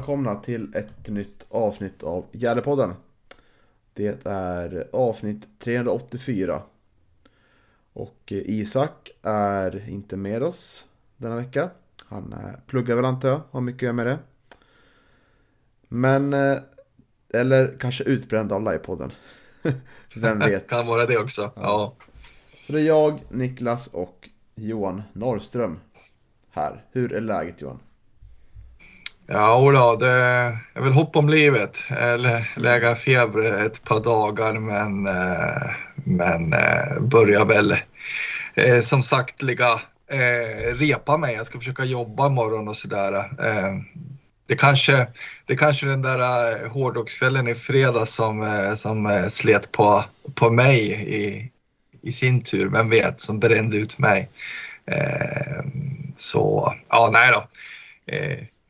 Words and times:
Välkomna 0.00 0.34
till 0.34 0.74
ett 0.74 1.08
nytt 1.08 1.46
avsnitt 1.48 2.02
av 2.02 2.26
Gärdepodden. 2.32 2.94
Det 3.92 4.26
är 4.26 4.88
avsnitt 4.92 5.46
384. 5.58 6.62
Och 7.92 8.22
Isak 8.26 9.10
är 9.22 9.88
inte 9.88 10.16
med 10.16 10.42
oss 10.42 10.86
denna 11.16 11.36
vecka. 11.36 11.70
Han 12.04 12.34
pluggar 12.66 12.96
väl 12.96 13.04
antar 13.04 13.28
jag, 13.28 13.40
har 13.50 13.60
mycket 13.60 13.78
att 13.78 13.82
göra 13.82 13.92
med 13.92 14.06
det. 14.06 14.18
Men, 15.88 16.32
eh, 16.32 16.58
eller 17.28 17.76
kanske 17.80 18.04
utbränd 18.04 18.52
av 18.52 18.62
livepodden. 18.64 19.12
Vem 20.16 20.38
vet? 20.38 20.68
kan 20.68 20.86
vara 20.86 21.06
det 21.06 21.18
också. 21.18 21.50
Ja. 21.56 21.94
Så 22.66 22.72
det 22.72 22.80
är 22.80 22.86
jag, 22.86 23.20
Niklas 23.28 23.86
och 23.86 24.28
Johan 24.54 25.02
Norrström 25.12 25.80
här. 26.50 26.84
Hur 26.92 27.12
är 27.12 27.20
läget 27.20 27.60
Johan? 27.60 27.80
Ja, 29.32 29.70
då, 29.74 29.96
det 29.96 30.12
är 30.74 30.80
väl 30.80 30.92
hopp 30.92 31.16
om 31.16 31.28
livet. 31.28 31.84
Eller 31.88 32.52
lägga 32.56 32.94
feber 32.94 33.64
ett 33.66 33.84
par 33.84 34.00
dagar 34.00 34.52
men, 34.52 35.06
eh, 35.06 35.70
men 35.94 36.52
eh, 36.52 37.00
börjar 37.00 37.44
väl 37.44 37.76
eh, 38.54 38.80
som 38.80 39.02
sagt 39.02 39.42
ligga 39.42 39.80
repa 40.72 41.16
mig. 41.16 41.34
Jag 41.34 41.46
ska 41.46 41.58
försöka 41.58 41.84
jobba 41.84 42.26
imorgon 42.26 42.68
och 42.68 42.76
sådär. 42.76 43.30
Det 44.46 44.56
kanske, 44.56 45.06
det 45.46 45.56
kanske 45.56 45.86
den 45.86 46.02
där 46.02 46.68
hårdrockskvällen 46.68 47.48
i 47.48 47.54
fredags 47.54 48.14
som, 48.14 48.62
som 48.76 49.26
slet 49.28 49.72
på, 49.72 50.04
på 50.34 50.50
mig 50.50 50.78
i, 50.90 51.50
i 52.02 52.12
sin 52.12 52.42
tur. 52.42 52.68
Vem 52.68 52.90
vet, 52.90 53.20
som 53.20 53.40
brände 53.40 53.76
ut 53.76 53.98
mig. 53.98 54.28
Så, 56.16 56.74
ja, 56.88 57.10
nej 57.12 57.32
då. 57.32 57.46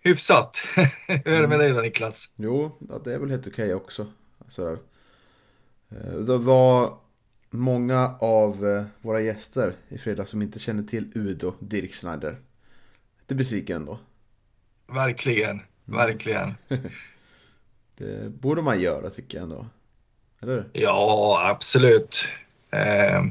Hyfsat. 0.02 0.56
Hur 1.08 1.26
är 1.34 1.40
det 1.40 1.48
med 1.48 1.58
dig 1.58 1.72
då 1.72 1.80
Niklas? 1.80 2.32
Jo, 2.36 2.76
det 3.04 3.14
är 3.14 3.18
väl 3.18 3.30
helt 3.30 3.46
okej 3.46 3.74
också. 3.74 4.12
Sådär. 4.48 4.78
Eh, 5.90 6.12
Det 6.14 6.38
var 6.38 6.98
många 7.50 8.16
av 8.20 8.66
eh, 8.66 8.84
våra 9.00 9.20
gäster 9.20 9.74
i 9.88 9.98
fredags 9.98 10.30
som 10.30 10.42
inte 10.42 10.58
känner 10.58 10.82
till 10.82 11.12
Udo 11.14 11.54
Dirk 11.58 11.94
Schneider. 11.94 12.38
Lite 13.20 13.34
besviken 13.34 13.76
ändå. 13.76 13.98
Verkligen, 14.86 15.60
verkligen. 15.84 16.54
Det 17.96 18.28
borde 18.40 18.62
man 18.62 18.80
göra 18.80 19.10
tycker 19.10 19.38
jag 19.38 19.42
ändå. 19.42 19.66
Eller? 20.40 20.68
Ja, 20.72 21.40
absolut. 21.50 22.24
Eh, 22.70 23.24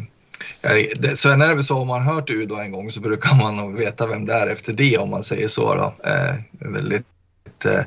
sen 1.16 1.42
är 1.42 1.48
det 1.48 1.56
väl 1.56 1.64
så 1.64 1.78
om 1.78 1.88
man 1.88 2.02
hört 2.02 2.30
Udo 2.30 2.56
en 2.56 2.72
gång 2.72 2.92
så 2.92 3.00
brukar 3.00 3.36
man 3.36 3.58
nog 3.58 3.78
veta 3.78 4.08
vem 4.08 4.26
det 4.26 4.34
är 4.34 4.48
efter 4.48 4.74
det 4.74 4.98
om 4.98 5.10
man 5.10 5.24
säger 5.24 5.48
så. 5.48 5.76
Då. 5.76 6.10
Eh, 6.10 6.36
väldigt 6.60 7.06
eh, 7.66 7.84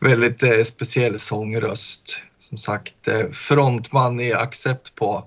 väldigt 0.00 0.42
eh, 0.42 0.62
speciell 0.62 1.18
sångröst. 1.18 2.22
Som 2.38 2.58
sagt, 2.58 3.08
eh, 3.08 3.30
frontman 3.32 4.20
i 4.20 4.32
Accept 4.32 4.94
på, 4.94 5.24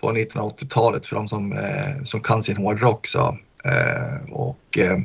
på 0.00 0.12
1980-talet 0.12 1.06
för 1.06 1.16
de 1.16 1.28
som, 1.28 1.52
eh, 1.52 2.02
som 2.04 2.20
kan 2.20 2.42
sin 2.42 2.56
hårdrock. 2.56 3.06
Så. 3.06 3.38
Eh, 3.64 4.32
och 4.32 4.78
eh, 4.78 4.98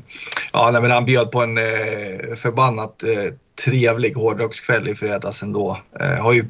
ja, 0.54 0.72
nej, 0.72 0.82
men 0.82 0.92
han 0.92 1.06
bjöd 1.06 1.32
på 1.32 1.42
en 1.42 1.58
eh, 1.58 2.36
förbannat 2.36 3.04
eh, 3.04 3.34
trevlig 3.66 4.14
hårdrockskväll 4.14 4.88
i 4.88 4.96
fredags 4.96 5.44
ändå. 5.44 5.82
Eh, 6.00 6.24
har 6.24 6.34
ju, 6.34 6.46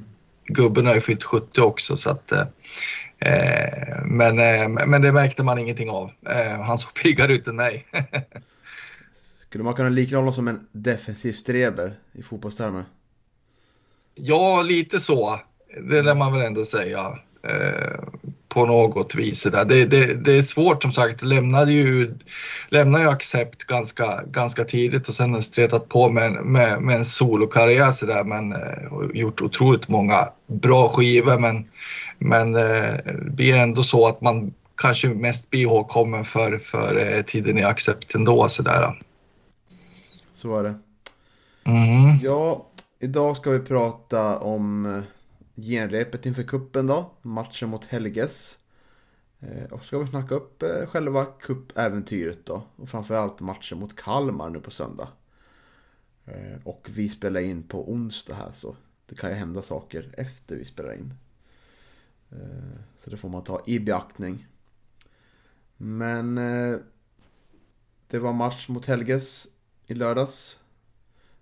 gubben 0.45 0.85
har 0.85 0.93
ju 0.93 1.01
fyllt 1.01 1.23
70 1.23 1.61
också 1.61 1.97
så 1.97 2.09
att 2.09 2.31
eh, 2.31 2.43
men, 4.05 4.39
eh, 4.39 4.85
men 4.87 5.01
det 5.01 5.11
märkte 5.11 5.43
man 5.43 5.59
ingenting 5.59 5.89
av. 5.89 6.11
Eh, 6.29 6.61
han 6.61 6.77
såg 6.77 6.93
piggare 6.93 7.33
ut 7.33 7.47
än 7.47 7.55
mig. 7.55 7.87
Skulle 9.47 9.63
man 9.63 9.73
kunna 9.73 9.89
likna 9.89 10.17
honom 10.17 10.33
som 10.33 10.47
en 10.47 10.67
defensiv 10.71 11.33
streber 11.33 11.99
i 12.13 12.23
fotbollstermer? 12.23 12.85
Ja, 14.15 14.61
lite 14.61 14.99
så. 14.99 15.39
Det 15.89 16.01
lär 16.01 16.15
man 16.15 16.33
väl 16.33 16.41
ändå 16.41 16.65
säga. 16.65 17.19
Eh, 17.43 17.99
på 18.57 18.65
något 18.65 19.15
vis. 19.15 19.43
Det, 19.43 19.85
det, 19.85 20.13
det 20.13 20.37
är 20.37 20.41
svårt 20.41 20.81
som 20.81 20.91
sagt. 20.91 21.23
Lämnade 21.23 21.71
ju, 21.71 22.13
lämnade 22.69 23.03
ju 23.03 23.09
Accept 23.09 23.63
ganska, 23.63 24.23
ganska 24.31 24.63
tidigt 24.63 25.07
och 25.07 25.13
sen 25.13 25.41
stretat 25.41 25.89
på 25.89 26.09
med, 26.09 26.33
med, 26.33 26.81
med 26.81 26.95
en 26.95 27.05
solokarriär 27.05 27.91
så 27.91 28.05
där, 28.05 28.23
men 28.23 28.51
eh, 28.51 28.93
och 28.93 29.15
gjort 29.15 29.41
otroligt 29.41 29.87
många 29.87 30.29
bra 30.47 30.89
skivor. 30.89 31.39
Men, 31.39 31.69
men 32.17 32.55
eh, 32.55 32.95
det 33.05 33.31
blir 33.31 33.55
ändå 33.55 33.83
så 33.83 34.07
att 34.07 34.21
man 34.21 34.53
kanske 34.75 35.07
mest 35.07 35.49
blir 35.49 35.61
ihågkommen 35.61 36.23
för, 36.23 36.57
för 36.57 37.17
eh, 37.17 37.21
tiden 37.21 37.57
i 37.57 37.63
Accept 37.63 38.15
ändå. 38.15 38.49
Så 38.49 38.63
där. 38.63 39.03
Så 40.33 40.59
är 40.59 40.63
det. 40.63 40.79
Mm. 41.63 42.17
Ja, 42.23 42.65
idag 42.99 43.37
ska 43.37 43.51
vi 43.51 43.59
prata 43.59 44.39
om 44.39 44.85
eh, 44.85 45.01
genrepet 45.61 46.25
inför 46.25 46.43
kuppen 46.43 46.87
då. 46.87 47.11
Matchen 47.21 47.69
mot 47.69 47.85
Helges. 47.85 48.57
Och 49.71 49.83
ska 49.83 49.99
vi 49.99 50.09
snacka 50.09 50.35
upp 50.35 50.63
själva 50.87 51.25
cupäventyret 51.25 52.45
då. 52.45 52.63
Och 52.75 52.89
framförallt 52.89 53.39
matchen 53.39 53.79
mot 53.79 53.95
Kalmar 53.95 54.49
nu 54.49 54.59
på 54.59 54.71
söndag. 54.71 55.07
Och 56.63 56.87
vi 56.91 57.09
spelar 57.09 57.41
in 57.41 57.63
på 57.63 57.91
onsdag 57.91 58.35
här 58.35 58.51
så 58.53 58.75
det 59.05 59.15
kan 59.15 59.29
ju 59.29 59.35
hända 59.35 59.61
saker 59.61 60.09
efter 60.17 60.55
vi 60.55 60.65
spelar 60.65 60.93
in. 60.93 61.13
Eh, 62.31 62.79
så 62.99 63.09
det 63.09 63.17
får 63.17 63.29
man 63.29 63.43
ta 63.43 63.61
i 63.65 63.79
beaktning. 63.79 64.47
Men 65.77 66.37
eh, 66.37 66.79
det 68.07 68.19
var 68.19 68.33
match 68.33 68.67
mot 68.67 68.85
Helges 68.85 69.47
i 69.85 69.93
lördags. 69.93 70.59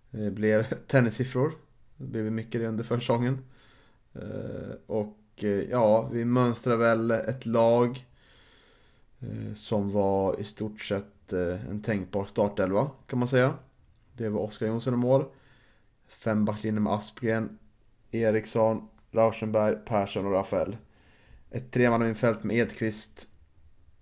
Det 0.10 0.32
blev 0.32 0.64
tennissiffror. 0.88 1.54
Det 1.98 2.06
blev 2.06 2.32
mycket 2.32 2.62
det 2.62 2.68
under 2.68 2.84
försäsongen. 2.84 3.40
Och 4.88 5.44
ja, 5.70 6.02
vi 6.02 6.26
mönstrar 6.26 6.76
väl 6.76 7.12
ett 7.12 7.46
lag 7.46 8.06
som 9.56 9.92
var 9.92 10.40
i 10.40 10.44
stort 10.44 10.82
sett 10.82 11.34
en 11.34 11.82
tänkbar 11.82 12.26
startelva 12.26 12.92
kan 13.08 13.20
man 13.20 13.28
säga. 13.28 13.54
Det 14.14 14.30
var 14.30 14.42
Oskar 14.42 14.68
Jonsson 14.68 14.94
i 14.94 14.98
mål. 14.98 15.26
Fem 16.08 16.46
backlinjer 16.46 16.82
med 16.82 16.94
Aspgren, 16.94 17.58
Eriksson, 18.12 18.88
Rauschenberg, 19.16 19.76
Persson 19.86 20.26
och 20.26 20.32
Rafael. 20.32 20.78
Ett 21.52 21.72
tremannamittfält 21.72 22.44
med 22.44 22.58
Edqvist, 22.58 23.28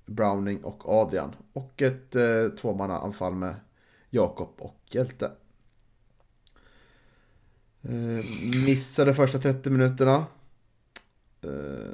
Browning 0.06 0.64
och 0.64 0.90
Adrian. 0.90 1.36
Och 1.54 1.82
ett 1.82 2.16
eh, 2.16 2.48
tvåmannaanfall 2.62 3.36
med 3.36 3.56
Jakob 4.10 4.50
och 4.58 4.80
Hjälte. 4.92 5.32
Eh, 7.82 8.26
missade 8.66 9.14
första 9.16 9.38
30 9.38 9.70
minuterna. 9.70 10.26
Eh, 11.42 11.92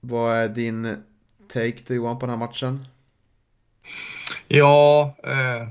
vad 0.00 0.36
är 0.36 0.48
din 0.48 0.96
take 1.48 1.82
då 1.86 1.94
Johan 1.94 2.18
på 2.18 2.26
den 2.26 2.38
här 2.38 2.46
matchen? 2.46 2.86
Ja, 4.48 5.16
eh, 5.22 5.68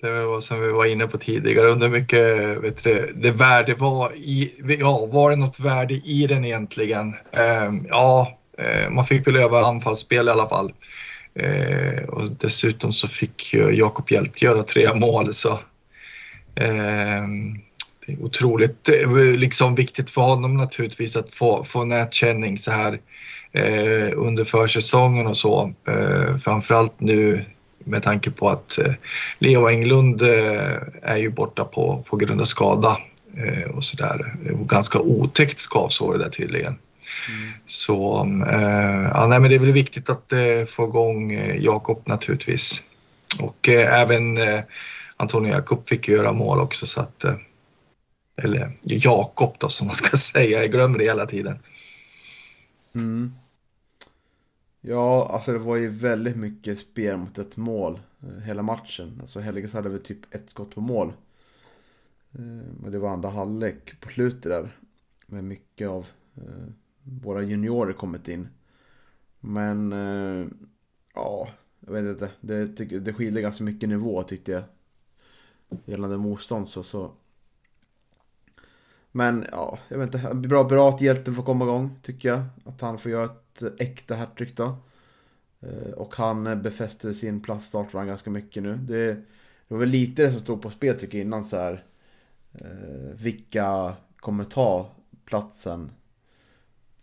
det 0.00 0.24
var 0.24 0.40
som 0.40 0.60
vi 0.60 0.72
var 0.72 0.86
inne 0.86 1.06
på 1.06 1.18
tidigare. 1.18 1.66
under 1.68 1.88
mycket 1.88 2.58
vet 2.62 2.84
du, 2.84 3.12
det 3.16 3.30
värde 3.30 3.74
var 3.74 4.12
i, 4.12 4.52
ja, 4.80 5.06
var 5.06 5.30
det 5.30 5.36
något 5.36 5.60
värde 5.60 5.94
i 5.94 6.26
den 6.26 6.44
egentligen? 6.44 7.14
Ehm, 7.32 7.76
eh, 7.76 7.82
ja, 7.88 8.38
man 8.90 9.04
fick 9.04 9.26
väl 9.26 9.36
öva 9.36 9.66
anfallsspel 9.66 10.28
i 10.28 10.30
alla 10.30 10.48
fall. 10.48 10.72
Eh, 11.34 12.04
och 12.08 12.30
dessutom 12.30 12.92
så 12.92 13.08
fick 13.08 13.54
ju 13.54 13.70
Jakob 13.70 14.10
Hjält 14.10 14.42
göra 14.42 14.62
tre 14.62 14.94
mål 14.94 15.34
så 15.34 15.52
eh, 16.54 17.26
det 18.06 18.12
är 18.12 18.22
otroligt 18.22 18.88
eh, 18.88 19.36
liksom 19.36 19.74
viktigt 19.74 20.10
för 20.10 20.22
honom 20.22 20.56
naturligtvis 20.56 21.16
att 21.16 21.32
få, 21.32 21.64
få 21.64 21.84
nätkänning 21.84 22.58
så 22.58 22.70
här 22.70 23.00
eh, 23.52 24.12
under 24.16 24.44
försäsongen 24.44 25.26
och 25.26 25.36
så. 25.36 25.72
Eh, 25.88 26.38
framförallt 26.38 27.00
nu 27.00 27.44
med 27.88 28.02
tanke 28.02 28.30
på 28.30 28.48
att 28.48 28.78
eh, 28.78 28.92
Leo 29.38 29.68
Englund 29.68 30.22
eh, 30.22 30.76
är 31.02 31.16
ju 31.16 31.30
borta 31.30 31.64
på, 31.64 32.04
på 32.08 32.16
grund 32.16 32.40
av 32.40 32.44
skada. 32.44 32.98
eh, 33.36 33.70
och 33.70 33.84
sådär. 33.84 34.34
Ganska 34.66 34.98
otäckt 34.98 35.58
skavsår 35.58 36.18
det 36.18 36.24
där 36.24 36.30
tydligen. 36.30 36.78
Mm. 37.28 37.52
Så 37.66 38.26
eh, 38.50 39.10
ja, 39.14 39.26
nej, 39.26 39.40
men 39.40 39.50
det 39.50 39.54
är 39.56 39.60
väl 39.60 39.72
viktigt 39.72 40.10
att 40.10 40.32
eh, 40.32 40.64
få 40.66 40.88
igång 40.88 41.32
eh, 41.32 41.56
Jakob 41.56 42.02
naturligtvis. 42.04 42.82
Och 43.40 43.68
även 43.68 44.38
Antonio 45.16 45.52
Jakob 45.52 45.88
fick 45.88 46.08
göra 46.08 46.32
mål 46.32 46.58
också 46.58 46.86
så 46.86 47.00
att 47.00 47.24
eller 48.42 48.72
Jakob 48.82 49.56
då 49.58 49.68
som 49.68 49.86
man 49.86 49.96
ska 49.96 50.16
säga, 50.16 50.60
jag 50.60 50.70
glömmer 50.70 50.98
det 50.98 51.04
hela 51.04 51.26
tiden. 51.26 51.58
Mm. 52.94 53.32
Ja, 54.80 55.28
alltså 55.32 55.52
det 55.52 55.58
var 55.58 55.76
ju 55.76 55.88
väldigt 55.88 56.36
mycket 56.36 56.80
spel 56.80 57.16
mot 57.16 57.38
ett 57.38 57.56
mål 57.56 58.00
eh, 58.22 58.42
hela 58.42 58.62
matchen. 58.62 59.18
Alltså 59.20 59.40
Helges 59.40 59.72
hade 59.72 59.88
väl 59.88 60.02
typ 60.02 60.34
ett 60.34 60.50
skott 60.50 60.74
på 60.74 60.80
mål. 60.80 61.12
Eh, 62.32 62.40
men 62.80 62.92
det 62.92 62.98
var 62.98 63.10
andra 63.10 63.30
halvlek 63.30 64.00
på 64.00 64.08
slutet 64.08 64.42
där. 64.42 64.76
Med 65.26 65.44
mycket 65.44 65.88
av 65.88 66.06
eh, 66.36 66.72
våra 67.02 67.42
juniorer 67.42 67.92
kommit 67.92 68.28
in. 68.28 68.48
Men 69.40 69.92
ja, 71.14 71.48
jag 71.80 71.92
vet 71.92 72.04
inte. 72.04 72.30
Det, 72.40 72.64
det 72.98 73.12
skiljer 73.12 73.42
ganska 73.42 73.64
mycket 73.64 73.88
nivå 73.88 74.22
tyckte 74.22 74.52
jag. 74.52 74.62
Gällande 75.84 76.16
motstånd 76.16 76.68
så, 76.68 76.82
så. 76.82 77.12
Men 79.12 79.46
ja, 79.52 79.78
jag 79.88 79.98
vet 79.98 80.14
inte. 80.14 80.34
Bra, 80.34 80.64
bra 80.64 80.88
att 80.88 81.00
hjälten 81.00 81.34
får 81.34 81.42
komma 81.42 81.64
igång 81.64 81.98
tycker 82.02 82.28
jag. 82.28 82.42
Att 82.64 82.80
han 82.80 82.98
får 82.98 83.10
göra 83.10 83.24
ett 83.24 83.47
äkta 83.78 84.14
hattrick 84.14 84.56
då. 84.56 84.76
Eh, 85.60 85.92
och 85.92 86.14
han 86.16 86.62
befäster 86.62 87.12
sin 87.12 87.42
plats 87.42 87.66
startfram 87.66 88.06
ganska 88.06 88.30
mycket 88.30 88.62
nu. 88.62 88.76
Det, 88.76 89.14
det, 89.14 89.24
var 89.68 89.78
väl 89.78 89.88
lite 89.88 90.22
det 90.22 90.30
som 90.30 90.40
stod 90.40 90.62
på 90.62 90.70
spel 90.70 90.98
tycker 90.98 91.18
jag 91.18 91.24
innan 91.24 91.44
så 91.44 91.56
här. 91.56 91.84
Eh, 92.52 93.14
vilka 93.14 93.96
kommer 94.16 94.44
ta 94.44 94.90
platsen 95.24 95.90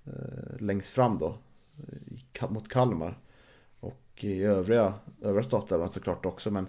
eh, 0.06 0.60
längst 0.60 0.90
fram 0.90 1.20
då. 1.20 1.38
Mot 2.50 2.70
Kalmar. 2.70 3.20
Och 3.80 4.24
i 4.24 4.44
övriga, 4.44 4.94
övriga 5.22 5.48
startelvan 5.48 5.90
såklart 5.90 6.26
också 6.26 6.52
men 6.52 6.68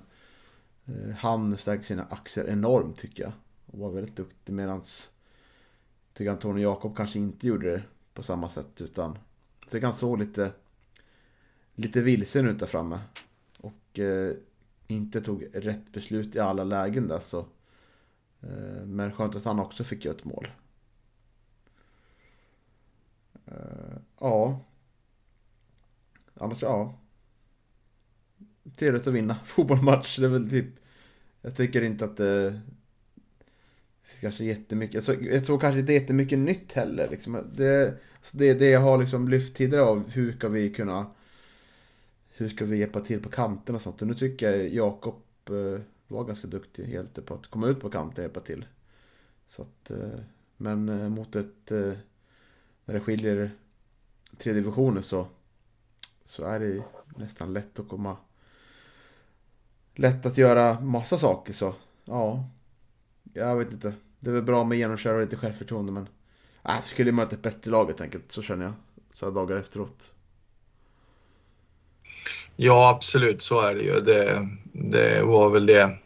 eh, 0.87 1.15
han 1.17 1.57
stärker 1.57 1.85
sina 1.85 2.07
aktier 2.11 2.49
enormt 2.49 2.99
tycker 2.99 3.23
jag. 3.23 3.33
Och 3.67 3.79
var 3.79 3.91
väldigt 3.91 4.17
duktig 4.17 4.53
medans 4.53 5.11
tycker 6.17 6.31
Antonio 6.31 6.63
Jakob 6.63 6.97
kanske 6.97 7.19
inte 7.19 7.47
gjorde 7.47 7.71
det 7.71 7.83
på 8.15 8.23
samma 8.23 8.49
sätt 8.49 8.81
utan 8.81 9.19
så 9.67 9.81
han 9.81 9.95
såg 9.95 10.19
lite 10.19 10.53
lite 11.75 12.01
vilsen 12.01 12.49
ut 12.49 12.59
där 12.59 12.67
framme. 12.67 13.01
Och 13.61 13.99
eh, 13.99 14.35
inte 14.87 15.21
tog 15.21 15.47
rätt 15.53 15.93
beslut 15.93 16.37
i 16.37 16.41
alla 16.41 16.65
lägen 16.65 17.09
där 17.09 17.21
så. 17.21 17.39
Eh, 18.41 18.87
men 18.87 19.13
skönt 19.13 19.37
att 19.37 19.45
han 19.45 19.61
också 19.61 19.85
fick 19.85 20.05
göra 20.05 20.17
ett 20.17 20.25
mål. 20.25 20.49
Eh, 23.47 23.97
ja. 24.21 24.61
Annars 26.35 26.63
ja 26.63 26.95
trevligt 28.77 29.07
att 29.07 29.15
vinna 29.15 29.37
fotbollsmatch. 29.45 30.19
Det 30.19 30.25
är 30.25 30.31
väl 30.31 30.51
typ... 30.51 30.67
Jag 31.43 31.57
tycker 31.57 31.83
inte 31.83 32.05
att 32.05 32.17
det... 32.17 32.61
finns 34.03 34.21
kanske 34.21 34.45
jättemycket... 34.45 34.95
Jag 34.95 35.05
tror, 35.05 35.25
jag 35.25 35.47
tror 35.47 35.59
kanske 35.59 35.81
inte 35.81 35.93
jättemycket 35.93 36.39
nytt 36.39 36.73
heller. 36.73 37.09
Liksom. 37.11 37.53
Det, 37.57 37.95
det, 38.33 38.55
det 38.55 38.71
jag 38.71 38.81
har 38.81 38.99
liksom 38.99 39.29
lyft 39.29 39.57
tidigare 39.57 39.85
av 39.85 40.11
hur 40.11 40.33
ska 40.33 40.49
vi 40.49 40.71
kunna... 40.71 41.07
Hur 42.39 42.49
ska 42.49 42.65
vi 42.65 42.79
hjälpa 42.79 43.01
till 43.01 43.23
på 43.23 43.29
kanterna 43.29 43.77
och 43.77 43.83
sånt. 43.83 44.03
Och 44.03 44.09
nu 44.09 44.15
tycker 44.15 44.53
jag 44.53 44.69
Jakob 44.69 45.23
eh, 45.51 45.81
var 46.09 46.25
ganska 46.25 46.47
duktig 46.47 46.85
helt 46.85 47.27
på 47.27 47.35
att 47.35 47.47
komma 47.47 47.67
ut 47.67 47.81
på 47.81 47.91
kanten 47.91 48.17
och 48.17 48.23
hjälpa 48.23 48.41
till. 48.41 48.65
Så 49.49 49.63
att, 49.63 49.91
eh, 49.91 50.21
men 50.57 50.89
eh, 50.89 51.09
mot 51.09 51.37
ett... 51.37 51.73
Eh, 51.73 51.93
när 52.85 52.95
det 52.95 53.01
skiljer 53.01 53.51
tre 54.39 54.53
divisioner 54.53 55.01
så, 55.01 55.27
så 56.25 56.45
är 56.45 56.61
det 56.61 56.83
nästan 57.17 57.53
lätt 57.53 57.79
att 57.79 57.89
komma 57.89 58.17
lätt 59.95 60.27
att 60.27 60.39
göra 60.39 60.81
massa 60.81 61.19
saker 61.19 61.53
så 61.53 61.75
ja. 62.05 62.45
Jag 63.33 63.57
vet 63.57 63.73
inte. 63.73 63.95
Det 64.21 64.31
är 64.31 64.35
väl 64.35 64.43
bra 64.43 64.65
med 64.65 64.79
genomköra 64.79 65.15
och 65.15 65.21
lite 65.21 65.37
självförtroende 65.37 65.93
men 65.93 66.09
äh, 66.69 66.85
skulle 66.87 67.13
möta 67.13 67.35
ett 67.35 67.43
bättre 67.43 67.71
lag 67.71 67.87
helt 67.87 68.01
enkelt. 68.01 68.25
Så 68.29 68.43
känner 68.43 68.65
jag. 68.65 68.75
Så 69.15 69.27
här 69.27 69.33
dagar 69.33 69.57
efteråt. 69.57 70.11
Ja 72.57 72.89
absolut 72.89 73.43
så 73.43 73.61
är 73.61 73.75
det 73.75 73.83
ju. 73.83 74.01
Det, 74.01 74.49
det 74.73 75.23
var 75.23 75.51
väl 75.51 75.67
det 75.67 75.99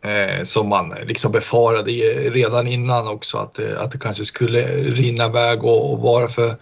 eh, 0.00 0.42
som 0.42 0.68
man 0.68 0.92
liksom 1.04 1.32
befarade 1.32 1.90
redan 2.30 2.66
innan 2.66 3.08
också 3.08 3.38
att 3.38 3.54
det, 3.54 3.80
att 3.80 3.90
det 3.90 3.98
kanske 3.98 4.24
skulle 4.24 4.60
rinna 4.76 5.26
iväg 5.26 5.64
och, 5.64 5.92
och 5.92 6.00
vara 6.00 6.28
för, 6.28 6.56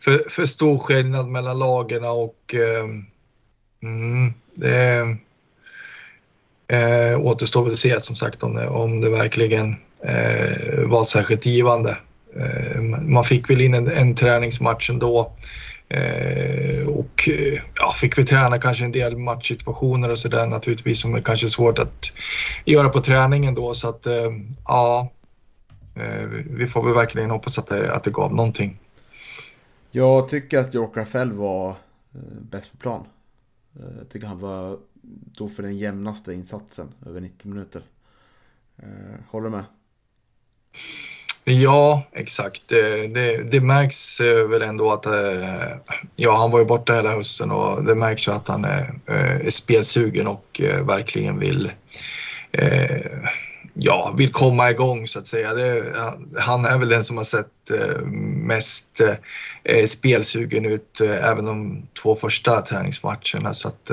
för, 0.00 0.24
för 0.28 0.46
stor 0.46 0.78
skillnad 0.78 1.28
mellan 1.28 1.58
lagen 1.58 2.04
och 2.04 2.54
eh, 2.54 2.84
mm, 3.82 4.34
det 4.54 5.16
Eh, 6.72 7.20
återstår 7.20 7.62
väl 7.62 7.72
att 7.72 7.78
se 7.78 8.00
som 8.00 8.16
sagt 8.16 8.42
om 8.42 8.54
det, 8.54 8.68
om 8.68 9.00
det 9.00 9.10
verkligen 9.10 9.76
eh, 10.04 10.86
var 10.86 11.04
särskilt 11.04 11.46
givande. 11.46 11.96
Eh, 12.36 12.80
man 13.02 13.24
fick 13.24 13.50
väl 13.50 13.60
in 13.60 13.74
en, 13.74 13.88
en 13.88 14.14
träningsmatch 14.14 14.90
ändå 14.90 15.32
eh, 15.88 16.88
och 16.88 17.28
eh, 17.28 17.62
ja, 17.78 17.92
fick 17.92 18.18
vi 18.18 18.24
träna 18.24 18.58
kanske 18.58 18.84
en 18.84 18.92
del 18.92 19.16
matchsituationer 19.16 20.10
och 20.10 20.18
sådär 20.18 20.46
naturligtvis 20.46 21.00
som 21.00 21.14
är 21.14 21.20
kanske 21.20 21.48
svårt 21.48 21.78
att 21.78 22.12
göra 22.64 22.88
på 22.88 23.00
träningen 23.00 23.54
då 23.54 23.74
så 23.74 23.88
att 23.88 24.06
ja, 24.66 25.12
vi 26.50 26.66
får 26.66 26.84
väl 26.84 26.94
verkligen 26.94 27.30
hoppas 27.30 27.58
att 27.58 27.66
det, 27.66 27.94
att 27.94 28.04
det 28.04 28.10
gav 28.10 28.34
någonting. 28.34 28.78
Jag 29.90 30.28
tycker 30.28 30.58
att 30.58 30.74
York 30.74 31.08
Fell 31.08 31.32
var 31.32 31.76
bäst 32.40 32.72
på 32.72 32.76
plan. 32.76 33.06
Jag 33.98 34.08
tycker 34.08 34.26
han 34.26 34.38
var 34.38 34.78
då 35.36 35.48
för 35.48 35.62
den 35.62 35.78
jämnaste 35.78 36.34
insatsen 36.34 36.88
över 37.06 37.20
90 37.20 37.48
minuter. 37.48 37.82
Håller 39.30 39.44
du 39.44 39.56
med? 39.56 39.64
Ja, 41.44 42.02
exakt. 42.12 42.62
Det, 42.68 43.06
det, 43.06 43.42
det, 43.42 43.60
märks 43.60 44.20
eh, 44.20 44.48
väl 44.48 44.62
ändå 44.62 44.92
att 44.92 45.06
eh, 45.06 45.12
ja, 46.16 46.36
han 46.36 46.50
var 46.50 46.58
ju 46.58 46.64
borta 46.64 46.94
hela 46.94 47.10
hösten 47.10 47.50
och 47.50 47.84
det 47.84 47.94
märks 47.94 48.28
ju 48.28 48.32
att 48.32 48.48
han 48.48 48.64
är, 48.64 48.94
eh, 49.06 49.46
är 49.46 49.50
spelsugen 49.50 50.26
och 50.26 50.60
verkligen 50.82 51.38
vill 51.38 51.72
ja, 53.74 54.14
vill 54.18 54.32
komma 54.32 54.70
igång 54.70 55.08
så 55.08 55.18
att 55.18 55.26
säga. 55.26 55.54
Det, 55.54 55.94
han 56.38 56.64
är 56.64 56.78
väl 56.78 56.88
den 56.88 57.04
som 57.04 57.16
har 57.16 57.24
sett 57.24 57.46
mest 58.36 59.00
spelsugen 59.86 60.66
ut 60.66 61.00
även 61.00 61.44
de 61.44 61.86
två 62.02 62.14
första 62.16 62.60
träningsmatcherna 62.60 63.54
så 63.54 63.68
att 63.68 63.90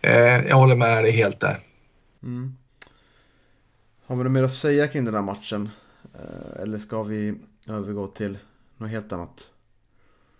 Eh, 0.00 0.46
jag 0.46 0.56
håller 0.56 0.76
med 0.76 1.04
dig 1.04 1.12
helt 1.12 1.40
där. 1.40 1.58
Mm. 2.22 2.56
Har 4.06 4.16
vi 4.16 4.24
något 4.24 4.32
mer 4.32 4.42
att 4.42 4.52
säga 4.52 4.88
kring 4.88 5.04
den 5.04 5.14
här 5.14 5.22
matchen? 5.22 5.70
Eh, 6.18 6.62
eller 6.62 6.78
ska 6.78 7.02
vi 7.02 7.34
övergå 7.66 8.06
till 8.06 8.38
något 8.76 8.90
helt 8.90 9.12
annat? 9.12 9.50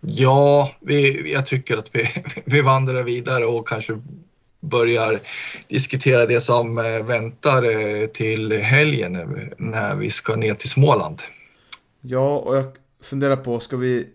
Ja, 0.00 0.71
vi, 0.80 1.33
jag 1.33 1.47
tycker 1.47 1.76
att 1.76 1.95
vi, 1.95 2.09
vi 2.45 2.61
vandrar 2.61 3.02
vidare 3.02 3.45
och 3.45 3.68
kanske 3.68 4.02
börjar 4.61 5.18
diskutera 5.68 6.26
det 6.26 6.40
som 6.40 6.78
eh, 6.78 7.04
väntar 7.04 8.06
till 8.06 8.52
helgen 8.52 9.12
när 9.59 9.97
vi 9.97 10.11
ska 10.11 10.37
ner 10.37 10.54
till 10.54 10.71
Småland. 10.71 11.23
Ja, 12.00 12.38
och 12.38 12.56
jag 12.56 12.64
funderar 13.00 13.37
på, 13.37 13.61
ska 13.61 13.76
vi 13.76 14.09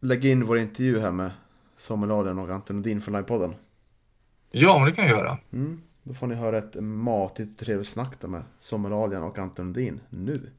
lägga 0.00 0.30
in 0.30 0.46
vår 0.46 0.58
intervju 0.58 1.00
här 1.00 1.12
med 1.12 1.30
Samuel 1.78 2.12
Adrian 2.12 2.38
och 2.38 2.50
Anton 2.50 2.76
Nordin 2.76 3.00
från 3.00 3.14
Livepodden? 3.14 3.54
Ja, 4.50 4.78
men 4.78 4.88
det 4.88 4.94
kan 4.94 5.04
jag 5.04 5.18
göra. 5.18 5.38
Mm. 5.52 5.82
Då 6.02 6.14
får 6.14 6.26
ni 6.26 6.34
höra 6.34 6.58
ett 6.58 6.76
matigt 6.80 7.58
trevligt 7.58 7.88
snack 7.88 8.22
med 8.22 8.42
Sommeralian 8.58 9.22
och 9.22 9.38
Anton 9.38 9.64
Lundin 9.64 10.00
nu. 10.10 10.50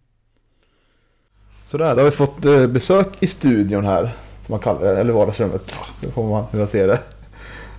Sådär, 1.65 1.95
då 1.95 2.01
har 2.01 2.05
vi 2.05 2.11
fått 2.11 2.45
eh, 2.45 2.67
besök 2.67 3.07
i 3.19 3.27
studion 3.27 3.85
här. 3.85 4.15
Som 4.45 4.53
man 4.53 4.59
kallar 4.59 4.81
det, 4.81 4.99
eller 4.99 5.13
vardagsrummet. 5.13 5.75
Det 6.01 6.11
får 6.11 6.29
man 6.29 6.45
hur 6.51 6.59
man 6.59 6.67
ser 6.67 6.87
det. 6.87 6.99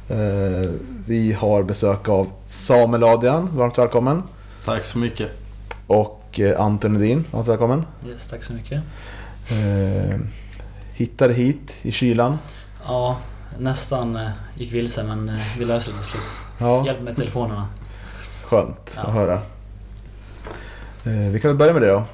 Eh, 0.09 0.71
vi 1.07 1.33
har 1.33 1.63
besök 1.63 2.09
av 2.09 2.31
Samuel 2.47 3.05
Adrian, 3.05 3.49
varmt 3.57 3.79
välkommen. 3.79 4.23
Tack 4.65 4.85
så 4.85 4.99
mycket. 4.99 5.31
Och 5.87 6.41
eh, 6.41 6.61
Anton 6.61 6.93
Lundin, 6.93 7.25
varmt 7.31 7.49
välkommen. 7.49 7.87
Yes, 8.09 8.29
tack 8.29 8.45
så 8.45 8.53
mycket. 8.53 8.83
Hittade 10.95 11.35
hit 11.35 11.75
i 11.83 11.93
kylan. 11.93 12.39
Ja, 12.87 13.19
nästan 13.59 14.19
gick 14.57 14.73
vilse 14.73 15.03
men 15.03 15.39
vi 15.59 15.65
löste 15.65 15.91
det 15.91 15.97
till 15.97 16.07
slut. 16.07 16.23
Ja. 16.59 16.87
Hjälp 16.87 17.03
med 17.03 17.17
telefonerna. 17.17 17.69
Skönt 18.45 18.95
ja. 18.97 19.03
att 19.03 19.15
höra. 19.15 19.41
Eh, 21.05 21.13
vi 21.33 21.41
kan 21.41 21.49
väl 21.51 21.59
börja 21.59 21.73
med 21.73 21.83
det 21.83 21.89
då. 21.91 22.05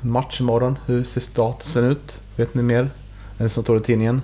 Match 0.00 0.40
imorgon. 0.40 0.78
Hur 0.86 1.04
ser 1.04 1.20
statusen 1.20 1.84
ut? 1.84 2.22
Vet 2.36 2.54
ni 2.54 2.62
mer? 2.62 2.90
Än 3.38 3.50
som 3.50 3.62
står 3.62 3.76
i 3.76 3.80
tidningen? 3.80 4.22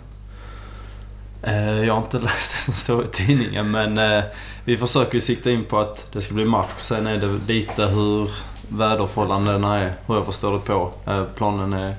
Jag 1.86 1.94
har 1.94 2.02
inte 2.02 2.18
läst 2.24 2.52
det 2.52 2.58
som 2.64 2.74
står 2.74 3.04
i 3.04 3.08
tidningen 3.08 3.70
men 3.70 4.22
vi 4.64 4.76
försöker 4.76 5.14
ju 5.14 5.20
sikta 5.20 5.50
in 5.50 5.64
på 5.64 5.78
att 5.78 6.12
det 6.12 6.20
ska 6.22 6.34
bli 6.34 6.44
match. 6.44 6.70
Sen 6.78 7.06
är 7.06 7.18
det 7.18 7.38
lite 7.48 7.86
hur 7.86 8.30
väderförhållandena 8.68 9.78
är, 9.78 9.92
hur 10.06 10.14
jag 10.14 10.26
förstår 10.26 10.52
det 10.52 10.58
på. 10.58 10.90
Eh, 11.06 11.24
planen 11.36 11.72
är 11.72 11.94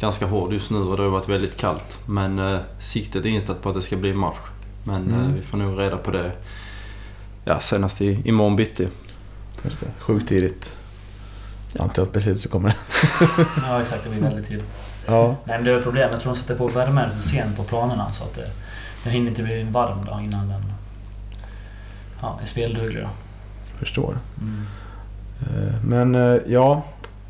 ganska 0.00 0.26
hård 0.26 0.52
just 0.52 0.70
nu 0.70 0.78
och 0.78 0.96
det 0.96 1.02
har 1.02 1.10
varit 1.10 1.28
väldigt 1.28 1.56
kallt. 1.56 1.98
Men 2.06 2.38
eh, 2.38 2.58
siktet 2.78 3.24
är 3.24 3.28
inställt 3.28 3.62
på 3.62 3.68
att 3.68 3.74
det 3.74 3.82
ska 3.82 3.96
bli 3.96 4.14
match. 4.14 4.36
Men 4.84 5.10
eh, 5.12 5.18
Mm. 5.18 5.34
vi 5.34 5.42
får 5.42 5.58
nog 5.58 5.78
reda 5.80 5.96
på 5.96 6.10
det 6.10 6.32
ja, 7.44 7.60
senast 7.60 8.00
i, 8.00 8.22
imorgon 8.24 8.56
bitti. 8.56 8.88
Just 9.62 9.80
det. 9.80 9.86
Sjukt 9.98 10.28
tidigt. 10.28 10.76
Antar 11.78 12.02
att 12.02 12.12
beslutet 12.12 12.42
så 12.42 12.48
kommer 12.48 12.68
det. 12.68 12.76
Ja 13.68 13.80
exakt, 13.80 14.04
det 14.04 14.10
blir 14.10 14.20
väldigt 14.20 14.46
tidigt. 14.46 14.68
Ja. 15.06 15.26
Nej 15.44 15.56
men 15.56 15.64
det 15.64 15.70
är 15.70 15.76
ett 15.78 15.84
problem. 15.84 16.08
Jag 16.12 16.20
tror 16.20 16.32
de 16.32 16.38
sätter 16.38 16.56
på 16.56 16.68
värmen 16.68 17.12
så 17.12 17.22
sent 17.22 17.56
på 17.56 17.62
planerna 17.62 18.12
så 18.12 18.24
att 18.24 18.34
det, 18.34 18.50
den 19.04 19.12
hinner 19.12 19.28
inte 19.28 19.42
bli 19.42 19.62
varm 19.62 20.04
då 20.10 20.20
innan 20.20 20.48
den 20.48 20.62
ja, 22.20 22.38
är 22.42 22.46
spelduglig 22.46 23.02
då. 23.02 23.08
Förstår. 23.78 24.18
Mm. 24.40 24.66
Eh, 25.40 25.84
Men 25.84 26.14
eh, 26.14 26.40
ja, 26.46 26.82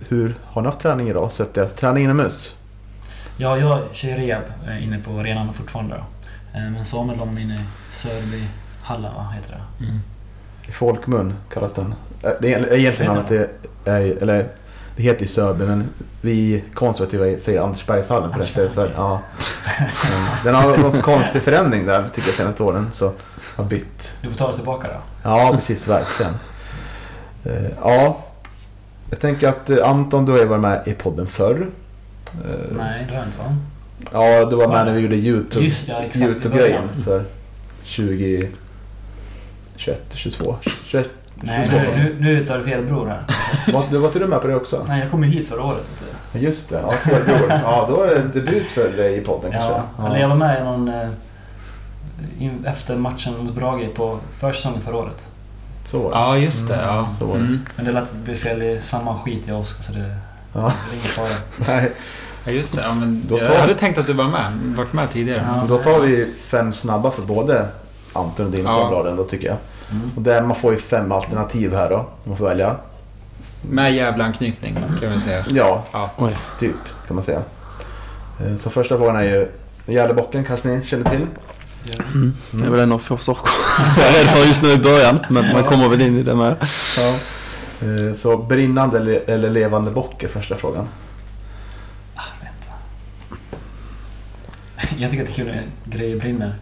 hur 0.08 0.34
har 0.44 0.62
ni 0.62 0.66
haft 0.68 0.80
träning 0.80 1.08
idag? 1.08 1.32
Sett 1.32 1.54
det? 1.54 1.68
Träning 1.68 2.04
inomhus? 2.04 2.56
Ja, 3.36 3.56
jag 3.58 3.82
kör 3.92 4.08
rehab 4.08 4.44
eh, 4.66 4.84
inne 4.84 4.98
på 4.98 5.18
arenan 5.18 5.52
fortfarande 5.52 5.96
då. 5.96 6.04
Men 6.52 6.84
Samuel 6.84 7.18
de 7.18 7.36
är 7.36 7.40
inne 7.40 7.54
i 7.54 7.64
Sörby 7.90 8.44
Halla, 8.82 9.12
vad 9.16 9.34
heter 9.34 9.50
det? 9.50 9.84
Mm. 9.84 10.00
I 10.68 10.72
folkmun 10.72 11.34
kallas 11.52 11.72
den. 11.72 11.94
Eh, 12.24 12.30
Det 12.40 12.54
är 12.54 12.74
egentligen 12.74 13.12
namnet 13.14 13.28
det 13.28 13.90
är, 13.90 14.00
eller 14.22 14.48
det 14.96 15.02
heter 15.02 15.22
ju 15.22 15.28
Sörby 15.28 15.64
men 15.66 15.88
vi 16.20 16.64
konservativa 16.74 17.38
säger 17.38 17.60
Andersbergshallen 17.60 18.28
för 18.28 18.34
Andersberg, 18.34 18.68
för, 18.70 18.92
ja. 18.96 19.20
Den 20.44 20.54
har 20.54 20.76
någon 20.78 21.02
konstig 21.02 21.42
förändring 21.42 21.86
där 21.86 22.08
tycker 22.08 22.28
jag 22.28 22.34
senaste 22.36 22.62
åren 22.62 22.88
så 22.92 23.12
har 23.56 23.64
bytt. 23.64 24.16
Du 24.22 24.28
får 24.30 24.36
ta 24.36 24.48
det 24.50 24.54
tillbaka 24.54 24.88
då. 24.88 24.94
Ja 25.22 25.52
precis, 25.54 25.88
verkligen. 25.88 26.32
Eh, 27.44 27.70
Ja, 27.82 28.24
jag 29.10 29.20
tänker 29.20 29.48
att 29.48 29.70
eh, 29.70 29.88
Anton 29.88 30.24
du 30.26 30.32
har 30.32 30.38
ju 30.38 30.44
varit 30.44 30.60
med 30.60 30.82
i 30.86 30.92
podden 30.92 31.26
förr. 31.26 31.70
Nej, 32.76 33.06
det 33.08 33.14
har 33.14 33.20
jag 33.20 33.26
inte 33.26 33.38
va? 33.38 33.56
Ja, 34.12 34.44
du 34.44 34.56
var 34.56 34.68
med 34.68 34.86
när 34.86 34.92
vi 34.94 35.00
gjorde 35.00 35.16
YouTube, 35.16 35.64
Just 35.64 35.88
ja, 35.88 35.98
exakt, 36.02 36.24
YouTube-grejen 36.24 36.82
början. 36.88 37.04
för 37.04 37.22
20... 37.82 38.48
21, 39.76 40.02
22, 40.14 40.56
21, 40.86 41.10
Nej, 41.46 41.68
22. 41.70 41.90
nu, 41.96 42.16
nu, 42.20 42.34
nu 42.34 42.46
tar 42.46 42.58
du 42.58 42.64
fel 42.64 42.84
bror 42.84 43.06
här. 43.06 43.22
Var, 43.72 43.84
du 43.90 43.98
var 43.98 44.06
inte 44.06 44.18
du 44.18 44.26
med 44.26 44.40
på 44.40 44.46
det 44.46 44.54
också? 44.56 44.84
Nej, 44.88 45.00
jag 45.00 45.10
kom 45.10 45.24
ju 45.24 45.30
hit 45.30 45.48
förra 45.48 45.62
året. 45.64 45.78
Vet 45.90 45.98
du. 46.32 46.38
Ja, 46.38 46.44
Just 46.44 46.68
det, 46.68 46.80
ja, 46.82 46.90
fel 46.92 47.22
bror. 47.24 47.60
Ja, 47.64 47.86
då 47.90 48.02
är 48.02 48.14
det 48.14 48.40
debut 48.40 48.70
för 48.70 48.88
dig 48.88 49.16
i 49.16 49.20
podden 49.20 49.52
kanske. 49.52 49.72
Ja, 49.98 50.06
eller 50.06 50.18
jag 50.18 50.28
var 50.28 50.36
med 50.36 50.60
i 50.60 50.64
någon... 50.64 50.88
eh, 50.88 51.08
in- 52.38 52.64
Efter 52.66 52.96
matchen 52.96 53.44
mot 53.44 53.54
Brage 53.54 53.94
på 53.94 54.18
försäsongen 54.38 54.80
förra 54.80 54.96
året. 54.96 55.30
Så 55.86 55.98
var 55.98 56.10
det. 56.10 56.16
Ja, 56.16 56.36
just 56.36 56.68
det. 56.68 56.80
Ja. 56.82 57.08
Så 57.18 57.24
var 57.26 57.34
det. 57.34 57.40
Mm. 57.40 57.60
Men 57.76 57.84
det 57.84 57.92
lät 57.92 58.02
att 58.02 58.12
det 58.12 58.18
blev 58.18 58.34
fel 58.34 58.62
i 58.62 58.80
samma 58.82 59.18
skit 59.18 59.42
jag 59.46 59.56
och 59.56 59.62
Oskar 59.62 59.82
så 59.82 59.92
det, 59.92 59.98
det 59.98 60.14
Ja. 60.52 60.60
är 60.60 60.72
ingen 60.92 61.04
fara. 61.04 61.28
Nej, 61.80 61.90
Ja, 62.46 62.52
just 62.52 62.76
det. 62.76 62.82
Ja, 62.82 62.94
men 62.94 63.22
Då 63.28 63.38
jag 63.38 63.46
tar- 63.46 63.56
hade 63.60 63.74
tänkt 63.74 63.98
att 63.98 64.06
du 64.06 64.12
var 64.12 64.24
med. 64.24 64.52
Varit 64.76 64.92
med 64.92 65.10
tidigare. 65.10 65.44
Ja. 65.56 65.64
då 65.68 65.78
tar 65.78 66.00
vi 66.00 66.32
fem 66.40 66.72
snabba 66.72 67.10
för 67.10 67.22
både 67.22 67.66
Anton 68.12 68.46
och 68.46 68.52
din 68.52 68.66
och 68.66 68.72
Ja. 68.72 68.76
Sandbladen 68.78 69.16
då 69.16 69.24
tycker 69.24 69.46
jag. 69.48 69.56
Mm. 69.90 70.10
Och 70.16 70.22
där 70.22 70.42
man 70.42 70.56
får 70.56 70.72
ju 70.72 70.78
fem 70.80 71.12
alternativ 71.12 71.74
här 71.74 71.90
då. 71.90 72.06
Man 72.24 72.36
får 72.36 72.44
välja. 72.48 72.76
Med 73.70 73.94
jävla 73.94 74.24
anknytning 74.24 74.78
kan 75.00 75.12
vi 75.12 75.20
säga. 75.20 75.44
Ja, 75.48 75.84
Ja. 75.92 76.10
Oj. 76.16 76.36
typ 76.58 76.74
kan 77.06 77.14
man 77.16 77.24
säga. 77.24 77.42
Eh, 78.40 78.56
Så 78.56 78.70
första 78.70 78.98
frågan 78.98 79.16
är 79.16 79.22
ju 79.22 79.48
Gärdebocken 79.86 80.44
kanske 80.44 80.68
ni 80.68 80.84
känner 80.84 81.10
till? 81.10 81.26
Mm. 82.14 82.34
Det 82.50 82.64
är 82.66 82.70
väl 82.70 82.80
en 82.80 82.92
av 82.92 82.98
få 82.98 83.16
saker 83.18 83.50
jag 83.98 84.06
är 84.08 84.12
rädd 84.12 84.28
för 84.36 84.46
just 84.46 84.62
nu 84.62 84.70
i 84.72 84.78
början. 84.78 85.18
Men 85.30 85.52
man 85.52 85.64
kommer 85.64 85.88
väl 85.88 86.00
in 86.00 86.18
i 86.18 86.22
det 86.22 86.34
med. 86.34 86.56
Ja. 86.96 87.08
Eh, 87.86 88.14
Så 88.16 88.36
brinnande 88.36 88.98
eller, 89.26 89.50
levande 89.50 89.90
bock 89.90 90.22
är 90.22 90.28
första 90.28 90.56
frågan. 90.56 90.88
Vänta. 92.14 92.72
Jag 94.98 95.10
tycker 95.10 95.22
att 95.24 95.28
det 95.28 95.32
är 95.42 95.44
kul 95.44 95.46
när 95.46 95.66
grejer 95.98 96.20
brinner. 96.20 96.54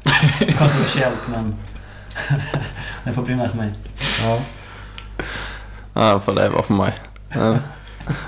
Kontroversiellt 0.58 1.28
men... 1.30 1.54
Den 3.04 3.14
får 3.14 3.22
brinna 3.22 3.48
för 3.48 3.56
mig. 3.56 3.72
Ja. 4.24 4.38
Ja, 5.94 6.20
för 6.20 6.34
det 6.34 6.48
var 6.48 6.62
för 6.62 6.74
mig. 6.74 6.94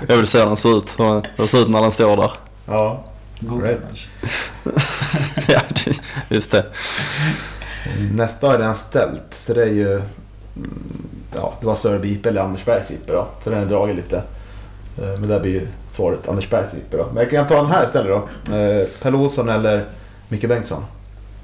Jag 0.07 0.17
vill 0.17 0.27
se 0.27 0.39
hur 0.39 0.45
den 0.45 0.57
ser 0.57 0.77
ut. 0.77 0.99
Hur 0.99 1.21
den 1.37 1.47
ser 1.47 1.57
ut 1.61 1.69
när 1.69 1.81
den 1.81 1.91
står 1.91 2.17
där. 2.17 2.31
ja. 2.67 3.03
Right. 3.63 3.81
kanske. 3.87 4.07
Ja, 5.47 5.61
just 6.29 6.51
det. 6.51 6.65
Nästa 8.11 8.47
har 8.47 8.53
jag 8.53 8.61
redan 8.61 8.75
ställt. 8.75 9.21
Så 9.33 9.53
det 9.53 9.63
är 9.63 9.67
ju... 9.73 10.01
Ja, 11.35 11.53
det 11.59 11.65
var 11.65 11.75
Sörby 11.75 12.11
IP 12.13 12.25
eller 12.25 12.41
Andersbergs 12.41 12.91
IP 12.91 13.07
då. 13.07 13.27
Så 13.43 13.49
den 13.49 13.61
är 13.61 13.65
dragit 13.65 13.95
lite. 13.95 14.17
Eh, 14.97 15.19
Men 15.19 15.27
där 15.29 15.39
blir 15.39 15.53
ju 15.53 15.67
svaret 15.89 16.29
Andersbergs 16.29 16.73
IP 16.73 16.91
då. 16.91 17.05
Men 17.13 17.17
jag 17.23 17.29
kan 17.31 17.47
ta 17.47 17.55
den 17.55 17.71
här 17.71 17.85
istället 17.85 18.07
då. 18.47 18.55
Eh, 18.55 18.87
Pelle 19.01 19.17
Olsson 19.17 19.49
eller 19.49 19.85
Micke 20.27 20.47
Bengtsson. 20.49 20.85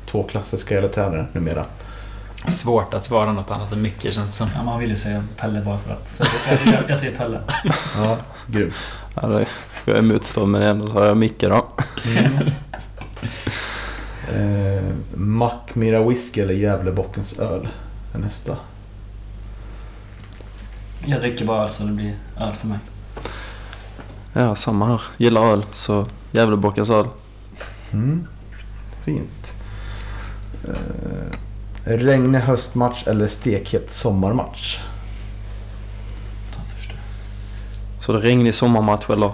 Två 0.06 0.24
klassiska 0.24 0.88
tränare 0.88 1.26
numera. 1.34 1.66
Svårt 2.48 2.94
att 2.94 3.06
svara 3.06 3.34
något 3.34 3.52
annat 3.52 3.72
än 3.72 3.82
mycket 3.82 4.14
känns 4.14 4.30
det 4.30 4.36
som. 4.38 4.48
Ja, 4.56 4.64
man 4.64 4.80
vill 4.80 4.90
ju 4.90 4.96
säga 4.96 5.24
Pelle 5.38 5.62
bara 5.62 5.78
för 5.78 5.94
att. 5.94 6.10
Så 6.10 6.24
jag, 6.50 6.74
jag, 6.74 6.90
jag 6.90 7.00
säger 7.00 7.18
Pelle. 7.18 7.42
Ja, 7.98 8.18
grym. 8.48 8.72
Ja, 9.16 9.28
det 9.28 9.46
jag 9.86 9.98
är 9.98 10.02
motstånd 10.02 10.52
men 10.52 10.62
ändå 10.62 10.88
så 10.88 10.94
har 10.94 11.06
jag 11.06 11.18
Micke 11.18 11.42
då. 11.42 11.68
Eh, 14.36 14.84
Mackmyra 15.14 16.04
whisky 16.04 16.42
eller 16.42 16.54
Gävlebockens 16.54 17.40
öl 17.40 17.68
är 18.14 18.20
nästa. 18.20 18.58
Jag 21.06 21.22
dricker 21.22 21.46
bara 21.46 21.68
så 21.68 21.84
det 21.84 21.92
blir 21.92 22.16
öl 22.38 22.56
för 22.56 22.68
mig. 22.68 22.80
Ja, 24.34 24.56
samma 24.56 24.88
här. 24.88 25.02
Gillar 25.18 25.42
öl. 25.42 25.66
Så 25.74 26.06
Gävlebockens 26.32 26.90
öl. 26.90 27.06
Mm. 27.94 28.28
Fint. 29.06 29.54
Eh, 30.68 31.38
regnig 31.84 32.40
höstmatch 32.40 33.08
eller 33.08 33.28
stekhet 33.28 33.92
sommarmatch? 33.92 34.80
Så 38.06 38.12
det 38.12 38.20
regnig 38.20 38.54
sommarmatch 38.56 39.10
eller? 39.10 39.32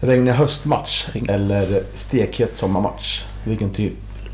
Regnig 0.00 0.32
höstmatch 0.32 1.06
Regn. 1.12 1.30
eller 1.30 1.82
stekhet 1.94 2.56
sommarmatch? 2.56 3.22
Vilken 3.44 3.70
typ? 3.70 3.92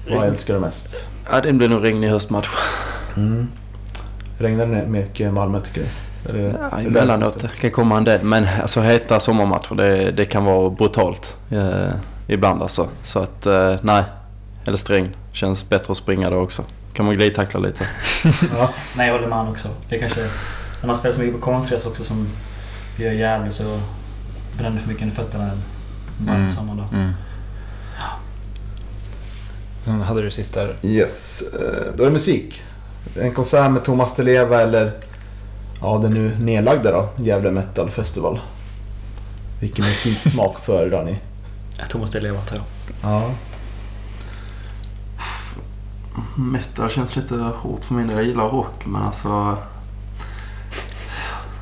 Vad 0.08 0.18
Regn. 0.18 0.32
älskar 0.32 0.54
du 0.54 0.60
mest? 0.60 1.08
Ja, 1.30 1.40
det 1.40 1.52
blir 1.52 1.68
nog 1.68 1.84
regnig 1.84 2.08
höstmatch. 2.08 2.48
Mm. 3.16 3.48
Regnar 4.38 4.66
det 4.66 4.86
mycket 4.86 5.20
i 5.20 5.30
Malmö 5.30 5.60
tycker 5.60 5.80
du? 5.80 5.88
Eller- 6.30 6.58
Ja, 6.72 6.78
emellanåt 6.80 7.44
kan 7.60 7.70
komma 7.70 7.96
en 7.96 8.04
del. 8.04 8.22
Men 8.22 8.46
alltså 8.62 8.80
heta 8.80 9.20
sommarmatcher 9.20 9.74
det, 9.74 10.10
det 10.10 10.24
kan 10.24 10.44
vara 10.44 10.70
brutalt. 10.70 11.36
Eh, 11.50 11.88
ibland 12.26 12.62
alltså. 12.62 12.88
Så 13.02 13.18
att 13.18 13.46
eh, 13.46 13.74
nej. 13.82 14.04
Helst 14.64 14.90
regn. 14.90 15.08
Känns 15.32 15.68
bättre 15.68 15.90
att 15.90 15.96
springa 15.96 16.30
då 16.30 16.36
också. 16.36 16.62
Kan 16.92 17.06
man 17.06 17.14
glidtackla 17.14 17.60
lite. 17.60 17.84
Ja. 18.58 18.70
Nej, 18.96 19.06
jag 19.06 19.14
håller 19.14 19.28
med 19.28 19.50
också. 19.50 19.68
Det 19.88 19.98
kanske... 19.98 20.20
När 20.80 20.86
man 20.86 20.96
spelar 20.96 21.12
så 21.14 21.20
mycket 21.20 21.34
på 21.34 21.40
konstgräs 21.40 21.86
också 21.86 22.04
som 22.04 22.28
vi 22.96 23.04
gör 23.04 23.12
i 23.12 23.18
Gävle 23.18 23.50
så 23.50 23.80
bränner 24.58 24.80
för 24.80 24.88
mycket 24.88 25.02
under 25.02 25.16
fötterna 25.16 25.44
en 25.44 25.62
varm 26.26 26.36
Mm. 26.36 26.50
sommardag. 26.50 26.86
Mm. 26.92 27.12
Sen 29.84 30.00
hade 30.00 30.22
du 30.22 30.30
sista 30.30 30.60
där. 30.64 30.76
Yes, 30.82 31.42
eh, 31.42 31.92
då 31.96 32.02
är 32.02 32.06
det 32.06 32.12
musik. 32.12 32.62
En 33.20 33.32
konsert 33.34 33.70
med 33.70 33.84
Thomas 33.84 34.14
Di 34.16 34.22
Leva 34.22 34.60
eller 34.62 34.92
ja, 35.80 35.98
den 36.02 36.12
nu 36.14 36.36
nedlagda 36.38 36.92
då, 36.92 37.08
Gävle 37.24 37.50
Metal 37.50 37.90
Festival. 37.90 38.40
Vilken 39.60 39.84
musiksmak 39.84 40.58
föredrar 40.60 41.04
ni? 41.04 41.18
Thomas 41.88 42.10
Di 42.10 42.20
Leva 42.20 42.40
tar 42.40 42.56
jag. 42.56 42.64
Ja. 43.02 43.30
Metal 46.36 46.90
känns 46.90 47.16
lite 47.16 47.34
hårt 47.34 47.84
för 47.84 47.94
mig. 47.94 48.14
Jag 48.16 48.24
gillar 48.24 48.44
rock 48.44 48.86
men 48.86 49.02
alltså... 49.02 49.56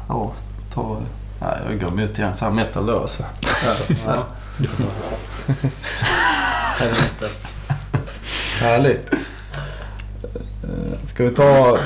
Ja, 0.08 0.32
ta... 0.74 0.98
Ja, 1.40 1.56
jag 1.68 1.80
går 1.80 1.90
mot 1.90 2.18
igen. 2.18 2.36
Så 2.36 2.44
här 2.44 2.52
metal 2.52 2.86
då 2.86 3.00
alltså. 3.00 3.22
Ja, 4.06 4.26
du 4.58 4.66
får 4.66 4.84
ta. 4.84 4.90
Härligt. 8.60 9.12
Eh, 10.62 10.98
Ska 11.06 11.24
vi 11.24 11.30
ta 11.30 11.78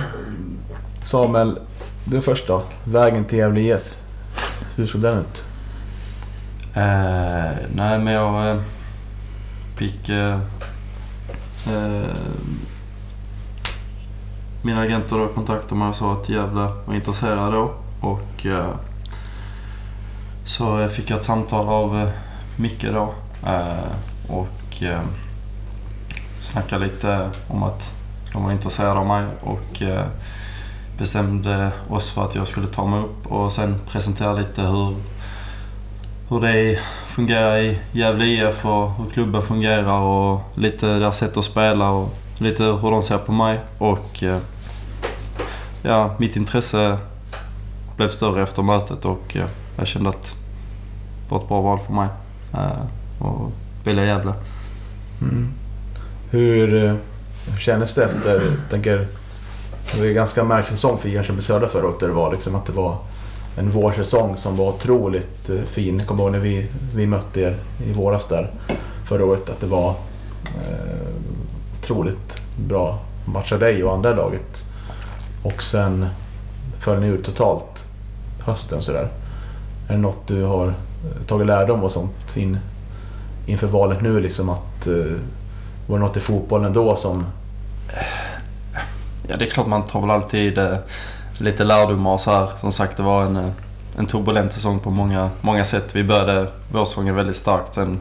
Samuel, 1.01 1.59
du 2.05 2.21
först 2.21 2.47
då. 2.47 2.63
Vägen 2.85 3.25
till 3.25 3.39
Gävle 3.39 3.61
IF. 3.61 3.97
Hur 4.77 4.87
såg 4.87 5.01
den 5.01 5.19
ut? 5.19 5.45
Eh, 6.75 7.53
nej, 7.75 7.99
men 7.99 8.07
jag 8.07 8.51
eh, 8.51 8.61
fick... 9.77 10.09
Eh, 10.09 10.39
eh, 11.67 12.17
mina 14.63 14.81
agenter 14.81 15.19
då 15.19 15.29
kontaktade 15.29 15.75
mig 15.75 15.89
och 15.89 15.97
sa 15.97 16.13
att 16.13 16.29
Gävle 16.29 16.69
var 16.87 16.95
intresserade 16.95 17.57
då. 17.57 17.75
Och 18.01 18.47
eh, 18.47 18.75
så 20.45 20.89
fick 20.89 21.11
jag 21.11 21.19
ett 21.19 21.25
samtal 21.25 21.69
av 21.69 22.01
eh, 22.01 22.09
Micke 22.57 22.87
då. 22.93 23.15
Eh, 23.47 23.93
och 24.29 24.83
eh, 24.83 25.01
snackade 26.41 26.85
lite 26.85 27.31
om 27.49 27.63
att 27.63 27.93
de 28.33 28.45
var 28.45 28.53
intresserade 28.53 29.01
av 29.01 29.07
mig. 29.07 29.27
Och 29.41 29.83
eh, 29.83 30.07
bestämde 30.99 31.73
oss 31.89 32.11
för 32.11 32.25
att 32.25 32.35
jag 32.35 32.49
skulle 32.49 32.67
ta 32.67 32.87
mig 32.87 33.01
upp 33.01 33.27
och 33.27 33.53
sen 33.53 33.81
presentera 33.89 34.33
lite 34.33 34.63
hur, 34.63 34.97
hur 36.35 36.41
det 36.41 36.79
fungerar 37.07 37.59
i 37.59 37.79
Gävle 37.93 38.25
IF 38.25 38.65
och 38.67 38.91
hur 38.91 39.11
klubben 39.13 39.43
fungerar 39.43 40.01
och 40.01 40.41
lite 40.55 40.87
deras 40.87 41.19
sätt 41.19 41.37
att 41.37 41.45
spela 41.45 41.91
och 41.91 42.15
lite 42.39 42.65
hur 42.65 42.91
de 42.91 43.03
ser 43.03 43.19
på 43.19 43.33
mig. 43.33 43.61
Och 43.79 44.23
eh, 44.23 44.39
ja, 45.83 46.15
mitt 46.19 46.37
intresse 46.37 46.99
blev 47.97 48.09
större 48.09 48.43
efter 48.43 48.63
mötet 48.63 49.05
och 49.05 49.37
eh, 49.37 49.47
jag 49.77 49.87
kände 49.87 50.09
att 50.09 50.23
det 50.23 51.35
var 51.35 51.39
ett 51.39 51.49
bra 51.49 51.61
val 51.61 51.79
för 51.87 51.93
mig 51.93 52.09
och 53.19 53.47
att 53.47 53.87
välja 53.87 54.05
Gävle. 54.05 54.33
Mm. 55.23 55.49
Hur, 56.31 56.69
hur 57.51 57.59
kändes 57.59 57.95
det 57.95 58.05
efter, 58.05 58.57
tänker, 58.71 59.07
det 59.93 59.99
var 59.99 60.05
ju 60.05 60.11
en 60.11 60.15
ganska 60.15 60.45
märklig 60.45 60.79
säsong 60.79 60.99
för 60.99 61.09
Jönköping 61.09 61.43
Södra 61.43 61.69
förra 61.69 61.87
året 61.87 62.01
där 62.01 62.07
det 62.07 62.15
var 62.15 62.33
liksom 62.33 62.55
att 62.55 62.67
det 62.67 62.73
var 62.73 62.99
en 63.57 63.71
vårsäsong 63.71 64.37
som 64.37 64.57
var 64.57 64.69
otroligt 64.69 65.51
eh, 65.51 65.57
fin. 65.57 65.99
Jag 65.99 66.09
kommer 66.09 66.23
ihåg 66.23 66.33
när 66.33 66.39
vi, 66.39 66.67
vi 66.95 67.07
mötte 67.07 67.41
er 67.41 67.57
i 67.87 67.93
våras 67.93 68.29
där 68.29 68.51
förra 69.09 69.25
året 69.25 69.49
att 69.49 69.61
det 69.61 69.67
var 69.67 69.91
eh, 70.45 71.09
otroligt 71.79 72.39
bra 72.57 72.99
match 73.25 73.53
av 73.53 73.59
dig 73.59 73.85
och 73.85 73.95
andra 73.95 74.15
laget. 74.15 74.65
Och 75.43 75.63
sen 75.63 76.07
föll 76.81 77.01
ni 77.01 77.07
ur 77.07 77.19
totalt 77.19 77.85
hösten 78.45 78.83
sådär. 78.83 79.09
Är 79.89 79.93
det 79.93 79.99
något 79.99 80.27
du 80.27 80.43
har 80.43 80.69
eh, 80.69 81.27
tagit 81.27 81.47
lärdom 81.47 81.85
och 81.85 81.93
sånt 81.93 82.37
in, 82.37 82.59
inför 83.47 83.67
valet 83.67 84.03
nu 84.03 84.21
liksom 84.21 84.49
att 84.49 84.87
eh, 84.87 84.95
var 85.87 85.99
det 85.99 86.05
något 86.05 86.17
i 86.17 86.21
fotbollen 86.21 86.73
då 86.73 86.97
som... 86.97 87.27
Ja, 89.29 89.37
det 89.37 89.45
är 89.45 89.51
klart 89.51 89.67
man 89.67 89.85
tar 89.85 90.01
väl 90.01 90.11
alltid 90.11 90.59
eh, 90.59 90.77
lite 91.39 91.65
lärdomar 91.65 92.13
och 92.13 92.21
så 92.21 92.31
här. 92.31 92.49
Som 92.57 92.73
sagt, 92.73 92.97
det 92.97 93.03
var 93.03 93.25
en, 93.25 93.37
eh, 93.37 93.51
en 93.99 94.07
turbulent 94.07 94.53
säsong 94.53 94.81
på 94.81 94.91
många, 94.91 95.31
många 95.41 95.65
sätt. 95.65 95.97
Vi 95.97 96.05
började 96.05 96.47
vårsäsongen 96.73 97.15
väldigt 97.15 97.37
starkt. 97.37 97.75
Sen 97.75 97.99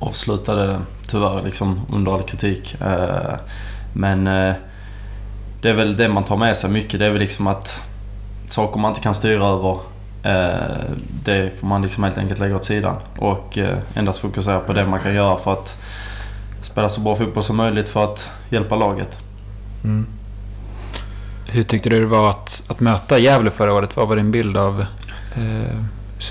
avslutade 0.00 0.78
tyvärr 1.08 1.42
liksom 1.44 1.80
under 1.92 2.14
all 2.14 2.22
kritik. 2.22 2.76
Eh, 2.80 3.34
men 3.92 4.26
eh, 4.26 4.54
det 5.62 5.70
är 5.70 5.74
väl 5.74 5.96
det 5.96 6.08
man 6.08 6.24
tar 6.24 6.36
med 6.36 6.56
sig 6.56 6.70
mycket. 6.70 7.00
Det 7.00 7.06
är 7.06 7.10
väl 7.10 7.20
liksom 7.20 7.46
att 7.46 7.82
saker 8.48 8.80
man 8.80 8.90
inte 8.90 9.00
kan 9.00 9.14
styra 9.14 9.44
över 9.44 9.78
det 11.24 11.60
får 11.60 11.66
man 11.66 11.82
liksom 11.82 12.04
helt 12.04 12.18
enkelt 12.18 12.40
lägga 12.40 12.56
åt 12.56 12.64
sidan. 12.64 12.96
Och 13.18 13.58
endast 13.94 14.18
fokusera 14.18 14.60
på 14.60 14.72
det 14.72 14.86
man 14.86 15.00
kan 15.00 15.14
göra 15.14 15.36
för 15.36 15.52
att 15.52 15.76
spela 16.62 16.88
så 16.88 17.00
bra 17.00 17.16
fotboll 17.16 17.42
som 17.42 17.56
möjligt 17.56 17.88
för 17.88 18.04
att 18.04 18.30
hjälpa 18.50 18.76
laget. 18.76 19.18
Mm. 19.84 20.06
Hur 21.52 21.62
tyckte 21.62 21.88
du 21.88 22.00
det 22.00 22.06
var 22.06 22.30
att, 22.30 22.64
att 22.68 22.80
möta 22.80 23.18
Gävle 23.18 23.50
förra 23.50 23.72
året? 23.72 23.96
Vad 23.96 24.08
var 24.08 24.16
din 24.16 24.30
bild 24.30 24.56
av 24.56 24.80
eh, 25.34 25.80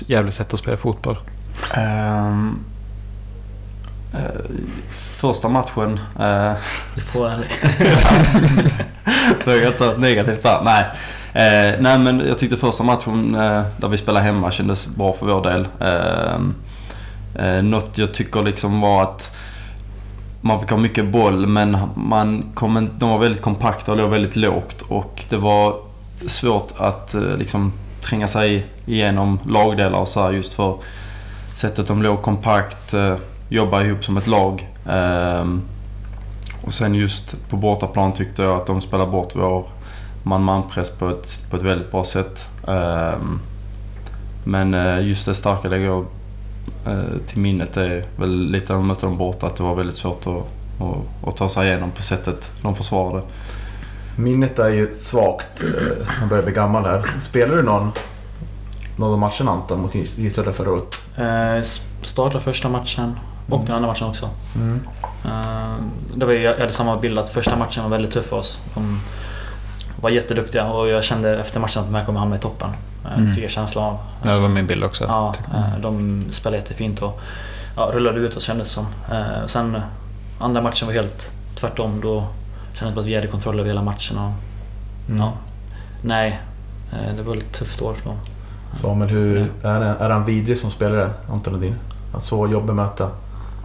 Gävles 0.06 0.34
sätt 0.34 0.52
att 0.54 0.60
spela 0.60 0.76
fotboll? 0.76 1.18
Ehm, 1.74 2.58
eh, 4.14 4.40
första 4.90 5.48
matchen... 5.48 6.00
Uh, 6.20 6.52
Du 6.94 7.00
får 7.00 7.28
ärlig. 7.28 7.48
det 9.44 9.52
är 9.52 9.76
så 9.76 9.96
negativt 9.96 10.42
där. 10.42 10.60
Nej. 10.64 10.84
Eh, 11.32 11.80
nej 11.80 11.98
men 11.98 12.22
jag 12.28 12.38
tyckte 12.38 12.56
första 12.56 12.84
matchen 12.84 13.34
eh, 13.34 13.62
där 13.76 13.88
vi 13.88 13.98
spelade 13.98 14.24
hemma 14.24 14.50
kändes 14.50 14.86
bra 14.86 15.12
för 15.12 15.26
vår 15.26 15.42
del. 15.42 15.68
Eh, 15.80 17.62
något 17.62 17.98
jag 17.98 18.14
tycker 18.14 18.42
liksom 18.42 18.80
var 18.80 19.02
att 19.02 19.36
man 20.40 20.60
fick 20.60 20.70
ha 20.70 20.76
mycket 20.76 21.06
boll 21.12 21.46
men 21.46 21.76
man 21.94 22.44
kom, 22.54 22.76
en- 22.76 22.90
de 22.98 23.10
var 23.10 23.18
väldigt 23.18 23.42
kompakta 23.42 23.92
och 23.92 23.98
låg 23.98 24.10
väldigt 24.10 24.36
lågt 24.36 24.82
och 24.88 25.24
det 25.28 25.36
var 25.36 25.76
svårt 26.26 26.72
att 26.76 27.14
eh, 27.14 27.20
liksom 27.36 27.72
tränga 28.00 28.28
sig 28.28 28.66
igenom 28.86 29.38
lagdelar 29.48 29.98
och 29.98 30.08
så 30.08 30.22
här 30.22 30.30
just 30.30 30.54
för 30.54 30.76
sättet 31.54 31.86
de 31.86 32.02
låg 32.02 32.22
kompakt, 32.22 32.94
eh, 32.94 33.16
jobba 33.48 33.82
ihop 33.82 34.04
som 34.04 34.16
ett 34.16 34.26
lag. 34.26 34.68
Ehm, 34.88 35.62
och 36.64 36.74
sen 36.74 36.94
just 36.94 37.48
på 37.48 37.56
bortaplan 37.56 38.12
tyckte 38.12 38.42
jag 38.42 38.56
att 38.56 38.66
de 38.66 38.80
spelade 38.80 39.10
bort 39.10 39.32
vår 39.34 39.64
man-man-press 40.22 40.90
på 40.90 41.08
ett, 41.08 41.38
på 41.50 41.56
ett 41.56 41.62
väldigt 41.62 41.90
bra 41.90 42.04
sätt. 42.04 42.48
Ehm, 42.68 43.40
men 44.44 44.74
eh, 44.74 45.06
just 45.06 45.26
det 45.26 45.34
starka 45.34 45.68
lägger 45.68 45.86
jag 45.86 46.06
till 47.26 47.38
minnet 47.38 47.76
är 47.76 48.04
väl 48.16 48.50
lite 48.50 48.72
när 48.72 48.78
de 48.78 48.86
mötte 48.86 49.06
dem 49.06 49.18
borta 49.18 49.46
att 49.46 49.56
det 49.56 49.62
var 49.62 49.74
väldigt 49.74 49.96
svårt 49.96 50.26
att, 50.26 50.34
att, 50.82 51.28
att 51.28 51.36
ta 51.36 51.48
sig 51.48 51.66
igenom 51.68 51.90
på 51.90 52.02
sättet 52.02 52.50
de 52.62 52.76
försvarade. 52.76 53.22
Minnet 54.16 54.58
är 54.58 54.68
ju 54.68 54.94
svagt. 54.94 55.62
eh, 55.62 56.06
Man 56.20 56.28
börjar 56.28 56.42
bli 56.44 56.52
gammal 56.52 56.84
här. 56.84 57.10
Spelade 57.20 57.56
du 57.56 57.62
någon, 57.62 57.92
någon 58.96 59.12
av 59.12 59.18
matcherna 59.18 59.50
Anton 59.50 59.80
mot 59.80 59.92
Södra 60.34 60.52
förra 60.52 60.70
året? 60.72 61.00
Eh, 61.16 61.62
startade 62.02 62.40
första 62.44 62.68
matchen 62.68 63.18
och 63.48 63.54
Mm. 63.54 63.66
den 63.66 63.76
andra 63.76 63.88
matchen 63.88 64.06
också. 64.08 64.28
Eh, 65.24 65.74
det 66.16 66.26
var 66.26 66.32
ju, 66.32 66.40
jag 66.42 66.58
hade 66.58 66.72
samma 66.72 66.96
bild 66.96 67.18
att 67.18 67.28
första 67.28 67.56
matchen 67.56 67.82
var 67.82 67.90
väldigt 67.90 68.10
tuff 68.12 68.26
för 68.26 68.36
oss. 68.36 68.58
De 68.74 69.00
var 70.00 70.10
jätteduktiga 70.10 70.66
och 70.66 70.88
jag 70.88 71.04
kände 71.04 71.40
efter 71.40 71.60
matchen 71.60 71.80
att 71.82 71.88
de 71.88 71.94
här 71.94 72.04
kommer 72.04 72.20
hamna 72.20 72.36
i 72.36 72.38
toppen. 72.38 72.70
Eh, 73.04 73.18
Mm. 73.18 73.34
Fick 73.34 73.44
jag 73.44 73.50
känslan 73.50 73.84
av. 73.84 73.98
Ja, 74.24 74.30
det 74.34 74.40
var 74.40 74.48
min 74.48 74.66
bild 74.66 74.84
också. 74.84 75.04
Ja, 75.04 75.34
eh, 75.54 75.80
de 75.82 76.22
spelade 76.30 76.56
jättefint 76.62 77.02
och 77.02 77.20
ja, 77.76 77.90
rullade 77.94 78.20
ut 78.20 78.36
oss 78.36 78.42
kändes 78.44 78.68
det 78.68 78.74
som. 78.74 78.86
Eh, 79.16 79.42
och 79.44 79.50
sen 79.50 79.80
andra 80.38 80.60
matchen 80.60 80.86
var 80.88 80.94
helt 80.94 81.30
tvärtom. 81.54 82.00
Då 82.00 82.26
kändes 82.74 82.78
det 82.80 82.92
som 82.94 82.98
att 83.00 83.06
vi 83.06 83.14
hade 83.14 83.26
kontroll 83.26 83.58
över 83.60 83.68
hela 83.68 83.82
matchen. 83.82 84.18
Och, 84.18 84.32
Mm. 85.08 85.20
ja, 85.20 85.32
nej, 86.02 86.40
eh, 86.92 87.14
det 87.16 87.22
var 87.22 87.36
ett 87.36 87.52
tufft 87.52 87.82
år 87.82 87.94
för 87.94 88.04
dem. 88.08 88.16
Samuel, 88.72 89.10
hur, 89.10 89.52
är, 89.62 89.80
är 89.80 90.10
han 90.10 90.24
vidrig 90.24 90.58
som 90.58 90.70
spelare, 90.70 91.10
Anton 91.32 91.52
Lundin? 91.52 91.74
Han 92.12 92.20
så 92.20 92.46
jobbig 92.48 92.70
att 92.70 92.76
möta. 92.76 93.04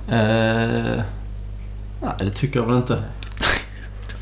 Eh, 0.10 1.02
nej, 2.02 2.12
det 2.20 2.30
tycker 2.30 2.60
jag 2.60 2.66
väl 2.68 2.76
inte. 2.76 3.00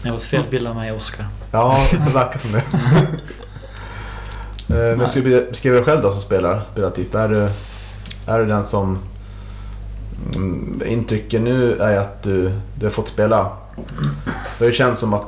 Ni 0.04 0.10
har 0.10 0.18
fått 0.18 0.26
fel 0.28 0.44
bild 0.52 0.68
av 0.68 0.76
mig 0.76 0.92
och 0.92 0.98
Oskar. 0.98 1.26
Ja, 1.52 1.78
det 1.92 2.14
verkar 2.14 2.40
som 2.40 2.52
det. 2.52 2.64
Eh, 4.70 4.98
Men 4.98 5.08
skulle 5.08 5.30
du 5.30 5.48
beskriva 5.52 5.76
dig 5.76 5.86
själv 5.86 6.02
då 6.02 6.12
som 6.12 6.22
spelar, 6.22 6.66
spelartyp? 6.74 7.16
Är 7.16 7.28
du, 7.30 7.50
är 8.28 8.40
du 8.40 8.46
den 8.46 8.64
som... 8.64 9.00
Mm, 10.36 10.82
intrycket 10.86 11.42
nu 11.42 11.78
är 11.80 11.98
att 11.98 12.24
du, 12.24 12.52
du 12.80 12.86
har 12.86 12.92
fått 12.92 13.08
spela. 13.08 13.50
Det 14.58 14.60
har 14.60 14.66
ju 14.66 14.72
känts 14.72 15.00
som 15.00 15.14
att 15.14 15.22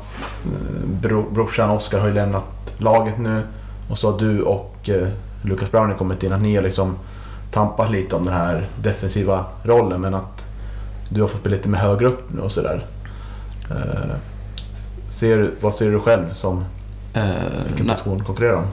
mm, 0.45 1.00
bro, 1.02 1.30
brorsan 1.32 1.69
Oskar 1.69 2.00
har 2.00 2.08
ju 2.08 2.13
lämnat 2.13 2.43
laget 2.78 3.17
nu 3.19 3.41
och 3.89 3.98
så 3.98 4.12
har 4.12 4.19
du 4.19 4.41
och 4.41 4.89
eh, 4.89 5.08
Lucas 5.41 5.71
Browning 5.71 5.98
kommit 5.98 6.24
in. 6.24 6.34
Att 6.34 6.41
ni 6.41 6.56
har 6.56 6.63
liksom 6.63 6.95
tampat 7.52 7.91
lite 7.91 8.15
om 8.15 8.26
den 8.26 8.34
här 8.34 8.67
defensiva 8.82 9.45
rollen 9.63 10.02
men 10.02 10.13
att 10.13 10.45
du 11.10 11.21
har 11.21 11.28
fått 11.28 11.43
bli 11.43 11.52
lite 11.52 11.69
mer 11.69 11.80
högre 11.80 12.08
upp 12.08 12.34
nu 12.34 12.41
och 12.41 12.52
sådär. 12.52 12.86
Eh, 13.69 14.15
ser, 15.10 15.38
du- 15.38 15.52
vad 15.62 15.74
ser 15.76 15.91
du 15.91 16.00
själv 16.00 16.34
som 16.34 16.65
Eh, 17.13 17.24
vilken 17.67 17.86
nej. 17.86 17.95
position 17.95 18.24
konkurrerar 18.24 18.54
om? 18.56 18.63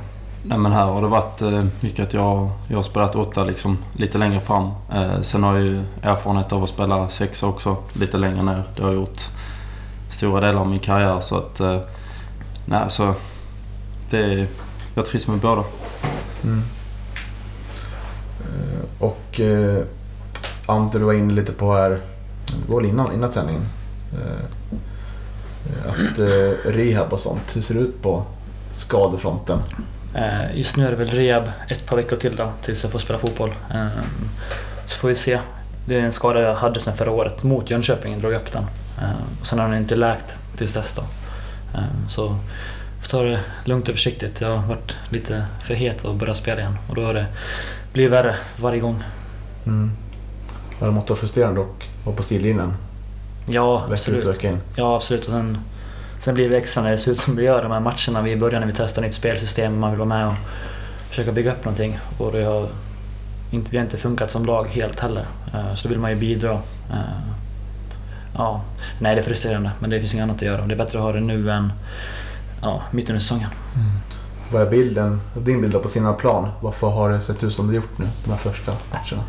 Nej 0.44 0.58
men 0.58 0.72
här 0.72 0.84
har 0.84 1.02
det 1.02 1.08
varit 1.08 1.42
eh, 1.42 1.64
mycket 1.80 2.06
att 2.06 2.14
jag, 2.14 2.50
jag 2.68 2.78
har 2.78 2.82
spelat 2.82 3.14
åtta 3.14 3.44
liksom 3.44 3.78
lite 3.92 4.18
längre 4.18 4.40
fram. 4.40 4.70
Eh, 4.92 5.20
sen 5.20 5.42
har 5.42 5.54
jag 5.54 5.64
ju 5.64 5.82
erfarenhet 6.02 6.52
av 6.52 6.64
att 6.64 6.70
spela 6.70 7.08
sexa 7.08 7.46
också 7.46 7.76
lite 7.92 8.18
längre 8.18 8.42
ner. 8.42 8.62
Det 8.76 8.82
har 8.82 8.88
jag 8.88 9.00
gjort 9.00 9.20
stora 10.10 10.40
delar 10.40 10.60
av 10.60 10.70
min 10.70 10.78
karriär 10.78 11.20
så 11.20 11.36
att... 11.36 11.60
Eh, 11.60 11.80
nej 12.64 12.84
så... 12.88 13.14
Det, 14.10 14.46
jag 14.94 15.06
trivs 15.06 15.26
med 15.26 15.38
båda. 15.38 15.64
Mm. 16.44 16.62
Eh, 18.40 19.04
och 19.04 19.40
eh, 19.40 19.84
Ante, 20.66 20.98
du 20.98 21.04
var 21.04 21.12
inne 21.12 21.32
lite 21.32 21.52
på 21.52 21.72
här, 21.72 21.90
det 22.46 22.72
var 22.72 22.80
väl 22.80 22.90
innan, 22.90 23.12
innan 23.12 23.32
sändningen. 23.32 23.62
Eh, 24.12 24.44
eh, 25.66 25.90
att 25.90 26.18
eh, 26.18 26.70
rehab 26.70 27.12
och 27.12 27.20
sånt, 27.20 27.56
hur 27.56 27.62
ser 27.62 27.74
det 27.74 27.80
ut 27.80 28.02
på 28.02 28.22
skadefronten? 28.74 29.58
Eh, 30.14 30.56
Just 30.58 30.76
nu 30.76 30.86
är 30.86 30.90
det 30.90 30.96
väl 30.96 31.08
rehab 31.10 31.50
ett 31.68 31.86
par 31.86 31.96
veckor 31.96 32.16
till 32.16 32.36
då, 32.36 32.52
tills 32.62 32.82
jag 32.82 32.92
får 32.92 32.98
spela 32.98 33.18
fotboll. 33.18 33.54
Eh, 33.74 33.86
Så 34.86 34.96
får 34.96 35.08
vi 35.08 35.14
se. 35.14 35.38
Det 35.86 35.94
är 35.98 36.00
en 36.00 36.12
skada 36.12 36.40
jag 36.40 36.54
hade 36.54 36.80
sedan 36.80 36.96
förra 36.96 37.10
året 37.10 37.42
mot 37.42 37.70
Jönköping, 37.70 38.18
drog 38.18 38.32
upp 38.32 38.52
den. 38.52 38.62
Eh, 38.98 39.10
Och 39.40 39.46
sen 39.46 39.58
har 39.58 39.68
den 39.68 39.78
inte 39.78 39.96
läkt 39.96 40.40
tills 40.56 40.74
dess 40.74 40.94
då. 40.94 41.02
Eh, 41.74 41.84
Så 42.08 42.22
jag 42.96 43.04
får 43.04 43.10
ta 43.10 43.22
det 43.22 43.40
lugnt 43.64 43.88
och 43.88 43.94
försiktigt. 43.94 44.40
Jag 44.40 44.56
har 44.56 44.68
varit 44.68 44.96
lite 45.08 45.46
för 45.62 45.74
het 45.74 46.04
att 46.04 46.16
börja 46.16 46.34
spela 46.34 46.60
igen 46.60 46.78
och 46.88 46.94
då 46.94 47.04
har 47.04 47.14
det 47.14 47.26
blivit 47.92 48.12
värre 48.12 48.36
varje 48.56 48.80
gång. 48.80 49.02
Mm. 49.66 49.92
Det 50.80 50.90
måste 50.90 51.12
vara 51.12 51.20
frustrerande 51.20 51.60
och 51.60 51.86
vara 52.04 52.16
på 52.16 52.22
sidlinjen 52.22 52.74
Ja, 53.46 53.78
vecka 53.78 53.86
ut 53.86 53.92
absolut. 53.92 54.24
och 54.24 54.30
vecka 54.34 54.48
in. 54.48 54.60
Ja, 54.76 54.96
absolut. 54.96 55.24
Och 55.26 55.30
sen, 55.32 55.58
sen 56.24 56.34
blir 56.34 56.48
det 56.50 56.56
extra 56.56 56.82
när 56.82 56.90
det 56.90 56.98
ser 56.98 57.10
ut 57.10 57.18
som 57.18 57.36
det 57.36 57.42
gör 57.42 57.62
de 57.62 57.72
här 57.72 57.80
matcherna 57.80 58.22
vi 58.22 58.36
börjar 58.36 58.60
när 58.60 58.66
vi 58.66 58.72
testar 58.76 59.02
nytt 59.02 59.14
spelsystem. 59.14 59.80
Man 59.80 59.90
vill 59.90 59.98
vara 59.98 60.08
med 60.08 60.26
och 60.26 60.34
försöka 61.08 61.32
bygga 61.32 61.52
upp 61.52 61.64
någonting. 61.64 61.98
Och 62.18 62.32
det 62.32 62.44
har 62.44 62.68
inte, 63.50 63.70
vi 63.70 63.76
har 63.76 63.84
inte 63.84 63.96
funkat 63.96 64.30
som 64.30 64.44
lag 64.44 64.66
helt 64.66 65.00
heller. 65.00 65.26
Eh, 65.54 65.74
Så 65.74 65.82
då 65.82 65.88
vill 65.88 65.98
man 65.98 66.10
ju 66.10 66.16
bidra. 66.16 66.52
Eh, 66.90 67.32
Ja, 68.36 68.60
nej 68.98 69.14
det 69.14 69.20
är 69.20 69.22
frustrerande 69.24 69.70
men 69.78 69.90
det 69.90 70.00
finns 70.00 70.14
inget 70.14 70.22
annat 70.24 70.36
att 70.36 70.42
göra. 70.42 70.66
Det 70.66 70.74
är 70.74 70.78
bättre 70.78 70.98
att 70.98 71.04
ha 71.04 71.12
det 71.12 71.20
nu 71.20 71.50
än 71.50 71.72
ja, 72.62 72.82
mitt 72.90 73.08
under 73.08 73.20
säsongen. 73.20 73.48
Vad 74.50 74.62
är 74.62 74.70
bilden, 74.70 75.20
din 75.34 75.60
bild 75.60 75.72
då 75.72 75.78
på 75.78 75.88
sina 75.88 76.12
plan? 76.12 76.48
Varför 76.60 76.90
har 76.90 77.10
det 77.10 77.20
sett 77.20 77.44
ut 77.44 77.54
som 77.54 77.68
det 77.68 77.74
gjort 77.74 77.98
nu, 77.98 78.06
de 78.24 78.30
här 78.30 78.38
första 78.38 78.76
matcherna? 78.90 79.24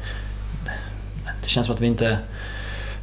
Det 1.43 1.49
känns 1.49 1.65
som 1.67 1.75
att 1.75 1.81
vi 1.81 1.87
inte... 1.87 2.17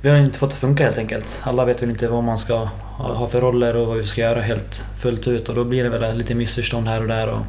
Vi 0.02 0.10
har 0.10 0.16
inte 0.16 0.38
fått 0.38 0.50
det 0.50 0.54
att 0.54 0.60
funka 0.60 0.84
helt 0.84 0.98
enkelt. 0.98 1.40
Alla 1.44 1.64
vet 1.64 1.82
väl 1.82 1.90
inte 1.90 2.08
vad 2.08 2.24
man 2.24 2.38
ska 2.38 2.68
ha 2.98 3.26
för 3.26 3.40
roller 3.40 3.76
och 3.76 3.86
vad 3.86 3.96
vi 3.96 4.04
ska 4.04 4.20
göra 4.20 4.40
helt 4.40 4.86
fullt 4.96 5.28
ut 5.28 5.48
och 5.48 5.54
då 5.54 5.64
blir 5.64 5.84
det 5.84 5.98
väl 5.98 6.18
lite 6.18 6.34
missförstånd 6.34 6.88
här 6.88 7.00
och 7.00 7.08
där 7.08 7.28
och... 7.28 7.40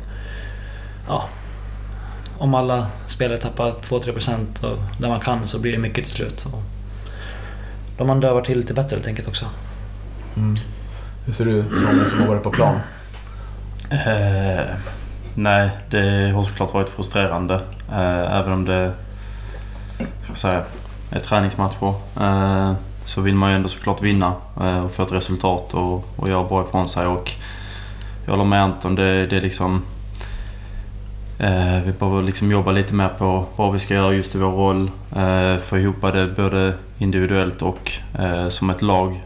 Ja. 1.07 1.25
Om 2.37 2.55
alla 2.55 2.87
spelare 3.07 3.37
tappar 3.37 3.71
2-3% 3.71 4.65
av 4.65 4.83
där 4.99 5.09
man 5.09 5.19
kan 5.19 5.47
så 5.47 5.59
blir 5.59 5.71
det 5.71 5.77
mycket 5.77 6.05
till 6.05 6.13
slut. 6.13 6.45
Och 6.45 6.61
de 7.97 8.09
andra 8.09 8.27
har 8.27 8.35
varit 8.35 8.45
till 8.45 8.57
lite 8.57 8.73
bättre 8.73 8.95
helt 8.95 9.07
enkelt 9.07 9.27
också. 9.27 9.45
Mm. 10.35 10.57
Hur 11.25 11.33
ser 11.33 11.45
du 11.45 11.63
som 11.63 12.09
som 12.09 12.19
har 12.19 12.27
varit 12.27 12.43
på 12.43 12.51
plan? 12.51 12.79
Eh, 13.89 14.65
nej, 15.35 15.69
det 15.89 16.31
har 16.35 16.43
såklart 16.43 16.73
varit 16.73 16.89
frustrerande. 16.89 17.55
Eh, 17.91 18.39
även 18.39 18.53
om 18.53 18.65
det 18.65 18.93
ska 19.97 20.31
jag 20.31 20.37
säga, 20.37 20.63
Eh, 21.11 21.21
träningsmatcher. 21.21 21.93
Eh, 22.21 22.73
så 23.05 23.21
vill 23.21 23.35
man 23.35 23.49
ju 23.49 23.55
ändå 23.55 23.69
såklart 23.69 24.01
vinna 24.01 24.33
eh, 24.61 24.85
och 24.85 24.91
få 24.91 25.03
ett 25.03 25.11
resultat 25.11 25.73
och, 25.73 26.05
och 26.15 26.29
göra 26.29 26.43
bra 26.43 26.61
ifrån 26.67 26.89
sig. 26.89 27.07
Och 27.07 27.31
jag 28.25 28.31
håller 28.31 28.45
med 28.45 28.63
Anton. 28.63 28.95
Det, 28.95 29.27
det 29.27 29.37
är 29.37 29.41
liksom... 29.41 29.81
Vi 31.85 31.93
behöver 31.99 32.21
liksom 32.21 32.51
jobba 32.51 32.71
lite 32.71 32.93
mer 32.93 33.07
på 33.07 33.45
vad 33.55 33.73
vi 33.73 33.79
ska 33.79 33.93
göra 33.93 34.13
just 34.13 34.35
i 34.35 34.37
vår 34.37 34.51
roll. 34.51 34.91
Få 35.61 35.77
ihop 35.77 36.01
det 36.01 36.27
både 36.37 36.73
individuellt 36.97 37.61
och 37.61 37.91
som 38.49 38.69
ett 38.69 38.81
lag. 38.81 39.23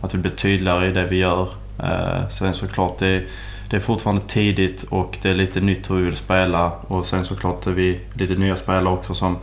Att 0.00 0.14
vi 0.14 0.18
blir 0.18 0.30
tydligare 0.30 0.86
i 0.86 0.90
det 0.90 1.04
vi 1.04 1.16
gör. 1.16 1.48
Sen 2.30 2.54
såklart, 2.54 2.98
det, 2.98 3.24
det 3.70 3.76
är 3.76 3.80
fortfarande 3.80 4.22
tidigt 4.22 4.82
och 4.82 5.18
det 5.22 5.30
är 5.30 5.34
lite 5.34 5.60
nytt 5.60 5.90
hur 5.90 5.96
vi 5.96 6.02
vill 6.02 6.16
spela. 6.16 6.72
Och 6.86 7.06
sen 7.06 7.24
såklart 7.24 7.66
är 7.66 7.70
vi 7.70 8.00
lite 8.12 8.34
nya 8.34 8.56
spelare 8.56 8.94
också 8.94 9.14
som, 9.14 9.36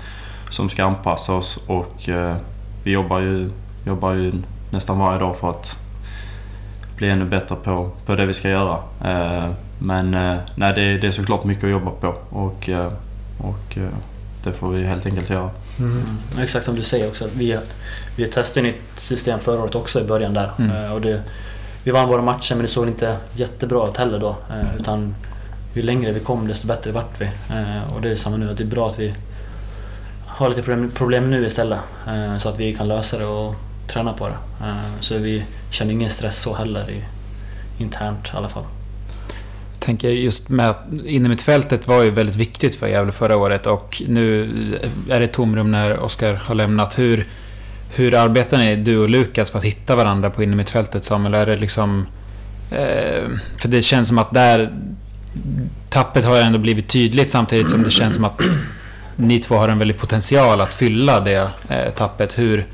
som 0.55 0.69
ska 0.69 0.85
anpassa 0.85 1.33
oss. 1.33 1.59
Och 1.67 2.09
eh, 2.09 2.35
vi 2.83 2.91
jobbar 2.91 3.19
ju, 3.19 3.49
jobbar 3.85 4.13
ju 4.13 4.31
nästan 4.69 4.99
varje 4.99 5.19
dag 5.19 5.37
för 5.37 5.49
att 5.49 5.77
bli 6.97 7.09
ännu 7.09 7.25
bättre 7.25 7.55
på, 7.55 7.91
på 8.05 8.15
det 8.15 8.25
vi 8.25 8.33
ska 8.33 8.49
göra. 8.49 8.77
Eh, 9.05 9.49
men 9.79 10.13
eh, 10.13 10.37
nej, 10.55 10.73
det, 10.75 10.97
det 10.97 11.07
är 11.07 11.11
såklart 11.11 11.43
mycket 11.43 11.63
att 11.63 11.69
jobba 11.69 11.91
på 11.91 12.07
och, 12.29 12.69
och 13.37 13.77
det 14.43 14.51
får 14.51 14.69
vi 14.69 14.83
helt 14.83 15.05
enkelt 15.05 15.29
göra. 15.29 15.49
Mm. 15.79 16.03
Ja, 16.35 16.43
Exakt 16.43 16.65
som 16.65 16.75
du 16.75 16.83
säger 16.83 17.07
också. 17.07 17.29
Vi, 17.33 17.57
vi 18.15 18.27
testade 18.27 18.67
nytt 18.67 18.81
system 18.95 19.39
förra 19.39 19.61
året 19.61 19.75
också 19.75 20.01
i 20.01 20.03
början 20.03 20.33
där. 20.33 20.51
Mm. 20.59 20.91
Och 20.91 21.01
det, 21.01 21.21
vi 21.83 21.91
vann 21.91 22.07
våra 22.07 22.21
matcher 22.21 22.55
men 22.55 22.61
det 22.61 22.67
såg 22.67 22.87
inte 22.87 23.17
jättebra 23.33 23.89
ut 23.89 23.97
heller 23.97 24.19
då. 24.19 24.35
Utan 24.79 25.15
ju 25.73 25.81
längre 25.81 26.11
vi 26.11 26.19
kom 26.19 26.47
desto 26.47 26.67
bättre 26.67 26.91
vart 26.91 27.21
vi. 27.21 27.29
Och 27.95 28.01
det 28.01 28.09
är 28.09 28.15
samma 28.15 28.37
nu. 28.37 28.51
att 28.51 28.57
Det 28.57 28.63
är 28.63 28.67
bra 28.67 28.87
att 28.87 28.99
vi 28.99 29.13
har 30.35 30.49
lite 30.49 30.61
problem, 30.61 30.91
problem 30.91 31.29
nu 31.29 31.45
istället. 31.45 31.79
Eh, 32.07 32.37
så 32.37 32.49
att 32.49 32.59
vi 32.59 32.73
kan 32.73 32.87
lösa 32.87 33.17
det 33.17 33.25
och 33.25 33.55
träna 33.87 34.13
på 34.13 34.27
det. 34.27 34.37
Eh, 34.61 34.99
så 34.99 35.17
vi 35.17 35.43
känner 35.71 35.91
ingen 35.91 36.09
stress 36.09 36.41
så 36.41 36.53
heller 36.53 36.89
i, 36.89 37.01
internt 37.83 38.27
i 38.33 38.37
alla 38.37 38.49
fall. 38.49 38.63
Jag 39.73 39.79
tänker 39.79 40.09
just 40.09 40.49
med 40.49 40.69
att 40.69 40.83
innermittfältet 41.05 41.87
var 41.87 42.03
ju 42.03 42.09
väldigt 42.09 42.35
viktigt 42.35 42.75
för 42.75 42.87
Gävle 42.87 43.11
förra 43.11 43.37
året 43.37 43.67
och 43.67 44.01
nu 44.07 44.49
är 45.09 45.19
det 45.19 45.27
tomrum 45.27 45.71
när 45.71 45.99
Oskar 45.99 46.33
har 46.33 46.55
lämnat. 46.55 46.99
Hur, 46.99 47.27
hur 47.89 48.15
arbetar 48.15 48.57
ni, 48.57 48.75
du 48.75 48.97
och 48.97 49.09
Lukas, 49.09 49.51
för 49.51 49.59
att 49.59 49.65
hitta 49.65 49.95
varandra 49.95 50.29
på 50.29 50.43
innermittfältet 50.43 51.05
Samuel? 51.05 51.33
Är 51.33 51.45
det 51.45 51.57
liksom... 51.57 52.07
Eh, 52.71 53.29
för 53.57 53.67
det 53.67 53.81
känns 53.81 54.07
som 54.07 54.17
att 54.17 54.33
där... 54.33 54.73
Tappet 55.89 56.25
har 56.25 56.37
ändå 56.37 56.59
blivit 56.59 56.87
tydligt 56.87 57.31
samtidigt 57.31 57.71
som 57.71 57.83
det 57.83 57.91
känns 57.91 58.15
som 58.15 58.25
att 58.25 58.41
ni 59.15 59.39
två 59.39 59.55
har 59.55 59.69
en 59.69 59.79
väldig 59.79 59.99
potential 59.99 60.61
att 60.61 60.73
fylla 60.73 61.19
det 61.19 61.49
eh, 61.69 61.93
tappet. 61.93 62.37
Hur, 62.37 62.65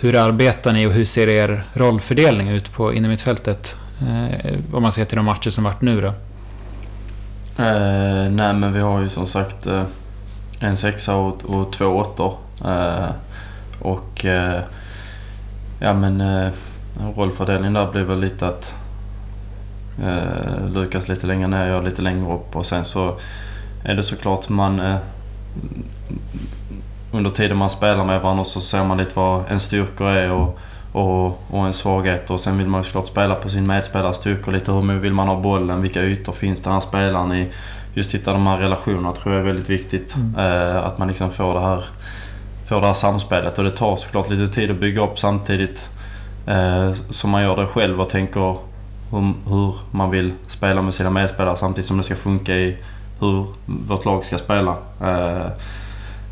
hur 0.00 0.16
arbetar 0.16 0.72
ni 0.72 0.86
och 0.86 0.92
hur 0.92 1.04
ser 1.04 1.28
er 1.28 1.64
rollfördelning 1.72 2.48
ut 2.48 2.72
på 2.72 2.94
innermittfältet? 2.94 3.76
Eh, 4.00 4.54
om 4.72 4.82
man 4.82 4.92
ser 4.92 5.04
till 5.04 5.16
de 5.16 5.24
matcher 5.24 5.50
som 5.50 5.64
varit 5.64 5.82
nu 5.82 6.00
då. 6.00 6.08
Eh, 7.62 8.30
nej 8.30 8.54
men 8.54 8.72
vi 8.72 8.80
har 8.80 9.00
ju 9.00 9.08
som 9.08 9.26
sagt 9.26 9.66
eh, 9.66 9.82
en 10.60 10.76
sexa 10.76 11.16
och, 11.16 11.44
och 11.44 11.72
två 11.72 11.86
åttor. 11.86 12.34
Eh, 12.64 13.08
och 13.80 14.24
eh, 14.24 14.60
ja 15.80 15.94
men 15.94 16.20
eh, 16.20 16.52
rollfördelningen 17.16 17.72
där 17.72 17.92
blir 17.92 18.02
väl 18.02 18.20
lite 18.20 18.46
att 18.46 18.74
eh, 20.04 20.68
Lukas 20.68 21.08
lite 21.08 21.26
längre 21.26 21.48
ner, 21.48 21.66
jag 21.66 21.84
lite 21.84 22.02
längre 22.02 22.34
upp 22.34 22.56
och 22.56 22.66
sen 22.66 22.84
så 22.84 23.18
är 23.84 23.94
det 23.94 24.02
såklart 24.02 24.48
man 24.48 24.80
eh, 24.80 24.96
under 27.12 27.30
tiden 27.30 27.56
man 27.56 27.70
spelar 27.70 28.04
med 28.04 28.20
varandra 28.20 28.44
så 28.44 28.60
ser 28.60 28.84
man 28.84 28.96
lite 28.96 29.12
vad 29.14 29.42
en 29.48 29.60
styrkor 29.60 30.08
är 30.08 30.32
och, 30.32 30.58
och, 30.92 31.26
och 31.50 31.66
en 31.66 31.72
svaghet 31.72 32.30
och 32.30 32.40
sen 32.40 32.58
vill 32.58 32.66
man 32.66 32.80
ju 32.80 32.84
såklart 32.84 33.06
spela 33.06 33.34
på 33.34 33.48
sin 33.48 33.66
medspelares 33.66 34.16
styrkor 34.16 34.52
lite. 34.52 34.72
Hur 34.72 34.98
vill 34.98 35.12
man 35.12 35.28
ha 35.28 35.40
bollen? 35.40 35.82
Vilka 35.82 36.02
ytor 36.02 36.32
finns 36.32 36.62
den 36.62 36.72
här 36.72 36.80
spelaren 36.80 37.32
i? 37.32 37.48
Just 37.94 38.14
hitta 38.14 38.32
de 38.32 38.46
här 38.46 38.56
relationerna 38.56 39.12
tror 39.12 39.34
jag 39.34 39.40
är 39.40 39.46
väldigt 39.46 39.70
viktigt. 39.70 40.16
Mm. 40.16 40.38
Eh, 40.38 40.84
att 40.84 40.98
man 40.98 41.08
liksom 41.08 41.30
får 41.30 41.54
det 41.54 41.60
här 41.60 41.84
får 42.68 42.80
det 42.80 42.86
här 42.86 42.94
samspelet 42.94 43.58
och 43.58 43.64
det 43.64 43.70
tar 43.70 43.96
såklart 43.96 44.30
lite 44.30 44.54
tid 44.54 44.70
att 44.70 44.80
bygga 44.80 45.04
upp 45.04 45.18
samtidigt 45.18 45.90
eh, 46.46 46.92
som 47.10 47.30
man 47.30 47.42
gör 47.42 47.56
det 47.56 47.66
själv 47.66 48.00
och 48.00 48.08
tänker 48.08 48.56
hur, 49.10 49.32
hur 49.48 49.74
man 49.90 50.10
vill 50.10 50.32
spela 50.46 50.82
med 50.82 50.94
sina 50.94 51.10
medspelare 51.10 51.56
samtidigt 51.56 51.86
som 51.86 51.96
det 51.96 52.02
ska 52.02 52.14
funka 52.14 52.54
i 52.54 52.76
hur 53.20 53.46
vårt 53.66 54.04
lag 54.04 54.24
ska 54.24 54.38
spela. 54.38 54.76
Eh, 55.00 55.46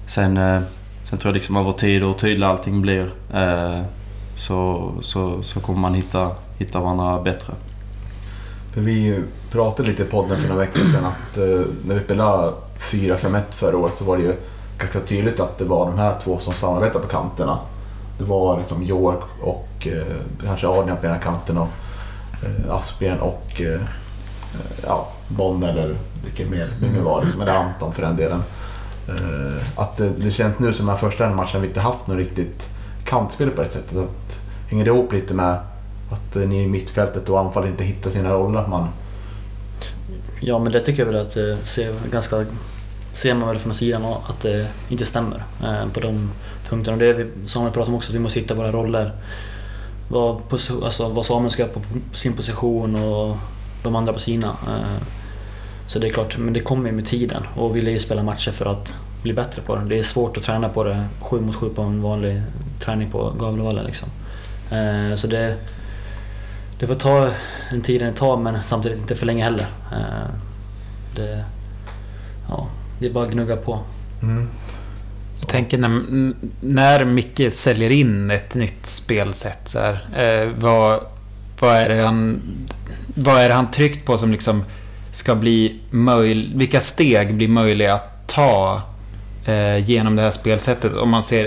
sen, 0.06 0.36
eh, 0.36 0.60
sen 1.10 1.18
tror 1.18 1.30
jag 1.30 1.34
liksom 1.34 1.56
över 1.56 1.72
tid 1.72 2.02
och 2.02 2.08
hur 2.08 2.18
tydligt 2.18 2.48
allting 2.48 2.82
blir 2.82 3.10
eh, 3.34 3.80
så, 4.36 4.92
så, 5.00 5.42
så 5.42 5.60
kommer 5.60 5.80
man 5.80 5.94
hitta, 5.94 6.30
hitta 6.58 6.80
varandra 6.80 7.22
bättre. 7.22 7.52
För 8.74 8.80
vi 8.80 9.22
pratade 9.50 9.88
lite 9.88 10.02
i 10.02 10.06
podden 10.06 10.40
för 10.40 10.48
några 10.48 10.60
veckor 10.60 10.84
sedan 10.84 11.04
att 11.04 11.36
eh, 11.36 11.66
när 11.84 11.94
vi 11.94 12.00
spelade 12.00 12.52
4-5-1 12.78 13.42
förra 13.50 13.76
året 13.76 13.96
så 13.96 14.04
var 14.04 14.16
det 14.16 14.22
ju 14.22 14.34
ganska 14.78 15.00
tydligt 15.00 15.40
att 15.40 15.58
det 15.58 15.64
var 15.64 15.86
de 15.86 15.98
här 15.98 16.20
två 16.20 16.38
som 16.38 16.52
samarbetade 16.52 17.04
på 17.04 17.10
kanterna. 17.10 17.58
Det 18.18 18.24
var 18.24 18.58
liksom 18.58 18.82
York 18.82 19.22
och 19.42 19.86
eh, 19.86 20.16
kanske 20.44 20.66
Adrian 20.66 20.96
på 20.96 21.06
ena 21.06 21.18
kanten 21.18 21.58
och 21.58 21.68
eh, 22.42 22.74
Aspgren 22.74 23.20
och 23.20 23.60
eh, 23.60 23.74
eh 23.74 23.80
ja, 24.86 25.08
Bonn 25.28 25.62
eller 25.62 25.96
vilken 26.24 26.50
mer, 26.50 26.68
det 26.80 26.86
nu 26.86 27.00
var 27.00 27.24
det? 27.24 27.42
Eller 27.42 27.52
Anton 27.52 27.92
för 27.92 28.02
den 28.02 28.16
delen. 28.16 28.42
Eh, 29.08 29.80
att 29.80 29.96
det, 29.96 30.10
det 30.18 30.30
känns 30.30 30.58
nu 30.58 30.72
som 30.72 30.86
den 30.86 30.94
här 30.94 31.10
första 31.10 31.30
matchen 31.30 31.60
vi 31.60 31.68
inte 31.68 31.80
haft 31.80 32.06
något 32.06 32.16
riktigt 32.16 32.70
kantspel 33.04 33.50
på 33.50 33.62
det 33.62 33.68
sättet. 33.68 33.98
Att, 33.98 34.40
hänger 34.70 34.84
det 34.84 34.90
ihop 34.90 35.12
lite 35.12 35.34
med 35.34 35.58
att 36.10 36.36
eh, 36.36 36.42
ni 36.42 36.62
i 36.62 36.66
mittfältet 36.66 37.28
och 37.28 37.40
anfall 37.40 37.66
inte 37.66 37.84
hittar 37.84 38.10
sina 38.10 38.30
roller? 38.30 38.58
Att 38.58 38.68
man 38.68 38.88
Ja 40.40 40.58
men 40.58 40.72
det 40.72 40.80
tycker 40.80 41.06
jag 41.06 41.12
väl 41.12 41.20
att 41.20 41.34
det 41.34 41.56
ser 41.56 41.94
ganska... 42.10 42.44
Ser 43.12 43.34
man 43.34 43.48
väl 43.48 43.58
från 43.58 43.74
sidan 43.74 44.04
att 44.04 44.40
det 44.40 44.66
inte 44.88 45.04
stämmer 45.04 45.44
eh, 45.62 45.88
på 45.92 46.00
de 46.00 46.30
punkterna. 46.68 46.94
Och 46.94 46.98
det 46.98 47.08
är 47.08 47.14
vi, 47.14 47.26
Samuel 47.46 47.72
pratade 47.72 47.90
om 47.90 47.96
också, 47.96 48.10
att 48.10 48.14
vi 48.14 48.18
måste 48.18 48.40
hitta 48.40 48.54
våra 48.54 48.72
roller. 48.72 49.12
Vad, 50.08 50.40
alltså, 50.82 51.08
vad 51.08 51.26
Samuel 51.26 51.50
ska 51.50 51.62
göra 51.62 51.72
på 51.72 51.80
sin 52.12 52.32
position 52.32 52.96
och 52.96 53.36
de 53.84 53.96
andra 53.96 54.12
på 54.12 54.18
sina. 54.18 54.46
Eh, 54.46 55.02
så 55.86 55.98
det 55.98 56.08
är 56.08 56.12
klart, 56.12 56.36
men 56.38 56.52
det 56.54 56.60
kommer 56.60 56.88
ju 56.88 56.94
med 56.96 57.06
tiden 57.06 57.42
och 57.54 57.76
vi 57.76 57.82
lär 57.82 57.92
ju 57.92 57.98
spela 57.98 58.22
matcher 58.22 58.50
för 58.50 58.66
att 58.66 58.94
bli 59.22 59.32
bättre 59.32 59.62
på 59.62 59.76
det. 59.76 59.84
Det 59.84 59.98
är 59.98 60.02
svårt 60.02 60.36
att 60.36 60.42
träna 60.42 60.68
på 60.68 60.84
det 60.84 61.04
sju 61.20 61.40
mot 61.40 61.54
sju 61.54 61.68
på 61.68 61.82
en 61.82 62.02
vanlig 62.02 62.42
träning 62.80 63.10
på 63.10 63.30
Gavlevallen 63.30 63.84
liksom. 63.84 64.08
Eh, 64.70 65.14
så 65.14 65.26
det, 65.26 65.56
det 66.78 66.86
får 66.86 66.94
ta 66.94 67.30
en 67.70 67.82
tid 67.82 68.00
det 68.00 68.12
tar 68.12 68.36
men 68.36 68.62
samtidigt 68.62 69.00
inte 69.00 69.14
för 69.14 69.26
länge 69.26 69.44
heller. 69.44 69.66
Eh, 69.92 70.30
Det, 71.16 71.44
ja, 72.48 72.66
det 72.98 73.06
är 73.06 73.10
bara 73.12 73.26
att 73.26 73.32
gnugga 73.32 73.56
på. 73.56 73.78
Jag 75.40 75.48
tänker 75.48 75.78
när, 75.78 76.00
när 76.60 77.04
Micke 77.04 77.52
säljer 77.52 77.90
in 77.90 78.30
ett 78.30 78.54
nytt 78.54 78.86
spelsätt 78.86 79.68
så 79.68 79.78
här, 79.78 80.52
vad, 80.58 81.00
vad, 81.60 81.76
är 81.76 81.88
det 81.88 82.02
han, 82.04 82.42
vad 83.14 83.40
är 83.40 83.48
det 83.48 83.54
han 83.54 83.70
tryckt 83.70 84.06
på 84.06 84.18
som 84.18 84.32
liksom 84.32 84.64
ska 85.10 85.34
bli 85.34 85.80
möjligt... 85.90 86.52
Vilka 86.54 86.80
steg 86.80 87.34
blir 87.34 87.48
möjliga 87.48 87.94
att 87.94 88.28
ta 88.28 88.82
eh, 89.46 89.78
genom 89.78 90.16
det 90.16 90.22
här 90.22 90.30
spelsättet? 90.30 90.96
Om 90.96 91.10
man 91.10 91.22
ser 91.22 91.44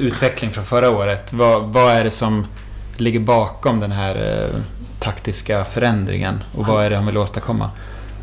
utveckling 0.00 0.50
från 0.50 0.64
förra 0.64 0.90
året. 0.90 1.32
Vad, 1.32 1.62
vad 1.62 1.92
är 1.92 2.04
det 2.04 2.10
som 2.10 2.46
ligger 2.96 3.20
bakom 3.20 3.80
den 3.80 3.92
här 3.92 4.14
eh, 4.14 4.60
taktiska 5.00 5.64
förändringen? 5.64 6.42
Och 6.54 6.66
vad 6.66 6.84
är 6.84 6.90
det 6.90 6.96
han 6.96 7.06
vill 7.06 7.16
åstadkomma? 7.16 7.70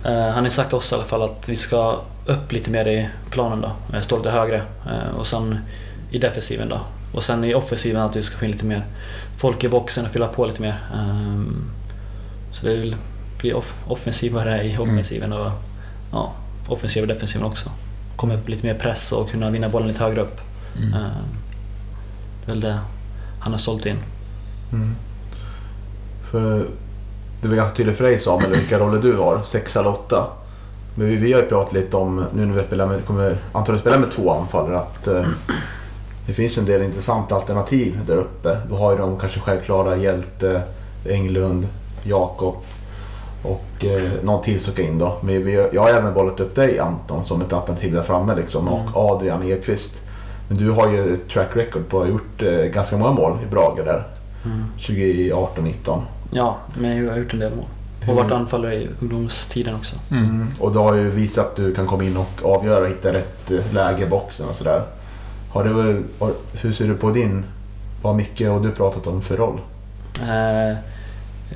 Eh, 0.05 0.29
han 0.29 0.43
har 0.43 0.49
sagt 0.49 0.73
oss 0.73 0.91
i 0.91 0.95
alla 0.95 1.05
fall 1.05 1.21
att 1.21 1.49
vi 1.49 1.55
ska 1.55 1.99
upp 2.25 2.51
lite 2.51 2.71
mer 2.71 2.87
i 2.87 3.09
planen 3.29 3.61
då. 3.61 4.01
Stå 4.01 4.17
lite 4.17 4.31
högre. 4.31 4.57
Eh, 4.85 5.17
och 5.17 5.27
sen 5.27 5.59
i 6.11 6.19
defensiven 6.19 6.69
då. 6.69 6.79
Och 7.13 7.23
sen 7.23 7.43
i 7.43 7.53
offensiven 7.53 8.01
att 8.01 8.15
vi 8.15 8.21
ska 8.21 8.37
få 8.37 8.45
in 8.45 8.51
lite 8.51 8.65
mer 8.65 8.85
folk 9.37 9.63
i 9.63 9.67
boxen 9.67 10.05
och 10.05 10.11
fylla 10.11 10.27
på 10.27 10.45
lite 10.45 10.61
mer. 10.61 10.79
Ehm, 10.95 11.65
så 12.65 12.69
det 12.71 12.77
väl 12.77 12.95
bli 13.37 13.53
off 13.53 13.83
offensivare 13.87 14.63
i 14.63 14.77
offensiven 14.77 15.33
och 15.33 15.51
ja, 16.11 16.33
offensiv 16.67 17.01
och 17.01 17.07
defensiven 17.07 17.47
också. 17.47 17.71
Komma 18.15 18.35
upp 18.35 18.49
lite 18.49 18.65
mer 18.65 18.73
press 18.73 19.11
och 19.11 19.29
kunna 19.29 19.49
vinna 19.49 19.69
bollen 19.69 19.87
lite 19.87 20.03
högre 20.03 20.21
upp. 20.21 20.41
Mm. 20.77 20.93
Eh, 20.93 21.09
Det 22.45 22.51
är 22.51 22.55
väl 22.55 22.61
det 22.61 22.79
han 23.39 23.51
har 23.51 23.57
sålt 23.57 23.85
in. 23.85 23.97
Mm. 24.73 24.95
För 26.31 26.65
det 27.41 27.47
var 27.47 27.55
ganska 27.55 27.77
tydligt 27.77 27.97
för 27.97 28.03
dig 28.03 28.19
Samuel 28.19 28.51
vilka 28.51 28.79
roller 28.79 29.01
du 29.01 29.17
har, 29.17 29.41
sex 29.43 29.75
eller 29.75 29.89
åtta. 29.89 30.27
Men 30.95 31.07
vi, 31.07 31.15
vi 31.15 31.33
har 31.33 31.41
ju 31.41 31.47
pratat 31.47 31.73
lite 31.73 31.97
om, 31.97 32.25
nu 32.35 32.45
när 32.45 32.55
vi 32.55 32.63
spelar 32.63 32.87
med, 32.87 33.05
kommer 33.05 33.37
antagligen 33.51 33.81
spela 33.81 33.99
med 33.99 34.11
två 34.11 34.31
anfallare, 34.31 34.79
att 34.79 35.07
eh, 35.07 35.25
det 36.27 36.33
finns 36.33 36.57
en 36.57 36.65
del 36.65 36.81
intressanta 36.81 37.35
alternativ 37.35 37.99
där 38.07 38.17
uppe. 38.17 38.57
Du 38.69 38.75
har 38.75 38.91
ju 38.91 38.97
de 38.97 39.19
kanske 39.19 39.39
självklara 39.39 39.97
Hjälte, 39.97 40.61
Englund, 41.09 41.67
Jakob 42.05 42.55
och 43.43 43.85
eh, 43.85 44.11
någon 44.23 44.41
till 44.41 44.59
som 44.59 44.73
ska 44.73 44.81
in 44.81 44.99
då. 44.99 45.17
Men 45.21 45.45
vi, 45.45 45.67
jag 45.73 45.81
har 45.81 45.89
även 45.89 46.13
bollat 46.13 46.39
upp 46.39 46.55
dig 46.55 46.79
Anton 46.79 47.23
som 47.23 47.41
ett 47.41 47.53
alternativ 47.53 47.93
där 47.93 48.01
framme 48.01 48.35
liksom 48.35 48.67
och 48.67 49.11
Adrian 49.11 49.43
Ekqvist. 49.43 50.03
Men 50.47 50.57
du 50.57 50.71
har 50.71 50.91
ju 50.91 51.13
ett 51.13 51.29
track 51.29 51.49
record 51.55 51.89
på 51.89 51.97
att 51.97 52.07
ha 52.07 52.11
gjort 52.11 52.41
eh, 52.41 52.51
ganska 52.51 52.97
många 52.97 53.11
mål 53.11 53.37
i 53.43 53.51
Brage 53.51 53.85
där. 53.85 54.03
2018-19. 54.79 56.01
Ja, 56.31 56.57
men 56.77 57.05
jag 57.05 57.11
har 57.11 57.17
gjort 57.17 57.33
en 57.33 57.39
del 57.39 57.55
mål. 57.55 57.65
Och 58.07 58.15
varit 58.15 58.31
anfallare 58.31 58.75
i 58.75 58.89
ungdomstiden 59.01 59.75
också. 59.75 59.95
Mm. 60.11 60.47
Och 60.59 60.71
du 60.71 60.79
har 60.79 60.95
ju 60.95 61.09
visat 61.09 61.45
att 61.45 61.55
du 61.55 61.75
kan 61.75 61.87
komma 61.87 62.03
in 62.03 62.17
och 62.17 62.55
avgöra 62.55 62.83
och 62.83 62.89
hitta 62.89 63.13
rätt 63.13 63.51
eh, 63.51 63.73
läge 63.73 64.03
i 64.03 64.07
boxen 64.07 64.49
och 64.49 64.55
sådär. 64.55 64.83
Har 65.49 65.63
du, 65.63 66.03
har, 66.19 66.31
hur 66.61 66.73
ser 66.73 66.87
du 66.87 66.95
på 66.95 67.09
din, 67.09 67.45
vad 68.01 68.15
mycket 68.15 68.51
har 68.51 68.59
du 68.59 68.71
pratat 68.71 69.07
om 69.07 69.21
för 69.21 69.37
roll? 69.37 69.59
Eh, 70.21 70.77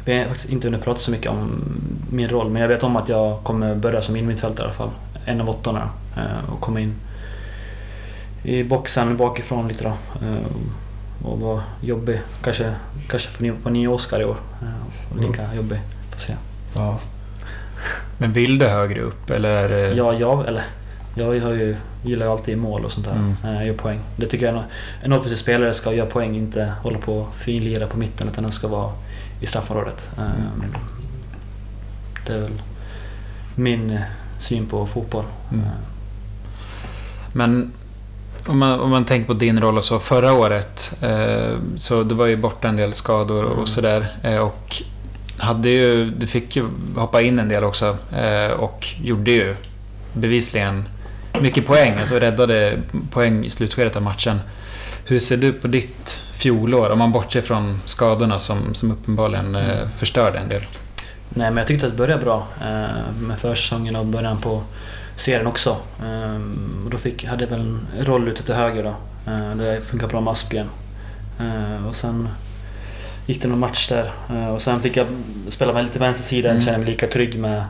Vi 0.06 0.18
har 0.18 0.24
faktiskt 0.24 0.50
inte 0.50 0.68
hunnit 0.68 0.84
prata 0.84 1.00
så 1.00 1.12
mycket 1.12 1.32
om 1.32 1.62
min 2.12 2.28
roll, 2.30 2.50
men 2.50 2.62
jag 2.62 2.70
vet 2.70 2.84
om 2.84 2.96
att 2.96 3.10
jag 3.10 3.44
kommer 3.44 3.76
börja 3.76 4.02
som 4.02 4.16
innermittfältare 4.16 4.64
i 4.66 4.68
alla 4.68 4.74
fall. 4.74 4.90
En 5.26 5.42
av 5.42 5.50
åttorna. 5.50 5.90
eh, 6.18 6.54
Och 6.54 6.60
komma 6.62 6.80
in 6.80 6.96
i 8.44 8.64
boxen 8.64 9.18
bakifrån 9.18 9.68
lite 9.68 9.84
då. 9.84 9.90
eh, 9.90 10.42
Och 11.24 11.40
vara 11.40 11.64
jobbig. 11.82 12.20
Kanske, 12.44 12.74
kanske 13.10 13.30
få 13.30 13.44
ny- 13.44 13.54
få 13.64 13.70
ny 13.70 13.88
Oscar 13.88 14.20
i 14.22 14.26
år. 14.26 14.38
eh, 14.62 15.12
Och 15.16 15.22
lika 15.28 15.54
jobbig. 15.56 15.80
Får 16.12 16.20
se. 16.20 16.34
Ja. 16.76 17.00
Men 18.18 18.34
vill 18.34 18.58
du 18.60 18.68
högre 18.68 19.02
upp 19.02 19.30
eller? 19.30 19.70
Ja, 19.96 20.14
jag, 20.14 20.48
eller, 20.48 20.64
jag 21.16 21.26
har 21.26 21.52
ju, 21.54 21.76
gillar 22.04 22.26
ju 22.26 22.32
alltid 22.32 22.58
mål 22.58 22.86
och 22.86 22.92
sånt 22.92 23.06
där. 23.06 23.46
Mm. 23.54 23.66
Gör 23.68 23.74
poäng. 23.74 24.00
Det 24.18 24.26
tycker 24.26 24.46
jag 24.46 24.56
en, 24.56 24.62
en 25.04 25.14
offensiv 25.14 25.36
spelare 25.36 25.74
ska 25.74 25.94
göra 25.94 26.08
poäng, 26.10 26.36
inte 26.38 26.74
hålla 26.84 26.98
på 26.98 27.14
och 27.20 27.36
finlira 27.36 27.88
på 27.88 27.98
mitten 27.98 28.28
utan 28.28 28.44
den 28.44 28.52
ska 28.52 28.68
vara 28.68 28.92
i 29.40 29.46
straffområdet. 29.48 30.10
Eh, 30.18 30.24
Mm. 30.24 30.76
Det 32.28 32.34
är 32.34 32.40
väl 32.40 32.62
min 33.56 33.90
eh, 33.92 34.02
syn 34.40 34.66
på 34.66 34.86
fotboll. 34.86 35.26
Mm. 35.52 35.66
Eh, 35.66 35.72
Men 37.34 37.72
om 38.48 38.58
man, 38.60 38.80
om 38.80 38.90
man 38.90 39.06
tänker 39.06 39.28
på 39.28 39.34
din 39.34 39.60
roll 39.62 39.78
och 39.78 39.84
så 39.84 40.00
förra 40.00 40.34
året. 40.34 40.94
Eh, 41.02 41.58
så 41.78 42.04
det 42.04 42.16
var 42.16 42.26
ju 42.26 42.38
borta 42.38 42.68
en 42.68 42.76
del 42.76 42.94
skador 42.94 43.44
och 43.44 43.54
Mm. 43.54 43.68
sådär. 43.68 44.16
Eh, 44.24 44.38
och 44.38 44.76
hade 45.40 45.70
ju, 45.70 46.12
du 46.12 46.28
fick 46.28 46.56
ju 46.56 46.66
hoppa 46.96 47.22
in 47.22 47.40
en 47.40 47.50
del 47.50 47.64
också. 47.64 47.98
Eh, 48.16 48.52
och 48.52 48.88
gjorde 49.02 49.32
ju 49.32 49.56
bevisligen 50.14 50.88
mycket 51.42 51.66
poäng. 51.66 51.94
Alltså 52.00 52.16
räddade 52.20 52.80
poäng 53.12 53.46
i 53.46 53.50
slutskedet 53.50 53.96
av 53.96 54.02
matchen. 54.02 54.40
Hur 55.06 55.20
ser 55.20 55.38
du 55.38 55.54
på 55.54 55.68
ditt 55.68 56.24
fjolår? 56.40 56.90
Om 56.90 57.00
man 57.00 57.12
bortser 57.12 57.42
från 57.42 57.82
skadorna 57.86 58.40
som, 58.40 58.74
som 58.74 58.92
uppenbarligen 58.92 59.56
eh, 59.56 59.64
Mm. 59.80 59.90
förstörde 59.98 60.38
en 60.40 60.50
del. 60.50 60.62
Nej, 61.30 61.50
men 61.52 61.58
jag 61.58 61.68
tyckte 61.68 61.86
att 61.86 61.92
det 61.92 61.98
började 61.98 62.24
bra 62.26 62.48
eh, 62.62 63.12
med 63.22 63.40
försäsongen 63.40 63.96
och 63.96 64.06
början 64.06 64.38
på 64.42 64.64
serien 65.16 65.48
också. 65.48 65.78
Eh, 66.04 66.36
och 66.86 66.90
då 66.92 66.98
fick, 66.98 67.26
hade 67.26 67.44
jag 67.44 67.50
väl 67.52 67.60
en 67.60 68.06
roll 68.06 68.28
ute 68.28 68.44
till 68.44 68.54
höger 68.56 68.84
då. 68.84 68.94
Eh, 69.32 69.56
det 69.56 69.82
funkar 69.82 70.08
bra 70.08 70.22
med 70.22 70.32
Aspgren. 70.32 70.70
Eh, 71.40 71.88
och 71.88 71.96
sen 71.96 72.30
gick 73.26 73.42
det 73.42 73.48
någon 73.48 73.60
match 73.60 73.88
där. 73.88 74.12
Eh, 74.30 74.48
och 74.48 74.62
sen 74.62 74.82
fick 74.82 74.98
jag 74.98 75.08
spela 75.50 75.74
med 75.74 75.84
lite 75.84 76.00
vänstersida, 76.00 76.50
Mm. 76.50 76.62
kände 76.64 76.78
mig 76.80 76.88
lika 76.88 77.08
trygg 77.08 77.40
med 77.40 77.64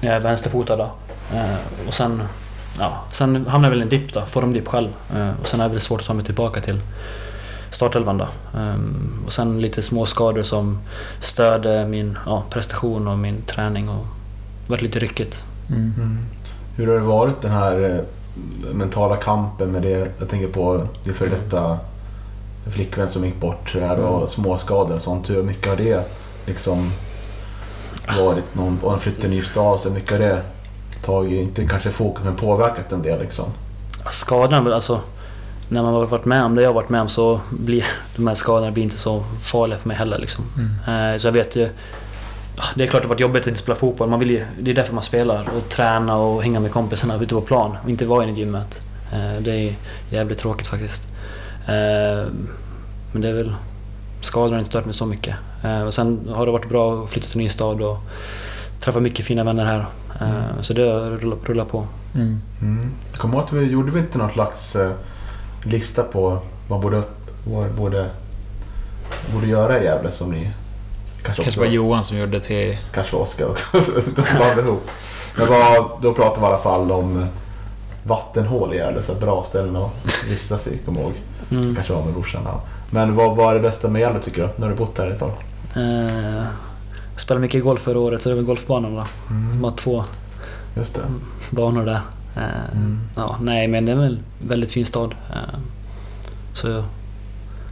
när 0.00 0.08
jag 0.08 0.16
är 0.16 0.20
vänsterfotad 0.20 0.76
då. 0.76 0.92
Eh, 1.34 1.86
och 1.88 1.94
sen, 1.94 2.22
ja, 2.78 3.04
sen 3.10 3.46
hamnade 3.46 3.64
jag 3.66 3.70
väl 3.70 3.78
i 3.78 3.82
en 3.82 3.88
dipp 3.88 4.12
då, 4.14 4.20
formdipp 4.24 4.68
själv. 4.68 4.88
Och 5.42 5.48
sen 5.48 5.60
är 5.60 5.64
det 5.64 5.70
väl 5.70 5.80
svårt 5.80 6.00
att 6.00 6.06
ta 6.06 6.14
mig 6.14 6.24
tillbaka 6.24 6.60
till 6.60 6.80
startelvan 7.72 8.18
då. 8.18 8.26
Ehm, 8.58 9.22
och 9.26 9.32
sen 9.32 9.60
lite 9.60 9.82
små 9.82 10.06
skador 10.06 10.42
som 10.42 10.78
störde 11.20 11.86
min 11.86 12.18
ja, 12.26 12.42
prestation 12.50 13.08
och 13.08 13.18
min 13.18 13.42
träning 13.42 13.88
och 13.88 14.06
varit 14.66 14.82
lite 14.82 14.98
ryckigt. 14.98 15.44
Mm. 15.70 16.18
Hur 16.76 16.86
har 16.86 16.94
det 16.94 17.00
varit 17.00 17.40
den 17.42 17.52
här 17.52 17.90
eh, 17.90 18.74
mentala 18.74 19.16
kampen 19.16 19.72
med 19.72 19.82
det? 19.82 20.10
Jag 20.18 20.28
tänker 20.28 20.48
på 20.48 20.86
din 21.04 21.14
före 21.14 21.28
detta 21.28 21.78
flickvän 22.70 23.08
som 23.08 23.24
gick 23.24 23.40
bort 23.40 23.72
där 23.72 23.98
och 24.00 24.16
Mm. 24.16 24.26
småskador 24.28 24.94
och 24.94 25.02
sånt. 25.02 25.30
Hur 25.30 25.42
mycket 25.42 25.68
har 25.68 25.76
det 25.76 26.04
liksom 26.46 26.92
varit 28.18 28.54
någon, 28.54 28.78
och 28.82 28.92
en 28.92 28.98
flytt 28.98 29.20
till 29.20 29.30
ny 29.30 29.42
stad, 29.42 29.80
så 29.80 29.90
mycket 29.90 30.10
har 30.10 30.18
det 30.18 30.42
tagit, 31.04 31.40
inte 31.42 31.66
kanske 31.66 31.90
fokus, 31.90 32.24
men 32.24 32.36
påverkat 32.36 32.92
en 32.92 33.02
del 33.02 33.20
liksom? 33.20 33.44
Väl, 34.64 34.72
alltså 34.72 35.00
när 35.72 35.82
man 35.82 35.94
har 35.94 36.06
varit 36.06 36.24
med 36.24 36.44
om 36.44 36.54
det 36.54 36.62
jag 36.62 36.68
har 36.68 36.74
varit 36.74 36.88
med 36.88 37.00
om 37.00 37.08
så 37.08 37.40
blir 37.50 37.84
de 38.16 38.26
här 38.26 38.34
skadorna 38.34 38.70
blir 38.70 38.82
inte 38.84 38.98
så 38.98 39.24
farliga 39.40 39.78
för 39.78 39.88
mig 39.88 39.96
heller. 39.96 40.18
Liksom. 40.18 40.44
Mm. 40.56 41.12
Eh, 41.12 41.18
Så 41.18 41.26
jag 41.26 41.32
vet 41.32 41.56
ju... 41.56 41.68
Det 42.74 42.82
är 42.84 42.86
klart 42.86 42.98
att 42.98 43.02
det 43.02 43.06
har 43.08 43.14
varit 43.14 43.20
jobbigt 43.20 43.40
att 43.42 43.46
inte 43.46 43.60
spela 43.60 43.76
fotboll. 43.76 44.08
Man 44.08 44.18
vill 44.20 44.30
ju, 44.30 44.46
det 44.60 44.70
är 44.70 44.74
därför 44.74 44.94
man 44.94 45.02
spelar. 45.04 45.48
Och 45.56 45.68
träna 45.68 46.16
och 46.16 46.42
hänga 46.42 46.60
med 46.60 46.70
kompisarna 46.72 47.16
ute 47.22 47.34
på 47.34 47.40
plan. 47.40 47.76
Och 47.84 47.90
inte 47.90 48.04
vara 48.06 48.24
inne 48.24 48.32
i 48.32 48.38
gymmet. 48.40 48.82
Eh, 49.12 49.42
Det 49.42 49.50
är 49.52 49.74
jävligt 50.10 50.38
tråkigt 50.38 50.66
faktiskt. 50.66 51.08
Eh, 51.66 52.26
Men 53.12 53.22
det 53.22 53.28
är 53.28 53.32
väl... 53.32 53.54
Skadorna 54.20 54.52
har 54.54 54.58
inte 54.58 54.70
stört 54.70 54.84
mig 54.84 54.94
så 54.94 55.06
mycket. 55.06 55.36
Och 55.86 55.94
sen 55.94 56.28
har 56.34 56.46
det 56.46 56.52
varit 56.52 56.68
bra 56.68 57.04
att 57.04 57.10
flytta 57.10 57.26
till 57.28 57.36
en 57.38 57.42
ny 57.42 57.48
stad 57.48 57.80
och 57.82 57.98
träffa 58.80 59.00
mycket 59.00 59.26
fina 59.26 59.44
vänner 59.44 59.64
här. 59.64 59.86
Eh, 60.20 60.60
Så 60.60 60.72
det 60.72 60.82
rullar, 61.10 61.36
rullar 61.44 61.64
på. 61.64 61.86
Mm. 62.14 62.40
Mm. 62.62 62.90
Jag 63.10 63.20
kommer 63.20 63.34
ihåg 63.34 63.44
att 63.44 63.52
vi 63.52 63.66
gjorde 63.66 63.92
vi 63.92 64.00
inte 64.00 64.18
någon 64.18 64.30
slags 64.32 64.76
lista 65.62 66.02
på 66.02 66.28
vad 66.30 66.40
man 66.68 66.80
borde, 66.80 67.02
vad 67.44 67.70
borde, 67.70 68.10
borde 69.34 69.46
göra 69.46 69.80
i 69.80 69.84
Gävle 69.84 70.10
som 70.10 70.30
ni 70.30 70.40
kanske, 70.42 71.42
Kanske 71.42 71.42
också, 71.50 71.60
var 71.60 71.66
Johan 71.66 72.04
som 72.04 72.18
gjorde 72.18 72.32
det 72.32 72.40
till... 72.40 72.78
kanske 72.94 73.16
var 73.16 73.22
Oskar 73.22 73.46
också. 73.46 73.66
De 74.16 74.22
blandade 74.36 74.68
ihop. 74.68 74.88
Men 75.36 75.48
vad, 75.48 76.02
då 76.02 76.14
pratade 76.14 76.40
vi 76.40 76.46
i 76.46 76.48
alla 76.48 76.58
fall 76.62 76.92
om 76.92 77.22
eh, 77.22 77.26
vattenhål 78.02 78.74
i 78.74 78.76
Gävle, 78.76 79.02
så 79.02 79.14
bra 79.14 79.44
ställen 79.44 79.76
att 79.76 79.90
vistas 80.28 80.66
i, 80.66 80.78
kommer 80.78 81.00
jag 81.00 81.08
ihåg. 81.08 81.16
Mm. 81.50 81.74
Kanske 81.74 81.92
var 81.92 82.04
med 82.04 82.14
brorsan. 82.14 82.42
Ja. 82.44 82.60
Men 82.90 83.16
vad 83.16 83.36
var 83.36 83.54
det 83.54 83.60
bästa 83.60 83.88
med 83.88 84.00
Gävle 84.00 84.20
tycker 84.20 84.42
du? 84.56 84.62
Har 84.62 84.70
du 84.70 84.76
bott 84.76 84.98
här 84.98 85.10
ett 85.10 85.18
tag. 85.18 85.32
Eh, 85.76 86.44
jag 87.12 87.20
spelade 87.20 87.40
mycket 87.40 87.64
golf 87.64 87.80
förra 87.80 87.98
året 87.98 88.22
så 88.22 88.28
det 88.28 88.34
var 88.34 88.42
golfbanan 88.42 88.94
då. 88.94 89.04
De 89.28 89.64
har 89.64 89.70
två 89.70 90.04
Just 90.76 90.94
det. 90.94 91.00
banor 91.50 91.86
där. 91.86 92.00
Eh, 92.36 92.42
Mm. 92.72 93.00
ja, 93.16 93.36
nej 93.40 93.68
men 93.68 93.84
det 93.86 93.92
är 93.92 93.96
väl 93.96 94.12
en 94.40 94.48
väldigt 94.48 94.70
fin 94.72 94.86
stad. 94.86 95.14
Eh, 95.30 95.58
så, 96.54 96.84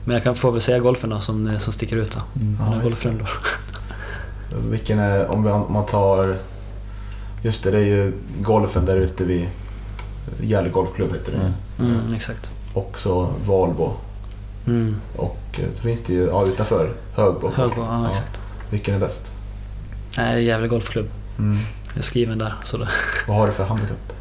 men 0.05 0.15
jag 0.15 0.23
kan 0.23 0.35
få 0.35 0.51
väl 0.51 0.61
säga 0.61 0.79
golfen 0.79 1.11
då 1.11 1.21
som, 1.21 1.59
som 1.59 1.73
sticker 1.73 1.97
ut 1.97 2.11
då. 2.13 2.41
Mm. 2.41 2.59
Ja, 2.61 2.83
golfrundor. 2.83 3.29
Vilken 4.71 4.99
är, 4.99 5.31
om 5.31 5.67
man 5.73 5.87
tar... 5.87 6.37
Just 7.43 7.63
det, 7.63 7.71
det 7.71 7.79
är 7.79 7.83
ju 7.87 8.13
golfen 8.41 8.85
där 8.87 8.97
ute 8.97 9.25
vid 9.25 9.49
Gävle 10.41 10.71
Golfklubb 10.71 11.13
heter 11.13 11.33
det. 11.33 11.39
Mm. 11.85 12.01
Mm, 12.01 12.15
exakt. 12.15 12.51
Också 12.75 13.33
Valbo. 13.45 13.93
Mm. 14.67 14.97
Och 15.17 15.41
eh, 15.53 15.65
så 15.75 15.83
finns 15.83 16.01
det 16.07 16.13
ju 16.13 16.27
ja, 16.27 16.47
utanför 16.47 16.93
Högbo. 17.15 17.51
Högbo, 17.55 17.81
ja, 17.83 18.11
exakt. 18.11 18.41
Vilken 18.71 18.95
är 18.95 18.99
bäst? 18.99 19.33
Nej, 20.17 20.45
Gävle 20.45 20.69
Golfklubb. 20.69 21.09
Mm. 21.39 21.57
Jag 21.89 21.99
är 21.99 22.03
skriven 22.03 22.39
där. 22.39 22.55
Så 22.65 22.77
det, 22.77 22.89
Vad 23.29 23.37
har 23.37 23.47
du 23.47 23.53
för 23.53 23.65
handikapp? 23.65 24.13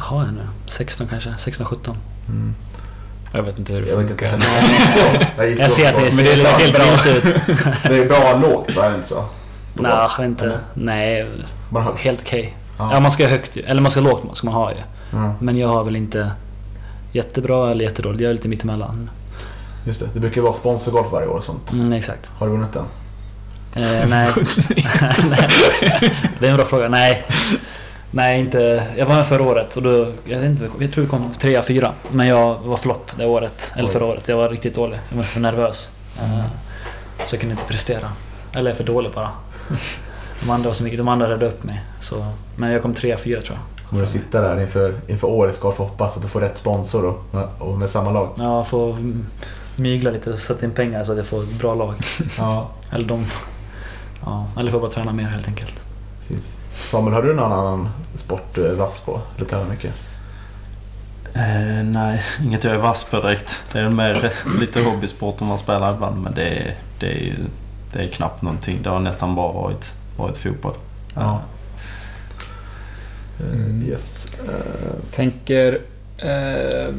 Vad 0.00 0.08
har 0.08 0.24
jag 0.24 0.34
nu? 0.34 0.46
16 0.66 1.06
kanske? 1.08 1.30
16-17? 1.30 1.94
Mm. 2.28 2.54
Jag 3.32 3.42
vet 3.42 3.58
inte 3.58 3.72
hur 3.72 3.80
det 3.82 3.88
Jag 3.88 3.96
vet 3.96 4.10
inte 4.10 4.30
funkar. 4.30 5.46
gick 5.46 5.58
Jag 5.60 5.72
ser 5.72 5.88
att 5.88 6.04
det 6.04 6.10
ser, 6.12 6.16
Men 6.16 6.24
det 6.24 6.30
det 6.30 6.36
ser 6.36 6.72
bra 6.72 7.16
ut. 7.16 7.24
Det 7.88 7.98
är 7.98 8.08
bra 8.08 8.36
lågt, 8.36 8.76
va? 8.76 8.84
Är 8.84 8.90
det 8.90 8.96
inte 8.96 9.08
så? 9.08 9.24
Nej, 9.74 9.92
jag 10.18 10.26
inte. 10.26 10.44
Eller? 10.44 10.58
Nej, 10.74 11.26
helt 11.96 12.20
okej. 12.20 12.56
Ja. 12.78 12.90
Ja, 12.92 13.00
man 13.00 13.12
ska 13.12 13.24
ha 13.24 13.30
högt. 13.30 13.56
Eller 13.56 13.82
man 13.82 13.90
ska 13.90 14.00
ha 14.00 14.10
lågt 14.10 14.36
ska 14.36 14.46
man 14.46 14.54
ha 14.54 14.72
ju. 14.72 14.78
Ja, 15.12 15.34
Men 15.40 15.56
jag 15.58 15.68
har 15.68 15.84
väl 15.84 15.96
inte 15.96 16.30
jättebra 17.12 17.70
eller 17.70 17.84
jättedåligt. 17.84 18.20
Jag 18.22 18.30
är 18.30 18.34
lite 18.34 18.48
mittemellan. 18.48 19.10
just 19.84 20.00
det. 20.00 20.06
Det 20.14 20.20
brukar 20.20 20.36
ju 20.36 20.42
vara 20.42 20.54
sponsorgolf 20.54 21.12
varje 21.12 21.26
år 21.26 21.36
och 21.36 21.44
sånt. 21.44 21.72
Mm, 21.72 21.92
exakt. 21.92 22.30
Har 22.38 22.46
du 22.46 22.52
vunnit 22.52 22.72
den? 22.72 22.84
Eh, 23.74 24.08
nej. 24.08 24.32
nej. 25.30 25.48
Det 26.38 26.46
är 26.46 26.50
en 26.50 26.56
bra 26.56 26.66
fråga. 26.66 26.88
Nej. 26.88 27.24
Nej, 28.10 28.40
inte... 28.40 28.86
Jag 28.96 29.06
var 29.06 29.14
med 29.14 29.26
förra 29.26 29.42
året 29.42 29.76
och 29.76 29.82
då... 29.82 30.12
Jag, 30.24 30.44
inte, 30.44 30.68
jag 30.80 30.92
tror 30.92 31.04
vi 31.04 31.10
kom 31.10 31.30
trea, 31.38 31.62
fyra. 31.62 31.92
Men 32.12 32.26
jag 32.26 32.54
var 32.54 32.76
flopp 32.76 33.10
det 33.16 33.26
året. 33.26 33.72
Eller 33.76 33.88
förra 33.88 34.04
året. 34.04 34.28
Jag 34.28 34.36
var 34.36 34.48
riktigt 34.48 34.74
dålig. 34.74 34.98
Jag 35.10 35.16
var 35.16 35.24
för 35.24 35.40
nervös. 35.40 35.90
Eh, 36.18 36.44
Så 37.26 37.34
jag 37.34 37.40
kunde 37.40 37.52
inte 37.52 37.64
prestera. 37.66 38.12
Eller 38.54 38.74
för 38.74 38.84
dålig 38.84 39.12
bara. 39.12 39.30
De 40.40 40.50
andra 40.50 40.68
var 40.68 40.74
så 40.74 40.82
mycket, 40.84 40.98
de 40.98 41.08
andra 41.08 41.26
räddade 41.26 41.46
upp 41.46 41.64
mig. 41.64 41.80
Så, 42.00 42.26
men 42.56 42.70
jag 42.72 42.82
kom 42.82 42.94
trea, 42.94 43.16
fyra 43.16 43.40
tror 43.40 43.58
jag. 43.58 43.88
Kommer 43.88 44.02
du 44.02 44.08
sitta 44.08 44.40
där 44.40 44.60
inför, 44.60 44.94
inför 45.08 45.26
årets 45.26 45.58
golf 45.58 45.80
och 45.80 45.86
hoppas 45.88 46.16
att 46.16 46.22
du 46.22 46.28
får 46.28 46.40
rätt 46.40 46.56
sponsor 46.56 47.04
och, 47.04 47.24
och 47.58 47.78
med 47.78 47.90
samma 47.90 48.10
lag? 48.10 48.28
Ja, 48.38 48.64
får 48.64 48.96
mygla 49.76 50.10
lite 50.10 50.30
och 50.32 50.38
sätta 50.38 50.64
in 50.64 50.72
pengar 50.72 51.04
så 51.04 51.12
att 51.12 51.18
jag 51.18 51.26
får 51.26 51.42
ett 51.42 51.58
bra 51.58 51.74
lag. 51.74 51.94
Ja, 52.38 52.70
Eller 52.90 53.04
de... 53.08 53.26
Ja, 54.24 54.46
eller 54.58 54.70
får 54.70 54.80
bara 54.80 54.90
träna 54.90 55.12
mer 55.12 55.24
helt 55.24 55.46
enkelt. 55.48 55.84
precis. 56.28 56.56
Samuel, 56.90 57.14
har 57.14 57.22
du 57.22 57.34
någon 57.34 57.52
annan 57.52 57.88
sport 58.14 58.54
du 58.54 58.66
är 58.66 58.74
vass 58.74 59.00
på? 59.00 59.20
Eller 59.36 59.46
tränar 59.46 59.66
mycket? 59.66 59.94
Eh, 61.34 61.84
nej, 61.84 62.22
inget 62.44 62.64
jag 62.64 62.74
är 62.74 62.78
vass 62.78 63.04
på 63.04 63.20
direkt. 63.20 63.62
Det 63.72 63.78
är 63.78 63.88
mer 63.88 64.32
lite 64.60 64.80
hobbysport 64.82 65.40
om 65.40 65.46
man 65.46 65.58
spelar 65.58 65.94
ibland 65.94 66.22
men 66.22 66.34
det 66.34 66.48
är, 66.48 66.74
det 66.98 67.06
är, 67.28 67.34
det 67.92 67.98
är 68.04 68.08
knappt 68.08 68.42
någonting. 68.42 68.82
Det 68.82 68.90
har 68.90 69.00
nästan 69.00 69.34
bara 69.34 69.52
varit, 69.52 69.94
varit 70.16 70.36
fotboll. 70.36 70.74
Ja. 71.14 71.32
Eh, 71.32 71.40
Mm. 73.40 73.82
Yes. 73.88 74.28
Eh, 74.48 75.14
Tänker... 75.14 75.80
Eh, 76.18 76.94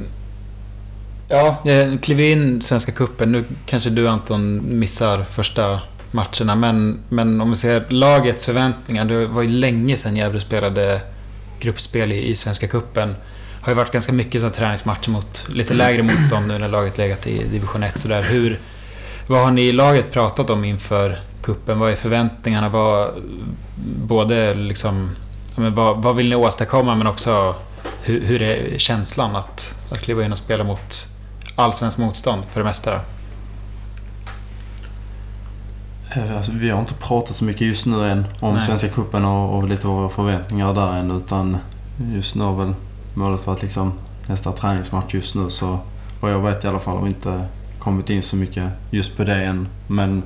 ja, 1.29 1.57
jag 1.63 2.01
klev 2.03 2.19
in 2.19 2.61
Svenska 2.61 2.91
Cupen. 2.91 3.31
Nu 3.31 3.43
kanske 3.65 3.89
du 3.89 4.07
Anton 4.07 4.61
missar 4.79 5.23
första 5.23 5.81
matcherna. 6.11 6.55
Men, 6.55 6.99
men 7.09 7.41
om 7.41 7.49
vi 7.49 7.55
ser 7.55 7.85
lagets 7.89 8.45
förväntningar. 8.45 9.05
Det 9.05 9.25
var 9.25 9.41
ju 9.41 9.49
länge 9.49 9.97
sedan 9.97 10.15
Gävle 10.15 10.41
spelade 10.41 11.01
gruppspel 11.59 12.11
i, 12.11 12.27
i 12.27 12.35
Svenska 12.35 12.67
Cupen. 12.67 13.15
har 13.61 13.71
ju 13.71 13.75
varit 13.75 13.91
ganska 13.91 14.13
mycket 14.13 14.41
sådana 14.41 14.55
träningsmatcher 14.55 15.09
mot 15.09 15.45
lite 15.49 15.73
lägre 15.73 16.03
motstånd 16.03 16.47
nu 16.47 16.57
när 16.57 16.67
laget 16.67 16.97
legat 16.97 17.27
i 17.27 17.43
division 17.43 17.83
1. 17.83 17.99
Så 17.99 18.07
där. 18.07 18.23
Hur, 18.23 18.59
vad 19.27 19.43
har 19.43 19.51
ni 19.51 19.61
i 19.61 19.71
laget 19.71 20.11
pratat 20.11 20.49
om 20.49 20.65
inför 20.65 21.19
kuppen? 21.43 21.79
Vad 21.79 21.91
är 21.91 21.95
förväntningarna? 21.95 22.69
Vad, 22.69 23.23
både 24.07 24.53
liksom, 24.53 25.15
men 25.55 25.75
vad, 25.75 26.03
vad 26.03 26.15
vill 26.15 26.29
ni 26.29 26.35
åstadkomma 26.35 26.95
men 26.95 27.07
också 27.07 27.55
hur, 28.03 28.21
hur 28.21 28.41
är 28.41 28.77
känslan 28.77 29.35
att, 29.35 29.75
att 29.91 30.01
kliva 30.01 30.25
in 30.25 30.31
och 30.31 30.37
spela 30.37 30.63
mot 30.63 31.07
allsvenskt 31.55 31.99
motstånd 31.99 32.43
för 32.51 32.59
det 32.59 32.65
mesta? 32.65 32.99
Eh, 36.15 36.37
Alltså, 36.37 36.51
vi 36.51 36.69
har 36.69 36.79
inte 36.79 36.93
pratat 36.93 37.35
så 37.35 37.43
mycket 37.43 37.61
just 37.67 37.85
nu 37.85 38.11
än 38.11 38.25
om 38.39 38.53
Nej. 38.53 38.65
Svenska 38.65 38.87
Cupen 38.89 39.25
och, 39.25 39.57
och 39.57 39.67
lite 39.67 39.87
våra 39.87 40.09
förväntningar 40.09 40.73
där 40.73 40.93
än. 40.93 41.11
Utan 41.11 41.57
just 42.13 42.35
nu 42.35 42.43
har 42.43 42.55
väl 42.55 42.73
målet 43.13 43.47
varit 43.47 43.61
liksom 43.61 43.93
nästa 44.27 44.51
träningsmatch 44.51 45.13
just 45.13 45.35
nu. 45.35 45.49
Så 45.49 45.79
vad 46.21 46.31
jag 46.31 46.39
vet 46.39 46.63
i 46.63 46.67
alla 46.67 46.79
fall 46.79 46.95
har 46.95 47.03
vi 47.03 47.09
inte 47.09 47.45
kommit 47.79 48.09
in 48.09 48.23
så 48.23 48.35
mycket 48.35 48.71
just 48.89 49.17
på 49.17 49.23
det 49.23 49.35
än. 49.43 49.67
Men 49.87 50.23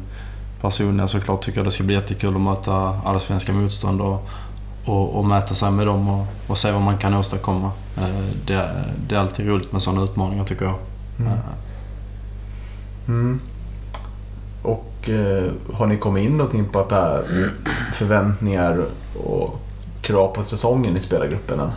personligen 0.62 1.08
såklart 1.08 1.42
tycker 1.42 1.60
jag 1.60 1.68
det 1.68 1.72
ska 1.72 1.84
bli 1.84 1.96
jättekul 1.96 2.36
att 2.36 2.42
möta 2.42 2.74
alla 3.06 3.20
svenska 3.20 3.54
motstånd 3.54 4.02
och, 4.02 4.28
och, 4.86 5.16
och 5.16 5.26
mäta 5.26 5.56
sig 5.56 5.72
med 5.72 5.88
dem 5.88 6.10
och, 6.10 6.28
och 6.48 6.58
se 6.58 6.72
vad 6.72 6.82
man 6.82 6.98
kan 6.98 7.14
åstadkomma. 7.14 7.72
Eh, 7.98 8.04
Det, 8.48 8.70
det 9.10 9.16
är 9.16 9.20
alltid 9.20 9.48
roligt 9.48 9.72
med 9.72 9.84
sådana 9.84 10.04
utmaningar 10.04 10.44
tycker 10.44 10.66
jag. 10.66 10.76
Mm. 11.20 11.32
Eh, 11.32 11.40
Mm. 13.08 13.40
Och 15.06 15.10
eh, 15.10 15.52
har 15.74 15.88
ni 15.88 15.98
kommit 15.98 16.26
in 16.26 16.38
någonting 16.38 16.66
på 16.66 16.86
förväntningar 17.94 18.86
och 19.24 19.62
krav 20.02 20.28
på 20.28 20.44
säsongen 20.44 20.98
i 20.98 21.00
spelargruppen 21.00 21.60
än? 21.60 21.72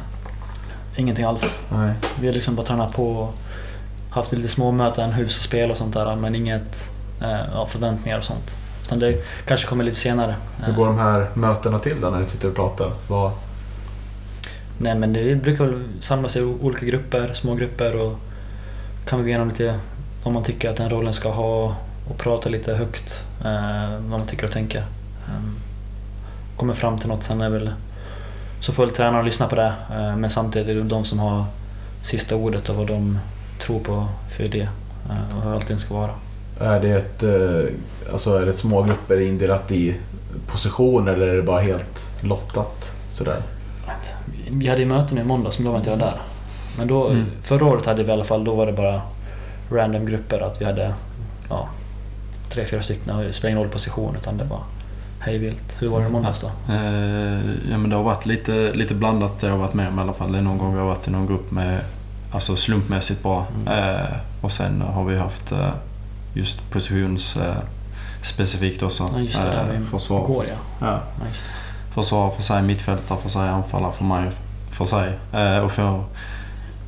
Ingenting 0.96 1.24
alls. 1.24 1.58
Nej. 1.72 1.94
Vi 2.20 2.26
har 2.26 2.34
liksom 2.34 2.56
bara 2.56 2.66
tränat 2.66 2.92
på 2.92 3.10
och 3.10 3.34
haft 4.10 4.32
lite 4.32 4.48
små 4.48 4.72
möten, 4.72 5.28
spela 5.28 5.70
och 5.70 5.76
sånt 5.76 5.94
där. 5.94 6.16
Men 6.16 6.34
inget 6.34 6.90
eh, 7.20 7.66
förväntningar 7.66 8.18
och 8.18 8.24
sånt. 8.24 8.56
Utan 8.84 8.98
det 8.98 9.24
kanske 9.46 9.66
kommer 9.68 9.84
lite 9.84 9.96
senare. 9.96 10.34
Hur 10.62 10.72
går 10.72 10.86
de 10.86 10.98
här 10.98 11.28
mötena 11.34 11.78
till 11.78 12.00
då 12.00 12.10
när 12.10 12.20
ni 12.20 12.28
sitter 12.28 12.48
och 12.48 12.54
pratar? 12.54 12.92
Vad, 13.08 13.32
Nej 14.78 14.94
men 14.94 15.12
det 15.12 15.34
brukar 15.34 15.64
väl 15.64 15.84
samlas 16.00 16.36
i 16.36 16.42
olika 16.42 16.86
grupper, 16.86 17.30
små 17.34 17.54
grupper 17.54 17.96
och 17.96 18.18
kan 19.06 19.18
vi 19.18 19.22
gå 19.24 19.28
igenom 19.28 19.48
lite 19.48 19.78
vad 20.24 20.34
man 20.34 20.42
tycker 20.42 20.70
att 20.70 20.76
den 20.76 20.90
rollen 20.90 21.12
ska 21.12 21.30
ha 21.30 21.76
och 22.10 22.18
prata 22.18 22.48
lite 22.48 22.74
högt 22.74 23.22
eh, 23.44 23.90
vad 23.92 24.18
man 24.20 24.26
tycker 24.26 24.44
och 24.46 24.52
tänker. 24.52 24.84
Um, 25.36 25.56
kommer 26.56 26.74
fram 26.74 26.98
till 26.98 27.08
något 27.08 27.22
sen 27.22 27.40
är 27.40 27.50
väl 27.50 27.72
så 28.60 28.72
får 28.72 28.86
väl 28.86 28.94
tränaren 28.94 29.24
lyssna 29.24 29.46
på 29.46 29.54
det 29.54 29.72
eh, 29.90 30.16
men 30.16 30.30
samtidigt 30.30 30.68
är 30.68 30.74
det 30.74 30.82
de 30.82 31.04
som 31.04 31.18
har 31.18 31.44
sista 32.02 32.36
ordet 32.36 32.68
och 32.68 32.76
vad 32.76 32.86
de 32.86 33.18
tror 33.58 33.80
på 33.80 34.08
för 34.36 34.44
idé 34.44 34.68
eh, 35.10 35.36
och 35.36 35.42
hur 35.42 35.54
allting 35.54 35.78
ska 35.78 35.94
vara. 35.94 36.10
är 36.60 36.80
det 36.80 36.90
ett, 36.90 37.24
alltså 38.12 38.36
är 38.42 38.46
det 38.46 38.52
små 38.52 38.82
grupper 38.82 39.20
indelat 39.20 39.72
i 39.72 39.96
positioner 40.46 41.12
eller 41.12 41.26
är 41.26 41.36
det 41.36 41.42
bara 41.42 41.60
helt 41.60 42.06
lottat 42.20 42.92
sådär? 43.12 43.42
Vi 44.50 44.68
hade 44.68 44.80
ju 44.80 44.86
möten 44.88 45.18
i 45.18 45.24
måndags 45.24 45.58
men 45.58 45.64
då 45.64 45.70
var 45.70 45.78
inte 45.78 45.90
jag 45.90 45.98
där. 45.98 46.20
Men 46.78 46.88
då, 46.88 47.08
Mm. 47.08 47.26
förra 47.42 47.64
året 47.66 47.86
hade 47.86 48.02
vi 48.02 48.08
i 48.08 48.12
alla 48.12 48.24
fall, 48.24 48.44
då 48.44 48.54
var 48.54 48.66
det 48.66 48.72
bara 48.72 49.02
random 49.72 50.06
grupper. 50.06 50.40
Att 50.40 50.60
vi 50.60 50.64
hade 50.64 50.94
ja, 51.48 51.68
tre, 52.58 52.66
fyra 52.66 52.82
stycken 52.82 53.14
och 53.14 53.24
det 53.24 53.32
spelade 53.32 53.50
ingen 53.52 53.62
roll 53.64 53.72
position 53.72 54.16
utan 54.16 54.38
det 54.38 54.44
var 54.44 54.60
hej 55.20 55.38
vilt. 55.38 55.76
Hur 55.82 55.88
var 55.88 56.00
det 56.00 56.06
i 56.06 56.10
måndags 56.10 56.40
då? 56.40 56.46
Eh, 56.72 57.40
ja 57.70 57.78
men 57.78 57.90
det 57.90 57.96
har 57.96 58.02
varit 58.02 58.26
lite, 58.26 58.72
lite 58.74 58.94
blandat 58.94 59.40
det 59.40 59.46
jag 59.46 59.54
har 59.54 59.60
varit 59.60 59.74
med 59.74 59.88
om 59.88 59.98
i 59.98 60.02
alla 60.02 60.12
fall. 60.12 60.32
Det 60.32 60.38
är 60.38 60.42
någon 60.42 60.58
gång 60.58 60.72
vi 60.74 60.78
har 60.80 60.86
varit 60.86 61.08
i 61.08 61.10
någon 61.10 61.26
grupp 61.26 61.50
med 61.50 61.80
alltså 62.32 62.56
slumpmässigt 62.56 63.22
bra. 63.22 63.46
Mm. 63.66 63.94
Eh, 63.94 64.06
och 64.40 64.52
sen 64.52 64.80
har 64.80 65.04
vi 65.04 65.18
haft 65.18 65.52
eh, 65.52 65.68
just 66.34 66.70
positions 66.70 67.36
eh, 67.36 67.54
specifikt 68.22 68.82
också. 68.82 69.08
Ja 69.14 69.20
just 69.20 69.42
det, 69.42 69.74
Eh, 69.74 69.80
försvar, 69.80 70.26
går 70.26 70.44
ja. 70.44 70.86
ja, 70.86 71.00
ja 71.20 71.26
just 71.28 71.44
det. 71.44 71.94
försvar 71.94 72.30
för 72.30 72.42
sig, 72.42 72.62
mittfältare 72.62 73.18
för 73.22 73.28
sig, 73.28 73.48
anfallare 73.48 73.92
för 73.92 74.04
mig 74.04 74.30
för 74.70 74.84
sig. 74.84 75.18
Eh, 75.32 75.58
och 75.58 75.72
få 75.72 76.04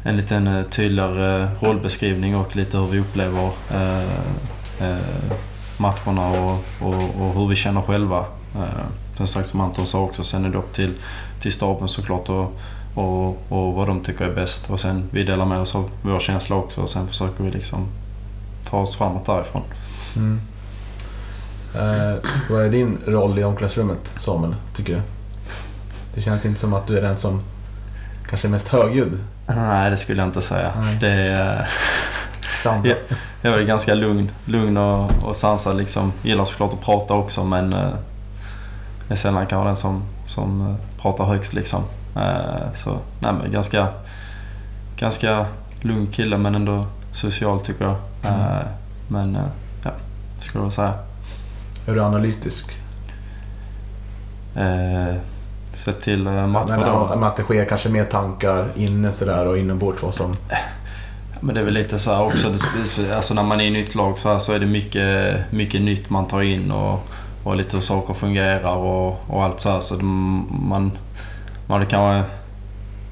en 0.04 0.16
liten 0.16 0.46
eh, 0.46 0.62
tydligare 0.64 1.48
rollbeskrivning 1.60 2.36
och 2.36 2.56
lite 2.56 2.76
hur 2.78 2.86
vi 2.86 3.00
upplever 3.00 3.50
matcherna 5.80 6.28
och, 6.28 6.64
och, 6.80 7.20
och 7.20 7.34
hur 7.34 7.48
vi 7.48 7.56
känner 7.56 7.82
själva. 7.82 8.18
Eh, 8.54 8.86
som 9.16 9.26
sagt 9.26 9.48
som 9.48 9.60
Anton 9.60 9.86
sa 9.86 10.00
också, 10.00 10.24
sen 10.24 10.44
är 10.44 10.48
det 10.48 10.58
upp 10.58 10.72
till, 10.72 10.94
till 11.40 11.52
staben 11.52 11.88
såklart 11.88 12.28
och, 12.28 12.58
och, 12.94 13.28
och 13.48 13.74
vad 13.74 13.86
de 13.86 14.00
tycker 14.00 14.24
är 14.24 14.34
bäst. 14.34 14.70
Och 14.70 14.80
sen 14.80 15.04
vi 15.10 15.22
delar 15.22 15.46
med 15.46 15.58
oss 15.58 15.74
av 15.74 15.90
vår 16.02 16.20
känsla 16.20 16.56
också 16.56 16.80
och 16.80 16.90
sen 16.90 17.08
försöker 17.08 17.44
vi 17.44 17.50
liksom 17.50 17.86
ta 18.70 18.78
oss 18.78 18.96
framåt 18.96 19.26
därifrån. 19.26 19.62
Mm. 20.16 20.40
Eh, 21.74 22.18
vad 22.50 22.64
är 22.64 22.70
din 22.70 22.98
roll 23.06 23.38
i 23.38 23.44
omklädningsrummet 23.44 24.12
Samuel, 24.16 24.54
tycker 24.74 24.94
du? 24.94 25.00
Det 26.14 26.22
känns 26.22 26.44
inte 26.44 26.60
som 26.60 26.74
att 26.74 26.86
du 26.86 26.98
är 26.98 27.02
den 27.02 27.18
som 27.18 27.42
kanske 28.28 28.48
är 28.48 28.50
mest 28.50 28.68
högljudd. 28.68 29.18
Nej, 29.46 29.90
det 29.90 29.96
skulle 29.96 30.20
jag 30.20 30.28
inte 30.28 30.42
säga. 30.42 30.72
Nej. 30.76 30.98
Det 31.00 31.08
är, 31.08 31.68
Sandra. 32.62 32.90
Ja. 32.90 33.16
Jag 33.42 33.54
är 33.54 33.64
ganska 33.64 33.94
lugn, 33.94 34.30
lugn 34.44 34.76
och, 34.76 35.10
och 35.22 35.36
sansad 35.36 35.76
liksom. 35.76 36.12
Gillar 36.22 36.44
såklart 36.44 36.72
att 36.72 36.80
prata 36.80 37.14
också 37.14 37.44
men 37.44 37.72
eh, 37.72 37.90
är 39.08 39.16
sällan 39.16 39.46
kanske 39.46 39.68
den 39.68 39.76
som, 39.76 40.02
som 40.26 40.60
eh, 40.60 41.02
pratar 41.02 41.24
högst 41.24 41.52
liksom. 41.54 41.82
Eh, 42.16 42.72
så 42.74 42.98
nej 43.20 43.32
men 43.42 43.52
ganska, 43.52 43.88
ganska 44.96 45.46
lugn 45.80 46.06
kille 46.06 46.38
men 46.38 46.54
ändå 46.54 46.86
social 47.12 47.60
tycker 47.60 47.84
jag. 47.84 47.96
Mm. 48.22 48.40
Eh, 48.40 48.66
men 49.08 49.36
eh, 49.36 49.42
ja, 49.84 49.90
skulle 50.38 50.64
jag 50.64 50.72
säga. 50.72 50.94
Är 51.86 51.94
du 51.94 52.02
analytisk? 52.02 52.78
Eh, 54.56 55.16
sett 55.84 56.00
till 56.00 56.26
eh, 56.26 56.46
matcher 56.46 56.76
då. 56.76 57.10
ja, 57.14 57.26
att 57.26 57.36
det 57.36 57.42
sker 57.42 57.64
kanske 57.64 57.88
mer 57.88 58.04
tankar 58.04 58.68
inne 58.76 59.12
sådär 59.12 59.46
och 59.46 59.58
inombords 59.58 60.02
vad 60.02 60.14
som... 60.14 60.34
Men 61.40 61.54
det 61.54 61.60
är 61.60 61.64
väl 61.64 61.74
lite 61.74 61.98
så 61.98 62.10
här 62.14 62.22
också, 62.22 62.48
det, 62.96 63.16
alltså 63.16 63.34
när 63.34 63.42
man 63.42 63.60
är 63.60 63.64
i 63.64 63.70
nytt 63.70 63.94
lag 63.94 64.18
så, 64.18 64.32
här 64.32 64.38
så 64.38 64.52
är 64.52 64.58
det 64.58 64.66
mycket, 64.66 65.36
mycket 65.52 65.80
nytt 65.82 66.10
man 66.10 66.26
tar 66.26 66.42
in 66.42 66.70
och, 66.70 67.08
och 67.44 67.56
lite 67.56 67.76
hur 67.76 67.82
saker 67.84 68.14
fungerar 68.14 68.74
och, 68.76 69.20
och 69.30 69.44
allt 69.44 69.60
så 69.60 69.70
här. 69.70 69.80
Så 69.80 69.94
det- 69.94 70.04
man, 70.04 70.92
man 71.66 71.86
kanske 71.86 72.30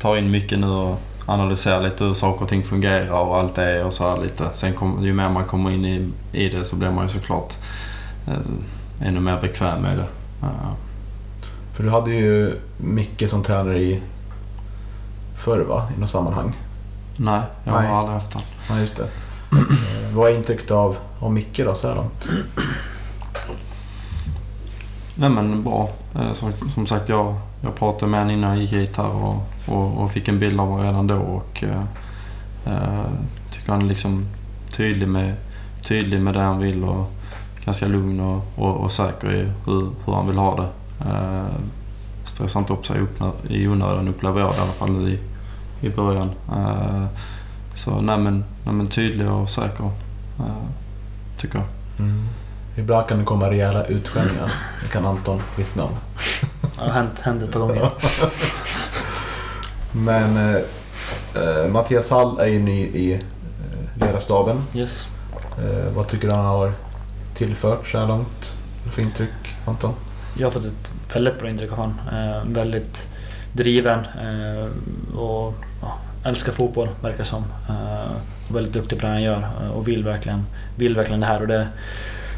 tar 0.01 0.17
in 0.17 0.31
mycket 0.31 0.59
nu 0.59 0.67
och 0.67 1.01
analyserar 1.27 1.83
lite 1.83 2.05
hur 2.05 2.15
saker 2.15 2.43
och 2.43 2.49
ting 2.49 2.65
fungerar 2.65 3.11
och 3.11 3.39
allt 3.41 3.55
det 3.55 3.65
är 3.65 3.85
och 3.85 3.93
så 3.95 4.11
här 4.11 4.23
lite. 4.23 4.49
Sen 4.55 4.75
kom, 4.75 5.05
ju 5.05 5.13
mer 5.13 5.29
man 5.29 5.45
kommer 5.45 5.71
in 5.71 5.85
i, 5.85 6.09
i 6.33 6.49
det 6.49 6.65
så 6.65 6.77
blir 6.77 6.91
man 6.91 7.05
ju 7.07 7.11
såklart 7.13 7.53
eh, 8.27 9.09
ännu 9.09 9.21
mer 9.21 9.41
bekväm 9.41 9.83
med 9.83 9.99
det. 9.99 10.07
Ja. 10.43 10.49
För 11.77 11.83
du 11.85 11.91
hade 11.91 12.11
ju 12.11 12.53
Micke 12.77 13.25
som 13.31 13.43
tränare 13.43 13.79
i 13.79 14.01
förr 15.37 15.61
va? 15.69 15.89
I 15.97 16.01
något 16.01 16.11
sammanhang. 16.11 16.53
Nej, 17.21 17.41
jag 17.65 17.75
Nej. 17.75 17.87
har 17.87 17.99
aldrig 17.99 18.15
haft 18.15 18.31
den. 18.33 18.43
Ja, 18.69 18.79
just 18.81 18.97
det. 18.97 19.03
Eh, 19.53 20.15
vad 20.17 20.31
är 20.31 20.37
intrycket 20.37 20.71
av, 20.71 20.97
av 21.21 21.33
Micke 21.33 21.57
då 21.65 21.75
så 21.75 21.89
här 21.89 21.95
långt? 21.95 22.29
Nej 25.15 25.31
men 25.31 25.63
bra. 25.63 25.89
Eh, 26.15 26.33
Som, 26.33 26.53
som 26.75 26.87
sagt 26.87 27.09
jag, 27.09 27.35
jag 27.63 27.75
pratade 27.75 28.11
med 28.11 28.21
honom 28.21 28.35
innan 28.35 28.51
jag 28.51 28.59
gick 28.61 28.73
hit 28.73 28.97
här 28.97 29.09
och, 29.09 29.37
och, 29.69 29.99
och 29.99 30.11
fick 30.13 30.29
en 30.29 30.39
bild 30.39 30.61
av 30.61 30.67
honom 30.67 30.85
redan 30.85 31.07
då 31.07 31.17
och 31.17 31.65
eh, 31.65 31.83
eh, 32.67 33.05
tycker 33.53 33.73
han 33.73 33.83
är 33.83 33.87
liksom 33.87 34.27
tydlig 34.77 35.09
med, 35.09 35.35
tydlig 35.83 36.21
med 36.21 36.35
det 36.35 36.41
han 36.41 36.59
vill 36.59 36.85
och 36.85 37.13
ganska 37.65 37.87
lugn 37.87 38.21
och, 38.21 38.45
och, 38.57 38.77
och 38.77 38.93
säker 38.93 39.33
i 39.33 39.53
hur, 39.67 39.91
hur 40.05 40.13
han 40.13 40.27
vill 40.27 40.39
ha 40.39 40.57
det. 40.57 40.69
Eh, 41.11 41.45
stressar 42.25 42.61
inte 42.61 42.73
upp 42.73 42.87
sig 42.87 43.01
upp 43.01 43.23
i 43.49 43.69
onödan 43.69 44.09
upplever 44.09 44.41
jag 44.41 44.51
det 44.51 44.57
i 44.57 44.61
alla 44.61 44.73
fall 44.73 45.09
i, 45.09 45.19
i 45.81 45.89
början. 45.89 46.31
Eh, 46.53 47.05
så 47.77 47.91
nej 47.91 48.19
men, 48.19 48.45
nej 48.65 48.75
men 48.75 48.89
tydlig 48.89 49.31
och 49.31 49.51
säker 49.51 49.85
eh, 50.39 50.45
tycker 51.39 51.59
jag. 51.59 51.67
Mm. 51.99 52.29
Ibland 52.77 53.09
kan 53.09 53.19
det 53.19 53.25
komma 53.25 53.51
rejäla 53.51 53.85
utskällningar. 53.85 54.53
Det 54.83 54.89
kan 54.89 55.07
Anton 55.07 55.43
vittna 55.57 55.85
om. 55.85 55.91
Det 56.61 56.81
har 56.81 56.91
hänt, 56.91 57.21
hänt 57.21 57.43
ett 57.43 57.53
par 57.53 57.61
gånger. 57.61 57.91
Men 59.93 60.37
eh, 60.37 60.63
eh, 61.35 61.69
Mattias 61.69 62.11
Hall 62.11 62.39
är 62.39 62.47
ju 62.47 62.59
ny 62.59 62.81
i 62.81 63.13
eh, 63.15 63.21
ledarstaben. 63.95 64.65
Yes. 64.75 65.09
Eh, 65.59 65.93
vad 65.97 66.09
tycker 66.09 66.29
du 66.29 66.35
han 66.35 66.45
har 66.45 66.73
tillfört 67.35 67.89
så 67.89 67.99
här 67.99 68.07
långt? 68.07 68.55
För 68.91 69.03
intryck, 69.03 69.57
Anton? 69.67 69.95
Jag 70.37 70.47
har 70.47 70.51
fått 70.51 70.65
ett 70.65 70.91
väldigt 71.15 71.39
bra 71.39 71.49
intryck 71.49 71.73
av 71.73 71.79
honom. 71.79 72.01
Eh, 72.13 72.53
väldigt 72.53 73.09
driven 73.53 73.99
eh, 73.99 75.19
och 75.19 75.55
älskar 76.25 76.53
fotboll, 76.53 76.89
verkar 77.03 77.25
som. 77.25 77.45
Eh, 77.69 78.13
väldigt 78.53 78.73
duktig 78.73 78.99
på 78.99 79.07
det 79.07 79.13
han 79.13 79.23
gör 79.23 79.49
eh, 79.63 79.71
och 79.71 79.89
vill 79.89 80.05
verkligen, 80.05 80.47
vill 80.77 80.97
verkligen 80.97 81.21
det 81.21 81.27
här. 81.27 81.41
Och 81.41 81.49
det, 81.49 81.69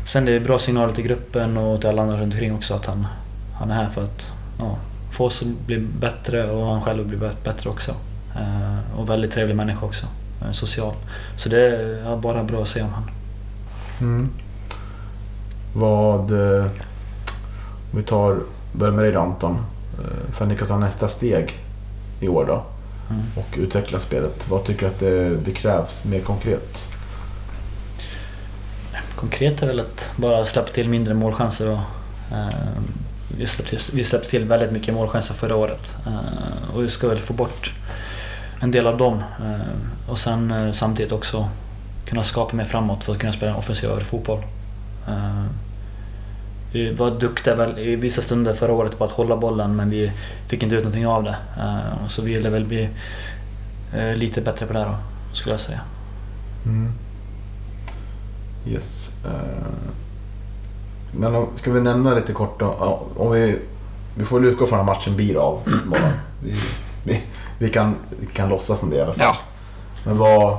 sen 0.06 0.24
det 0.24 0.32
är 0.32 0.40
bra 0.40 0.58
signaler 0.58 0.92
till 0.92 1.04
gruppen 1.04 1.56
och 1.56 1.80
till 1.80 1.90
alla 1.90 2.02
andra 2.02 2.20
runt 2.20 2.34
omkring 2.34 2.54
också 2.54 2.74
att 2.74 2.86
han, 2.86 3.06
han 3.58 3.70
är 3.70 3.74
här 3.74 3.88
för 3.88 4.04
att 4.04 4.32
ja, 4.58 4.76
få 5.10 5.24
oss 5.24 5.42
att 5.42 5.66
bli 5.66 5.78
bättre 5.78 6.50
och 6.50 6.66
han 6.66 6.82
själv 6.82 7.06
blir 7.06 7.18
bli 7.18 7.28
bättre 7.44 7.70
också. 7.70 7.94
Och 8.96 9.10
väldigt 9.10 9.32
trevlig 9.32 9.56
människa 9.56 9.86
också. 9.86 10.06
Social. 10.52 10.94
Så 11.36 11.48
det 11.48 11.66
är 11.66 12.02
ja, 12.04 12.16
bara 12.16 12.44
bra 12.44 12.62
att 12.62 12.68
se 12.68 12.82
om 12.82 12.92
han. 12.92 13.10
Mm. 14.00 14.30
Vad... 15.74 16.32
Om 16.32 16.70
vi 17.90 18.02
tar... 18.02 18.38
Börjar 18.72 18.92
med 18.92 19.04
dig 19.04 19.12
då 19.12 19.20
Anton. 19.20 19.58
Eh, 19.98 20.32
för 20.32 20.44
att 20.44 20.48
ni 20.48 20.56
kan 20.56 20.68
ta 20.68 20.78
nästa 20.78 21.08
steg 21.08 21.58
i 22.20 22.28
år 22.28 22.44
då. 22.44 22.62
Mm. 23.10 23.22
Och 23.36 23.58
utveckla 23.58 24.00
spelet. 24.00 24.48
Vad 24.48 24.64
tycker 24.64 24.80
du 24.80 24.86
att 24.86 25.00
det, 25.00 25.36
det 25.36 25.52
krävs 25.52 26.04
mer 26.04 26.20
konkret? 26.20 26.88
Konkret 29.16 29.62
är 29.62 29.66
väl 29.66 29.80
att 29.80 30.12
bara 30.16 30.46
släppa 30.46 30.72
till 30.72 30.88
mindre 30.88 31.14
målchanser. 31.14 31.70
Och, 31.70 31.78
eh, 32.36 32.48
vi, 33.36 33.46
släppte, 33.46 33.76
vi 33.92 34.04
släppte 34.04 34.30
till 34.30 34.44
väldigt 34.44 34.72
mycket 34.72 34.94
målchanser 34.94 35.34
förra 35.34 35.56
året. 35.56 35.96
Eh, 36.06 36.74
och 36.74 36.84
vi 36.84 36.88
ska 36.88 37.08
väl 37.08 37.18
få 37.18 37.32
bort 37.32 37.74
en 38.60 38.70
del 38.70 38.86
av 38.86 38.96
dem. 38.96 39.22
Eh, 39.40 40.10
och 40.10 40.18
sen 40.18 40.50
eh, 40.50 40.72
samtidigt 40.72 41.12
också 41.12 41.48
kunna 42.04 42.22
skapa 42.22 42.56
mer 42.56 42.64
framåt 42.64 43.04
för 43.04 43.12
att 43.12 43.18
kunna 43.18 43.32
spela 43.32 43.52
en 43.52 43.58
offensivare 43.58 44.04
fotboll. 44.04 44.42
Vi 46.72 46.92
var 46.92 47.10
duktiga 47.10 47.54
väl 47.54 47.78
i 47.78 47.96
vissa 47.96 48.22
stunder 48.22 48.54
förra 48.54 48.72
året 48.72 48.98
på 48.98 49.04
att 49.04 49.10
hålla 49.10 49.36
bollen 49.36 49.76
men 49.76 49.90
vi 49.90 50.12
fick 50.48 50.62
inte 50.62 50.74
ut 50.74 50.84
någonting 50.84 51.06
av 51.06 51.22
det. 51.24 51.36
Eh, 51.58 52.06
så 52.08 52.22
vi 52.22 52.34
ville 52.34 52.50
väl 52.50 52.64
bli 52.64 52.88
eh, 53.94 54.14
lite 54.14 54.40
bättre 54.40 54.66
på 54.66 54.72
det 54.72 54.78
här 54.78 54.86
då, 54.86 54.96
skulle 55.32 55.52
jag 55.52 55.60
säga. 55.60 55.80
Mm. 56.66 56.92
Yes. 58.66 59.10
Eh, 59.24 59.30
men 61.12 61.46
ska 61.56 61.72
vi 61.72 61.80
nämna 61.80 62.14
lite 62.14 62.32
kort 62.32 62.60
då, 62.60 62.66
om 63.16 63.32
vi, 63.32 63.58
vi 64.14 64.24
får 64.24 64.40
väl 64.40 64.48
utgå 64.48 64.66
från 64.66 64.80
att 64.80 64.86
matchen 64.86 65.16
blir 65.16 65.36
av 65.36 65.60
imorgon. 65.84 66.12
Vi, 66.42 66.54
vi, 67.04 67.22
vi, 67.58 67.68
kan, 67.68 67.94
vi 68.20 68.26
kan 68.26 68.48
låtsas 68.48 68.80
som 68.80 68.90
det 68.90 68.96
i 68.96 69.00
alla 69.00 69.12
fall. 69.12 69.24
Ja. 69.24 69.36
Men 70.04 70.18
vad... 70.18 70.58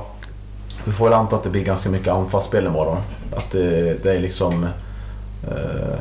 Vi 0.84 0.92
får 0.92 1.04
väl 1.04 1.14
anta 1.14 1.36
att 1.36 1.42
det 1.42 1.50
blir 1.50 1.64
ganska 1.64 1.90
mycket 1.90 2.08
anfallsspel 2.08 2.66
imorgon. 2.66 2.98
Att 3.36 3.50
det, 3.50 4.02
det 4.02 4.16
är 4.16 4.20
liksom 4.20 4.68
Eh, 5.48 5.98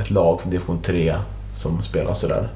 ett 0.00 0.10
lag 0.10 0.40
från 0.40 0.50
division 0.50 0.82
3 0.82 1.14
som 1.52 1.82
spelar 1.82 2.14
sådär. 2.14 2.48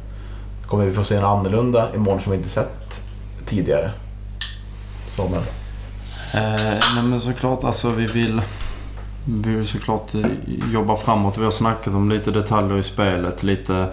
Kommer 0.66 0.84
vi 0.84 0.92
få 0.92 1.04
se 1.04 1.16
en 1.16 1.24
annorlunda 1.24 1.94
imorgon 1.94 2.20
som 2.20 2.32
vi 2.32 2.38
inte 2.38 2.50
sett 2.50 3.02
tidigare? 3.46 3.90
Samuel? 5.08 5.42
Eh, 6.34 6.78
nej 6.94 7.04
men 7.04 7.20
såklart 7.20 7.64
alltså 7.64 7.90
vi 7.90 8.06
vill, 8.06 8.42
vi 9.24 9.54
vill 9.54 9.66
såklart 9.66 10.10
jobba 10.72 10.96
framåt. 10.96 11.38
Vi 11.38 11.44
har 11.44 11.50
snackat 11.50 11.94
om 11.94 12.10
lite 12.10 12.30
detaljer 12.30 12.78
i 12.78 12.82
spelet. 12.82 13.42
Lite, 13.42 13.86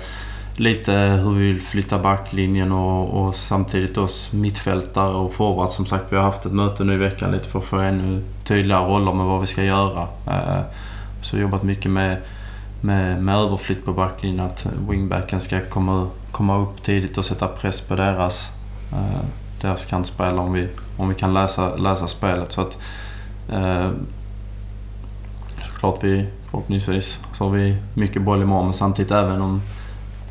lite 0.58 0.92
hur 0.92 1.32
vi 1.32 1.46
vill 1.46 1.62
flytta 1.62 2.00
backlinjen 2.00 2.72
och, 2.72 3.26
och 3.26 3.36
samtidigt 3.36 3.98
oss 3.98 4.32
mittfältare 4.32 5.14
och 5.14 5.34
forwards. 5.34 5.76
Som 5.76 5.86
sagt 5.86 6.12
vi 6.12 6.16
har 6.16 6.24
haft 6.24 6.46
ett 6.46 6.54
möte 6.54 6.84
nu 6.84 6.94
i 6.94 6.98
veckan 6.98 7.32
lite 7.32 7.50
för 7.50 7.60
att 7.60 7.66
få 7.66 7.78
ännu 7.78 8.24
tydligare 8.48 8.88
roller 8.88 9.14
med 9.14 9.26
vad 9.26 9.42
vi 9.42 9.48
ska 9.48 9.64
göra. 9.64 10.08
Eh, 10.28 10.62
så 11.22 11.38
jobbat 11.38 11.64
mycket 11.64 11.92
med, 11.92 12.18
med, 12.82 13.24
med 13.24 13.36
överflytt 13.36 13.86
på 13.86 13.94
backlinjen. 13.94 14.46
Att 14.46 14.68
wingbacken 14.90 15.42
ska 15.42 15.60
komma, 15.60 16.08
komma 16.32 16.58
upp 16.58 16.84
tidigt 16.84 17.18
och 17.18 17.26
sätta 17.26 17.48
press 17.48 17.82
på 17.82 17.96
deras, 17.96 18.52
eh, 18.92 19.26
deras 19.62 19.86
kantspelare 19.86 20.40
om 20.40 20.54
vi, 20.54 20.68
om 20.98 21.10
vi 21.10 21.16
kan 21.16 21.34
läsa, 21.34 21.76
läsa 21.76 22.08
spelet. 22.08 22.52
Så 22.52 22.62
att, 22.62 22.78
eh, 23.50 23.90
såklart 25.68 26.04
vi 26.04 26.28
förhoppningsvis 26.46 27.20
så 27.38 27.44
har 27.44 27.52
vi 27.52 27.78
mycket 27.94 28.22
boll 28.22 28.42
imorgon 28.42 28.66
men 28.66 28.74
samtidigt 28.74 29.12
även 29.12 29.42
om 29.42 29.62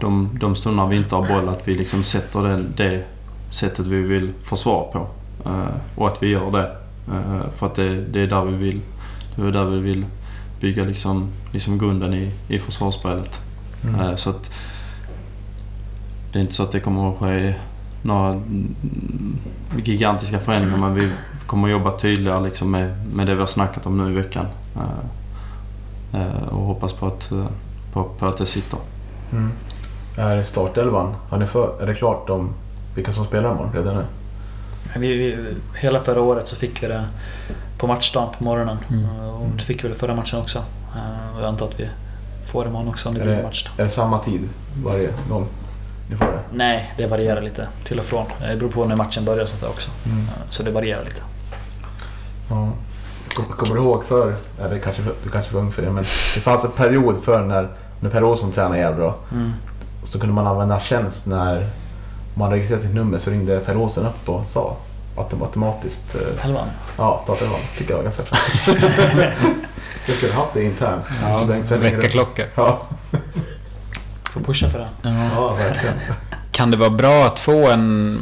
de, 0.00 0.38
de 0.40 0.56
stunder 0.56 0.86
vi 0.86 0.96
inte 0.96 1.14
har 1.14 1.28
boll 1.28 1.48
att 1.48 1.68
vi 1.68 1.72
liksom 1.72 2.02
sätter 2.02 2.42
det, 2.42 2.62
det 2.76 3.04
sättet 3.50 3.86
vi 3.86 4.02
vill 4.02 4.32
försvara 4.42 4.84
på. 4.92 5.06
Eh, 5.44 5.74
och 5.94 6.08
att 6.08 6.22
vi 6.22 6.26
gör 6.26 6.50
det. 6.50 6.76
Eh, 7.08 7.50
för 7.56 7.66
att 7.66 7.74
det, 7.74 8.04
det 8.04 8.20
är 8.20 8.26
där 8.26 8.44
vi 8.44 8.56
vill, 8.56 8.80
det 9.36 9.42
är 9.42 9.50
där 9.50 9.64
vi 9.64 9.80
vill 9.80 10.04
bygga 10.60 10.84
liksom, 10.84 11.28
liksom 11.52 11.78
grunden 11.78 12.14
i, 12.14 12.32
i 12.48 12.58
försvarsspelet. 12.58 13.40
Mm. 13.84 14.00
Eh, 14.00 14.16
Så 14.16 14.30
att 14.30 14.50
det 16.32 16.38
är 16.38 16.40
inte 16.40 16.54
så 16.54 16.62
att 16.62 16.72
det 16.72 16.80
kommer 16.80 17.10
att 17.10 17.18
ske 17.18 17.54
några 18.02 18.40
gigantiska 19.84 20.38
förändringar 20.38 20.78
men 20.78 20.94
vi 20.94 21.10
kommer 21.46 21.68
att 21.68 21.72
jobba 21.72 21.98
tydligare 21.98 22.44
liksom 22.44 22.70
med, 22.70 23.06
med 23.14 23.26
det 23.26 23.34
vi 23.34 23.40
har 23.40 23.46
snackat 23.46 23.86
om 23.86 23.98
nu 23.98 24.10
i 24.10 24.14
veckan. 24.14 24.46
Eh, 24.76 26.20
eh, 26.20 26.48
Och 26.48 26.62
hoppas 26.62 26.92
på 26.92 27.06
att, 27.06 27.32
på, 27.92 28.04
på 28.18 28.26
att 28.26 28.36
det 28.38 28.46
sitter. 28.46 28.78
Mm. 29.32 29.50
Är 30.16 30.42
startelvan, 30.42 31.14
har 31.28 31.38
ni 31.38 31.46
för, 31.46 31.82
är 31.82 31.86
det 31.86 31.94
klart 31.94 32.30
om 32.30 32.50
vilka 32.94 33.12
som 33.12 33.24
spelar 33.24 33.52
imorgon 33.52 33.72
redan 33.72 33.94
nu? 33.96 34.04
Vi, 34.96 35.16
vi, 35.16 35.54
hela 35.78 36.00
förra 36.00 36.20
året 36.20 36.48
så 36.48 36.56
fick 36.56 36.82
vi 36.82 36.86
det 36.86 37.04
på 37.78 37.86
matchdagen 37.86 38.28
på 38.38 38.44
morgonen. 38.44 38.78
Mm. 38.90 39.04
Eh, 39.04 39.28
Och 39.42 39.48
det 39.56 39.62
fick 39.62 39.84
vi 39.84 39.88
väl 39.88 39.96
förra 39.96 40.14
matchen 40.14 40.38
också. 40.40 40.58
Eh, 40.96 41.36
Och 41.36 41.42
jag 41.42 41.48
antar 41.48 41.66
att 41.66 41.80
vi 41.80 41.88
får 42.46 42.64
det 42.64 42.68
imorgon 42.70 42.88
också 42.88 43.08
om 43.08 43.14
det 43.14 43.20
Är 43.20 43.24
blir 43.24 43.36
det- 43.36 43.42
match. 43.42 43.68
Är 43.78 43.84
det 43.84 43.90
samma 43.90 44.18
tid 44.18 44.48
varje 44.84 45.08
gång 45.28 45.46
ni 46.10 46.16
får 46.16 46.26
det? 46.26 46.40
Nej, 46.52 46.94
det 46.96 47.06
varierar 47.06 47.40
lite 47.42 47.68
till 47.84 47.98
och 47.98 48.04
från. 48.04 48.26
Det 48.40 48.56
beror 48.56 48.68
på 48.68 48.84
när 48.84 48.96
matchen 48.96 49.24
börjar 49.24 49.42
och 49.42 49.48
sånt 49.48 49.60
där 49.60 49.68
också. 49.68 49.90
Eh, 50.06 50.50
Så 50.50 50.62
det 50.62 50.70
varierar 50.70 51.04
lite. 51.04 51.22
Ja. 52.50 52.68
Kom- 53.36 53.44
Kommer 53.44 53.74
du 53.74 53.80
ihåg 53.80 54.04
för, 54.04 54.34
eller 54.60 54.78
kanske, 54.78 55.02
du 55.24 55.30
kanske 55.30 55.54
var 55.54 55.60
ung 55.60 55.72
för 55.72 55.82
det, 55.82 55.90
men 55.90 56.04
det 56.34 56.40
fanns 56.40 56.64
en 56.64 56.70
period 56.70 57.22
för 57.22 57.40
när, 57.42 57.68
när 58.00 58.10
Per 58.10 58.24
Olsson 58.24 58.52
tränade 58.52 58.78
i 58.78 58.82
då, 58.98 59.14
Mm. 59.32 59.52
så 60.02 60.20
kunde 60.20 60.34
man 60.34 60.46
använda 60.46 60.80
tjänst 60.80 61.26
när 61.26 61.66
man 62.40 62.50
registrerade 62.50 62.86
sitt 62.86 62.94
nummer 62.94 63.18
så 63.18 63.30
ringde 63.30 63.58
Per 63.60 63.76
Olsson 63.76 64.06
upp 64.06 64.28
och 64.28 64.46
sa 64.46 64.76
autom- 65.16 65.42
automatiskt 65.42 66.14
eh, 66.14 66.42
Helvan. 66.42 66.66
ja, 66.96 67.20
startelvan. 67.24 67.60
Tycker 67.78 67.90
jag 67.90 67.96
var 67.96 68.04
ganska 68.04 68.22
fränt. 68.22 68.78
jag 70.06 70.16
skulle 70.16 70.32
haft 70.32 70.54
det 70.54 70.64
internt. 70.64 71.04
Ja, 71.22 71.38
Det 71.40 71.44
var 71.44 71.54
inte 71.56 71.68
så 71.68 71.76
länge. 71.76 71.96
väckarklocka. 71.96 72.44
Ja, 72.54 72.82
Får 74.22 74.40
pusha 74.40 74.68
för 74.68 74.78
det. 74.78 74.88
ja, 75.36 75.54
verkligen. 75.54 75.94
Kan 76.52 76.70
det 76.70 76.76
vara 76.76 76.90
bra 76.90 77.26
att 77.26 77.38
få 77.38 77.70
en, 77.70 78.20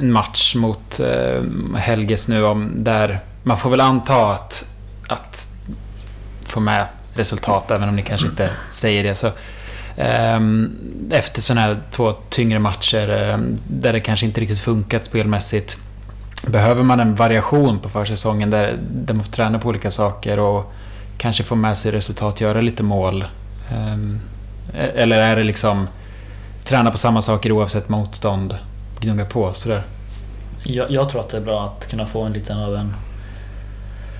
en 0.00 0.12
match 0.12 0.54
mot 0.54 1.00
eh, 1.00 1.42
Helges 1.76 2.28
nu 2.28 2.44
om 2.44 2.70
där 2.76 3.20
man 3.42 3.58
får 3.58 3.70
väl 3.70 3.80
anta 3.80 4.26
att, 4.32 4.64
att 5.08 5.48
få 6.46 6.60
med 6.60 6.86
resultat 7.14 7.70
även 7.70 7.88
om 7.88 7.96
ni 7.96 8.02
kanske 8.02 8.26
inte 8.26 8.50
säger 8.70 9.04
det. 9.04 9.14
Så, 9.14 9.30
efter 11.10 11.40
sådana 11.40 11.60
här 11.60 11.82
två 11.92 12.12
tyngre 12.28 12.58
matcher 12.58 13.10
ehm, 13.10 13.58
där 13.68 13.92
det 13.92 14.00
kanske 14.00 14.26
inte 14.26 14.40
riktigt 14.40 14.60
funkat 14.60 15.04
spelmässigt. 15.04 15.78
Behöver 16.46 16.82
man 16.82 17.00
en 17.00 17.14
variation 17.14 17.78
på 17.78 17.88
försäsongen 17.88 18.50
där, 18.50 18.74
där 18.92 19.14
man 19.14 19.24
får 19.24 19.32
träna 19.32 19.58
på 19.58 19.68
olika 19.68 19.90
saker 19.90 20.38
och 20.38 20.72
kanske 21.18 21.44
få 21.44 21.54
med 21.54 21.78
sig 21.78 21.92
resultat, 21.92 22.40
göra 22.40 22.60
lite 22.60 22.82
mål? 22.82 23.24
Ehm, 23.70 24.20
eller 24.94 25.18
är 25.18 25.36
det 25.36 25.42
liksom 25.42 25.86
träna 26.64 26.90
på 26.90 26.98
samma 26.98 27.22
saker 27.22 27.52
oavsett 27.52 27.88
motstånd. 27.88 28.58
Gnugga 29.00 29.24
på 29.24 29.52
sådär. 29.54 29.82
Jag, 30.62 30.90
jag 30.90 31.08
tror 31.08 31.20
att 31.20 31.28
det 31.28 31.36
är 31.36 31.40
bra 31.40 31.64
att 31.66 31.90
kunna 31.90 32.06
få 32.06 32.22
en 32.22 32.32
liten 32.32 32.58
av 32.58 32.76
en 32.76 32.94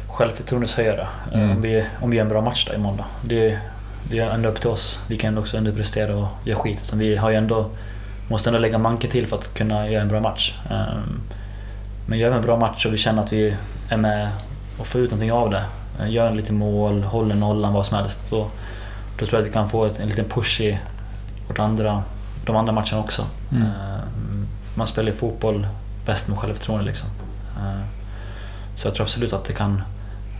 självförtroendeshöjare. 0.09 1.07
Mm. 1.35 1.51
Om, 1.51 1.63
vi, 1.63 1.85
om 2.01 2.11
vi 2.11 2.17
gör 2.17 2.25
en 2.25 2.29
bra 2.29 2.41
match 2.41 2.67
där 2.67 2.75
imorgon. 2.75 2.97
då. 2.97 3.05
Det, 3.23 3.59
det 4.11 4.19
är 4.19 4.31
ändå 4.31 4.49
upp 4.49 4.61
till 4.61 4.71
oss. 4.71 4.99
Vi 5.07 5.17
kan 5.17 5.39
också 5.39 5.57
ändå 5.57 5.73
prestera 5.73 6.17
och 6.17 6.29
göra 6.45 6.59
skit. 6.59 6.83
Utan 6.87 6.99
vi 6.99 7.17
har 7.17 7.33
ändå, 7.33 7.71
måste 8.29 8.49
ändå 8.51 8.59
lägga 8.59 8.79
manken 8.79 9.11
till 9.11 9.27
för 9.27 9.37
att 9.37 9.55
kunna 9.55 9.89
göra 9.89 10.03
en 10.03 10.09
bra 10.09 10.21
match. 10.21 10.55
Ehm, 10.71 11.21
Men 12.07 12.19
gör 12.19 12.31
vi 12.31 12.37
en 12.37 12.43
bra 12.43 12.57
match 12.57 12.87
och 12.87 12.93
vi 12.95 12.99
känner 12.99 13.23
att 13.23 13.33
vi 13.33 13.57
är 13.89 13.97
med 13.97 14.29
och 14.79 14.87
får 14.87 15.01
ut 15.01 15.11
någonting 15.11 15.33
av 15.33 15.51
det. 15.51 15.65
eh, 16.01 16.11
Gör 16.11 16.27
en 16.29 16.37
liten 16.37 16.57
mål, 16.59 17.03
håller 17.03 17.35
nollan, 17.35 17.73
vad 17.73 17.87
som 17.87 17.97
helst. 17.97 18.21
Då, 18.31 18.47
då 19.19 19.27
tror 19.27 19.33
jag 19.33 19.41
att 19.41 19.49
vi 19.49 19.53
kan 19.53 19.69
få 19.69 19.85
ett, 19.85 20.01
en 20.01 20.09
liten 20.09 20.25
push 20.25 20.61
i, 20.61 20.79
vart 21.49 21.59
andra, 21.59 22.03
de 22.47 22.57
andra 22.57 22.73
matcherna 22.73 22.99
också. 23.01 23.27
Mm. 23.53 23.63
Eh, 23.63 24.01
man 24.75 24.87
spelar 24.87 25.11
ju 25.11 25.17
fotboll 25.17 25.67
bäst 26.07 26.29
med 26.29 26.39
självförtroende 26.39 26.85
liksom. 26.85 27.09
Eh, 27.59 27.85
så 28.77 28.87
jag 28.89 28.95
tror 28.95 29.05
absolut 29.05 29.33
att 29.33 29.45
det 29.45 29.53
kan 29.53 29.83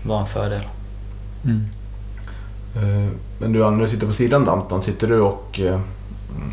vara 0.07 0.21
en 0.21 0.27
fördel. 0.27 0.63
Mm. 1.45 1.69
Eh, 2.77 3.09
Men 3.39 3.53
du, 3.53 3.71
när 3.71 3.83
du 3.83 3.89
sitter 3.89 4.07
på 4.07 4.13
sidan 4.13 4.49
Anton, 4.49 4.83
sitter 4.83 5.07
du 5.07 5.21
och 5.21 5.61
eh, 5.61 5.81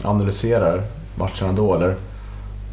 analyserar 0.04 0.84
matcherna 1.16 1.54
då 1.54 1.76
eller? 1.76 1.90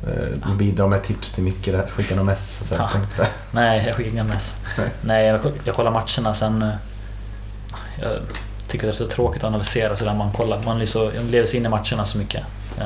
Eh, 0.06 0.56
Bidrar 0.58 0.88
med 0.88 1.02
tips 1.02 1.32
till 1.32 1.44
Micke 1.44 1.64
där, 1.64 1.86
skickar 1.86 2.16
någon 2.16 2.26
mess 2.26 2.60
och 2.60 2.66
så 2.66 2.74
här, 2.76 2.88
Ja. 3.18 3.24
Nej, 3.50 3.84
jag 3.86 3.96
skickar 3.96 4.10
inga 4.10 4.24
mess. 4.24 4.56
Nej. 4.78 4.90
Nej, 5.04 5.26
jag, 5.26 5.40
jag 5.64 5.74
kollar 5.74 5.90
matcherna 5.90 6.34
sen... 6.34 6.70
Jag 8.00 8.12
tycker 8.68 8.86
det 8.86 8.92
är 8.92 8.94
så 8.94 9.06
tråkigt 9.06 9.44
att 9.44 9.48
analysera 9.48 9.96
sådär. 9.96 10.14
Man, 10.14 10.32
kollar, 10.32 10.62
man 10.64 10.80
jag 10.94 11.24
lever 11.30 11.46
sig 11.46 11.58
in 11.60 11.66
i 11.66 11.68
matcherna 11.68 12.04
så 12.04 12.18
mycket. 12.18 12.44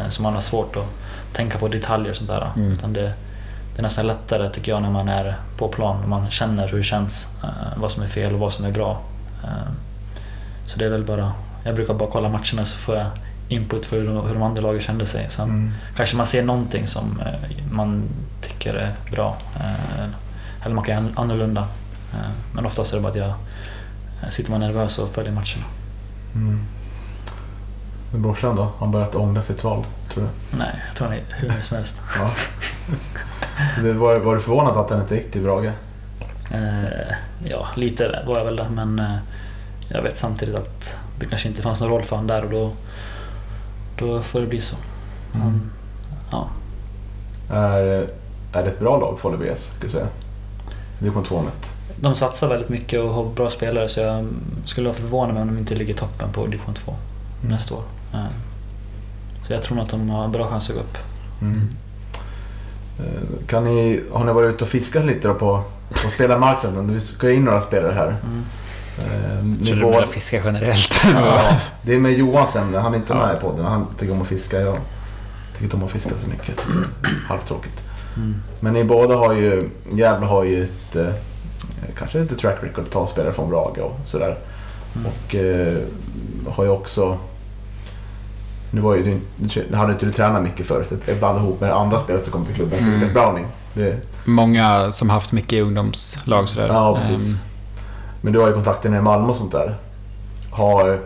Så 0.09 0.23
man 0.23 0.35
har 0.35 0.41
svårt 0.41 0.77
att 0.77 0.87
tänka 1.33 1.59
på 1.59 1.69
detaljer 1.69 2.11
och 2.11 2.17
sånt 2.17 2.31
där. 2.31 2.53
Mm. 2.57 2.73
Utan 2.73 2.93
det, 2.93 3.13
det 3.75 3.79
är 3.79 3.83
nästan 3.83 4.07
lättare 4.07 4.49
tycker 4.49 4.73
jag 4.73 4.83
när 4.83 4.91
man 4.91 5.09
är 5.09 5.37
på 5.59 5.69
plan. 5.69 6.01
När 6.01 6.09
man 6.09 6.31
känner 6.31 6.69
hur 6.69 6.79
det 6.79 6.85
känns. 6.85 7.27
Vad 7.77 7.91
som 7.91 8.03
är 8.03 8.07
fel 8.07 8.35
och 8.35 8.41
vad 8.41 8.53
som 8.53 8.65
är 8.65 8.71
bra. 8.73 9.01
Så 10.71 10.79
det 10.79 10.85
är 10.85 10.89
väl 10.91 11.05
bara... 11.05 11.33
Jag 11.64 11.75
brukar 11.75 11.95
bara 11.95 12.11
kolla 12.11 12.29
matcherna 12.29 12.64
så 12.64 12.77
får 12.77 12.97
jag 12.97 13.07
input 13.49 13.87
för 13.87 13.97
hur 14.01 14.07
de, 14.07 14.27
hur 14.27 14.35
de 14.35 14.43
andra 14.43 14.62
lagen 14.62 14.81
kände 14.81 15.07
sig. 15.07 15.27
Sen 15.31 15.45
Mm. 15.49 15.73
kanske 15.97 16.16
man 16.16 16.27
ser 16.27 16.43
någonting 16.43 16.87
som 16.87 17.21
eh, 17.21 17.64
man 17.71 18.03
tycker 18.41 18.75
är 18.75 18.95
bra. 19.12 19.37
eh, 19.57 20.05
Eller 20.64 20.75
man 20.75 20.85
kan 20.85 20.95
göra 20.95 21.12
annorlunda. 21.16 21.61
Eh, 22.12 22.31
Men 22.55 22.66
oftast 22.66 22.93
är 22.93 22.97
det 22.97 23.03
bara 23.03 23.09
att 23.09 23.16
jag 23.16 24.33
sitter 24.33 24.51
man 24.51 24.61
nervös 24.61 24.99
och 24.99 25.09
följer 25.11 25.33
matcherna. 25.33 25.64
Mm. 26.35 26.61
Men 28.12 28.23
brorsan 28.23 28.57
då? 28.57 28.62
Har 28.62 28.73
han 28.79 28.91
börjat 28.91 29.14
ångra 29.14 29.43
sitt 29.43 29.64
val, 29.64 29.85
tror 30.12 30.23
du? 30.25 30.57
Nej, 30.59 30.75
jag 30.89 30.97
tror 30.97 31.09
han 31.09 31.16
är 31.16 31.23
hur 31.29 31.49
mycket 31.49 31.64
som 31.64 31.77
helst. 31.77 32.03
Ja. 32.18 32.31
Det 33.83 33.93
var, 33.93 34.16
var 34.18 34.35
du 34.35 34.41
förvånad 34.41 34.77
att 34.77 34.91
han 34.91 35.01
inte 35.01 35.14
gick 35.14 35.33
till 35.33 35.43
Brage? 35.43 35.71
Eh, 36.51 37.14
Ja, 37.45 37.66
lite 37.77 38.23
var 38.27 38.39
jag 38.39 38.45
väl 38.45 38.57
där 38.57 38.68
men 38.68 38.99
jag 39.93 40.03
vet 40.03 40.18
samtidigt 40.18 40.55
att 40.55 40.99
det 41.20 41.26
kanske 41.26 41.49
inte 41.49 41.62
fanns 41.62 41.80
någon 41.80 41.91
roll 41.91 42.03
för 42.03 42.16
honom 42.16 42.26
där 42.26 42.45
och 42.45 42.51
då, 42.51 42.70
då 43.99 44.22
får 44.22 44.41
det 44.41 44.47
bli 44.47 44.61
så. 44.61 44.76
Mm. 45.34 45.43
Han- 45.47 45.70
Ja, 46.32 46.49
Är, 47.57 47.82
är 48.53 48.62
det 48.62 48.68
ett 48.68 48.78
bra 48.80 48.99
lag, 48.99 49.20
Falu 49.20 49.36
BS, 49.36 49.62
skulle 49.64 49.86
du 49.86 49.91
säga? 49.91 50.07
Division 50.99 51.22
2 51.24 51.43
mätt. 51.43 51.72
de 52.01 52.14
satsar 52.14 52.49
väldigt 52.49 52.68
mycket 52.68 53.01
och 53.01 53.14
har 53.14 53.24
bra 53.24 53.51
spelare 53.51 53.88
så 53.88 54.01
jag 54.01 54.26
skulle 54.64 54.88
vara 54.88 54.97
förvånad 54.99 55.34
mig 55.34 55.43
om 55.43 55.49
de 55.49 55.59
inte 55.59 55.74
ligger 55.74 55.95
i 55.95 55.97
toppen 55.97 56.32
på 56.32 56.47
division 56.47 56.74
2 56.74 56.95
Mm. 57.43 57.55
nästa 57.55 57.74
år. 57.74 57.82
Eh, 58.14 58.24
Så 59.47 59.53
jag 59.53 59.62
tror 59.62 59.76
nog 59.76 59.84
att 59.84 59.91
de 59.91 60.11
har 60.11 60.24
en 60.24 60.32
bra 60.32 60.49
chans 60.49 60.68
att 60.70 60.74
gå 60.76 60.80
upp. 60.82 60.99
Mm. 61.43 61.68
Eh, 62.99 63.47
Kan 63.47 63.64
ni, 63.64 64.01
har 64.12 64.24
ni 64.24 64.32
varit 64.32 64.55
ute 64.55 64.64
och 64.64 64.70
fiskat 64.70 65.05
lite 65.05 65.28
på, 65.28 65.62
på 65.88 66.11
spelarmarknaden? 66.14 66.95
Det 66.95 67.01
ska 67.01 67.30
in 67.30 67.45
några 67.45 67.61
spelare 67.61 67.93
här. 67.93 68.09
Mm. 68.09 68.45
Eh, 69.01 69.64
Tror 69.66 69.74
du 69.76 69.80
båda- 69.80 69.94
menar 69.96 70.07
fiska 70.07 70.40
generellt? 70.44 71.01
Ja, 71.14 71.42
det 71.82 71.94
är 71.94 71.98
med 71.98 72.12
Johans 72.12 72.57
ämne. 72.57 72.78
Han 72.78 72.92
är 72.94 72.98
inte 72.98 73.14
med 73.14 73.36
i 73.36 73.40
podden. 73.40 73.64
Han 73.66 73.86
tycker 73.98 74.12
om 74.14 74.22
att 74.22 74.28
fiska. 74.28 74.61
Jag 74.61 74.76
tycker 75.53 75.64
inte 75.64 75.76
om 75.76 75.84
att 75.84 75.90
fiska 75.90 76.11
så 76.22 76.26
mycket. 76.26 76.55
Halvtråkigt. 77.28 77.82
Mm. 78.16 78.34
Men 78.61 78.72
ni 78.72 78.84
båda 78.84 79.16
har 79.16 79.32
ju... 79.34 79.70
Gävle 79.92 80.26
har 80.26 80.44
ju 80.44 80.64
ett... 80.64 80.96
Eh, 80.96 81.09
kanske 81.98 82.20
inte 82.20 82.36
track 82.36 82.57
record 82.61 82.84
att 82.84 82.90
ta 82.90 83.07
spelare 83.07 83.32
från 83.32 83.51
Brage 83.51 83.78
och 83.78 84.01
sådär. 84.07 84.38
Mm. 84.94 85.07
Och 85.07 85.34
eh, 85.34 85.78
har 86.48 86.64
ju 86.64 86.70
också... 86.70 87.18
Nu 88.70 88.80
var 88.80 88.94
ju 88.96 89.20
du, 89.38 89.76
hade 89.76 89.92
inte 89.92 90.07
du 90.07 90.12
tränat 90.12 90.42
mycket 90.42 90.66
förut. 90.66 90.92
Jag 91.07 91.18
blandade 91.18 91.44
ihop 91.46 91.61
med 91.61 91.72
andra 91.72 92.01
spelare 92.01 92.22
som 92.22 92.32
kom 92.32 92.44
till 92.46 92.55
klubben. 92.55 92.78
Mm. 92.78 93.12
Browning. 93.12 93.46
Det, 93.74 93.96
Många 94.24 94.92
som 94.92 95.11
haft 95.11 95.32
mycket 95.32 95.53
i 95.53 95.61
ungdomslag 95.61 96.48
sådär. 96.48 96.68
Ja, 96.68 96.98
precis. 97.01 97.28
Ehm, 97.28 97.38
Men 98.21 98.33
du 98.33 98.39
har 98.39 98.49
ju 98.49 98.55
kontakter 98.55 98.91
med 98.91 99.03
Malmö 99.03 99.29
och 99.29 99.37
sånt 99.37 99.53
där. 99.53 99.77
Har... 100.51 101.01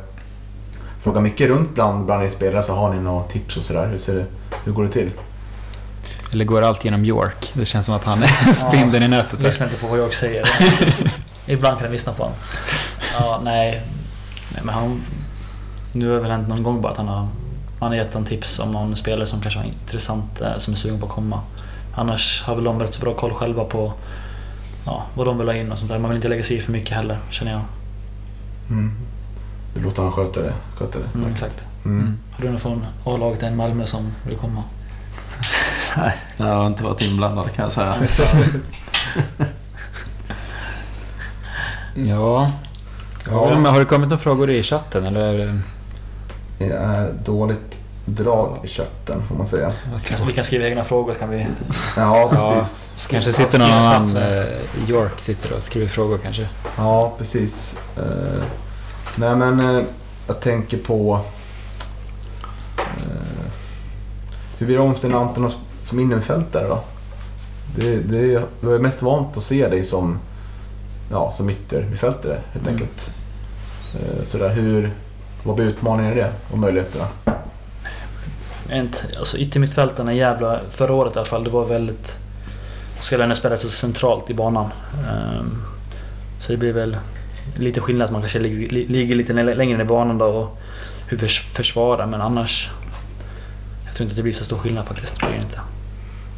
Fråga 1.03 1.21
mycket 1.21 1.49
runt 1.49 1.75
bland, 1.75 2.05
bland 2.05 2.25
er 2.25 2.31
spelare 2.31 2.63
så 2.63 2.75
har 2.75 2.95
ni 2.95 3.01
några 3.01 3.23
tips 3.23 3.57
och 3.57 3.63
sådär. 3.63 3.87
Hur, 3.87 3.99
ser 3.99 4.15
det, 4.15 4.25
hur 4.65 4.73
går 4.73 4.83
det 4.83 4.89
till? 4.89 5.11
Eller 6.33 6.45
går 6.45 6.63
allt 6.63 6.85
genom 6.85 7.05
York? 7.05 7.53
Det 7.55 7.65
känns 7.65 7.87
som 7.87 7.95
att 7.95 8.05
han 8.05 8.23
är 8.23 8.53
spindeln 8.53 9.05
i 9.05 9.09
nätet 9.09 9.39
där. 9.39 9.47
Lyssna 9.47 9.67
inte 9.67 9.79
på 9.79 9.87
vad 9.87 9.99
jag 9.99 10.15
säger. 10.15 10.49
Ibland 11.47 11.79
kan 11.79 11.85
jag 11.85 11.93
lyssna 11.93 12.13
på 12.13 12.23
honom. 12.23 12.39
Ja, 13.15 13.41
nej. 13.45 13.83
nej 14.53 14.61
men 14.65 14.75
han, 14.75 15.03
nu 15.93 16.09
har 16.09 16.15
det 16.15 16.21
väl 16.21 16.31
hänt 16.31 16.49
någon 16.49 16.63
gång 16.63 16.81
bara 16.81 16.93
att 16.93 16.99
han 16.99 17.09
har, 17.09 17.29
han 17.81 17.89
har 17.89 17.95
gett 17.95 18.15
en 18.15 18.25
tips 18.25 18.59
om 18.59 18.73
någon 18.73 18.97
spelare 18.97 19.27
som 19.27 19.41
kanske 19.41 19.61
är 19.61 19.65
intressant, 19.65 20.41
eh, 20.41 20.57
som 20.57 20.73
är 20.73 20.79
sugen 20.79 20.99
på 20.99 21.07
att 21.07 21.13
komma. 21.13 21.41
Annars 21.95 22.43
har 22.43 22.55
väl 22.55 22.65
de 22.65 22.81
rätt 22.81 22.95
så 22.95 23.01
bra 23.01 23.15
koll 23.15 23.35
själva 23.35 23.65
på 23.65 23.93
ja, 24.87 25.07
vad 25.15 25.27
de 25.27 25.39
vill 25.39 25.49
ha 25.49 25.55
in 25.55 25.73
och 25.73 25.79
sånt 25.79 25.91
där. 25.91 25.99
Man 25.99 26.11
vill 26.11 26.17
inte 26.17 26.29
lägga 26.29 26.45
sig 26.45 26.57
i 26.57 26.61
för 26.61 26.73
mycket 26.73 26.97
heller, 26.97 27.19
känner 27.31 27.53
jag. 27.53 27.61
Mm. 28.71 28.93
Du 29.75 29.83
låter 29.83 30.03
han 30.03 30.13
sköta 30.13 30.43
det. 30.43 30.53
Sköta 30.75 30.99
det. 30.99 31.19
Mm, 31.19 31.33
exakt. 31.33 31.67
Mm. 31.85 32.19
Har 32.33 32.45
du 32.45 32.51
någon 32.51 32.61
från 32.61 32.87
A-laget 33.05 33.43
i 33.43 33.51
Malmö 33.51 33.87
som 33.87 34.13
vill 34.27 34.37
komma? 34.37 34.63
Nej, 35.97 36.17
jag 36.37 36.47
har 36.47 36.67
inte 36.67 36.83
varit 36.83 37.03
inblandad 37.03 37.53
kan 37.53 37.63
jag 37.63 37.73
säga. 37.73 37.95
Ja. 41.97 42.51
Ja. 43.31 43.55
Har 43.71 43.79
det 43.79 43.85
kommit 43.85 44.09
några 44.09 44.23
frågor 44.23 44.51
i 44.51 44.63
chatten 44.63 45.07
eller? 45.07 45.61
Det 46.59 46.67
är 46.67 47.13
dåligt 47.25 47.79
drag 48.05 48.59
i 48.65 48.69
chatten 48.69 49.23
får 49.29 49.35
man 49.37 49.47
säga. 49.47 49.73
Vi 50.27 50.33
kan 50.33 50.45
skriva 50.45 50.67
egna 50.67 50.85
frågor 50.85 51.15
kan 51.15 51.31
vi... 51.31 51.47
Ja, 51.97 52.31
Ja. 52.33 52.55
precis. 52.61 53.07
Kanske 53.11 53.33
Skriva- 53.33 53.47
sitter 53.51 53.59
någon 53.59 53.71
annan 53.71 54.11
snabbt. 54.11 54.27
eh, 54.27 54.91
York 54.91 55.21
sitter 55.21 55.57
och 55.57 55.63
skriver 55.63 55.87
frågor 55.89 56.19
kanske. 56.19 56.49
Ja, 56.77 57.13
precis. 57.19 57.77
Eh, 57.97 58.43
nej 59.17 59.37
men 59.37 59.61
eh, 59.77 59.83
jag 60.27 60.41
tänker 60.41 60.77
på... 60.79 61.21
Hur 64.59 64.67
blir 64.67 64.77
det 64.77 64.83
om 64.83 64.97
Sten 64.97 65.15
Anton 65.15 65.53
som 65.83 66.01
innerfältare 66.01 66.69
då? 66.69 66.81
Det, 67.77 67.97
det, 67.97 68.27
jag 68.61 68.75
är 68.75 68.79
mest 68.79 69.03
vant 69.03 69.37
att 69.37 69.45
se 69.45 69.69
dig 69.69 69.85
som, 69.85 70.19
ja, 71.11 71.33
som 71.33 71.51
yttermittfältare 71.51 72.39
helt 72.53 72.67
Mm. 72.69 72.75
enkelt. 72.75 73.11
Sådär, 74.25 74.49
hur, 74.49 74.93
vad 75.43 75.57
blir 75.57 75.67
utmaningen 75.67 76.13
i 76.13 76.17
det 76.17 76.33
och 76.53 76.59
möjligheterna? 76.59 77.07
Inte, 78.73 78.99
alltså 79.19 79.39
yttermittfältarna 79.39 80.15
i 80.15 80.17
Gävle 80.17 80.61
förra 80.71 80.93
året 80.93 81.17
i 81.17 81.19
alla 81.19 81.29
fall, 81.29 81.45
det 81.45 81.51
var 81.51 81.65
väldigt... 81.65 82.19
Spelarna 83.01 83.35
spelade 83.35 83.61
så 83.61 83.69
centralt 83.69 84.31
i 84.31 84.35
banan. 84.35 84.71
Ehm, 85.11 85.63
så 86.41 86.53
det 86.53 86.59
blir 86.59 86.73
väl 86.73 86.97
lite 87.57 87.81
skillnad 87.81 88.05
att 88.05 88.13
man 88.13 88.21
kanske 88.23 88.39
ligger, 88.39 88.69
li- 88.69 88.87
ligger 88.89 89.15
lite 89.15 89.33
längre 89.33 89.77
ner 89.77 89.85
i 89.85 89.87
banan 89.87 90.19
då 90.19 90.27
och 90.27 90.59
hur 91.09 91.19
förs, 91.19 91.41
försvara 91.41 92.07
men 92.07 92.21
annars... 92.21 92.71
Jag 93.87 93.95
tror 93.95 94.05
inte 94.05 94.17
det 94.17 94.23
blir 94.23 94.33
så 94.33 94.45
stor 94.45 94.59
skillnad 94.59 94.87
faktiskt. 94.87 95.21
Det 95.21 95.37
inte. 95.37 95.61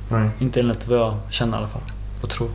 Nej. 0.08 0.30
Inte 0.38 0.60
enligt 0.60 0.86
vad 0.88 0.98
jag 0.98 1.16
känner 1.30 1.56
i 1.56 1.58
alla 1.58 1.68
fall. 1.68 1.82
Och 2.22 2.30
tror. 2.30 2.50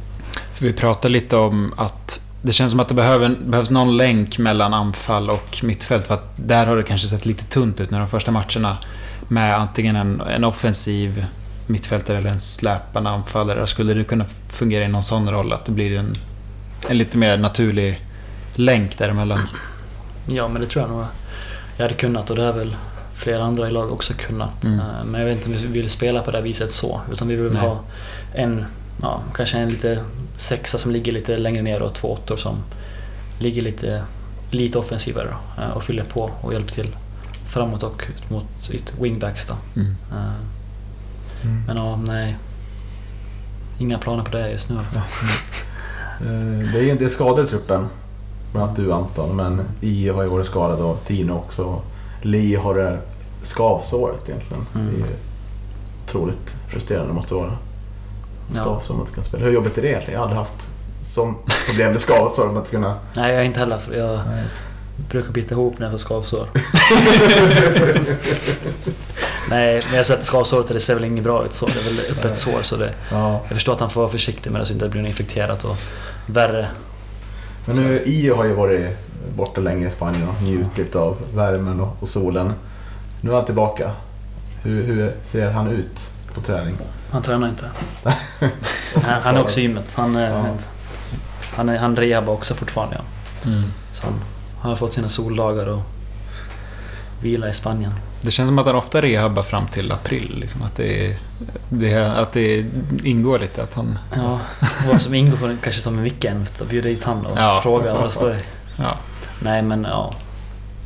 För 0.54 0.66
vi 0.66 0.74
pratade 0.74 1.12
lite 1.12 1.38
om 1.38 1.74
att 1.78 2.22
det 2.42 2.52
känns 2.52 2.72
som 2.72 2.80
att 2.80 2.88
det 2.88 2.94
behöver, 2.94 3.36
behövs 3.46 3.72
någon 3.72 3.98
länk 3.98 4.38
mellan 4.38 4.74
anfall 4.74 5.30
och 5.30 5.60
mittfält. 5.64 6.08
För 6.08 6.14
att 6.14 6.34
där 6.36 6.66
har 6.66 6.78
det 6.78 6.84
kanske 6.84 7.08
sett 7.08 7.26
lite 7.26 7.44
tunt 7.44 7.80
ut 7.80 7.92
nu 7.92 7.98
de 7.98 8.08
första 8.08 8.32
matcherna. 8.32 8.78
Med 9.32 9.56
antingen 9.56 9.96
en, 9.96 10.22
en 10.22 10.44
offensiv 10.44 11.26
mittfältare 11.68 12.18
eller 12.18 12.30
en 12.30 12.40
släpande 12.40 13.10
anfallare. 13.10 13.68
Skulle 13.68 13.94
det 13.94 14.04
kunna 14.04 14.26
fungera 14.50 14.86
i 14.86 14.88
någon 14.88 15.04
sån 15.04 15.30
roll? 15.30 15.54
Att 15.54 15.66
det 15.66 15.72
blir 15.72 15.98
en, 15.98 16.16
en 16.90 16.98
lite 16.98 17.18
mer 17.18 17.38
naturlig 17.38 18.02
länk 18.56 18.98
däremellan? 18.98 19.40
Ja 20.28 20.48
men 20.48 20.62
det 20.62 20.68
tror 20.68 20.84
jag 20.84 20.92
nog 20.92 21.06
jag 21.78 21.84
hade 21.84 21.94
kunnat 21.94 22.30
och 22.30 22.36
det 22.36 22.44
har 22.44 22.54
väl 22.54 22.76
flera 23.14 23.44
andra 23.44 23.68
i 23.68 23.72
lag 23.72 23.92
också 23.92 24.14
kunnat. 24.14 24.64
Mm. 24.64 24.80
Eh, 24.80 25.04
Men 25.06 25.22
jag 25.22 25.28
vet 25.28 25.38
inte 25.38 25.50
om 25.50 25.72
vi 25.74 25.80
vill 25.80 25.90
spela 25.90 26.22
på 26.22 26.32
det 26.32 26.38
här 26.38 26.44
viset 26.44 26.72
så. 26.72 27.02
Utan 27.12 27.28
vi 27.28 27.36
vill 27.36 27.54
Nej. 27.54 27.62
ha 27.62 27.80
en, 28.34 28.66
ja, 29.02 29.22
kanske 29.36 29.58
en 29.58 29.70
lite 29.70 30.04
sexa 30.38 30.78
som 30.78 30.92
ligger 30.92 31.12
lite 31.12 31.38
längre 31.38 31.62
ner 31.62 31.82
och 31.82 31.94
två 31.94 32.08
åttor 32.08 32.38
som 32.38 32.56
ligger 33.40 33.62
lite, 33.62 34.04
lite 34.50 34.78
offensivare 34.78 35.36
eh, 35.58 35.70
och 35.70 35.84
fyller 35.84 36.04
på 36.04 36.32
och 36.42 36.54
hjälper 36.54 36.74
till 36.74 36.90
framåt 37.52 37.84
och 37.84 38.04
ut 38.10 38.30
mot 38.30 38.70
ut- 38.72 38.94
wingbacks 39.02 39.46
då. 39.48 39.54
Mm. 39.76 39.96
Eh, 40.12 40.34
Mm. 41.44 41.64
Men 41.68 41.78
ja, 41.78 41.96
nej. 41.96 42.38
Inga 43.80 43.98
planer 43.98 44.24
på 44.24 44.32
det 44.32 44.52
just 44.52 44.70
nu. 44.70 44.76
Eh, 44.76 46.72
Det 46.74 46.80
är 46.80 46.92
en 46.92 46.98
del 46.98 47.10
skador 47.10 47.46
i 47.46 47.48
truppen. 47.48 47.88
Bland 48.52 48.64
annat 48.66 48.76
du 48.76 48.94
Anton, 48.94 49.36
men 49.36 49.62
I 49.82 50.10
har 50.10 50.24
ju 50.24 50.30
varit 50.30 50.46
skadad 50.48 50.80
och 50.80 51.04
Tino 51.06 51.34
också. 51.34 51.82
Li 52.22 52.56
har 52.56 52.76
det 52.76 53.00
skavsåret 53.44 54.30
egentligen. 54.30 54.66
Mm. 54.76 54.88
Det 54.94 55.00
är 55.02 55.08
otroligt 56.06 56.56
frustrerande 56.68 57.10
det 57.10 57.14
måste 57.16 57.34
vara. 57.34 57.58
Skavsår 58.52 58.94
man 58.94 59.02
inte 59.04 59.16
kan 59.16 59.24
spela. 59.24 59.46
Hur 59.46 59.52
jobbigt 59.52 59.78
är 59.78 59.82
det 59.82 59.88
egentligen? 59.88 60.14
Jag 60.14 60.20
har 60.20 60.26
aldrig 60.26 60.40
haft 60.40 60.70
som 61.04 61.38
problem 61.70 61.92
med 61.92 62.02
skavsår. 62.02 62.50
Att 62.50 62.56
inte 62.56 62.70
kunna... 62.72 62.96
Nej, 63.16 63.32
jag 63.32 63.42
är 63.42 63.46
inte 63.46 63.60
heller... 63.60 63.80
Jag, 63.98 64.20
brukar 65.10 65.32
bita 65.32 65.56
ihop 65.56 65.80
när 65.80 65.86
jag 65.86 65.92
får 65.92 66.00
skavsår. 66.00 66.50
Nej, 69.50 69.84
men 69.88 69.98
jag 69.98 70.06
sätter 70.06 70.24
skavsåret 70.24 70.68
och 70.68 70.74
det 70.74 70.80
ser 70.80 70.94
väl 70.96 71.04
inget 71.04 71.24
bra 71.24 71.46
ut 71.46 71.54
så. 71.54 71.66
Det 71.66 71.80
är 71.80 71.84
väl 71.84 72.00
öppet 72.18 72.38
sår 72.38 72.62
så 72.62 72.76
det... 72.78 72.94
Ja. 73.12 73.32
Jag 73.48 73.54
förstår 73.54 73.74
att 73.74 73.80
han 73.80 73.90
får 73.90 74.02
vara 74.02 74.12
försiktig 74.12 74.52
med 74.52 74.62
det 74.62 74.66
så 74.66 74.74
inte 74.74 74.86
det 74.86 74.90
blir 74.90 75.02
något 75.02 75.08
infekterat 75.10 75.64
och 75.64 75.78
värre. 76.26 76.68
Men 77.66 77.76
nu, 77.76 78.04
Io 78.06 78.36
har 78.36 78.46
ju 78.46 78.54
varit 78.54 78.98
borta 79.36 79.62
länge 79.62 79.88
i 79.88 79.92
Spanien 79.92 80.28
och 80.30 80.44
njutit 80.44 80.96
av 80.96 81.18
värmen 81.34 81.80
och, 81.80 81.98
och 82.00 82.08
solen. 82.08 82.54
Nu 83.22 83.32
är 83.32 83.36
han 83.36 83.46
tillbaka. 83.46 83.92
Hur, 84.64 84.84
hur 84.84 85.14
ser 85.24 85.52
han 85.52 85.68
ut 85.68 86.12
på 86.34 86.42
träning? 86.42 86.76
Han 87.12 87.22
tränar 87.22 87.48
inte. 87.48 87.66
han, 89.04 89.22
han 89.22 89.38
är 89.38 89.42
också 89.42 89.60
i 89.60 89.64
gymmet. 89.64 89.94
Han, 89.96 90.16
är- 90.16 90.30
Ja. 90.30 90.46
han, 91.56 91.70
han 91.70 91.96
rehabar 91.96 92.34
också 92.34 92.54
fortfarande. 92.54 92.96
Ja. 93.44 93.50
Mm. 93.50 93.64
Så 93.94 94.04
han 94.04 94.14
har 94.62 94.76
fått 94.76 94.94
sina 94.94 95.10
soldagar 95.10 95.66
och 95.66 95.82
vila 97.22 97.50
i 97.50 97.54
Spanien. 97.54 97.94
Det 98.22 98.32
känns 98.32 98.50
som 98.50 98.60
att 98.60 98.66
han 98.66 98.76
ofta 98.76 99.02
rehabbar 99.02 99.44
fram 99.44 99.68
till 99.68 99.92
april. 99.92 100.38
Liksom, 100.42 100.62
att, 100.62 100.76
det, 100.76 101.18
det, 101.70 102.12
att 102.12 102.34
det 102.34 102.66
ingår 103.04 103.40
lite 103.40 103.64
att 103.64 103.74
han... 103.74 104.00
Ja, 104.16 104.40
vad 104.92 105.02
som 105.02 105.14
ingår 105.14 105.38
får 105.38 105.56
kanske 105.64 105.82
ta 105.82 105.92
med 105.92 106.04
micken. 106.04 106.46
Då 106.60 106.66
bjuder 106.66 106.90
dit 106.90 107.04
han 107.04 107.26
och 107.26 107.38
Ja. 107.38 107.60
frågar 107.64 107.94
vad 107.94 108.04
det 108.04 108.12
står. 108.12 108.36
Ja, 108.78 108.98
Nej 109.40 109.62
men 109.62 109.84
ja. 109.84 110.14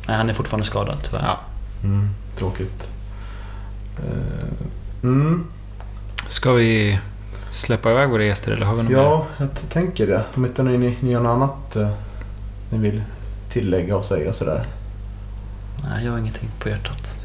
Nej, 0.08 0.16
han 0.16 0.28
är 0.30 0.34
fortfarande 0.34 0.66
skadad 0.66 0.96
tyvärr. 1.02 1.24
ja. 1.24 1.38
Mm, 1.82 2.08
tråkigt. 2.36 2.90
Eh, 3.98 4.48
mm. 5.02 5.46
Ska 6.26 6.52
vi 6.52 6.98
släppa 7.50 7.90
iväg 7.90 8.08
våra 8.08 8.24
gäster 8.24 8.52
eller 8.52 8.66
har 8.66 8.74
vi 8.74 8.82
något 8.82 8.92
mer? 8.92 8.98
Ja, 8.98 9.26
jag 9.38 9.54
t- 9.54 9.66
tänker 9.68 10.06
det. 10.06 10.24
Om 10.34 10.44
inte 10.44 10.62
ni, 10.62 10.96
ni 11.00 11.14
har 11.14 11.22
något 11.22 11.30
annat 11.36 11.76
eh, 11.76 11.88
ni 12.70 12.78
vill 12.78 13.02
tillägga 13.60 13.96
och 13.96 14.04
säga 14.04 14.32
sådär. 14.32 14.66
Nej, 15.88 16.04
jag 16.04 16.12
har 16.12 16.18
ingenting 16.18 16.48
på 16.60 16.68
hjärtat. 16.68 17.16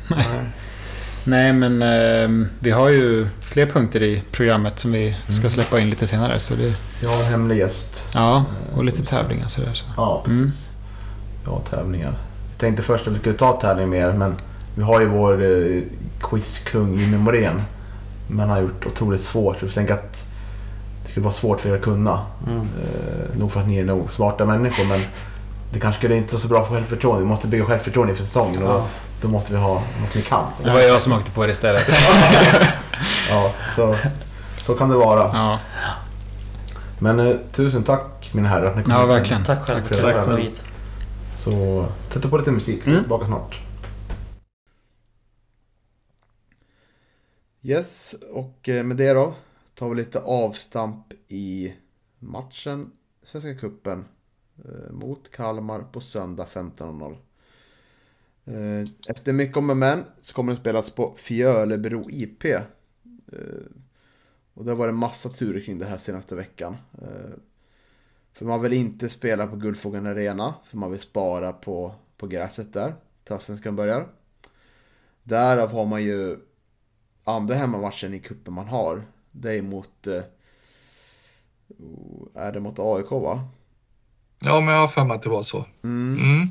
Nej, 1.23 1.53
men 1.53 1.81
eh, 1.81 2.47
vi 2.59 2.71
har 2.71 2.89
ju 2.89 3.27
fler 3.41 3.65
punkter 3.65 4.03
i 4.03 4.23
programmet 4.31 4.79
som 4.79 4.91
vi 4.91 5.15
ska 5.27 5.39
Mm. 5.39 5.51
släppa 5.51 5.79
in 5.79 5.89
lite 5.89 6.07
senare. 6.07 6.39
Så 6.39 6.55
det, 6.55 6.73
Jag 7.03 7.09
har 7.09 7.17
en 7.23 7.25
hemlig 7.25 7.57
gäst. 7.57 8.03
ja, 8.13 8.45
och 8.73 8.79
Eh, 8.79 8.83
lite 8.85 9.01
tävlingar 9.03 9.47
sådär. 9.47 9.73
Så. 9.73 9.85
Ja, 9.97 10.23
Mm. 10.27 10.45
precis. 10.45 10.69
Ja, 11.45 11.59
tävlingar. 11.69 12.17
Jag 12.51 12.57
tänkte 12.59 12.83
först 12.83 13.07
att 13.07 13.13
vi 13.13 13.19
skulle 13.19 13.35
ta 13.37 13.59
tävling 13.61 13.89
mer, 13.89 14.13
men 14.13 14.35
vi 14.75 14.83
har 14.83 15.01
ju 15.01 15.07
vår 15.07 15.43
eh, 15.43 15.81
quizkung 16.21 16.97
Jimmy 16.97 17.17
Morén. 17.17 17.61
Men 18.27 18.39
han 18.39 18.49
har 18.49 18.61
gjort 18.61 18.85
otroligt 18.85 19.21
svårt. 19.21 19.57
Jag 19.61 19.73
tänker 19.73 19.93
att 19.93 20.23
det 21.05 21.11
skulle 21.11 21.23
vara 21.23 21.33
svårt 21.33 21.61
för 21.61 21.69
er 21.69 21.75
att 21.75 21.81
kunna. 21.81 22.25
Mm. 22.47 22.57
Eh, 22.59 23.39
nog 23.39 23.51
för 23.51 23.59
att 23.61 23.67
ni 23.67 23.77
är 23.79 23.85
nog 23.85 24.13
smarta 24.13 24.45
människor, 24.45 24.85
men 24.85 24.99
det 25.73 25.79
kanske 25.79 25.99
skulle 25.99 26.15
inte 26.15 26.37
så 26.39 26.47
bra 26.47 26.63
för 26.63 26.73
självförtroende. 26.75 27.23
Vi 27.23 27.27
måste 27.29 27.47
bygga 27.47 27.65
självförtroende 27.65 28.11
inför 28.11 28.23
säsongen 28.23 28.63
och 28.63 28.69
då, 28.69 28.75
Ja. 28.75 28.87
då 29.21 29.27
måste 29.27 29.51
vi 29.53 29.59
ha 29.59 29.73
något 29.73 30.15
ni 30.15 30.21
kan. 30.21 30.51
Det 30.63 30.69
var 30.73 30.79
jag 30.79 31.01
som 31.01 31.13
åkte 31.13 31.31
på 31.31 31.45
det 31.45 31.51
istället. 31.51 31.89
Ja, 33.29 33.51
så, 33.75 33.95
så 34.61 34.73
kan 34.75 34.89
det 34.89 34.95
vara. 34.95 35.19
Ja, 35.19 35.59
Men 36.99 37.19
eh, 37.19 37.35
tusen 37.51 37.83
tack 37.83 38.29
mina 38.33 38.49
herrar 38.49 38.65
att 38.65 38.77
ni 38.77 38.83
kom 38.83 38.91
Ja, 38.93 39.05
verkligen. 39.05 39.43
Tack 39.43 39.65
själv 39.65 39.79
Tack 39.79 39.87
för 39.87 39.95
att 40.09 40.15
det. 40.15 40.21
du 40.21 40.25
kom 40.25 40.37
hit. 40.37 40.65
Så 41.35 41.85
sätta 42.09 42.29
på 42.29 42.37
lite 42.37 42.51
musik, 42.51 42.87
Mm. 42.87 42.99
tillbaka 42.99 43.25
snart. 43.25 43.59
Yes, 47.63 48.15
och 48.33 48.69
eh, 48.69 48.83
med 48.83 48.97
det 48.97 49.13
då 49.13 49.33
tar 49.75 49.89
vi 49.89 49.95
lite 49.95 50.19
avstamp 50.19 51.05
i 51.27 51.73
matchen 52.19 52.91
Svenska 53.25 53.49
eh, 53.49 53.97
Eh, 54.65 54.91
mot 54.91 55.31
Kalmar 55.31 55.81
på 55.81 56.01
söndag 56.01 56.45
15.00. 56.45 57.17
Eh, 58.45 58.89
efter 59.07 59.33
mycket 59.33 59.57
om 59.57 59.69
och 59.69 59.77
men 59.77 60.03
så 60.19 60.33
kommer 60.33 60.53
den 60.53 60.61
spelas 60.61 60.91
på 60.91 61.13
Fjölebro 61.17 62.09
IP. 62.09 62.45
Eh, 62.45 62.61
och 64.53 64.65
det 64.65 64.71
har 64.71 64.75
varit 64.75 64.93
massa 64.93 65.29
turer 65.29 65.61
kring 65.61 65.79
det 65.79 65.85
här 65.85 65.97
senaste 65.97 66.35
veckan. 66.35 66.77
För 68.33 68.45
man 68.45 68.61
vill 68.61 68.73
inte 68.73 69.09
spela 69.09 69.47
på 69.47 69.55
Guldfågeln 69.55 70.05
Arena. 70.05 70.55
För 70.65 70.77
man 70.77 70.91
vill 70.91 70.99
spara 70.99 71.53
på, 71.53 71.95
på 72.17 72.27
gräset 72.27 72.73
där. 72.73 72.95
Till 73.23 73.33
Allsvenskan 73.33 73.75
börjar. 73.75 74.07
Därav 75.23 75.71
har 75.71 75.85
man 75.85 76.03
ju 76.03 76.37
andra 77.23 77.55
hemmamatchen 77.55 78.13
i 78.13 78.19
kuppen 78.19 78.53
man 78.53 78.67
har. 78.67 79.03
Det 79.31 79.53
är 79.53 79.61
mot... 79.61 80.07
Oh, 81.67 82.27
är 82.33 82.51
det 82.51 82.59
mot 82.59 82.79
AIK 82.79 83.11
va? 83.11 83.49
Ja, 84.41 84.59
men 84.59 84.73
jag 84.73 84.81
har 84.81 84.87
för 84.87 85.05
mig 85.05 85.15
att 85.15 85.21
det 85.21 85.29
var 85.29 85.43
så. 85.43 85.65
Mm. 85.83 86.19
Mm. 86.19 86.47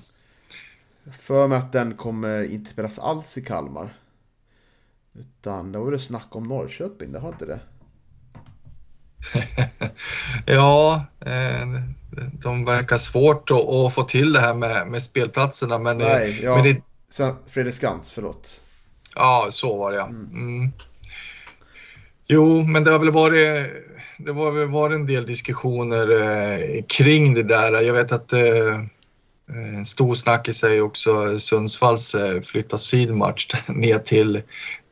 För 1.20 1.48
mig 1.48 1.58
att 1.58 1.72
den 1.72 1.96
kommer 1.96 2.42
inte 2.42 2.70
spelas 2.70 2.98
alls 2.98 3.38
i 3.38 3.42
Kalmar. 3.42 3.96
Utan 5.12 5.72
det 5.72 5.78
var 5.78 5.92
det 5.92 5.98
snack 5.98 6.26
om 6.30 6.44
Norrköping, 6.44 7.12
det 7.12 7.18
har 7.18 7.28
inte 7.28 7.46
det. 7.46 7.60
ja, 10.46 11.04
eh, 11.20 11.68
de 12.32 12.64
verkar 12.64 12.96
svårt 12.96 13.50
att, 13.50 13.94
få 13.94 14.02
till 14.02 14.32
det 14.32 14.40
här 14.40 14.54
med, 14.54 14.88
med 14.88 15.02
spelplatserna, 15.02 15.78
men, 15.78 16.00
eh, 16.00 16.06
Nej, 16.06 16.40
ja. 16.42 16.54
men 16.54 16.64
det, 16.64 16.82
Så, 17.10 17.34
Fredrik 17.46 17.74
Skans, 17.74 18.10
förlåt. 18.10 18.60
ja, 19.14 19.48
så 19.50 19.76
var 19.78 19.90
det 19.90 19.96
ja. 19.96 20.06
Mm. 20.06 20.72
Jo, 22.32 22.62
men 22.62 22.84
det 22.84 22.90
har 22.90 22.98
väl 22.98 23.10
varit, 23.10 23.66
det 24.18 24.32
var 24.32 24.52
väl 24.52 24.68
varit 24.68 24.94
en 24.94 25.06
del 25.06 25.26
diskussioner 25.26 26.10
eh, 26.10 26.82
kring 26.88 27.34
det 27.34 27.42
där. 27.42 27.82
Jag 27.82 27.94
vet 27.94 28.12
att 28.12 28.32
eh, 28.32 28.84
en 29.48 29.84
stor 29.84 30.14
snackis 30.14 30.64
är 30.64 30.70
ju 30.70 30.82
också 30.82 31.38
Sundsvalls 31.38 32.14
eh, 32.14 32.40
flytta 32.40 32.78
sydmatch 32.78 33.46
ner 33.68 33.98
till, 33.98 34.42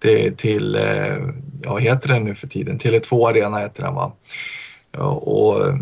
till, 0.02 0.36
till 0.36 0.74
eh, 0.74 1.16
ja, 1.62 1.72
vad 1.72 1.82
heter 1.82 2.08
den 2.08 2.24
nu 2.24 2.34
för 2.34 2.46
tiden? 2.46 2.78
Tele2 2.78 3.28
Arena 3.28 3.58
heter 3.58 3.82
den 3.82 3.94
va? 3.94 4.12
Ja, 4.92 5.10
och 5.10 5.78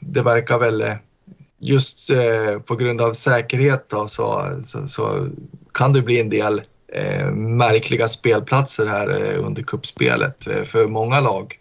det 0.00 0.22
verkar 0.22 0.58
väl 0.58 0.82
eh, 0.82 0.94
just 1.58 2.10
eh, 2.10 2.60
på 2.60 2.76
grund 2.76 3.00
av 3.00 3.12
säkerhet 3.12 3.88
då, 3.88 4.06
så, 4.06 4.48
så, 4.64 4.88
så 4.88 5.28
kan 5.74 5.92
det 5.92 6.02
bli 6.02 6.20
en 6.20 6.28
del 6.28 6.60
eh, 6.88 7.30
märkliga 7.34 8.08
spelplatser 8.08 8.86
här 8.86 9.08
eh, 9.08 9.46
under 9.46 9.62
kuppspelet 9.62 10.46
eh, 10.46 10.62
för 10.62 10.88
många 10.88 11.20
lag. 11.20 11.60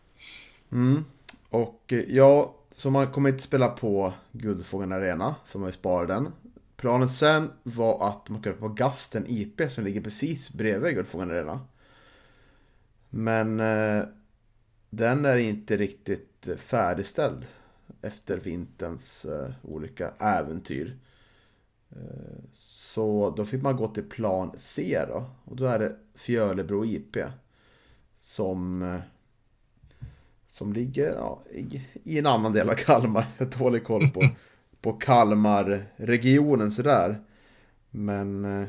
Mm. 0.71 1.05
Och 1.49 1.81
eh, 1.87 1.99
ja, 2.07 2.55
så 2.71 2.89
man 2.89 3.11
kommer 3.11 3.29
inte 3.29 3.43
spela 3.43 3.67
på 3.67 4.13
Guldfågeln 4.31 4.91
Arena, 4.91 5.35
för 5.45 5.59
man 5.59 5.65
vill 5.65 5.75
spara 5.75 6.05
den. 6.05 6.31
Planen 6.77 7.09
sen 7.09 7.51
var 7.63 8.07
att 8.09 8.29
man 8.29 8.39
skulle 8.39 8.55
på 8.55 8.67
Gasten 8.67 9.25
IP 9.27 9.61
som 9.71 9.83
ligger 9.83 10.01
precis 10.01 10.49
bredvid 10.49 10.95
Guldfågeln 10.95 11.31
Arena. 11.31 11.59
Men 13.09 13.59
eh, 13.59 14.03
den 14.89 15.25
är 15.25 15.37
inte 15.37 15.77
riktigt 15.77 16.47
eh, 16.47 16.55
färdigställd 16.55 17.45
efter 18.01 18.37
vinterns 18.37 19.25
eh, 19.25 19.51
olika 19.61 20.11
äventyr. 20.19 20.97
Så 22.53 23.33
då 23.37 23.45
fick 23.45 23.61
man 23.61 23.77
gå 23.77 23.87
till 23.87 24.09
plan 24.09 24.51
C 24.57 25.05
då. 25.07 25.25
Och 25.45 25.55
då 25.55 25.65
är 25.65 25.79
det 25.79 25.95
Fjölebro 26.15 26.85
IP. 26.85 27.17
Som 28.17 28.83
som 30.55 30.73
ligger 30.73 31.13
ja, 31.13 31.41
i, 31.51 31.81
i 32.03 32.19
en 32.19 32.25
annan 32.25 32.53
del 32.53 32.69
av 32.69 32.73
Kalmar. 32.73 33.27
Jag 33.37 33.45
har 33.45 33.59
dålig 33.59 33.83
koll 33.83 34.09
på, 34.09 34.29
på 34.81 34.93
Kalmarregionen 34.93 36.71
sådär. 36.71 37.21
Men 37.89 38.67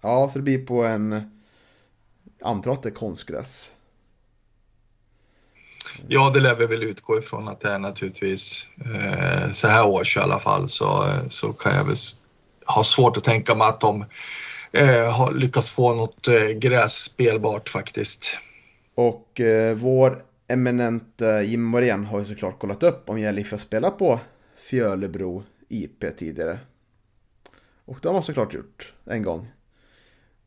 ja, 0.00 0.30
så 0.32 0.38
det 0.38 0.42
blir 0.42 0.66
på 0.66 0.84
en... 0.84 1.30
Antar 2.40 2.72
att 2.72 2.82
det 2.82 2.88
är 2.88 2.94
konstgräs. 2.94 3.70
Ja, 6.08 6.30
det 6.34 6.40
lär 6.40 6.54
vi 6.54 6.66
väl 6.66 6.82
utgå 6.82 7.18
ifrån 7.18 7.48
att 7.48 7.60
det 7.60 7.70
är 7.70 7.78
naturligtvis. 7.78 8.66
Eh, 8.94 9.50
så 9.50 9.68
här 9.68 9.86
års 9.86 10.16
i 10.16 10.20
alla 10.20 10.38
fall 10.38 10.68
så, 10.68 11.04
så 11.28 11.52
kan 11.52 11.74
jag 11.74 11.84
väl 11.84 11.96
har 12.64 12.82
svårt 12.82 13.16
att 13.16 13.24
tänka 13.24 13.54
mig 13.54 13.68
att 13.68 13.80
de 13.80 14.04
eh, 14.72 15.12
har 15.12 15.32
lyckats 15.34 15.74
få 15.74 15.94
något 15.94 16.28
eh, 16.28 16.48
gräs 16.48 16.94
spelbart 16.94 17.68
faktiskt. 17.68 18.36
Och 18.94 19.40
eh, 19.40 19.74
vår 19.74 20.22
eminente 20.48 21.44
Jim 21.46 21.62
Morén 21.62 22.04
har 22.04 22.18
ju 22.18 22.24
såklart 22.24 22.58
kollat 22.58 22.82
upp 22.82 23.10
om 23.10 23.18
Jelif 23.18 23.50
har 23.50 23.58
spelat 23.58 23.98
på 23.98 24.20
Fjölebro 24.70 25.42
IP 25.68 26.16
tidigare. 26.18 26.58
Och 27.84 27.98
det 28.02 28.08
har 28.08 28.12
man 28.12 28.22
såklart 28.22 28.54
gjort 28.54 28.92
en 29.04 29.22
gång. 29.22 29.48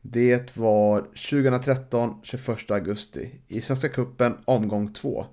Det 0.00 0.56
var 0.56 1.00
2013, 1.00 2.20
21 2.22 2.70
augusti 2.70 3.30
i 3.48 3.60
Svenska 3.60 3.88
Cupen 3.88 4.38
omgång 4.44 4.92
2. 4.92 5.26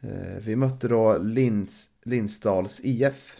Eh, 0.00 0.36
vi 0.40 0.56
mötte 0.56 0.88
då 0.88 1.18
Linds, 1.18 1.86
Lindsdals 2.02 2.80
IF. 2.82 3.36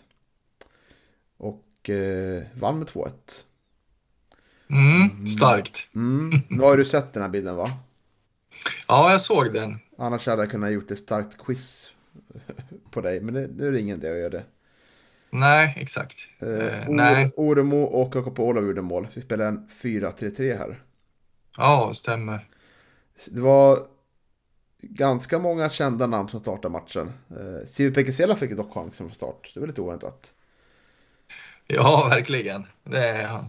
Och 1.91 1.97
eh, 1.97 2.43
vann 2.55 2.79
med 2.79 2.89
2-1. 2.89 3.11
Mm, 4.71 5.27
starkt. 5.27 5.89
Mm. 5.95 6.41
Nu 6.49 6.63
har 6.63 6.77
du 6.77 6.85
sett 6.85 7.13
den 7.13 7.23
här 7.23 7.31
bilden 7.31 7.57
va? 7.57 7.71
Ja, 8.89 9.11
jag 9.11 9.21
såg 9.21 9.53
den. 9.53 9.79
Annars 9.99 10.27
hade 10.27 10.43
jag 10.43 10.51
kunnat 10.51 10.73
gjort 10.73 10.91
ett 10.91 10.99
starkt 10.99 11.39
quiz 11.39 11.91
på 12.91 13.01
dig, 13.01 13.21
men 13.21 13.35
det, 13.35 13.49
nu 13.57 13.69
är 13.69 13.73
det 13.73 13.81
ingen 13.81 13.99
idé 13.99 14.11
att 14.11 14.19
göra 14.19 14.31
det. 14.31 14.45
Nej, 15.31 15.75
exakt. 15.77 16.17
Eh, 16.39 16.49
Eh, 16.49 16.85
nej. 16.89 17.33
Oremo 17.37 17.83
och 17.83 18.13
KK 18.13 18.43
Olav 18.43 18.67
gjorde 18.67 18.83
mål. 18.83 19.09
Vi 19.15 19.23
spelade 19.23 19.49
en 19.49 19.69
4-3-3 19.83 20.59
här. 20.59 20.83
Ja, 21.57 21.91
stämmer. 21.95 22.49
Det 23.27 23.41
var 23.41 23.79
ganska 24.83 25.39
många 25.39 25.71
kända 25.71 26.07
namn 26.07 26.29
som 26.29 26.41
startade 26.41 26.73
matchen. 26.73 27.13
Eh, 27.31 27.69
Sivu 27.69 27.95
Pekesela 27.95 28.37
fick 28.37 28.51
dock 28.57 28.75
chansen 28.75 29.07
från 29.07 29.15
start. 29.15 29.51
Det 29.55 29.61
var 29.61 29.67
lite 29.67 29.81
oväntat. 29.81 30.33
Ja, 31.73 32.07
verkligen. 32.11 32.67
Det 32.85 33.09
är 33.09 33.27
han. 33.27 33.45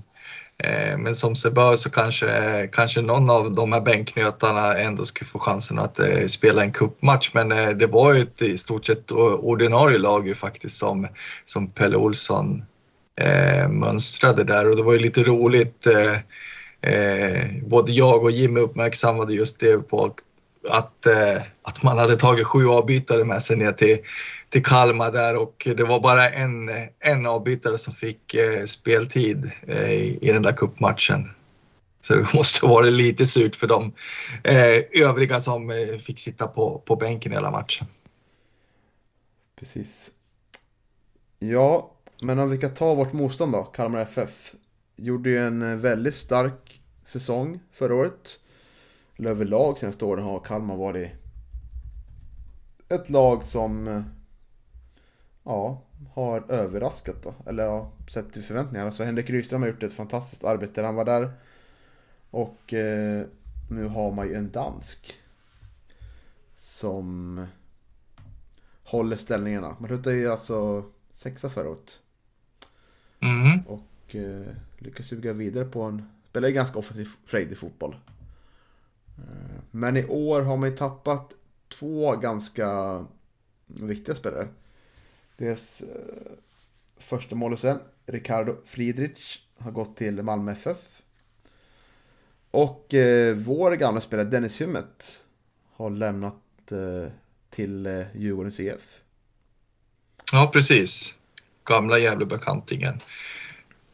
Eh, 0.57 0.97
men 0.97 1.15
som 1.15 1.36
sig 1.36 1.51
bör 1.51 1.76
så 1.76 1.89
kanske, 1.89 2.69
kanske 2.72 3.01
någon 3.01 3.30
av 3.30 3.51
de 3.51 3.74
här 3.74 3.82
bänknötarna 3.82 4.78
ändå 4.78 5.03
skulle 5.03 5.28
få 5.28 5.39
chansen 5.39 5.80
att 5.80 5.99
eh, 5.99 6.26
spela 6.26 6.63
en 6.63 6.72
cupmatch. 6.72 7.32
Men 7.34 7.51
eh, 7.51 7.69
det 7.69 7.88
var 7.88 8.13
ju 8.13 8.22
ett 8.22 8.41
i 8.41 8.57
stort 8.57 8.86
sett 8.86 9.11
ordinarie 9.11 9.97
lag 9.97 10.28
ju 10.28 10.36
faktiskt 10.36 10.78
som, 10.78 11.07
som 11.45 11.67
Pelle 11.67 11.97
Olsson 11.97 12.63
eh, 13.22 13.67
mönstrade 13.67 14.43
där 14.43 14.69
och 14.69 14.76
det 14.76 14.84
var 14.84 14.93
ju 14.93 14.99
lite 14.99 15.24
roligt. 15.24 15.88
Eh, 15.88 16.91
eh, 16.91 17.47
både 17.63 17.91
jag 17.91 18.24
och 18.24 18.32
Jimmy 18.32 18.59
uppmärksammade 18.59 19.34
just 19.34 19.59
det 19.59 19.78
på 19.78 20.05
att, 20.70 20.76
att, 20.78 21.05
eh, 21.05 21.41
att 21.62 21.84
man 21.84 21.97
hade 21.97 22.16
tagit 22.16 22.47
sju 22.47 22.68
avbytare 22.68 23.24
med 23.24 23.41
sig 23.41 23.57
ner 23.57 23.72
till, 23.72 23.97
till 24.49 24.64
Kalmar 24.64 25.12
där 25.12 25.38
och 25.38 25.68
det 25.78 25.84
var 25.84 25.99
bara 25.99 26.30
en, 26.30 26.70
en 26.99 27.26
avbytare 27.26 27.78
som 27.78 27.93
fick 27.93 28.34
eh, 28.34 28.66
speltid 28.66 29.51
eh, 29.68 29.91
i, 29.91 30.20
i 30.22 30.32
den 30.32 30.43
där 30.43 30.51
cupmatchen. 30.51 31.30
Så 32.01 32.16
det 32.16 32.34
måste 32.34 32.66
vara 32.66 32.74
varit 32.74 32.93
lite 32.93 33.26
surt 33.26 33.55
för 33.55 33.68
de 33.68 33.93
eh, 34.43 35.03
övriga 35.07 35.39
som 35.39 35.70
eh, 35.70 35.97
fick 35.97 36.20
sitta 36.20 36.47
på, 36.47 36.84
på 36.86 36.95
bänken 36.95 37.32
hela 37.32 37.51
matchen. 37.51 37.88
Precis. 39.59 40.09
Ja, 41.39 41.91
men 42.22 42.39
om 42.39 42.49
vi 42.49 42.57
kan 42.57 42.74
ta 42.74 42.93
vårt 42.93 43.14
motstånd 43.14 43.51
då, 43.51 43.64
Kalmar 43.64 43.99
FF. 43.99 44.53
Gjorde 44.95 45.30
ju 45.30 45.47
en 45.47 45.62
eh, 45.62 45.76
väldigt 45.76 46.16
stark 46.16 46.82
säsong 47.03 47.59
förra 47.74 47.95
året. 47.95 48.39
Överlag 49.28 49.80
senaste 49.80 50.05
åren 50.05 50.26
har 50.26 50.39
Kalmar 50.39 50.76
varit 50.76 51.11
ett 52.89 53.09
lag 53.09 53.43
som 53.43 53.88
eh, 53.88 54.01
ja, 55.43 55.82
har 56.13 56.51
överraskat 56.51 57.24
då. 57.24 57.34
Eller 57.45 57.63
ja, 57.63 57.91
sett 58.07 58.34
till 58.34 58.43
förväntningarna. 58.43 58.91
Så 58.91 59.03
Henrik 59.03 59.30
Rydström 59.30 59.61
har 59.61 59.69
gjort 59.69 59.84
ett 59.84 59.93
fantastiskt 59.93 60.43
arbete 60.43 60.82
när 60.82 60.86
han 60.86 60.95
var 60.95 61.05
där. 61.05 61.32
Och 62.30 62.74
eh, 62.74 63.26
nu 63.69 63.88
har 63.88 64.11
man 64.11 64.28
ju 64.28 64.36
en 64.36 64.51
dansk. 64.51 65.13
Som 66.55 67.45
håller 68.84 69.17
ställningarna. 69.17 69.76
Man 69.80 69.88
slutade 69.88 70.15
ju 70.15 70.32
alltså 70.32 70.86
sexa 71.13 71.49
förra 71.49 71.69
året. 71.69 71.99
Mm. 73.19 73.67
Och 73.67 74.15
eh, 74.15 74.55
lyckas 74.78 75.07
suga 75.07 75.34
vidare 75.34 75.65
på 75.65 75.82
en... 75.82 76.09
Spelar 76.30 76.47
ju 76.47 76.53
ganska 76.53 76.80
offensiv, 76.80 77.09
frejdig 77.26 77.57
fotboll. 77.57 77.95
Eh, 79.28 79.61
men 79.72 79.97
i 79.97 80.05
år 80.05 80.41
har 80.41 80.57
man 80.57 80.69
ju 80.69 80.78
tappat 80.78 81.34
två 81.80 82.15
ganska 82.15 83.05
viktiga 83.67 84.15
spelare. 84.15 84.47
Dels 85.38 85.82
eh, 85.82 86.32
första 86.97 87.36
målisen, 87.36 87.80
Ricardo 88.05 88.55
Friedrich, 88.65 89.39
har 89.57 89.72
gått 89.72 89.97
till 89.97 90.24
Malmö 90.24 90.51
FF. 90.51 91.01
Och 92.51 92.93
eh, 92.93 93.36
vår 93.36 93.72
gamla 93.72 94.01
spelare 94.01 94.28
Dennis 94.28 94.61
Hymmet 94.61 95.19
har 95.76 95.89
lämnat 95.89 96.72
eh, 96.72 97.11
till 97.49 97.86
eh, 97.86 98.03
Djurgårdens 98.15 98.59
IF. 98.59 99.01
Ja, 100.34 100.49
precis. 100.53 101.15
Gamla 101.63 101.99
Gävlebekantingen. 101.99 102.99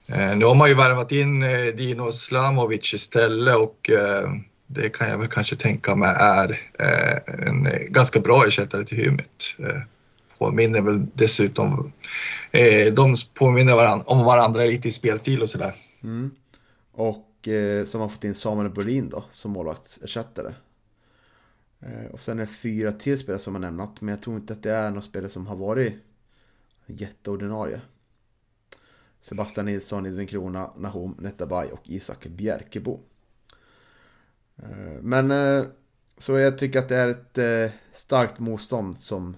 Eh, 0.08 0.38
nu 0.38 0.46
har 0.46 0.56
man 0.56 0.70
ju 0.70 0.76
värvat 0.76 1.12
in 1.12 1.44
eh, 1.44 1.66
Dino 1.66 2.12
Slamovic 2.12 2.94
istället 2.94 3.56
och 3.56 3.90
eh, 3.90 4.30
det 4.68 4.90
kan 4.90 5.10
jag 5.10 5.18
väl 5.18 5.28
kanske 5.28 5.56
tänka 5.56 5.96
mig 5.96 6.16
är 6.20 6.62
eh, 6.80 7.48
en 7.48 7.68
ganska 7.88 8.20
bra 8.20 8.46
ersättare 8.48 8.86
till 8.86 8.98
Hymmet. 8.98 9.56
Eh, 9.60 9.82
påminner 10.38 10.82
väl 10.82 11.06
dessutom, 11.14 11.92
eh, 12.52 12.94
de 12.94 13.16
påminner 13.34 13.76
varann, 13.76 14.04
om 14.06 14.26
varandra 14.26 14.64
lite 14.64 14.88
i 14.88 14.92
spelstil 14.92 15.42
och 15.42 15.50
sådär. 15.50 15.76
Mm. 16.04 16.32
Och 16.92 17.48
eh, 17.48 17.86
som 17.86 18.02
har 18.02 18.10
fått 18.10 18.24
in 18.24 18.36
Samuel 18.36 18.70
Brolin 18.70 19.10
då 19.10 19.26
som 19.34 19.52
målvaktsersättare. 19.52 20.54
Eh, 21.80 22.12
och 22.12 22.22
sen 22.22 22.40
är 22.40 22.46
det 22.46 22.52
fyra 22.52 22.92
till 22.92 23.20
spelare 23.20 23.42
som 23.42 23.56
har 23.56 23.62
nämnt. 23.62 24.02
Men 24.02 24.10
jag 24.10 24.22
tror 24.22 24.36
inte 24.36 24.54
att 24.54 24.64
det 24.64 24.72
är 24.72 24.90
några 24.90 25.02
spelare 25.02 25.32
som 25.32 25.48
har 25.48 25.56
varit 25.56 25.94
jätteordinarie. 26.86 27.82
Sebastian 29.22 29.66
Nilsson, 29.66 30.06
Edvin 30.06 30.28
Krona, 30.28 30.72
Nahom 30.78 31.16
Netabay 31.20 31.68
och 31.68 31.82
Isak 31.84 32.26
Bjerkebo. 32.26 33.00
Men 35.02 35.32
eh, 35.32 35.66
så 36.18 36.38
jag 36.38 36.58
tycker 36.58 36.80
att 36.80 36.90
det 36.90 36.96
är 36.96 37.10
ett 37.10 37.38
eh, 37.38 37.72
starkt 37.94 38.40
motstånd 38.40 38.96
som, 39.00 39.36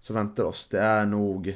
som 0.00 0.16
väntar 0.16 0.44
oss. 0.44 0.68
Det 0.70 0.80
är 0.80 1.06
nog 1.06 1.54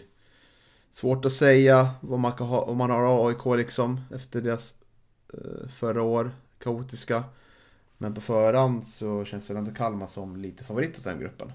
svårt 0.92 1.24
att 1.24 1.32
säga 1.32 1.90
vad 2.00 2.18
man, 2.18 2.32
kan 2.32 2.46
ha, 2.46 2.60
om 2.60 2.76
man 2.76 2.90
har 2.90 3.28
AIK 3.28 3.56
liksom 3.56 4.00
efter 4.14 4.40
deras 4.40 4.74
eh, 5.34 5.68
förra 5.78 6.02
år 6.02 6.30
kaotiska. 6.58 7.24
Men 7.98 8.14
på 8.14 8.20
förhand 8.20 8.86
så 8.86 9.24
känns 9.24 9.50
väl 9.50 9.56
ändå 9.56 9.70
Kalmar 9.74 10.06
som 10.06 10.36
lite 10.36 10.64
favorit 10.64 10.98
åt 10.98 11.04
den 11.04 11.20
gruppen. 11.20 11.52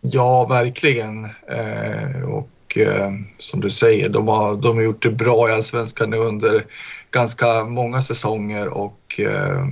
Ja, 0.00 0.46
verkligen. 0.46 1.24
Eh, 1.46 2.22
och 2.22 2.78
eh, 2.78 3.10
som 3.38 3.60
du 3.60 3.70
säger, 3.70 4.08
de 4.08 4.28
har, 4.28 4.56
de 4.56 4.76
har 4.76 4.82
gjort 4.82 5.02
det 5.02 5.10
bra 5.10 5.48
i 5.48 5.52
Allsvenskan 5.52 6.10
nu 6.10 6.16
under 6.16 6.66
ganska 7.10 7.64
många 7.64 8.02
säsonger 8.02 8.68
och 8.68 9.20
eh, 9.20 9.66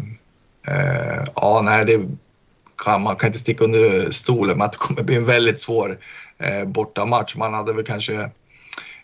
eh, 0.67 1.25
ja, 1.35 1.63
nej, 1.65 1.85
det 1.85 2.09
kan, 2.85 3.03
man 3.03 3.17
kan 3.17 3.27
inte 3.27 3.39
sticka 3.39 3.65
under 3.65 4.11
stolen 4.11 4.59
med 4.59 4.65
att 4.65 4.73
det 4.73 4.79
kommer 4.79 5.03
bli 5.03 5.17
en 5.17 5.25
väldigt 5.25 5.61
svår 5.61 5.99
eh, 6.39 6.65
bortamatch. 6.65 7.37
Man 7.37 7.55
hade 7.55 7.73
väl 7.73 7.85
kanske 7.85 8.31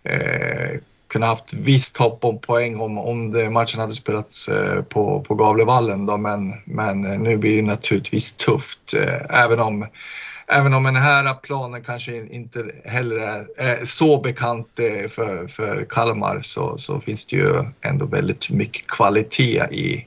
eh, 0.02 0.80
kunnat 1.08 1.28
haft 1.28 1.52
visst 1.52 1.96
hopp 1.96 2.24
om 2.24 2.38
poäng 2.38 2.80
om, 2.80 2.98
om 2.98 3.32
det, 3.32 3.50
matchen 3.50 3.80
hade 3.80 3.92
spelats 3.92 4.48
eh, 4.48 4.82
på, 4.82 5.20
på 5.20 5.34
Gavlevallen 5.34 6.06
då, 6.06 6.16
men, 6.16 6.54
men 6.64 7.12
eh, 7.12 7.18
nu 7.18 7.36
blir 7.36 7.56
det 7.56 7.62
naturligtvis 7.62 8.36
tufft. 8.36 8.94
Eh, 8.94 9.42
även 9.44 9.60
om 9.60 9.86
Även 10.46 10.74
om 10.74 10.82
den 10.82 10.96
här 10.96 11.34
planen 11.34 11.82
kanske 11.82 12.26
inte 12.26 12.64
heller 12.84 13.16
är, 13.56 13.84
så 13.84 14.20
bekant 14.20 14.78
eh, 14.78 15.08
för, 15.08 15.46
för 15.46 15.86
Kalmar 15.88 16.40
så, 16.42 16.78
så 16.78 17.00
finns 17.00 17.26
det 17.26 17.36
ju 17.36 17.64
ändå 17.80 18.06
väldigt 18.06 18.50
mycket 18.50 18.86
kvalitet 18.86 19.62
i, 19.70 20.06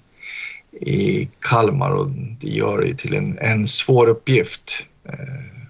i 0.81 1.29
Kalmar 1.39 1.91
och 1.91 2.09
det 2.09 2.49
gör 2.49 2.81
det 2.81 2.97
till 2.97 3.13
en, 3.13 3.37
en 3.37 3.67
svår 3.67 4.07
uppgift. 4.07 4.85
Eh, 5.03 5.67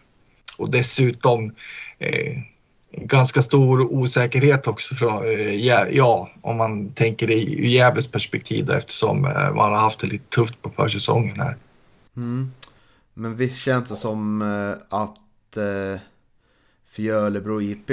och 0.58 0.72
dessutom 0.72 1.56
eh, 2.00 2.38
ganska 2.92 3.42
stor 3.42 3.82
osäkerhet 3.82 4.68
också 4.68 4.96
från, 4.96 5.26
eh, 5.26 5.56
ja, 5.92 6.30
om 6.42 6.58
man 6.58 6.90
tänker 6.90 7.28
det 7.28 7.44
ur 7.44 7.68
Gävles 7.68 8.12
perspektiv 8.12 8.66
då, 8.66 8.74
eftersom 8.74 9.26
eh, 9.26 9.54
man 9.56 9.72
har 9.72 9.80
haft 9.80 10.00
det 10.00 10.08
lite 10.08 10.30
tufft 10.30 10.62
på 10.62 10.70
försäsongen 10.70 11.40
här. 11.40 11.56
Mm. 12.18 12.52
Men 13.14 13.36
visst 13.36 13.58
känns 13.58 13.90
det 13.90 13.96
som 13.96 14.42
eh, 14.42 15.00
att 15.00 15.58
eh, 15.58 16.00
Fjölebro 16.90 17.62
IP, 17.62 17.90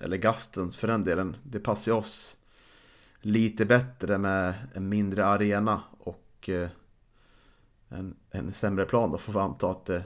eller 0.00 0.16
Gastens 0.16 0.76
för 0.76 0.88
den 0.88 1.04
delen, 1.04 1.36
det 1.42 1.58
passar 1.58 1.92
ju 1.92 1.98
oss 1.98 2.34
lite 3.20 3.64
bättre 3.64 4.18
med 4.18 4.54
en 4.74 4.88
mindre 4.88 5.26
arena 5.26 5.80
och 6.38 6.48
eh, 6.48 6.68
en, 7.88 8.14
en 8.30 8.52
sämre 8.52 8.84
plan 8.84 9.10
då 9.10 9.18
får 9.18 9.32
vi 9.32 9.38
anta 9.38 9.70
att 9.70 9.86
det, 9.86 10.02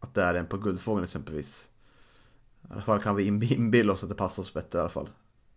att 0.00 0.14
det 0.14 0.22
är 0.22 0.34
en 0.34 0.46
på 0.46 0.56
Guldfågeln 0.56 1.04
exempelvis. 1.04 1.68
I 2.62 2.72
alla 2.72 2.82
fall 2.82 3.00
kan 3.00 3.16
vi 3.16 3.24
inbilla 3.54 3.92
oss 3.92 4.02
att 4.02 4.08
det 4.08 4.14
passar 4.14 4.42
oss 4.42 4.54
bättre 4.54 4.78
i 4.78 4.80
alla 4.80 4.88
fall. 4.88 5.08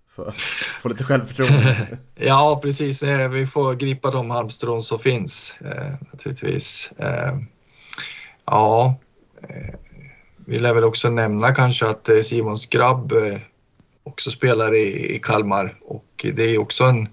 För 0.08 0.28
att 0.28 0.40
få 0.82 0.90
lite 0.90 1.04
självförtroende. 1.04 1.98
Ja, 2.16 2.60
precis. 2.64 3.04
Eh, 3.04 3.30
vi 3.30 3.48
får 3.48 3.74
gripa 3.74 4.12
de 4.12 4.32
halmstrån 4.32 4.84
som 4.84 5.00
finns 5.00 5.60
naturligtvis. 6.12 6.94
Ja, 8.46 8.96
vi 10.46 10.60
lär 10.60 10.74
väl 10.74 10.84
också 10.84 11.10
nämna 11.10 11.56
kanske 11.56 11.90
att 11.90 12.10
Simons 12.22 12.70
grabb 12.70 13.14
också 14.04 14.32
spelar 14.32 14.76
i 14.76 15.20
Kalmar 15.24 15.80
och 15.82 16.26
det 16.36 16.44
är 16.44 16.58
också 16.58 16.84
en, 16.84 17.10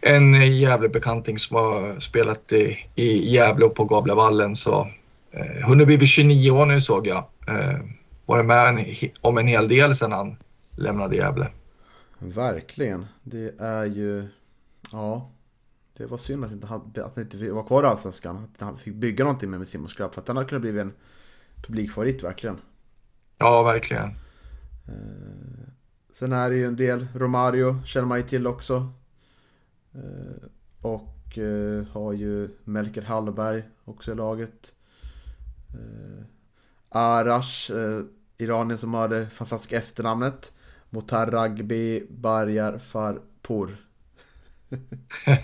en 0.00 0.34
Gävlebekanting 0.60 1.38
som 1.38 1.56
har 1.56 2.00
spelat 2.00 2.52
i, 2.52 2.78
i 2.94 3.34
Gävle 3.34 3.64
och 3.64 3.74
på 3.74 3.84
Gavlevallen 3.84 4.56
så 4.56 4.88
eh, 5.30 5.66
hon 5.66 5.78
har 5.78 5.86
blivit 5.86 6.08
29 6.08 6.50
år 6.50 6.66
nu 6.66 6.80
såg 6.80 7.06
jag. 7.06 7.24
Eh, 7.48 7.78
varit 8.26 8.46
med 8.46 8.68
en, 8.68 8.84
om 9.20 9.38
en 9.38 9.46
hel 9.48 9.68
del 9.68 9.94
sedan 9.94 10.12
han 10.12 10.36
lämnade 10.76 11.16
Gävle. 11.16 11.48
Verkligen. 12.18 13.06
Det 13.22 13.54
är 13.60 13.84
ju... 13.84 14.28
Ja. 14.92 15.30
Det 15.96 16.06
var 16.06 16.18
synd 16.18 16.44
att, 16.44 16.52
inte, 16.52 16.66
hade- 16.66 17.04
att 17.04 17.14
han 17.16 17.24
inte 17.24 17.50
var 17.52 17.64
kvar 17.64 17.82
i 17.82 17.86
Allsvenskan. 17.86 18.36
Att 18.54 18.60
han 18.60 18.78
fick 18.78 18.94
bygga 18.94 19.24
någonting 19.24 19.50
med 19.50 19.68
Simon 19.68 19.88
Skrabb. 19.88 20.14
För 20.14 20.20
att 20.20 20.28
han 20.28 20.36
hade 20.36 20.48
kunnat 20.48 20.62
bli 20.62 20.80
en 20.80 20.92
publikfavorit 21.62 22.22
verkligen. 22.24 22.58
Ja, 23.38 23.62
verkligen. 23.62 24.08
Eh, 24.88 25.68
Sen 26.18 26.32
är 26.32 26.50
det 26.50 26.56
ju 26.56 26.66
en 26.66 26.76
del, 26.76 27.06
Romario 27.14 27.82
känner 27.86 28.06
man 28.06 28.18
ju 28.18 28.24
till 28.24 28.46
också. 28.46 28.92
Eh, 29.94 30.48
och 30.80 31.38
eh, 31.38 31.84
har 31.92 32.12
ju 32.12 32.48
Melker 32.64 33.02
Hallberg 33.02 33.62
också 33.84 34.12
i 34.12 34.14
laget. 34.14 34.72
Eh, 35.74 36.24
Arash, 36.88 37.70
Iranien 38.38 38.78
som 38.78 38.94
har 38.94 39.08
det 39.08 39.26
fantastiska 39.26 39.76
efternamnet. 39.76 40.52
Motar 40.90 41.26
Ragbi 41.26 42.06
Barjar 42.10 42.78
Farpour. 42.78 43.76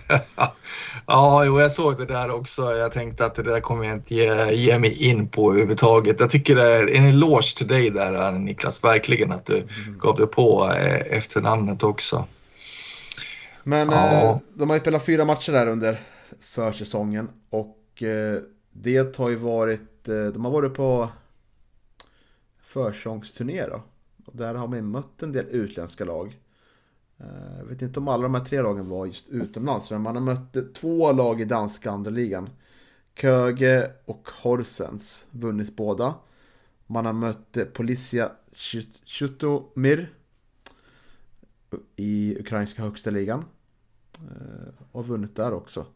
ja, 1.07 1.45
jo, 1.45 1.61
jag 1.61 1.73
såg 1.73 1.99
det 1.99 2.07
där 2.07 2.31
också. 2.31 2.63
Jag 2.63 2.93
tänkte 2.93 3.27
att 3.27 3.35
det 3.35 3.43
där 3.43 3.61
kommer 3.61 3.85
jag 3.85 3.95
inte 3.95 4.15
ge, 4.15 4.53
ge 4.53 4.79
mig 4.79 5.09
in 5.09 5.29
på 5.29 5.51
överhuvudtaget. 5.53 6.21
Jag 6.21 6.31
tycker 6.31 6.55
det 6.55 6.75
är 6.75 6.97
en 6.97 7.05
eloge 7.05 7.57
till 7.57 7.69
dig 7.69 7.91
där 7.91 8.33
Niklas, 8.33 8.85
verkligen 8.85 9.33
att 9.33 9.47
du 9.47 9.57
mm. 9.57 9.99
gav 9.99 10.17
dig 10.17 10.27
på 10.27 10.71
efternamnet 11.11 11.83
också. 11.83 12.27
Men 13.69 13.89
ja. 13.89 14.31
eh, 14.31 14.39
de 14.55 14.69
har 14.71 14.77
ju 14.77 14.81
spelat 14.81 15.05
fyra 15.05 15.25
matcher 15.25 15.53
där 15.53 15.67
under 15.67 16.01
försäsongen 16.41 17.29
och 17.51 18.03
eh, 18.03 18.41
det 18.73 19.17
har 19.17 19.29
ju 19.29 19.37
varit, 19.37 20.09
eh, 20.09 20.27
de 20.27 20.45
har 20.45 20.53
varit 20.53 20.75
på 20.75 21.09
försäsongsturné 22.61 23.67
då. 23.67 23.83
Och 24.27 24.37
där 24.37 24.55
har 24.55 24.69
man 24.69 24.91
mött 24.91 25.23
en 25.23 25.33
del 25.33 25.47
utländska 25.47 26.05
lag. 26.05 26.41
Eh, 27.19 27.59
jag 27.59 27.65
vet 27.65 27.83
inte 27.83 28.01
om 28.01 28.09
alla 28.09 28.23
de 28.23 28.35
här 28.35 28.45
tre 28.45 28.63
lagen 28.63 28.89
var 28.89 29.07
just 29.07 29.29
utomlands, 29.29 29.91
men 29.91 30.01
man 30.01 30.15
har 30.17 30.23
mött 30.23 30.75
två 30.75 31.13
lag 31.13 31.41
i 31.41 31.45
danska 31.45 31.91
andra 31.91 32.11
ligan. 32.11 32.51
Köge 33.15 33.91
och 34.05 34.29
Horsens, 34.43 35.25
vunnit 35.31 35.77
båda. 35.77 36.15
Man 36.87 37.07
har 37.07 37.13
mött 37.13 37.59
Policia 37.73 38.31
Chutomir 39.07 40.13
i 41.97 42.37
ukrainska 42.41 42.83
högsta 42.83 43.11
ligan. 43.11 43.45
Eh, 44.19 44.69
och 44.93 45.07
vunnit 45.07 45.37
där 45.37 45.55
också. 45.55 45.87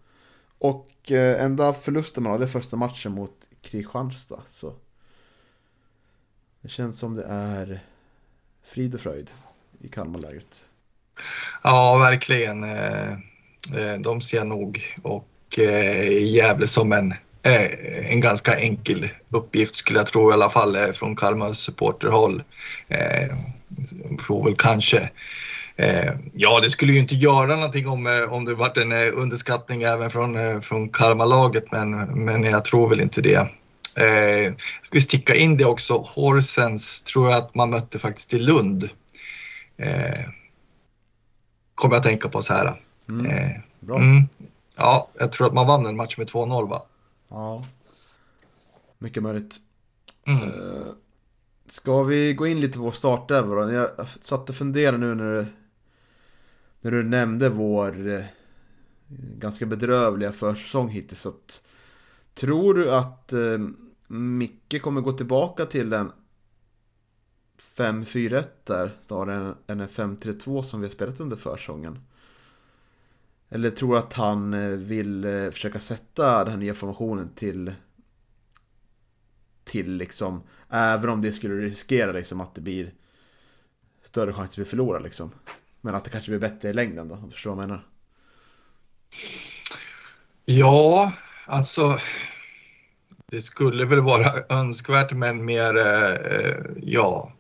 Och 0.59 1.13
eh, 1.13 1.45
enda 1.45 1.73
förlusten 1.73 2.23
man 2.23 2.33
hade 2.33 2.49
första 2.49 2.77
matchen 2.77 3.13
mot 3.13 3.45
Kristianstad. 3.63 4.43
Så 4.47 4.75
det 6.61 6.69
känns 6.69 6.99
som 6.99 7.15
det 7.15 7.25
är 7.25 7.85
frid 8.63 8.95
och 8.95 9.01
fröjd 9.01 9.31
i 9.81 9.89
Kalmarlägret. 9.89 10.65
Ja, 11.63 11.99
verkligen. 11.99 12.65
Eh, 12.65 13.19
de 14.01 14.21
ser 14.21 14.45
nog 14.45 14.97
och 15.03 15.27
Gävle 16.21 16.67
som 16.67 16.93
en, 16.93 17.15
en 17.43 18.21
ganska 18.21 18.59
enkel 18.59 19.09
uppgift 19.29 19.77
skulle 19.77 19.99
jag 19.99 20.07
tro 20.07 20.31
i 20.31 20.33
alla 20.33 20.51
fall 20.51 20.77
från 20.93 21.17
Kalmars 21.17 21.57
supporterhåll. 21.57 22.43
Får 24.19 24.45
väl 24.45 24.57
kanske 24.57 25.11
ja, 26.33 26.61
det 26.61 26.71
skulle 26.71 26.93
ju 26.93 26.99
inte 26.99 27.15
göra 27.15 27.57
någonting 27.57 27.89
om, 27.89 28.07
eh, 28.07 28.33
om 28.33 28.45
det 28.45 28.55
varit 28.55 28.77
en 28.77 28.93
eh, 28.93 29.13
underskattning 29.15 29.83
även 29.83 30.11
från, 30.11 30.63
från 30.63 30.89
Kalmarlaget, 30.89 31.73
men, 31.73 31.91
men 32.25 32.45
jag 32.45 32.65
tror 32.65 32.89
väl 32.89 33.01
inte 33.01 33.21
det. 33.21 33.49
Eh, 33.97 34.55
ska 34.83 34.91
vi 34.93 35.01
sticka 35.01 35.35
in 35.35 35.57
det 35.57 35.65
också, 35.65 35.97
Horsens 35.97 37.03
tror 37.03 37.31
jag 37.31 37.39
att 37.39 37.55
man 37.55 37.71
mötte 37.71 37.99
faktiskt 37.99 38.35
i 38.35 38.39
Lund. 38.39 38.89
Eh, 39.77 40.21
kommer 41.75 41.95
jag 41.95 42.01
att 42.01 42.07
tänka 42.07 42.29
på 42.29 42.43
så 42.43 42.55
här. 42.55 42.83
Mm. 43.09 43.27
Eh, 43.27 43.51
Bra. 43.81 43.97
Mm, 43.97 44.23
ja, 44.77 45.09
jag 45.19 45.33
tror 45.33 45.47
att 45.47 45.53
man 45.53 45.67
vann 45.67 45.87
en 45.87 45.97
match 45.97 46.19
med 46.19 46.27
2-0 46.27 46.69
va? 46.69 46.83
Ja, 47.29 47.65
mycket 48.99 49.23
möjligt. 49.23 49.55
Mm. 50.27 50.43
Eh, 50.43 50.87
ska 51.69 52.03
vi 52.03 52.35
gå 52.35 52.47
in 52.47 52.61
lite 52.61 52.79
på 52.79 52.85
vår 52.85 52.93
startelva 52.93 53.73
Jag 53.73 53.89
satt 54.23 54.49
och 54.49 54.57
funderade 54.57 54.99
nu 54.99 55.15
när 55.15 55.37
du 55.37 55.47
när 56.81 56.91
du 56.91 57.03
nämnde 57.03 57.49
vår 57.49 58.09
eh, 58.09 58.25
ganska 59.39 59.67
bedrövliga 59.67 60.33
försäsong 60.33 60.89
hittills. 60.89 61.27
Att, 61.27 61.63
tror 62.35 62.75
du 62.75 62.93
att 62.93 63.33
eh, 63.33 63.59
Micke 64.07 64.83
kommer 64.83 65.01
gå 65.01 65.13
tillbaka 65.13 65.67
till 65.67 65.93
en 65.93 66.13
5-4-1 67.77 68.45
där 68.65 68.91
snarare 69.07 69.55
än 69.67 69.81
en 69.81 69.89
5-3-2 69.89 70.63
som 70.63 70.81
vi 70.81 70.87
har 70.87 70.95
spelat 70.95 71.21
under 71.21 71.37
försäsongen? 71.37 71.99
Eller 73.49 73.71
tror 73.71 73.93
du 73.93 73.99
att 73.99 74.13
han 74.13 74.55
eh, 74.55 74.69
vill 74.69 75.25
eh, 75.25 75.51
försöka 75.51 75.81
sätta 75.81 76.45
den 76.45 76.53
här 76.53 76.61
nya 76.61 76.75
formationen 76.75 77.29
till 77.35 77.73
till 79.65 79.93
liksom, 79.93 80.43
även 80.69 81.11
om 81.11 81.23
det 81.23 81.33
skulle 81.33 81.55
riskera 81.55 82.13
liksom 82.13 82.41
att 82.41 82.55
det 82.55 82.61
blir 82.61 82.95
större 84.03 84.33
chans 84.33 84.51
att 84.51 84.59
vi 84.59 84.65
förlorar 84.65 85.01
liksom. 85.01 85.31
Men 85.81 85.95
att 85.95 86.05
det 86.05 86.11
kanske 86.11 86.31
blir 86.31 86.39
bättre 86.39 86.69
i 86.69 86.73
längden 86.73 87.09
då, 87.09 87.15
om 87.15 87.29
du 87.29 87.35
förstår 87.35 87.55
vad 87.55 87.65
jag 87.65 87.69
menar. 87.69 87.87
Ja, 90.45 91.13
alltså 91.47 91.99
det 93.27 93.43
skulle 93.43 93.85
väl 93.85 94.01
vara 94.01 94.45
önskvärt 94.49 95.13
med 95.13 95.31
en 95.31 95.45
mer, 95.45 95.77
eh, 95.77 96.57
ja, 96.83 97.33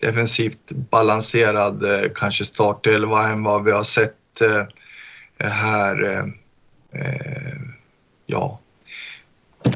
defensivt 0.00 0.72
balanserad 0.72 1.84
eh, 1.84 2.10
kanske 2.14 2.44
startelva 2.44 3.28
än 3.28 3.42
vad 3.42 3.64
vi 3.64 3.70
har 3.70 3.82
sett 3.82 4.40
eh, 4.40 5.48
här, 5.48 6.04
eh, 6.04 6.24
eh 7.02 7.58
ja, 8.26 8.60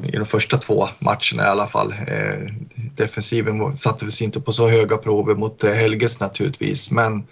i 0.02 0.16
de 0.16 0.26
första 0.26 0.58
två 0.58 0.88
matcherna 0.98 1.42
i 1.42 1.46
alla 1.46 1.66
fall. 1.66 1.94
Eh, 2.06 2.52
defensiven 2.74 3.76
satte 3.76 4.24
inte 4.24 4.40
på 4.40 4.52
så 4.52 4.68
höga 4.68 4.96
prover 4.96 5.34
mot 5.34 5.64
eh, 5.64 5.72
Helges 5.72 6.20
naturligtvis, 6.20 6.90
men 6.90 7.26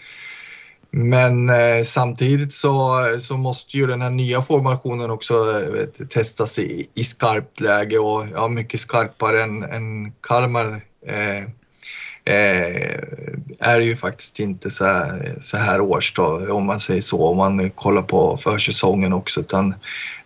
men 0.91 1.51
eh, 1.51 1.82
samtidigt 1.84 2.53
så, 2.53 3.05
så 3.20 3.36
måste 3.36 3.76
ju 3.76 3.86
den 3.86 4.03
här 4.03 4.11
nya 4.11 4.43
formationen 4.43 5.11
också 5.11 5.34
eh, 5.34 5.70
vet, 5.70 6.11
testas 6.11 6.59
i, 6.59 6.88
i 6.95 7.05
skarpt 7.05 7.61
läge 7.61 7.99
och 7.99 8.24
ja, 8.34 8.49
mycket 8.49 8.80
skarpare 8.80 9.43
än, 9.43 9.62
än 9.62 10.12
Kalmar 10.20 10.80
eh, 11.07 11.43
eh, 12.24 13.01
är 13.59 13.80
ju 13.80 13.97
faktiskt 13.97 14.41
inte 14.41 14.70
så 14.70 14.84
här, 14.84 15.34
så 15.41 15.57
här 15.57 15.80
års 15.80 16.14
då, 16.14 16.53
om 16.53 16.66
man 16.66 16.80
säger 16.80 17.01
så, 17.01 17.26
om 17.26 17.36
man 17.36 17.70
kollar 17.70 18.03
på 18.03 18.36
försäsongen 18.36 19.12
också, 19.12 19.41
utan 19.41 19.74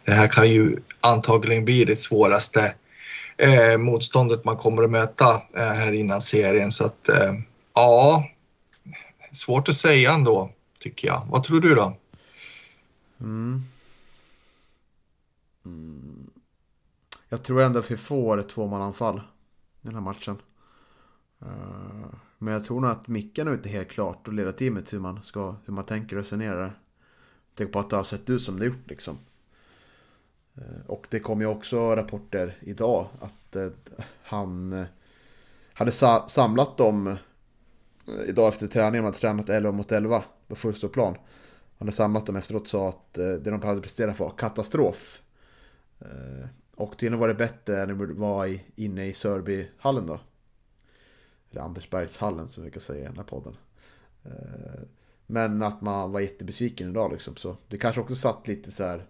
det 0.04 0.12
här 0.12 0.28
kan 0.28 0.50
ju 0.50 0.76
antagligen 1.00 1.64
bli 1.64 1.84
det 1.84 1.96
svåraste 1.96 2.74
eh, 3.38 3.78
motståndet 3.78 4.44
man 4.44 4.56
kommer 4.56 4.82
att 4.82 4.90
möta 4.90 5.42
eh, 5.56 5.64
här 5.64 5.92
innan 5.92 6.20
serien. 6.20 6.72
Så 6.72 6.86
att 6.86 7.08
eh, 7.08 7.34
ja, 7.74 8.24
svårt 9.34 9.68
att 9.68 9.74
säga 9.74 10.12
ändå, 10.12 10.50
tycker 10.80 11.08
jag. 11.08 11.26
Vad 11.30 11.44
tror 11.44 11.60
du 11.60 11.74
då? 11.74 11.96
Mm. 13.20 13.62
Mm. 15.64 16.30
Jag 17.28 17.42
tror 17.42 17.62
ändå 17.62 17.78
att 17.78 17.90
vi 17.90 17.96
får 17.96 18.38
ett 18.38 18.48
tvåmananfall 18.48 19.18
i 19.18 19.86
den 19.86 19.94
här 19.94 20.00
matchen. 20.00 20.36
Eh, 21.40 22.14
men 22.38 22.54
jag 22.54 22.64
tror 22.64 22.80
nog 22.80 22.90
att 22.90 23.08
Micke 23.08 23.38
är 23.38 23.54
inte 23.54 23.68
helt 23.68 23.88
klart 23.88 24.28
och 24.28 24.34
ledarteamet 24.34 24.92
hur 24.92 24.98
man, 25.00 25.22
ska, 25.22 25.54
hur 25.64 25.72
man 25.72 25.84
tänker 25.84 26.16
och 26.16 26.22
resonerar. 26.22 26.78
Tänk 27.54 27.72
på 27.72 27.78
att 27.78 27.90
det 27.90 27.96
har 27.96 28.04
sett 28.04 28.30
ut 28.30 28.42
som 28.42 28.58
det 28.58 28.66
gjort 28.66 28.88
liksom. 28.90 29.18
Eh, 30.54 30.86
och 30.86 31.06
det 31.10 31.20
kom 31.20 31.40
ju 31.40 31.46
också 31.46 31.96
rapporter 31.96 32.56
idag 32.60 33.06
att 33.20 33.56
eh, 33.56 33.68
han 34.22 34.84
hade 35.72 35.92
samlat 36.28 36.76
dem 36.76 37.16
idag 38.26 38.48
efter 38.48 38.66
träningen. 38.66 39.02
Man 39.02 39.04
hade 39.04 39.18
tränat 39.18 39.48
11 39.48 39.72
mot 39.72 39.92
11 39.92 40.24
på 40.48 40.56
fullståplan. 40.56 41.14
Han 41.78 41.88
hade 41.88 41.92
samlat 41.92 42.26
dem 42.26 42.36
efteråt 42.36 42.62
och 42.62 42.68
sa 42.68 42.88
att 42.88 43.18
eh, 43.18 43.26
det 43.26 43.50
de 43.50 43.62
hade 43.62 43.80
presterat 43.80 44.18
var 44.18 44.30
katastrof. 44.30 45.22
Eh, 46.00 46.46
och 46.74 46.98
tydligen 46.98 47.18
var 47.18 47.28
det 47.28 47.34
bättre 47.34 47.82
än 47.82 47.98
det 47.98 48.06
var 48.06 48.58
inne 48.76 49.06
i 49.06 49.12
Sörbyhallen 49.12 50.06
då. 50.06 50.20
Eller 51.50 51.60
Andersbergshallen 51.60 52.48
som 52.48 52.64
vi 52.64 52.70
kan 52.70 52.80
säga 52.80 53.04
i 53.04 53.06
den 53.06 53.16
här 53.16 53.24
podden. 53.24 53.56
Eh, 54.24 54.82
men 55.26 55.62
att 55.62 55.80
man 55.80 56.12
var 56.12 56.20
jättebesviken 56.20 56.90
idag 56.90 57.12
liksom. 57.12 57.36
Så 57.36 57.56
det 57.68 57.78
kanske 57.78 58.00
också 58.00 58.16
satt 58.16 58.48
lite 58.48 58.70
så 58.70 58.84
här 58.84 59.06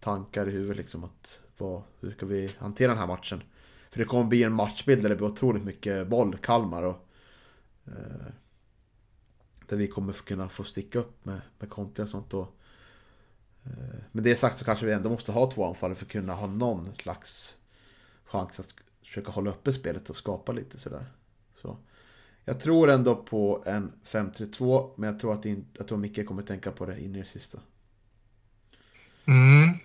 tankar 0.00 0.48
i 0.48 0.50
huvudet 0.50 0.76
liksom. 0.76 1.04
Att 1.04 1.38
vad, 1.58 1.82
hur 2.00 2.10
ska 2.10 2.26
vi 2.26 2.50
hantera 2.58 2.88
den 2.88 2.98
här 2.98 3.06
matchen? 3.06 3.42
För 3.90 3.98
det 3.98 4.04
kommer 4.04 4.24
bli 4.24 4.42
en 4.42 4.52
matchbild 4.52 5.02
där 5.02 5.08
det 5.08 5.16
blir 5.16 5.26
otroligt 5.26 5.64
mycket 5.64 6.08
boll, 6.08 6.36
Kalmar. 6.36 6.82
Och, 6.82 7.07
Eh, 7.96 8.32
där 9.68 9.76
vi 9.76 9.88
kommer 9.88 10.12
kunna 10.12 10.48
få 10.48 10.64
sticka 10.64 10.98
upp 10.98 11.24
med, 11.24 11.40
med 11.58 11.70
Conte 11.70 12.02
och 12.02 12.08
sånt 12.08 12.30
då. 12.30 12.48
Eh, 13.64 13.98
med 14.12 14.24
det 14.24 14.36
sagt 14.36 14.58
så 14.58 14.64
kanske 14.64 14.86
vi 14.86 14.92
ändå 14.92 15.10
måste 15.10 15.32
ha 15.32 15.50
två 15.50 15.66
anfallare 15.66 15.94
för 15.94 16.04
att 16.04 16.12
kunna 16.12 16.34
ha 16.34 16.46
någon 16.46 16.94
slags 16.94 17.56
chans 18.24 18.60
att 18.60 18.74
försöka 19.02 19.30
hålla 19.30 19.50
uppe 19.50 19.72
spelet 19.72 20.10
och 20.10 20.16
skapa 20.16 20.52
lite 20.52 20.78
sådär. 20.78 21.06
Så. 21.62 21.76
Jag 22.44 22.60
tror 22.60 22.90
ändå 22.90 23.16
på 23.16 23.62
en 23.66 23.92
5-3-2 24.06 24.90
men 24.96 25.10
jag 25.10 25.20
tror 25.20 25.34
att, 25.34 25.44
in, 25.44 25.66
jag 25.78 25.88
tror 25.88 25.98
Micke 25.98 26.26
kommer 26.26 26.42
tänka 26.42 26.72
på 26.72 26.86
det 26.86 27.00
in 27.00 27.16
i 27.16 27.18
det 27.18 27.24
sista. 27.24 27.58
Mm. 29.24 29.78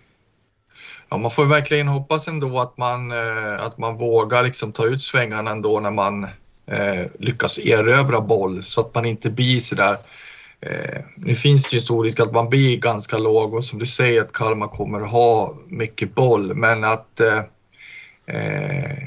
Ja, 1.09 1.17
man 1.17 1.31
får 1.31 1.45
verkligen 1.45 1.87
hoppas 1.87 2.27
ändå 2.27 2.59
att 2.59 2.77
man, 2.77 3.11
eh, 3.11 3.59
att 3.59 3.77
man 3.77 3.97
vågar 3.97 4.43
liksom 4.43 4.71
ta 4.71 4.85
ut 4.85 5.03
svängarna 5.03 5.51
ändå 5.51 5.79
när 5.79 5.91
man 5.91 6.27
eh, 6.67 7.05
lyckas 7.19 7.59
erövra 7.59 8.21
boll 8.21 8.63
så 8.63 8.81
att 8.81 8.95
man 8.95 9.05
inte 9.05 9.29
blir 9.29 9.59
sådär 9.59 9.97
Eh, 10.65 11.01
nu 11.15 11.35
finns 11.35 11.63
det 11.63 11.75
ju 11.75 11.79
stor 11.79 12.03
risk 12.03 12.19
att 12.19 12.33
man 12.33 12.49
blir 12.49 12.77
ganska 12.77 13.17
låg 13.17 13.53
och 13.53 13.65
som 13.65 13.79
du 13.79 13.85
säger 13.85 14.21
att 14.21 14.33
Kalmar 14.33 14.67
kommer 14.67 15.01
att 15.01 15.11
ha 15.11 15.57
mycket 15.67 16.15
boll 16.15 16.55
men 16.55 16.83
att 16.83 17.19
eh, 17.19 17.37
eh, 18.25 18.97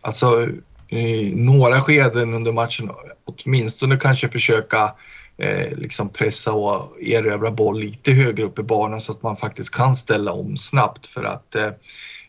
alltså 0.00 0.48
i 0.88 1.34
några 1.34 1.80
skeden 1.80 2.34
under 2.34 2.52
matchen 2.52 2.90
åtminstone 3.24 3.96
kanske 3.96 4.28
försöka 4.28 4.94
eh, 5.38 5.76
liksom 5.76 6.08
pressa 6.08 6.52
och 6.52 7.02
erövra 7.02 7.50
boll 7.50 7.80
lite 7.80 8.12
högre 8.12 8.44
upp 8.44 8.58
i 8.58 8.62
banan 8.62 9.00
så 9.00 9.12
att 9.12 9.22
man 9.22 9.36
faktiskt 9.36 9.74
kan 9.74 9.94
ställa 9.94 10.32
om 10.32 10.56
snabbt 10.56 11.06
för 11.06 11.24
att 11.24 11.54
eh, 11.54 11.70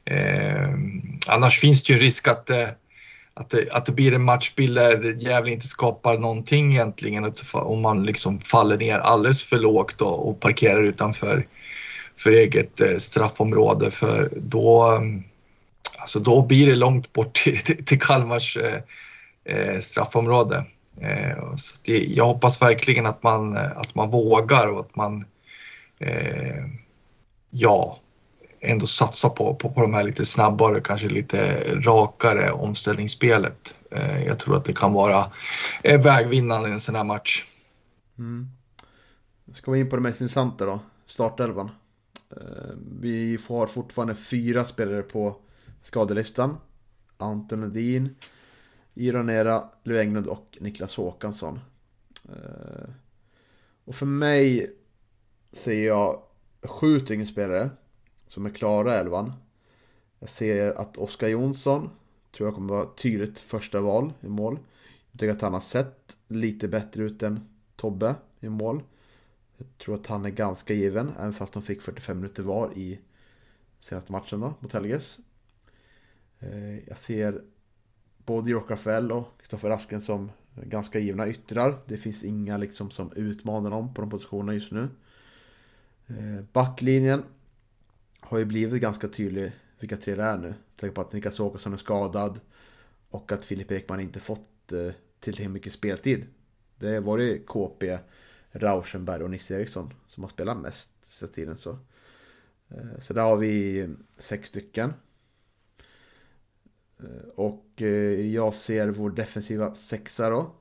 eh 0.05 0.69
annars 1.27 1.59
finns 1.59 1.83
det 1.83 1.93
ju 1.93 1.99
risk 1.99 2.27
att 2.27 2.49
eh, 2.49 2.67
att 3.33 3.49
det, 3.49 3.71
att 3.71 3.85
det 3.85 3.91
blir 3.91 4.13
en 4.13 4.23
matchbild 4.23 4.75
där 4.75 5.17
Gävle 5.19 5.51
inte 5.51 5.67
skapar 5.67 6.17
någonting 6.17 6.71
egentligen 6.71 7.33
om 7.53 7.81
man 7.81 8.05
liksom 8.05 8.39
faller 8.39 8.77
ner 8.77 8.99
alldeles 8.99 9.43
för 9.43 9.57
lågt 9.57 10.01
och, 10.01 10.29
och 10.29 10.39
parkerar 10.39 10.83
utanför 10.83 11.47
för 12.17 12.31
eget 12.31 12.81
eh, 12.81 12.97
straffområde 12.97 13.91
för 13.91 14.29
då, 14.35 14.83
mm, 14.83 15.23
alltså 15.97 16.19
då 16.19 16.41
blir 16.41 16.67
det 16.67 16.75
långt 16.75 17.13
bort 17.13 17.33
till, 17.43 17.85
till, 17.85 17.99
Kalmars 17.99 18.57
eh, 18.57 18.79
eh 19.45 19.79
straffområde. 19.79 20.65
Eh, 21.01 21.55
så 21.55 21.77
det, 21.85 21.97
jag 21.97 22.25
hoppas 22.25 22.61
verkligen 22.61 23.05
att 23.05 23.23
man, 23.23 23.57
eh, 23.57 23.77
att 23.77 23.95
man 23.95 24.09
vågar 24.09 24.67
och 24.67 24.79
att 24.79 24.95
man 24.95 25.25
eh, 25.99 26.65
ja, 27.49 27.99
ändå 28.63 28.85
satsa 28.85 29.29
på, 29.29 29.55
på, 29.55 29.69
på 29.69 29.81
de 29.81 29.93
här 29.93 30.03
lite 30.03 30.25
snabbare, 30.25 30.81
kanske 30.81 31.09
lite 31.09 31.37
rakare 31.73 32.51
omställningsspelet. 32.51 33.75
Eh, 33.91 34.25
jag 34.25 34.39
tror 34.39 34.55
att 34.55 34.65
det 34.65 34.73
kan 34.73 34.93
vara 34.93 35.31
eh, 35.83 36.01
vägvinnande 36.01 36.69
i 36.69 36.71
en 36.71 36.79
sån 36.79 36.95
här 36.95 37.03
match. 37.03 37.45
Mm. 38.17 38.49
Ska 39.53 39.71
vi 39.71 39.79
in 39.79 39.89
på 39.89 39.95
det 39.95 40.01
mest 40.01 40.21
intressanta 40.21 40.65
då, 40.65 40.79
startelvan. 41.07 41.71
Eh, 42.29 42.75
vi 43.01 43.39
har 43.47 43.67
fortfarande 43.67 44.15
fyra 44.15 44.65
spelare 44.65 45.01
på 45.01 45.35
skadelistan. 45.81 46.57
Anton 47.17 47.61
Lundin, 47.61 48.15
Iron 48.93 49.29
Era, 49.29 49.69
Lou 49.83 49.99
Englund 49.99 50.27
och 50.27 50.57
Niklas 50.61 50.95
Håkansson. 50.95 51.59
Eh, 52.29 52.89
och 53.85 53.95
för 53.95 54.05
mig 54.05 54.75
ser 55.51 55.85
jag 55.85 56.21
sju 56.63 56.99
stycken 56.99 57.27
spelare 57.27 57.69
som 58.33 58.45
är 58.45 58.49
klara 58.49 58.95
elvan. 58.95 59.33
Jag 60.19 60.29
ser 60.29 60.73
att 60.73 60.97
Oskar 60.97 61.27
Jonsson 61.27 61.89
tror 62.31 62.47
jag 62.47 62.55
kommer 62.55 62.73
vara 62.73 62.85
tydligt 62.85 63.39
första 63.39 63.81
val 63.81 64.13
i 64.21 64.27
mål. 64.27 64.59
Jag 65.11 65.19
tycker 65.19 65.33
att 65.33 65.41
han 65.41 65.53
har 65.53 65.61
sett 65.61 66.17
lite 66.27 66.67
bättre 66.67 67.03
ut 67.03 67.23
än 67.23 67.49
Tobbe 67.75 68.15
i 68.39 68.49
mål. 68.49 68.83
Jag 69.57 69.67
tror 69.77 69.95
att 69.95 70.07
han 70.07 70.25
är 70.25 70.29
ganska 70.29 70.73
given, 70.73 71.11
även 71.19 71.33
fast 71.33 71.53
de 71.53 71.63
fick 71.63 71.81
45 71.81 72.19
minuter 72.19 72.43
var 72.43 72.77
i 72.77 72.99
senaste 73.79 74.11
matchen 74.11 74.39
då, 74.39 74.53
mot 74.59 74.73
Helges. 74.73 75.19
Eh, 76.39 76.89
jag 76.89 76.97
ser 76.97 77.41
både 78.17 78.51
Jork 78.51 78.69
Rafael 78.69 79.11
och 79.11 79.27
Kristoffer 79.37 79.69
Asken 79.69 80.01
som 80.01 80.31
ganska 80.55 80.99
givna 80.99 81.27
yttrar. 81.27 81.77
Det 81.85 81.97
finns 81.97 82.23
inga 82.23 82.57
liksom 82.57 82.91
som 82.91 83.11
utmanar 83.15 83.69
dem 83.69 83.93
på 83.93 84.01
de 84.01 84.09
positionerna 84.09 84.53
just 84.53 84.71
nu. 84.71 84.89
Eh, 86.07 86.43
backlinjen 86.53 87.23
har 88.23 88.37
ju 88.37 88.45
blivit 88.45 88.81
ganska 88.81 89.07
tydlig 89.07 89.51
vilka 89.79 89.97
tre 89.97 90.15
det 90.15 90.23
är 90.23 90.37
nu. 90.37 90.53
Tänk 90.75 90.95
på 90.95 91.01
att 91.01 91.13
Niklas 91.13 91.39
Åkesson 91.39 91.73
är 91.73 91.77
skadad 91.77 92.39
och 93.09 93.31
att 93.31 93.45
Filip 93.45 93.71
Ekman 93.71 93.99
inte 93.99 94.19
fått 94.19 94.71
eh, 94.71 94.91
tillräckligt 95.19 95.51
mycket 95.51 95.73
speltid. 95.73 96.25
Det 96.75 96.93
har 96.93 97.01
varit 97.01 97.47
KP, 97.47 97.99
Rauschenberg 98.51 99.23
och 99.23 99.29
Nisse 99.29 99.55
Eriksson 99.55 99.93
som 100.07 100.23
har 100.23 100.29
spelat 100.29 100.57
mest 100.57 101.05
sista 101.05 101.27
tiden. 101.27 101.57
Så. 101.57 101.69
Eh, 102.69 102.99
så 103.01 103.13
där 103.13 103.21
har 103.21 103.37
vi 103.37 103.79
eh, 103.79 103.89
sex 104.17 104.49
stycken. 104.49 104.93
Eh, 106.99 107.29
och 107.35 107.81
eh, 107.81 107.87
jag 108.33 108.53
ser 108.53 108.87
vår 108.87 109.09
defensiva 109.09 109.75
sexa 109.75 110.29
då. 110.29 110.51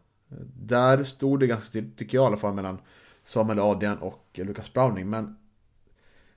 Där 0.56 1.04
stod 1.04 1.40
det 1.40 1.46
ganska 1.46 1.70
tydligt, 1.70 1.98
tycker 1.98 2.18
jag 2.18 2.24
i 2.24 2.26
alla 2.26 2.36
fall, 2.36 2.54
mellan 2.54 2.78
Samuel 3.24 3.58
Adrian 3.58 3.98
och 3.98 4.28
Lukas 4.32 4.72
Browning. 4.72 5.10
Men 5.10 5.36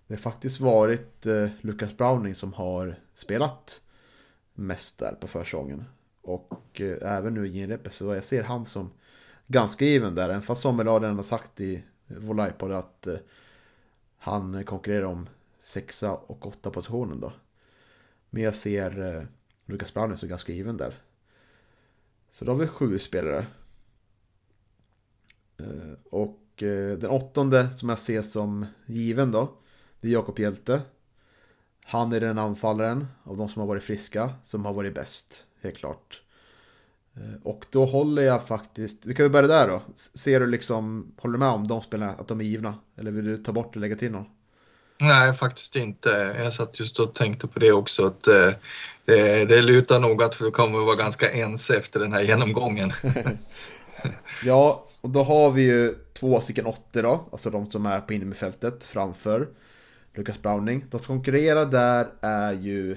det 0.07 0.13
har 0.13 0.19
faktiskt 0.19 0.59
varit 0.59 1.25
eh, 1.25 1.49
Lucas 1.61 1.97
Browning 1.97 2.35
som 2.35 2.53
har 2.53 2.99
spelat 3.13 3.81
mest 4.53 4.97
där 4.97 5.17
på 5.21 5.27
försäsongen. 5.27 5.85
Och 6.21 6.81
eh, 6.81 7.17
även 7.17 7.33
nu 7.33 7.47
i 7.47 7.51
genrepet 7.51 7.93
så 7.93 8.15
jag 8.15 8.23
ser 8.23 8.43
han 8.43 8.65
som 8.65 8.91
ganska 9.47 9.85
given 9.85 10.15
där. 10.15 10.29
Även 10.29 10.41
fast 10.41 10.61
Samuel 10.61 10.87
Adrian 10.87 11.15
har 11.15 11.23
sagt 11.23 11.61
i 11.61 11.83
vår 12.07 12.33
livepodd 12.33 12.71
att 12.71 13.07
eh, 13.07 13.17
han 14.17 14.63
konkurrerar 14.63 15.05
om 15.05 15.29
sexa 15.59 16.13
och 16.13 16.47
åtta 16.47 16.69
positionen 16.69 17.19
då. 17.19 17.33
Men 18.29 18.43
jag 18.43 18.55
ser 18.55 19.15
eh, 19.15 19.23
Lucas 19.65 19.93
Browning 19.93 20.17
som 20.17 20.29
ganska 20.29 20.53
given 20.53 20.77
där. 20.77 20.93
Så 22.29 22.45
då 22.45 22.51
har 22.51 22.59
vi 22.59 22.67
sju 22.67 22.99
spelare. 22.99 23.45
Eh, 25.57 25.93
och 26.09 26.63
eh, 26.63 26.97
den 26.97 27.09
åttonde 27.09 27.73
som 27.73 27.89
jag 27.89 27.99
ser 27.99 28.21
som 28.21 28.65
given 28.85 29.31
då. 29.31 29.57
Det 30.05 30.09
är 30.09 30.13
Jakob 30.13 30.39
Hjälte. 30.39 30.81
Han 31.85 32.11
är 32.13 32.19
den 32.19 32.37
anfallaren 32.37 33.07
av 33.23 33.37
de 33.37 33.49
som 33.49 33.59
har 33.59 33.67
varit 33.67 33.83
friska 33.83 34.33
som 34.43 34.65
har 34.65 34.73
varit 34.73 34.95
bäst, 34.95 35.43
helt 35.61 35.77
klart. 35.77 36.21
Eh, 37.15 37.41
och 37.43 37.65
då 37.69 37.85
håller 37.85 38.21
jag 38.21 38.47
faktiskt, 38.47 39.05
vi 39.05 39.15
kan 39.15 39.23
väl 39.23 39.31
börja 39.31 39.47
där 39.47 39.67
då. 39.67 39.81
Ser 39.95 40.39
du 40.39 40.47
liksom, 40.47 41.11
håller 41.17 41.33
du 41.33 41.39
med 41.39 41.47
om 41.47 41.67
de 41.67 41.81
spelarna, 41.81 42.11
att 42.11 42.27
de 42.27 42.39
är 42.39 42.43
givna? 42.43 42.75
Eller 42.97 43.11
vill 43.11 43.25
du 43.25 43.37
ta 43.37 43.51
bort 43.51 43.75
och 43.75 43.81
lägga 43.81 43.95
till 43.95 44.11
någon? 44.11 44.25
Nej, 45.01 45.33
faktiskt 45.33 45.75
inte. 45.75 46.35
Jag 46.43 46.53
satt 46.53 46.79
just 46.79 46.99
och 46.99 47.13
tänkte 47.13 47.47
på 47.47 47.59
det 47.59 47.71
också. 47.71 48.07
att 48.07 48.27
eh, 48.27 48.51
det, 49.05 49.45
det 49.45 49.61
lutar 49.61 49.99
nog 49.99 50.23
att 50.23 50.41
vi 50.41 50.51
kommer 50.51 50.79
att 50.79 50.85
vara 50.85 50.95
ganska 50.95 51.31
ense 51.31 51.77
efter 51.77 51.99
den 51.99 52.13
här 52.13 52.21
genomgången. 52.21 52.91
ja, 54.43 54.85
och 55.01 55.09
då 55.09 55.23
har 55.23 55.51
vi 55.51 55.61
ju 55.61 55.95
två 56.13 56.41
stycken 56.41 56.65
åttor 56.65 57.03
då, 57.03 57.29
alltså 57.31 57.49
de 57.49 57.71
som 57.71 57.85
är 57.85 58.01
på 58.01 58.13
innermittfältet 58.13 58.83
framför. 58.83 59.47
Lucas 60.15 60.41
Browning. 60.41 60.85
De 60.89 60.99
som 60.99 61.15
konkurrerar 61.15 61.65
där 61.65 62.07
är 62.21 62.53
ju 62.53 62.91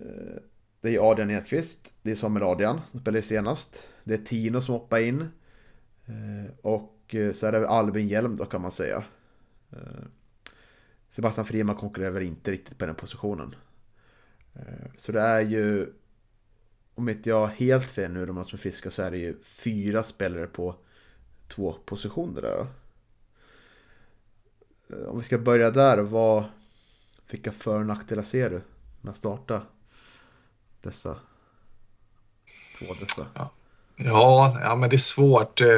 eh, 0.00 0.40
Det 0.80 0.96
är 0.96 1.10
Adrian 1.10 1.30
Edqvist, 1.30 1.94
det 2.02 2.10
är 2.10 2.16
Samuel 2.16 2.46
Adrian, 2.46 2.80
som 2.90 3.00
spelade 3.00 3.22
senast. 3.22 3.88
Det 4.04 4.14
är 4.14 4.18
Tino 4.18 4.60
som 4.60 4.74
hoppar 4.74 4.98
in. 4.98 5.20
Eh, 6.06 6.54
och 6.62 7.14
eh, 7.14 7.32
så 7.32 7.46
är 7.46 7.52
det 7.52 7.68
Albin 7.68 8.08
Hjelm 8.08 8.36
då 8.36 8.44
kan 8.44 8.62
man 8.62 8.72
säga. 8.72 9.04
Sebastian 11.10 11.46
Friman 11.46 11.76
konkurrerar 11.76 12.10
väl 12.10 12.22
inte 12.22 12.50
riktigt 12.50 12.78
på 12.78 12.86
den 12.86 12.94
positionen. 12.94 13.54
Så 14.96 15.12
det 15.12 15.20
är 15.20 15.40
ju 15.40 15.92
Om 16.94 17.08
inte 17.08 17.28
jag 17.28 17.40
har 17.40 17.46
helt 17.46 17.84
fel 17.84 18.12
nu, 18.12 18.26
de 18.26 18.36
som 18.36 18.44
fiskar 18.44 18.58
friska, 18.58 18.90
så 18.90 19.02
är 19.02 19.10
det 19.10 19.18
ju 19.18 19.36
fyra 19.42 20.02
spelare 20.02 20.46
på 20.46 20.76
två 21.48 21.72
positioner 21.72 22.42
där 22.42 22.56
då. 22.56 22.66
Eh, 24.90 25.08
om 25.08 25.18
vi 25.18 25.24
ska 25.24 25.38
börja 25.38 25.70
där, 25.70 25.98
vad, 25.98 26.44
vilka 27.30 27.52
för 27.52 27.78
och 27.78 27.86
nackdelar 27.86 28.22
ser 28.22 28.50
du 28.50 28.60
med 29.00 29.10
att 29.10 29.16
starta 29.16 29.62
dessa 30.82 31.16
två 32.78 32.94
dessa? 33.00 33.26
Ja. 33.34 33.50
Ja, 34.00 34.58
ja, 34.62 34.76
men 34.76 34.90
det 34.90 34.96
är 34.96 34.98
svårt. 34.98 35.60
Eh, 35.60 35.68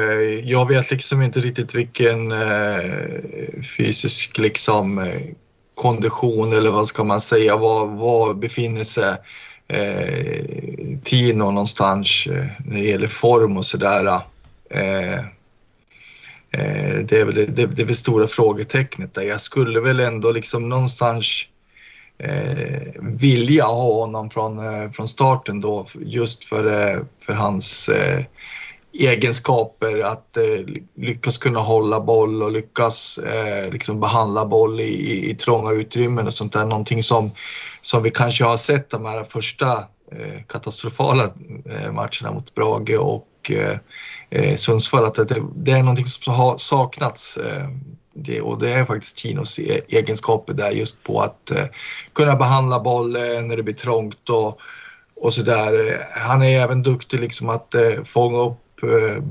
jag 0.49 0.67
vet 0.67 0.91
liksom 0.91 1.21
inte 1.21 1.39
riktigt 1.39 1.75
vilken 1.75 2.31
eh, 2.31 3.61
fysisk 3.77 4.37
liksom, 4.37 5.11
kondition 5.75 6.53
eller 6.53 6.71
vad 6.71 6.87
ska 6.87 7.03
man 7.03 7.21
säga, 7.21 7.57
var, 7.57 7.85
var 7.85 8.33
befinner 8.33 8.83
sig 8.83 9.15
eh, 9.67 10.99
Tino 11.03 11.51
någonstans 11.51 12.27
när 12.65 12.79
det 12.79 12.87
gäller 12.87 13.07
form 13.07 13.57
och 13.57 13.65
sådär. 13.65 14.21
Eh, 14.69 15.19
Eh, 16.53 16.99
det 16.99 17.19
är 17.19 17.25
väl 17.25 17.35
det, 17.35 17.65
det, 17.65 17.81
är 17.81 17.85
väl 17.85 17.95
stora 17.95 18.27
frågetecknet 18.27 19.13
där. 19.13 19.21
Jag 19.21 19.41
skulle 19.41 19.79
väl 19.79 19.99
ändå 19.99 20.31
liksom 20.31 20.69
någonstans 20.69 21.45
eh, 22.17 22.91
vilja 22.99 23.65
ha 23.65 23.93
honom 23.93 24.29
från, 24.29 24.59
eh, 24.59 24.91
från 24.91 25.07
starten 25.07 25.61
då 25.61 25.85
just 25.99 26.43
för, 26.43 26.65
eh, 26.65 26.99
för 27.25 27.33
hans 27.33 27.89
eh, 27.89 28.25
egenskaper 28.93 30.03
att 30.03 30.37
eh, 30.37 30.65
lyckas 30.95 31.37
kunna 31.37 31.59
hålla 31.59 31.99
boll 31.99 32.43
och 32.43 32.51
lyckas 32.51 33.17
eh, 33.17 33.71
liksom 33.71 33.99
behandla 33.99 34.45
boll 34.45 34.79
i, 34.79 34.83
i, 34.83 35.29
i 35.29 35.35
trånga 35.35 35.71
utrymmen 35.71 36.27
och 36.27 36.33
sånt 36.33 36.53
där. 36.53 36.65
Någonting 36.65 37.03
som, 37.03 37.31
som 37.81 38.03
vi 38.03 38.11
kanske 38.11 38.43
har 38.43 38.57
sett 38.57 38.89
de 38.89 39.05
här 39.05 39.23
första 39.23 39.71
eh, 40.11 40.43
katastrofala 40.47 41.23
eh, 41.65 41.91
matcherna 41.91 42.31
mot 42.31 42.55
Brage 42.55 42.97
och 42.99 43.51
eh, 43.51 43.77
eh, 44.31 44.55
Sundsvall 44.55 45.05
att 45.05 45.15
det, 45.15 45.43
det, 45.55 45.71
är 45.71 45.79
någonting 45.79 46.05
som 46.05 46.33
har 46.33 46.57
saknats. 46.57 47.37
Eh, 47.37 47.67
det, 48.13 48.41
och 48.41 48.59
det 48.59 48.73
är 48.73 48.85
faktiskt 48.85 49.17
Tinos 49.17 49.59
e-, 49.59 49.81
egenskaper 49.87 50.53
där 50.53 50.71
just 50.71 51.03
på 51.03 51.19
att 51.19 51.51
eh, 51.51 51.65
kunna 52.13 52.35
behandla 52.35 52.79
bollen 52.79 53.47
när 53.47 53.57
det 53.57 53.63
blir 53.63 53.75
trångt 53.75 54.29
och, 54.29 54.59
och 55.15 55.33
sådär. 55.33 55.89
Eh, 55.89 56.21
han 56.21 56.43
är 56.43 56.59
även 56.59 56.83
duktig 56.83 57.19
liksom 57.19 57.49
att 57.49 57.75
eh, 57.75 58.03
fånga 58.05 58.41
upp 58.41 58.83
eh, 58.83 59.23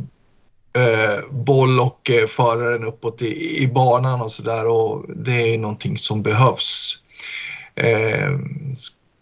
eh, 0.82 1.20
boll 1.30 1.80
och 1.80 2.11
eh, 2.11 2.26
föra 2.26 2.70
den 2.70 2.84
uppåt 2.84 3.22
i, 3.22 3.62
i 3.62 3.68
banan 3.68 4.20
och 4.20 4.32
sådär 4.32 4.66
och 4.66 5.05
det 5.16 5.55
är 5.55 5.59
någonting 5.59 5.98
som 5.98 6.22
behövs. 6.22 6.96
Eh, 7.74 8.30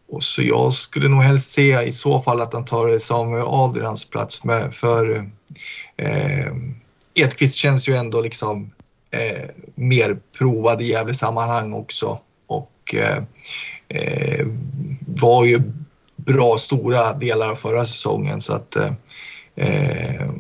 och 0.09 0.23
så 0.23 0.43
jag 0.43 0.73
skulle 0.73 1.09
nog 1.09 1.23
helst 1.23 1.51
se 1.51 1.83
i 1.83 1.93
så 1.93 2.21
fall 2.21 2.41
att 2.41 2.53
han 2.53 2.65
tar 2.65 2.99
Samuel 2.99 3.47
Adrians 3.47 4.05
plats 4.05 4.45
med 4.45 4.75
för 4.75 5.31
eh, 5.97 6.53
Edqvist 7.15 7.55
känns 7.55 7.89
ju 7.89 7.95
ändå 7.95 8.21
liksom 8.21 8.71
eh, 9.11 9.49
mer 9.75 10.19
provad 10.39 10.83
i 10.83 10.91
jävla 10.91 11.15
sammanhang 11.15 11.73
också 11.73 12.19
och 12.47 12.95
eh, 12.95 13.23
eh, 13.89 14.47
var 15.07 15.45
ju 15.45 15.61
bra 16.17 16.57
stora 16.59 17.13
delar 17.13 17.49
av 17.49 17.55
förra 17.57 17.85
säsongen 17.85 18.41
så 18.41 18.55
att 18.55 18.77
eh, 18.77 18.93
eh 19.57 20.31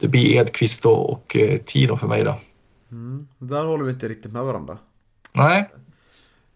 det 0.00 0.08
blir 0.08 0.34
Edqvist 0.34 0.86
och, 0.86 1.12
och 1.12 1.36
eh, 1.36 1.58
Tino 1.58 1.96
för 1.96 2.08
mig 2.08 2.24
då. 2.24 2.34
Mm, 2.90 3.28
där 3.38 3.64
håller 3.64 3.84
vi 3.84 3.92
inte 3.92 4.08
riktigt 4.08 4.32
med 4.32 4.44
varandra. 4.44 4.78
Nej. 5.32 5.70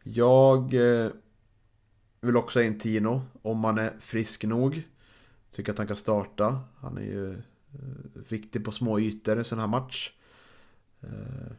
Jag 0.03 0.74
vill 2.26 2.36
också 2.36 2.58
ha 2.58 2.64
in 2.64 2.78
Tino 2.78 3.22
om 3.42 3.64
han 3.64 3.78
är 3.78 3.92
frisk 4.00 4.44
nog. 4.44 4.82
Tycker 5.50 5.72
att 5.72 5.78
han 5.78 5.86
kan 5.86 5.96
starta. 5.96 6.60
Han 6.80 6.98
är 6.98 7.02
ju 7.02 7.32
eh, 7.32 7.40
viktig 8.28 8.64
på 8.64 8.72
små 8.72 9.00
ytor 9.00 9.40
i 9.40 9.44
sån 9.44 9.58
här 9.58 9.66
match. 9.66 10.12
Eh, 11.00 11.52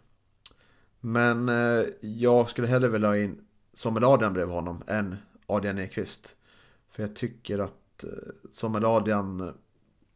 men 0.99 1.49
eh, 1.49 1.85
jag 2.01 2.49
skulle 2.49 2.67
hellre 2.67 2.89
vilja 2.89 3.07
ha 3.07 3.17
in 3.17 3.45
Samuel 3.73 4.03
Adrian 4.03 4.33
bredvid 4.33 4.55
honom 4.55 4.83
än 4.87 5.15
Adrian 5.45 5.79
Ekvist. 5.79 6.35
För 6.91 7.03
jag 7.03 7.15
tycker 7.15 7.59
att 7.59 8.03
Samuel 8.51 8.85
Adrian 8.85 9.53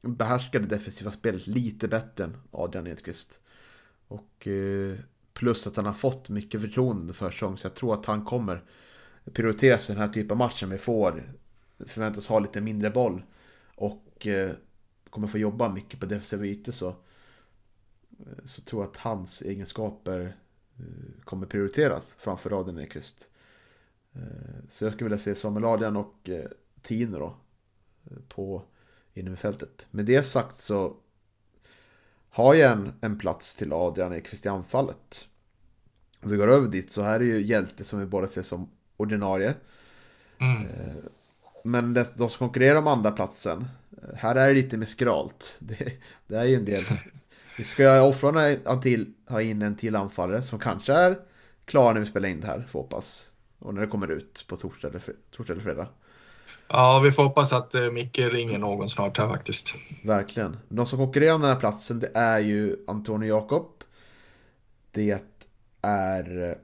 behärskar 0.01 0.59
det 0.59 0.67
defensiva 0.67 1.11
spelet 1.11 1.47
lite 1.47 1.87
bättre 1.87 2.23
än 2.23 2.37
Adrian 2.51 2.87
Edqvist. 2.87 3.39
Och 4.07 4.47
plus 5.33 5.67
att 5.67 5.75
han 5.75 5.85
har 5.85 5.93
fått 5.93 6.29
mycket 6.29 6.61
förtroende 6.61 7.13
för 7.13 7.31
säsong 7.31 7.57
så 7.57 7.65
jag 7.65 7.75
tror 7.75 7.93
att 7.93 8.05
han 8.05 8.25
kommer 8.25 8.63
prioriteras 9.33 9.87
den 9.87 9.97
här 9.97 10.07
typen 10.07 10.31
av 10.31 10.37
matcher 10.37 10.65
vi 10.65 10.77
får 10.77 11.23
förväntas 11.79 12.27
ha 12.27 12.39
lite 12.39 12.61
mindre 12.61 12.89
boll 12.89 13.23
och 13.75 14.27
eh, 14.27 14.51
kommer 15.09 15.27
få 15.27 15.37
jobba 15.37 15.69
mycket 15.69 15.99
på 15.99 16.05
defensiva 16.05 16.45
ytor 16.45 16.71
så, 16.71 16.87
eh, 18.19 18.45
så 18.45 18.61
tror 18.61 18.83
jag 18.83 18.91
att 18.91 18.97
hans 18.97 19.41
egenskaper 19.41 20.37
eh, 20.77 21.23
kommer 21.23 21.47
prioriteras 21.47 22.13
framför 22.17 22.49
Raden 22.49 22.79
Ekvist. 22.79 23.29
Eh, 24.13 24.21
så 24.69 24.85
jag 24.85 24.93
skulle 24.93 25.09
vilja 25.09 25.23
se 25.23 25.35
Samuel 25.35 25.65
Adrian 25.65 25.95
och 25.95 26.29
eh, 26.29 26.45
Tino 26.81 27.19
då 27.19 27.35
på 28.27 28.63
innerfältet. 29.13 29.87
Med 29.91 30.05
det 30.05 30.23
sagt 30.23 30.59
så 30.59 30.97
har 32.29 32.53
jag 32.53 32.71
en, 32.71 32.93
en 33.01 33.17
plats 33.17 33.55
till 33.55 33.73
Adrian 33.73 34.13
Ekvist 34.13 34.45
i 34.45 34.49
anfallet. 34.49 35.27
Om 36.21 36.29
vi 36.29 36.37
går 36.37 36.47
över 36.47 36.67
dit 36.67 36.91
så 36.91 37.01
här 37.01 37.19
är 37.19 37.23
ju 37.23 37.41
Hjälte 37.41 37.83
som 37.83 37.99
vi 37.99 38.05
båda 38.05 38.27
ser 38.27 38.43
som 38.43 38.69
ordinarie. 38.97 39.53
Mm. 40.39 40.61
Eh, 40.61 40.95
men 41.63 41.93
de 41.93 42.05
som 42.15 42.29
konkurrerar 42.29 42.79
om 42.79 42.87
andra 42.87 43.11
platsen 43.11 43.67
eh, 43.91 44.15
här 44.15 44.35
är 44.35 44.47
det 44.47 44.53
lite 44.53 44.77
mer 44.77 44.85
skralt. 44.85 45.55
Det, 45.59 45.91
det 46.27 46.35
är 46.35 46.45
ju 46.45 46.55
en 46.55 46.65
del. 46.65 46.83
Vi 47.57 47.63
ska 47.63 48.01
offra 48.01 48.55
till, 48.81 49.13
ha 49.27 49.41
in 49.41 49.61
en 49.61 49.75
till 49.75 49.95
anfallare 49.95 50.43
som 50.43 50.59
kanske 50.59 50.93
är 50.93 51.17
klar 51.65 51.93
när 51.93 51.99
vi 51.99 52.05
spelar 52.05 52.29
in 52.29 52.41
det 52.41 52.47
här, 52.47 52.65
får 52.69 52.79
hoppas. 52.79 53.27
Och 53.59 53.73
när 53.73 53.81
det 53.81 53.87
kommer 53.87 54.11
ut 54.11 54.45
på 54.47 54.57
torsdag 54.57 54.87
eller, 54.87 55.01
torsdag 55.31 55.53
eller 55.53 55.63
fredag. 55.63 55.87
Ja, 56.67 56.99
vi 57.03 57.11
får 57.11 57.23
hoppas 57.23 57.53
att 57.53 57.75
eh, 57.75 57.91
Micke 57.91 58.19
ringer 58.19 58.59
någon 58.59 58.89
snart 58.89 59.17
här 59.17 59.29
faktiskt. 59.29 59.75
Verkligen. 60.03 60.57
De 60.69 60.85
som 60.85 60.97
konkurrerar 60.99 61.33
om 61.33 61.41
den 61.41 61.49
här 61.49 61.59
platsen, 61.59 61.99
det 61.99 62.11
är 62.13 62.39
ju 62.39 62.75
Antonio 62.87 63.27
Jakob. 63.27 63.83
Det 64.91 65.21
är 65.81 66.57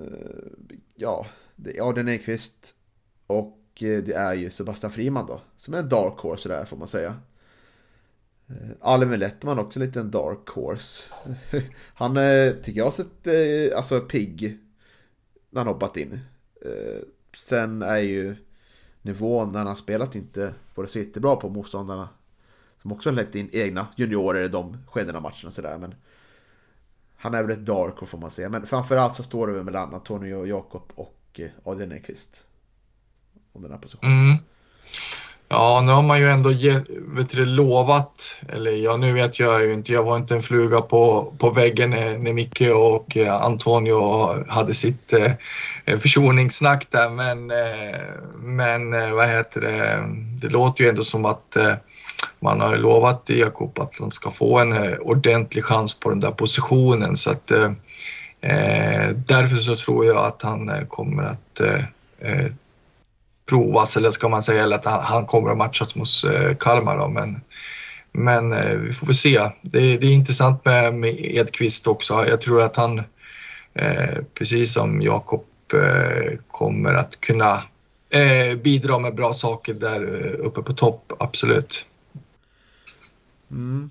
Eh, 0.00 0.76
ja, 0.94 1.26
det 1.56 1.78
är 1.78 1.88
Adrian 1.88 2.08
Ekvist 2.08 2.74
och 3.26 3.58
eh, 3.80 4.02
det 4.02 4.12
är 4.12 4.34
ju 4.34 4.50
Sebastian 4.50 4.92
Friman 4.92 5.26
då. 5.26 5.40
Som 5.56 5.74
är 5.74 5.78
en 5.78 5.88
dark 5.88 6.18
horse 6.18 6.48
där 6.48 6.64
får 6.64 6.76
man 6.76 6.88
säga. 6.88 7.16
Eh, 8.48 8.70
Alvin 8.80 9.20
Lettman 9.20 9.58
också 9.58 9.80
en 9.80 9.86
liten 9.86 10.10
dark 10.10 10.48
horse. 10.48 11.02
Han 11.94 12.14
tycker 12.62 12.78
jag 12.78 12.84
har 12.84 12.90
sett 12.90 13.76
alltså 13.76 14.00
pigg 14.00 14.58
när 15.50 15.60
han 15.60 15.74
hoppat 15.74 15.96
in. 15.96 16.20
Sen 17.36 17.82
är 17.82 17.98
ju 17.98 18.36
nivån 19.02 19.52
när 19.52 19.58
han 19.58 19.66
har 19.66 19.74
spelat 19.74 20.14
inte 20.14 20.54
varit 20.74 20.90
så 20.90 20.98
jättebra 20.98 21.36
på 21.36 21.48
motståndarna. 21.48 22.08
Som 22.78 22.92
också 22.92 23.08
har 23.08 23.14
lett 23.14 23.34
in 23.34 23.48
egna 23.52 23.86
juniorer 23.96 24.44
i 24.44 24.48
de 24.48 24.76
skedena 24.86 25.18
av 25.18 25.22
matchen 25.22 25.48
och 25.48 25.54
sådär. 25.54 25.78
Men 25.78 25.94
han 27.20 27.34
är 27.34 27.42
väl 27.42 27.50
ett 27.50 27.66
darko 27.66 28.06
får 28.06 28.18
man 28.18 28.30
säga. 28.30 28.48
Men 28.48 28.66
framförallt 28.66 29.14
så 29.14 29.22
står 29.22 29.46
det 29.46 29.52
väl 29.52 29.64
mellan 29.64 29.94
Antonio 29.94 30.46
Jakob 30.46 30.92
och 30.94 31.16
eh, 31.38 31.48
Adrian 31.64 31.92
Ekvist. 31.92 32.46
Om 33.52 33.62
den 33.62 33.70
här 33.70 33.78
positionen. 33.78 34.12
Mm. 34.12 34.36
Ja, 35.48 35.82
nu 35.86 35.92
har 35.92 36.02
man 36.02 36.20
ju 36.20 36.30
ändå 36.30 36.50
vet 37.16 37.30
du, 37.30 37.44
lovat, 37.44 38.40
eller 38.48 38.70
ja, 38.70 38.96
nu 38.96 39.12
vet 39.12 39.40
jag 39.40 39.66
ju 39.66 39.72
inte, 39.72 39.92
jag 39.92 40.02
var 40.02 40.16
inte 40.16 40.34
en 40.34 40.42
fluga 40.42 40.80
på, 40.80 41.34
på 41.38 41.50
väggen 41.50 41.90
när, 41.90 42.18
när 42.18 42.32
Micke 42.32 42.62
och 42.74 43.16
eh, 43.16 43.42
Antonio 43.42 44.00
hade 44.48 44.74
sitt 44.74 45.12
eh, 45.12 45.98
försoningssnack 45.98 46.86
där, 46.90 47.10
men, 47.10 47.50
eh, 47.50 48.00
men 48.36 48.92
eh, 48.92 49.10
vad 49.10 49.28
heter 49.28 49.60
det, 49.60 50.04
det 50.40 50.48
låter 50.48 50.84
ju 50.84 50.90
ändå 50.90 51.04
som 51.04 51.24
att 51.24 51.56
eh, 51.56 51.74
man 52.40 52.60
har 52.60 52.76
lovat 52.76 53.22
Jakob 53.26 53.78
att 53.78 53.96
han 54.00 54.10
ska 54.10 54.30
få 54.30 54.58
en 54.58 54.72
eh, 54.72 54.92
ordentlig 55.00 55.64
chans 55.64 56.00
på 56.00 56.10
den 56.10 56.20
där 56.20 56.30
positionen 56.30 57.16
så 57.16 57.30
att 57.30 57.50
eh, 57.50 57.72
eh 58.40 59.10
därför 59.10 59.56
så 59.56 59.76
tror 59.76 60.06
jag 60.06 60.16
att 60.16 60.42
han 60.42 60.68
eh, 60.68 60.86
kommer 60.88 61.22
att 61.22 61.60
eh, 61.60 62.46
provas 63.48 63.96
eller 63.96 64.10
ska 64.10 64.28
man 64.28 64.42
säga 64.42 64.62
eller 64.62 64.76
att 64.76 64.84
han, 64.84 65.04
han 65.04 65.26
kommer 65.26 65.50
att 65.50 65.58
matchas 65.58 65.96
mot 65.96 66.08
Kalmar 66.58 66.98
då, 66.98 67.08
men 67.08 67.40
men 68.12 68.52
eh, 68.52 68.76
vi 68.76 68.92
får 68.92 69.06
väl 69.06 69.14
se. 69.14 69.38
Det, 69.62 69.96
det 69.96 70.06
är 70.06 70.12
intressant 70.12 70.64
med, 70.64 70.94
med 70.94 71.16
Edqvist 71.20 71.86
också. 71.86 72.26
Jag 72.28 72.40
tror 72.40 72.62
att 72.62 72.76
han, 72.76 72.98
eh, 73.74 74.18
precis 74.34 74.72
som 74.72 75.02
Jakob, 75.02 75.44
eh, 75.74 76.38
kommer 76.50 76.94
att 76.94 77.20
kunna 77.20 77.62
bidra 78.62 78.98
med 78.98 79.14
bra 79.14 79.32
saker 79.32 79.74
där 79.74 80.04
uppe 80.34 80.62
på 80.62 80.72
topp, 80.72 81.12
absolut. 81.18 81.86
Mm. 83.50 83.90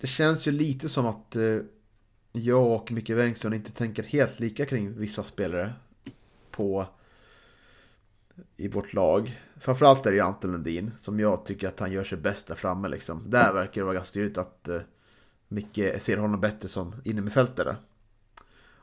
Det 0.00 0.06
känns 0.06 0.46
ju 0.46 0.52
lite 0.52 0.88
som 0.88 1.06
att 1.06 1.36
eh, 1.36 1.58
jag 2.32 2.72
och 2.72 2.92
Micke 2.92 3.08
Bengtsson 3.08 3.54
inte 3.54 3.72
tänker 3.72 4.02
helt 4.02 4.40
lika 4.40 4.66
kring 4.66 4.98
vissa 4.98 5.22
spelare 5.22 5.72
på 6.50 6.86
i 8.56 8.68
vårt 8.68 8.92
lag. 8.92 9.40
Framförallt 9.60 10.06
är 10.06 10.10
det 10.10 10.16
ju 10.16 10.22
Anton 10.22 10.52
Lundin 10.52 10.92
som 10.98 11.20
jag 11.20 11.46
tycker 11.46 11.68
att 11.68 11.80
han 11.80 11.92
gör 11.92 12.04
sig 12.04 12.18
bäst 12.18 12.46
där 12.46 12.54
framme 12.54 12.88
liksom. 12.88 13.30
Där 13.30 13.52
verkar 13.52 13.80
det 13.80 13.84
vara 13.84 13.94
ganska 13.94 14.14
tydligt 14.14 14.38
att 14.38 14.68
eh, 14.68 14.80
Micke 15.48 15.80
ser 15.98 16.16
honom 16.16 16.40
bättre 16.40 16.68
som 16.68 16.94
innermittfältare. 17.04 17.76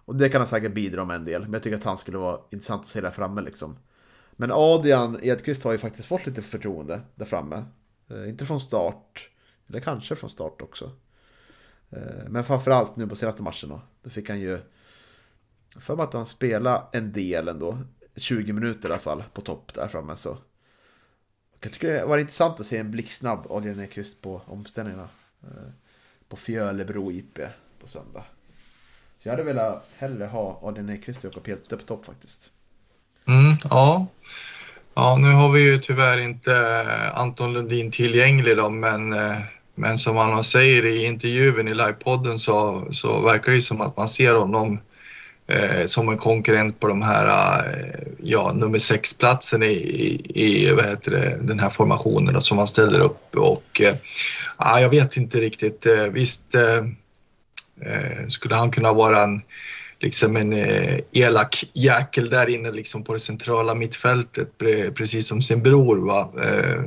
Och 0.06 0.16
det 0.16 0.30
kan 0.30 0.42
han 0.42 0.48
säkert 0.48 0.74
bidra 0.74 1.06
med 1.06 1.16
en 1.16 1.24
del, 1.24 1.42
men 1.42 1.54
jag 1.54 1.64
tycker 1.64 1.78
att 1.78 1.84
han 1.84 1.98
skulle 1.98 2.18
vara 2.18 2.40
intressant 2.52 2.82
att 2.82 2.92
se 2.92 3.02
där 3.02 3.12
framme 3.12 3.42
liksom. 3.42 3.78
Men 4.32 4.52
Adrian 4.54 5.20
Edqvist 5.22 5.64
har 5.64 5.72
ju 5.72 5.78
faktiskt 5.78 6.08
fått 6.08 6.26
lite 6.26 6.42
förtroende 6.42 7.02
där 7.16 7.26
framme. 7.26 7.64
Eh, 8.10 8.30
inte 8.30 8.46
från 8.46 8.62
start, 8.62 9.30
eller 9.68 9.80
kanske 9.80 10.16
från 10.16 10.30
start 10.30 10.62
också. 10.62 10.92
Eh, 11.90 12.28
men 12.30 12.44
framförallt 12.44 12.96
nu 12.96 13.08
på 13.08 13.16
senaste 13.16 13.44
matchen 13.44 13.70
då. 13.70 13.82
Då 14.04 14.10
fick 14.10 14.30
han 14.30 14.40
ju... 14.40 14.60
För 15.80 15.96
mig 15.96 16.04
att 16.04 16.14
han 16.14 16.26
spelade 16.26 16.84
en 16.92 17.12
del 17.12 17.48
ändå. 17.48 17.78
20 18.16 18.54
minuter 18.54 18.90
i 18.90 18.92
alla 18.92 19.02
fall 19.02 19.24
på 19.34 19.42
topp 19.42 19.74
där 19.74 19.88
framme 19.88 20.16
så. 20.16 20.38
Jag 21.62 21.72
tycker 21.72 21.94
det 21.94 22.06
var 22.06 22.18
intressant 22.18 22.60
att 22.60 22.68
se 22.68 22.78
en 22.78 22.92
blixtsnabb 22.92 23.48
Adrian 23.50 23.80
Ekvist 23.80 24.22
på 24.22 24.42
omställningarna. 24.46 25.10
Eh, 25.44 25.72
på 26.30 26.36
Fjölebro 26.36 27.12
IP 27.12 27.40
på 27.80 27.88
söndag. 27.88 28.24
Så 29.18 29.28
jag 29.28 29.34
hade 29.34 29.44
velat 29.44 29.86
hellre 29.98 30.26
ha 30.26 30.60
Adrian 30.62 30.90
Ekvist 30.90 31.20
och 31.20 31.26
Jakob 31.26 31.48
Hjelte 31.48 31.78
på 31.78 31.84
topp 31.84 32.06
faktiskt. 32.06 32.52
Mm, 33.26 33.58
ja. 33.70 34.08
Ja, 34.96 35.18
nu 35.18 35.32
har 35.32 35.52
vi 35.52 35.62
ju 35.62 35.80
tyvärr 35.80 36.18
inte 36.18 36.56
eh, 36.56 37.18
Anton 37.18 37.54
Lundin 37.54 37.92
tillgänglig 37.92 38.58
då, 38.58 38.70
men 38.70 39.14
eh, 39.14 39.38
men 39.76 39.98
som 39.98 40.18
han 40.18 40.44
säger 40.44 40.86
i 40.86 41.06
intervjun 41.06 41.68
i 41.68 41.74
livepodden 41.74 42.40
så, 42.40 42.88
så 42.92 43.20
verkar 43.20 43.52
det 43.52 43.62
som 43.62 43.82
att 43.82 43.98
man 43.98 44.08
ser 44.08 44.36
honom 44.36 44.80
eh, 45.48 45.86
som 45.86 46.10
en 46.10 46.18
konkurrent 46.18 46.80
på 46.80 46.88
de 46.88 47.02
här, 47.02 47.58
eh, 47.58 48.08
ja, 48.24 48.54
nummer 48.54 48.78
sex-platsen 48.78 49.64
i, 49.64 49.68
i, 49.68 50.68
i 50.68 50.72
vad 50.72 50.86
heter 50.86 51.12
det, 51.12 51.38
den 51.42 51.60
här 51.60 51.70
formationen 51.70 52.34
då, 52.34 52.42
som 52.42 52.58
han 52.58 52.68
ställer 52.68 53.00
upp. 53.00 53.36
Och 53.36 53.82
eh, 53.82 53.96
jag 54.82 54.90
vet 54.90 55.18
inte 55.18 55.40
riktigt. 55.40 55.86
Eh, 55.86 56.04
visst 56.04 56.56
eh, 56.56 56.78
eh 57.82 58.28
skulle 58.28 58.56
han 58.56 58.72
kunna 58.72 58.94
vara 58.94 59.24
en 59.24 59.42
liksom 60.04 60.38
en 60.38 60.54
eh, 60.54 61.00
elak 61.12 61.64
jäkel 61.74 62.30
där 62.30 62.50
inne 62.50 62.72
liksom 62.72 63.04
på 63.04 63.14
det 63.14 63.20
centrala 63.20 63.76
mittfältet 63.76 64.50
pre- 64.58 64.92
precis 64.92 65.28
som 65.28 65.42
sin 65.42 65.64
bror. 65.64 65.98
Va? 65.98 66.32
Eh, 66.44 66.82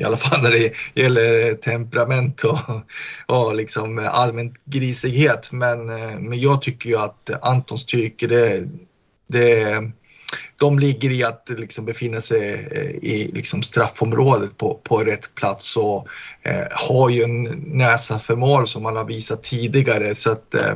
I 0.00 0.04
alla 0.04 0.16
fall 0.16 0.42
när 0.42 0.50
det 0.50 0.72
gäller 0.94 1.54
temperament 1.54 2.42
och, 2.42 2.58
och 3.26 3.54
liksom 3.54 4.08
allmän 4.12 4.54
grisighet. 4.64 5.52
Men, 5.52 5.90
eh, 5.90 6.18
men 6.18 6.40
jag 6.40 6.62
tycker 6.62 6.90
ju 6.90 6.96
att 6.96 7.30
Antons 7.42 7.80
styrkor 7.80 8.28
det, 8.28 8.68
det 9.28 9.82
de 10.58 10.78
ligger 10.78 11.10
i 11.10 11.24
att 11.24 11.50
liksom 11.58 11.84
befinna 11.84 12.20
sig 12.20 12.68
eh, 12.70 13.10
i 13.10 13.30
liksom 13.34 13.62
straffområdet 13.62 14.56
på, 14.56 14.74
på 14.74 14.98
rätt 14.98 15.34
plats 15.34 15.76
och 15.76 16.06
eh, 16.42 16.66
har 16.70 17.10
ju 17.10 17.22
en 17.22 17.42
näsa 17.66 18.18
för 18.18 18.36
mål 18.36 18.66
som 18.66 18.82
man 18.82 18.96
har 18.96 19.04
visat 19.04 19.42
tidigare. 19.42 20.14
Så 20.14 20.32
att, 20.32 20.54
eh, 20.54 20.74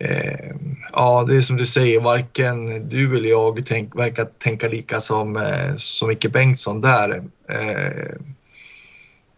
eh, 0.00 0.56
ja, 0.92 1.24
det 1.28 1.36
är 1.36 1.40
som 1.40 1.56
du 1.56 1.66
säger, 1.66 2.00
varken 2.00 2.88
du 2.88 3.16
eller 3.16 3.28
jag 3.28 3.66
tänk, 3.66 3.96
verkar 3.96 4.24
tänka 4.24 4.68
lika 4.68 5.00
som, 5.00 5.36
eh, 5.36 5.74
som 5.76 6.08
Micke 6.08 6.32
Bengtsson 6.32 6.80
där. 6.80 7.22
Eh, 7.48 7.86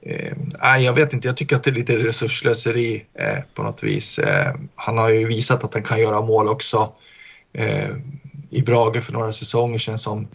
eh 0.03 0.83
jag 0.83 0.93
vet 0.93 1.13
inte. 1.13 1.29
Jag 1.29 1.37
tycker 1.37 1.57
att 1.57 1.65
det 1.65 1.71
är 1.71 1.75
lite 1.75 1.97
resursslöseri 1.97 3.05
eh, 3.15 3.45
på 3.55 3.63
något 3.63 3.83
vis. 3.83 4.19
Eh, 4.19 4.55
han 4.75 4.99
har 4.99 5.11
ju 5.11 5.27
visat 5.27 5.65
att 5.65 5.75
han 5.75 5.83
kan 5.83 6.01
göra 6.01 6.21
mål 6.21 6.49
också. 6.49 6.93
Eh, 7.53 7.91
i 8.51 8.63
Brage 8.63 9.03
för 9.03 9.13
några 9.13 9.33
säsonger 9.33 9.79
sedan 9.79 9.99
som, 9.99 10.29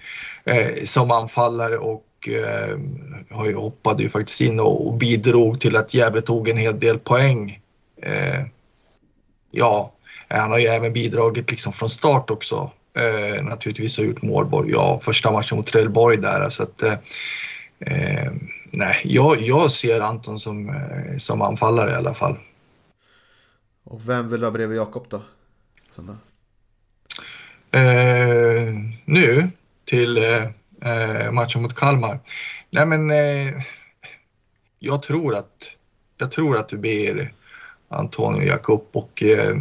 eh, 0.45 0.83
som 0.83 1.11
anfallare 1.11 1.77
och 1.77 2.03
eh, 2.27 2.77
hoppade 3.55 4.03
ju 4.03 4.09
faktiskt 4.09 4.41
in 4.41 4.59
och, 4.59 4.87
och 4.87 4.93
bidrog 4.93 5.59
till 5.59 5.75
att 5.75 5.93
Gävle 5.93 6.21
tog 6.21 6.49
en 6.49 6.57
hel 6.57 6.79
del 6.79 6.99
poäng. 6.99 7.59
Eh, 8.01 8.43
ja, 9.51 9.93
han 10.27 10.51
har 10.51 10.59
ju 10.59 10.65
även 10.65 10.93
bidragit 10.93 11.51
liksom 11.51 11.73
från 11.73 11.89
start 11.89 12.29
också. 12.29 12.71
Eh, 12.93 13.43
naturligtvis 13.43 13.97
har 13.97 14.05
gjort 14.05 14.21
mål, 14.21 14.69
ja, 14.71 14.99
första 14.99 15.31
matchen 15.31 15.57
mot 15.57 15.67
Trelleborg 15.67 16.17
där. 16.17 16.49
Så 16.49 16.63
att, 16.63 16.83
eh, 16.83 16.93
eh, 17.79 18.31
nej, 18.71 19.01
jag, 19.03 19.41
jag 19.41 19.71
ser 19.71 20.01
Anton 20.01 20.39
som, 20.39 20.69
eh, 20.69 21.17
som 21.17 21.41
anfallare 21.41 21.91
i 21.91 21.95
alla 21.95 22.13
fall. 22.13 22.37
Och 23.83 24.09
vem 24.09 24.29
vill 24.29 24.39
du 24.39 24.45
ha 24.45 24.51
bredvid 24.51 24.77
Jakob 24.77 25.05
då? 25.09 25.21
Eh, 27.71 28.73
nu 29.05 29.49
till 29.85 30.17
eh, 30.81 31.31
matchen 31.31 31.61
mot 31.61 31.75
Kalmar. 31.75 32.19
Nej 32.69 32.85
men 32.85 33.11
eh, 33.11 33.53
jag 34.79 35.03
tror 35.03 35.35
att 35.35 35.75
jag 36.17 36.31
tror 36.31 36.57
att 36.57 36.69
det 36.69 36.77
blir 36.77 37.33
Antonio 37.89 38.43
Jakob 38.43 38.87
och 38.91 39.23
eh, 39.23 39.55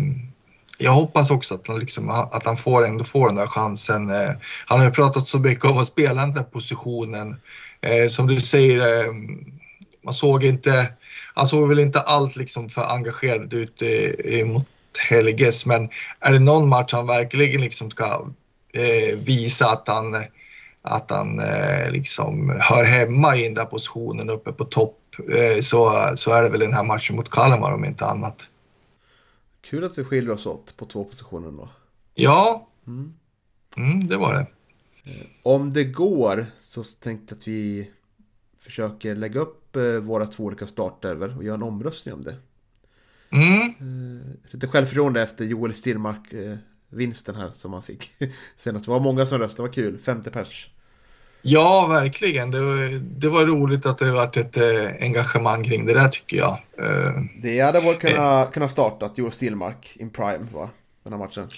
jag 0.78 0.92
hoppas 0.92 1.30
också 1.30 1.54
att 1.54 1.68
han, 1.68 1.78
liksom, 1.78 2.10
att 2.10 2.46
han 2.46 2.56
får, 2.56 2.86
ändå 2.86 3.04
får 3.04 3.26
den 3.26 3.34
där 3.34 3.46
chansen. 3.46 4.10
Eh, 4.10 4.30
han 4.66 4.78
har 4.78 4.86
ju 4.86 4.92
pratat 4.92 5.26
så 5.26 5.38
mycket 5.38 5.64
om 5.64 5.78
att 5.78 5.86
spela 5.86 6.20
den 6.20 6.34
där 6.34 6.42
positionen. 6.42 7.40
Eh, 7.80 8.08
som 8.08 8.26
du 8.26 8.40
säger, 8.40 8.78
eh, 8.78 9.12
man 10.02 10.14
såg 10.14 10.44
inte, 10.44 10.92
han 11.34 11.46
såg 11.46 11.68
väl 11.68 11.78
inte 11.78 12.00
allt 12.00 12.36
liksom 12.36 12.68
för 12.68 12.84
engagerad 12.84 13.54
ut 13.54 13.82
mot 14.44 14.66
Helges, 15.08 15.66
men 15.66 15.88
är 16.20 16.32
det 16.32 16.38
någon 16.38 16.68
match 16.68 16.92
han 16.92 17.06
verkligen 17.06 17.60
liksom 17.60 17.90
ska 17.90 18.26
visa 19.16 19.70
att 19.70 19.88
han, 19.88 20.16
att 20.82 21.10
han 21.10 21.40
liksom 21.90 22.60
hör 22.60 22.84
hemma 22.84 23.36
i 23.36 23.42
den 23.42 23.54
där 23.54 23.64
positionen 23.64 24.30
uppe 24.30 24.52
på 24.52 24.64
topp 24.64 24.98
så, 25.60 26.10
så 26.16 26.32
är 26.32 26.42
det 26.42 26.48
väl 26.48 26.60
den 26.60 26.74
här 26.74 26.84
matchen 26.84 27.16
mot 27.16 27.30
Kalmar 27.30 27.72
om 27.72 27.84
inte 27.84 28.06
annat. 28.06 28.48
Kul 29.70 29.84
att 29.84 29.98
vi 29.98 30.04
skiljer 30.04 30.30
oss 30.30 30.46
åt 30.46 30.76
på 30.76 30.86
två 30.86 31.04
positioner 31.04 31.50
då. 31.50 31.68
Ja, 32.14 32.68
mm. 32.86 33.14
Mm, 33.76 34.06
det 34.06 34.16
var 34.16 34.34
det. 34.34 34.46
Eh, 35.10 35.26
om 35.42 35.70
det 35.70 35.84
går 35.84 36.46
så 36.60 36.84
tänkte 36.84 37.34
jag 37.34 37.38
att 37.38 37.48
vi 37.48 37.90
försöker 38.58 39.16
lägga 39.16 39.40
upp 39.40 39.76
eh, 39.76 39.82
våra 39.82 40.26
två 40.26 40.44
olika 40.44 40.66
startelver 40.66 41.36
och 41.36 41.44
göra 41.44 41.54
en 41.54 41.62
omröstning 41.62 42.14
om 42.14 42.24
det. 42.24 42.36
Mm. 43.30 43.68
Eh, 44.20 44.52
lite 44.52 44.68
självförtroende 44.68 45.22
efter 45.22 45.44
Joel 45.44 45.74
Stillmark 45.74 46.32
eh, 46.32 46.56
vinsten 46.88 47.34
här 47.34 47.50
som 47.52 47.72
han 47.72 47.82
fick 47.82 48.12
senast. 48.56 48.84
Det 48.84 48.90
var 48.90 49.00
många 49.00 49.26
som 49.26 49.38
röstade, 49.38 49.68
det 49.68 49.68
var 49.68 49.74
kul. 49.74 49.98
50 49.98 50.30
pers. 50.30 50.70
Ja, 51.48 51.86
verkligen. 51.86 52.50
Det 52.50 52.60
var, 52.60 53.00
det 53.00 53.28
var 53.28 53.44
roligt 53.44 53.86
att 53.86 53.98
det 53.98 54.12
varit 54.12 54.36
ett 54.36 54.56
eh, 54.56 54.90
engagemang 55.00 55.64
kring 55.64 55.86
det 55.86 55.94
där 55.94 56.08
tycker 56.08 56.36
jag. 56.36 56.58
Eh, 56.78 57.12
det 57.42 57.60
hade 57.60 57.80
varit 57.80 58.00
kunnat, 58.00 58.52
kunnat 58.52 58.72
startat 58.72 59.18
Joel 59.18 59.32
Stillmark 59.32 59.96
in 59.96 60.10
prime, 60.10 60.46
va? 60.54 60.70
Den 61.04 61.12
här 61.12 61.20
matchen. 61.20 61.48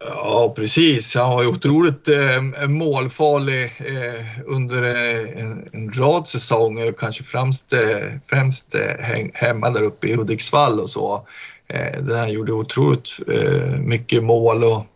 Ja, 0.00 0.52
precis. 0.56 1.14
Han 1.14 1.30
var 1.30 1.42
ju 1.42 1.48
otroligt 1.48 2.08
eh, 2.08 2.68
målfarlig 2.68 3.64
eh, 3.64 4.24
under 4.46 4.82
eh, 4.82 5.42
en, 5.42 5.68
en, 5.72 5.92
rad 5.92 6.28
säsonger, 6.28 6.92
kanske 6.92 7.24
främst, 7.24 7.72
eh, 7.72 7.80
främst 8.26 8.74
eh, 8.74 9.26
hemma 9.34 9.70
där 9.70 9.82
uppe 9.82 10.08
i 10.08 10.14
Hudiksvall 10.14 10.80
och 10.80 10.90
så. 10.90 11.26
Eh, 11.66 12.02
där 12.02 12.18
han 12.18 12.32
gjorde 12.32 12.52
otroligt 12.52 13.18
eh, 13.32 13.80
mycket 13.80 14.24
mål 14.24 14.64
och 14.64 14.86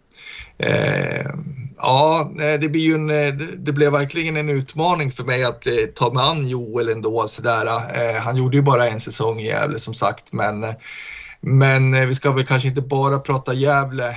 ja, 1.83 2.33
eh, 2.41 2.61
det, 2.61 2.69
blir 2.69 2.83
ju 2.83 2.95
en, 2.95 3.11
eh, 3.11 3.35
det 3.59 3.73
blev 3.73 3.93
verkligen 3.93 4.37
en 4.37 4.49
utmaning 4.49 5.11
för 5.11 5.25
mig 5.25 5.45
att 5.45 5.67
eh, 5.67 5.73
ta 5.95 6.13
mig 6.13 6.25
an 6.25 6.49
Joel 6.49 6.89
ändå. 6.89 7.27
Sådär. 7.27 7.67
han 8.21 8.37
gjorde 8.37 8.57
ju 8.57 8.63
bara 8.63 8.87
en 8.87 9.01
säsong 9.01 9.41
i 9.41 9.47
Gävle 9.47 9.79
som 9.79 9.95
sagt, 9.95 10.33
men 10.33 10.65
men 11.45 12.07
vi 12.09 12.15
ska 12.15 12.33
väl 12.33 12.47
kanske 12.47 12.69
inte 12.69 12.83
bara 12.83 13.19
prata 13.19 13.55
Gävle 13.55 14.17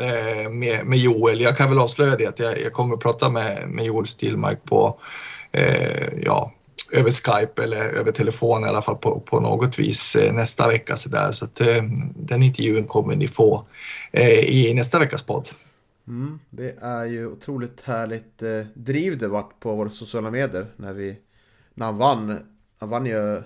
Eh, 0.00 0.50
med, 0.50 0.86
med 0.86 0.98
Joel. 0.98 1.40
Jag 1.40 1.56
kan 1.56 1.68
väl 1.68 1.78
avslöja 1.78 2.16
det 2.16 2.26
att 2.26 2.38
jag, 2.38 2.60
jag 2.60 2.72
kommer 2.72 2.94
att 2.94 3.00
prata 3.00 3.30
med, 3.30 3.68
med 3.68 3.84
Joel 3.84 4.06
Stillmark 4.06 4.64
på, 4.64 5.00
eh, 5.52 6.08
ja, 6.22 6.52
över 6.92 7.10
Skype 7.10 7.62
eller 7.62 7.76
över 7.76 8.12
telefon 8.12 8.64
i 8.64 8.68
alla 8.68 8.82
fall 8.82 8.96
på, 8.96 9.20
på 9.20 9.40
något 9.40 9.78
vis 9.78 10.16
nästa 10.32 10.68
vecka. 10.68 10.96
Så, 10.96 11.08
där. 11.08 11.32
så 11.32 11.44
att, 11.44 11.60
den 12.14 12.42
intervjun 12.42 12.86
kommer 12.86 13.16
ni 13.16 13.28
få 13.28 13.66
eh, 14.12 14.38
i 14.38 14.74
nästa 14.74 14.98
veckas 14.98 15.22
podd. 15.22 15.48
Mm, 16.08 16.38
det 16.50 16.76
är 16.80 17.04
ju 17.04 17.26
otroligt 17.26 17.80
härligt 17.80 18.42
eh, 18.42 18.66
driv 18.74 19.18
det 19.18 19.28
vart 19.28 19.60
på 19.60 19.74
våra 19.74 19.90
sociala 19.90 20.30
medier 20.30 20.66
när, 20.76 20.92
vi, 20.92 21.18
när 21.74 21.86
han 21.86 21.96
vann. 21.96 22.38
Han 22.78 22.88
vann 22.88 23.06
ju 23.06 23.42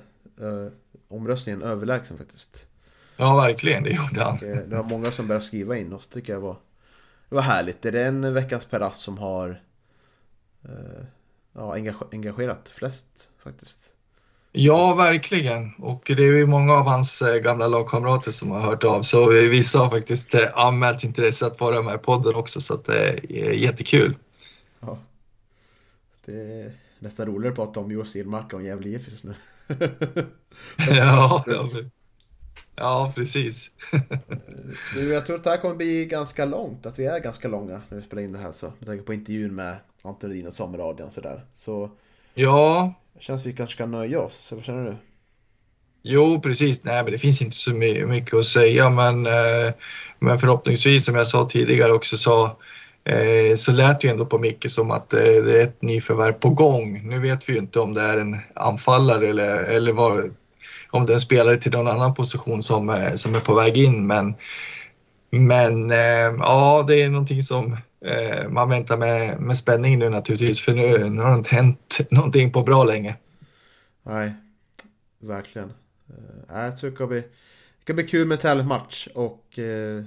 omröstningen 1.09 1.63
överlägsen 1.63 2.19
faktiskt. 2.19 2.67
Ja, 3.17 3.37
verkligen. 3.37 3.83
Det 3.83 3.91
gjorde 3.91 4.23
han. 4.23 4.35
Eh, 4.35 4.57
det 4.69 4.77
var 4.77 4.85
många 4.85 5.11
som 5.11 5.27
började 5.27 5.47
skriva 5.47 5.77
in 5.77 5.93
oss. 5.93 6.09
tycker 6.09 6.33
jag 6.33 6.41
var, 6.41 6.57
det 7.29 7.35
var 7.35 7.43
härligt. 7.43 7.85
Är 7.85 7.93
det 7.93 8.05
en 8.05 8.35
veckans 8.35 8.65
Peras 8.65 9.03
som 9.03 9.19
har 9.19 9.63
eh, 10.65 11.05
ja, 11.53 11.75
engagerat 12.13 12.69
flest 12.69 13.29
faktiskt? 13.39 13.90
Ja, 14.53 14.95
verkligen. 14.95 15.75
Och 15.79 16.03
det 16.07 16.25
är 16.25 16.33
ju 16.33 16.47
många 16.47 16.73
av 16.73 16.87
hans 16.87 17.23
eh, 17.23 17.37
gamla 17.37 17.67
lagkamrater 17.67 18.33
som 18.33 18.51
har 18.51 18.61
hört 18.61 18.85
av 18.85 19.03
sig. 19.03 19.49
Vissa 19.49 19.79
har 19.79 19.91
faktiskt 19.91 20.35
anmält 20.55 21.05
intresse 21.05 21.47
att 21.47 21.61
vara 21.61 21.83
med 21.83 21.95
i 21.95 21.99
podden 21.99 22.35
också, 22.35 22.61
så 22.61 22.77
det 22.77 23.21
är 23.29 23.53
jättekul. 23.53 24.17
Ja. 24.81 24.99
Det 26.25 26.33
är 26.33 26.73
nästan 26.99 27.27
roligare 27.27 27.53
att 27.53 27.57
prata 27.57 27.81
om 27.81 27.91
Joel 27.91 28.07
Silmark 28.07 28.53
och 28.53 28.63
Gävle 28.63 28.89
IF 28.89 29.09
just 29.09 29.25
nu. 29.25 29.35
ja, 30.77 31.45
ja, 31.47 31.69
Ja, 32.77 33.13
precis. 33.15 33.71
du, 34.95 35.13
jag 35.13 35.27
tror 35.27 35.37
att 35.37 35.45
det 35.45 35.51
här 35.51 35.57
kommer 35.57 35.75
bli 35.75 36.07
ganska 36.07 36.45
långt. 36.45 36.87
Att 36.87 36.99
vi 36.99 37.07
är 37.07 37.19
ganska 37.19 37.49
långa 37.49 37.83
när 37.89 37.99
vi 37.99 38.03
spelar 38.03 38.23
in 38.23 38.33
det 38.33 38.39
här. 38.39 38.53
Så, 38.53 38.73
med 38.79 38.87
tanke 38.87 39.05
på 39.05 39.15
intervjun 39.15 39.55
med 39.55 39.77
Anton 40.03 40.47
och 40.47 40.55
Sommerradion 40.55 41.07
och 41.07 41.13
sådär. 41.13 41.45
Så 41.55 41.91
ja. 42.35 42.95
Det 43.21 43.25
känns 43.25 43.43
som 43.43 43.51
vi 43.51 43.57
kanske 43.57 43.75
ska 43.75 43.87
nöja 43.87 44.21
oss. 44.21 44.49
Vad 44.51 44.65
känner 44.65 44.85
du? 44.85 44.97
Jo, 46.03 46.41
precis. 46.41 46.85
Nej, 46.85 47.03
men 47.03 47.13
det 47.13 47.19
finns 47.19 47.43
inte 47.43 47.57
så 47.57 47.75
mycket 47.75 48.35
att 48.35 48.45
säga. 48.45 48.91
Men, 48.91 49.27
eh, 49.27 49.73
men 50.19 50.39
förhoppningsvis, 50.39 51.05
som 51.05 51.15
jag 51.15 51.27
sa 51.27 51.49
tidigare 51.49 51.93
också, 51.93 52.17
så, 52.17 52.45
eh, 53.05 53.57
så 53.57 53.73
lät 53.73 54.01
det 54.01 54.07
ju 54.07 54.13
ändå 54.13 54.27
på 54.27 54.39
Micke 54.39 54.71
som 54.71 54.91
att 54.91 55.13
eh, 55.13 55.21
det 55.21 55.61
är 55.61 55.65
ett 55.65 55.83
nyförvärv 55.83 56.33
på 56.33 56.51
gång. 56.51 57.09
Nu 57.09 57.19
vet 57.21 57.49
vi 57.49 57.53
ju 57.53 57.59
inte 57.59 57.81
om 57.81 57.95
det 57.95 58.03
är 58.03 58.21
en 58.21 58.37
anfallare 58.55 59.29
eller, 59.29 59.65
eller 59.65 59.93
vad 59.93 60.35
om 60.91 61.07
det 61.07 61.13
är 61.13 61.15
en 61.15 61.21
spelare 61.21 61.57
till 61.57 61.73
någon 61.73 61.89
annan 61.89 62.15
position 62.15 62.63
som, 62.63 62.91
eh, 62.91 63.13
som 63.15 63.35
är 63.35 63.41
på 63.41 63.55
väg 63.55 63.77
in. 63.77 64.07
Men, 64.07 64.35
men 65.31 65.91
eh, 65.91 66.37
ja, 66.39 66.85
det 66.89 67.03
är 67.03 67.11
någonting 67.11 67.43
som 67.43 67.77
man 68.49 68.69
väntar 68.69 68.97
med, 68.97 69.41
med 69.41 69.57
spänning 69.57 69.99
nu 69.99 70.11
naturligtvis 70.11 70.61
för 70.61 70.75
nu, 70.75 71.11
nu 71.11 71.23
har 71.23 71.31
det 71.31 71.37
inte 71.37 71.55
hänt 71.55 71.99
någonting 72.11 72.53
på 72.53 72.63
bra 72.63 72.85
länge. 72.85 73.17
Nej, 74.03 74.35
verkligen. 75.19 75.73
Jag 76.49 76.79
tror 76.79 76.91
det 76.91 76.97
ska 76.97 77.07
bli, 77.07 77.21
det 77.21 77.83
ska 77.83 77.95
bli 77.95 78.09
kul 78.09 78.27
med 78.27 78.41
tävlingsmatch 78.41 79.09
och 79.15 79.59
eh, 79.59 80.05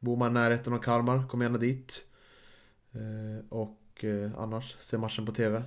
bor 0.00 0.16
man 0.16 0.30
i 0.30 0.34
närheten 0.34 0.72
av 0.72 0.78
Kalmar, 0.78 1.28
kom 1.28 1.42
gärna 1.42 1.58
dit. 1.58 2.04
Eh, 2.92 3.46
och 3.48 4.04
eh, 4.04 4.30
annars, 4.38 4.76
se 4.80 4.98
matchen 4.98 5.26
på 5.26 5.32
TV. 5.32 5.62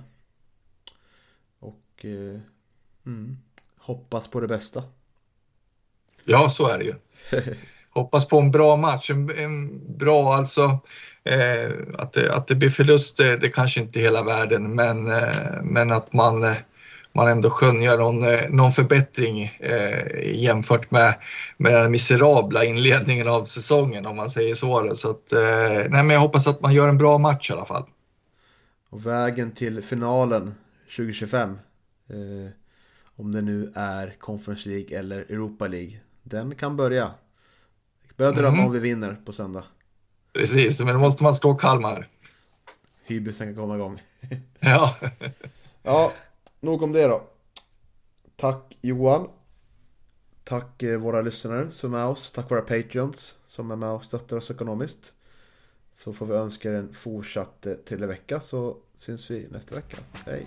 Och 1.58 2.04
eh, 2.04 2.40
mm, 3.06 3.38
hoppas 3.76 4.28
på 4.28 4.40
det 4.40 4.48
bästa. 4.48 4.82
Ja, 6.24 6.48
så 6.48 6.68
är 6.68 6.78
det 6.78 6.84
ju. 6.84 6.94
hoppas 7.94 8.28
på 8.28 8.38
en 8.38 8.50
bra 8.50 8.76
match. 8.76 9.10
En, 9.10 9.30
en 9.38 9.80
bra 9.98 10.34
alltså. 10.34 10.80
Eh, 11.24 11.70
att, 11.98 12.12
det, 12.12 12.34
att 12.34 12.46
det 12.46 12.54
blir 12.54 12.70
förlust, 12.70 13.16
det, 13.16 13.36
det 13.36 13.48
kanske 13.48 13.80
inte 13.80 13.98
är 13.98 14.02
hela 14.02 14.22
världen, 14.22 14.74
men, 14.74 15.10
eh, 15.10 15.62
men 15.62 15.92
att 15.92 16.12
man, 16.12 16.44
eh, 16.44 16.54
man 17.12 17.28
ändå 17.28 17.50
skönjer 17.50 17.98
någon, 17.98 18.22
eh, 18.22 18.50
någon 18.50 18.72
förbättring 18.72 19.42
eh, 19.60 20.34
jämfört 20.34 20.90
med, 20.90 21.14
med 21.56 21.74
den 21.74 21.90
miserabla 21.90 22.64
inledningen 22.64 23.28
av 23.28 23.44
säsongen 23.44 24.06
om 24.06 24.16
man 24.16 24.30
säger 24.30 24.54
så. 24.54 24.92
Så 24.94 25.10
att, 25.10 25.32
eh, 25.32 25.88
nej, 25.88 26.02
men 26.02 26.10
jag 26.10 26.20
hoppas 26.20 26.46
att 26.46 26.60
man 26.60 26.74
gör 26.74 26.88
en 26.88 26.98
bra 26.98 27.18
match 27.18 27.50
i 27.50 27.52
alla 27.52 27.64
fall. 27.64 27.84
Och 28.90 29.06
vägen 29.06 29.52
till 29.52 29.82
finalen 29.82 30.54
2025. 30.96 31.50
Eh, 32.10 32.50
om 33.16 33.32
det 33.32 33.42
nu 33.42 33.72
är 33.74 34.14
Conference 34.18 34.68
League 34.68 34.98
eller 34.98 35.20
Europa 35.20 35.66
League. 35.66 36.00
Den 36.22 36.54
kan 36.54 36.76
börja. 36.76 37.10
Börja 38.20 38.32
drömma 38.32 38.56
Mm. 38.56 38.66
om 38.66 38.72
vi 38.72 38.78
vinner 38.78 39.16
på 39.24 39.32
söndag. 39.32 39.64
Precis, 40.32 40.80
men 40.80 40.94
då 40.94 41.00
måste 41.00 41.22
man 41.22 41.34
slå 41.34 41.54
Kalmar. 41.54 42.08
Hybrisen 43.04 43.46
kan 43.46 43.56
komma 43.56 43.74
igång. 43.74 44.02
Ja, 44.60 44.96
Ja, 45.82 46.12
nog 46.60 46.82
om 46.82 46.92
det 46.92 47.06
då. 47.06 47.22
Tack 48.36 48.76
Johan. 48.80 49.28
Tack 50.44 50.82
eh, 50.82 50.98
våra 50.98 51.20
lyssnare 51.22 51.68
som 51.72 51.94
är 51.94 51.98
med 51.98 52.06
oss. 52.06 52.32
Tack 52.34 52.50
våra 52.50 52.60
Patreons 52.60 53.34
som 53.46 53.70
är 53.70 53.76
med 53.76 53.88
och 53.90 54.04
stöttar 54.04 54.36
oss 54.36 54.50
ekonomiskt. 54.50 55.12
Så 55.96 56.12
får 56.12 56.26
vi 56.26 56.34
önska 56.34 56.70
er 56.70 56.74
en 56.74 56.94
fortsatt 56.94 57.66
eh, 57.66 57.72
trevlig 57.74 58.06
vecka 58.08 58.40
så 58.40 58.76
syns 58.94 59.30
vi 59.30 59.46
nästa 59.50 59.74
vecka. 59.74 59.96
Hej! 60.26 60.46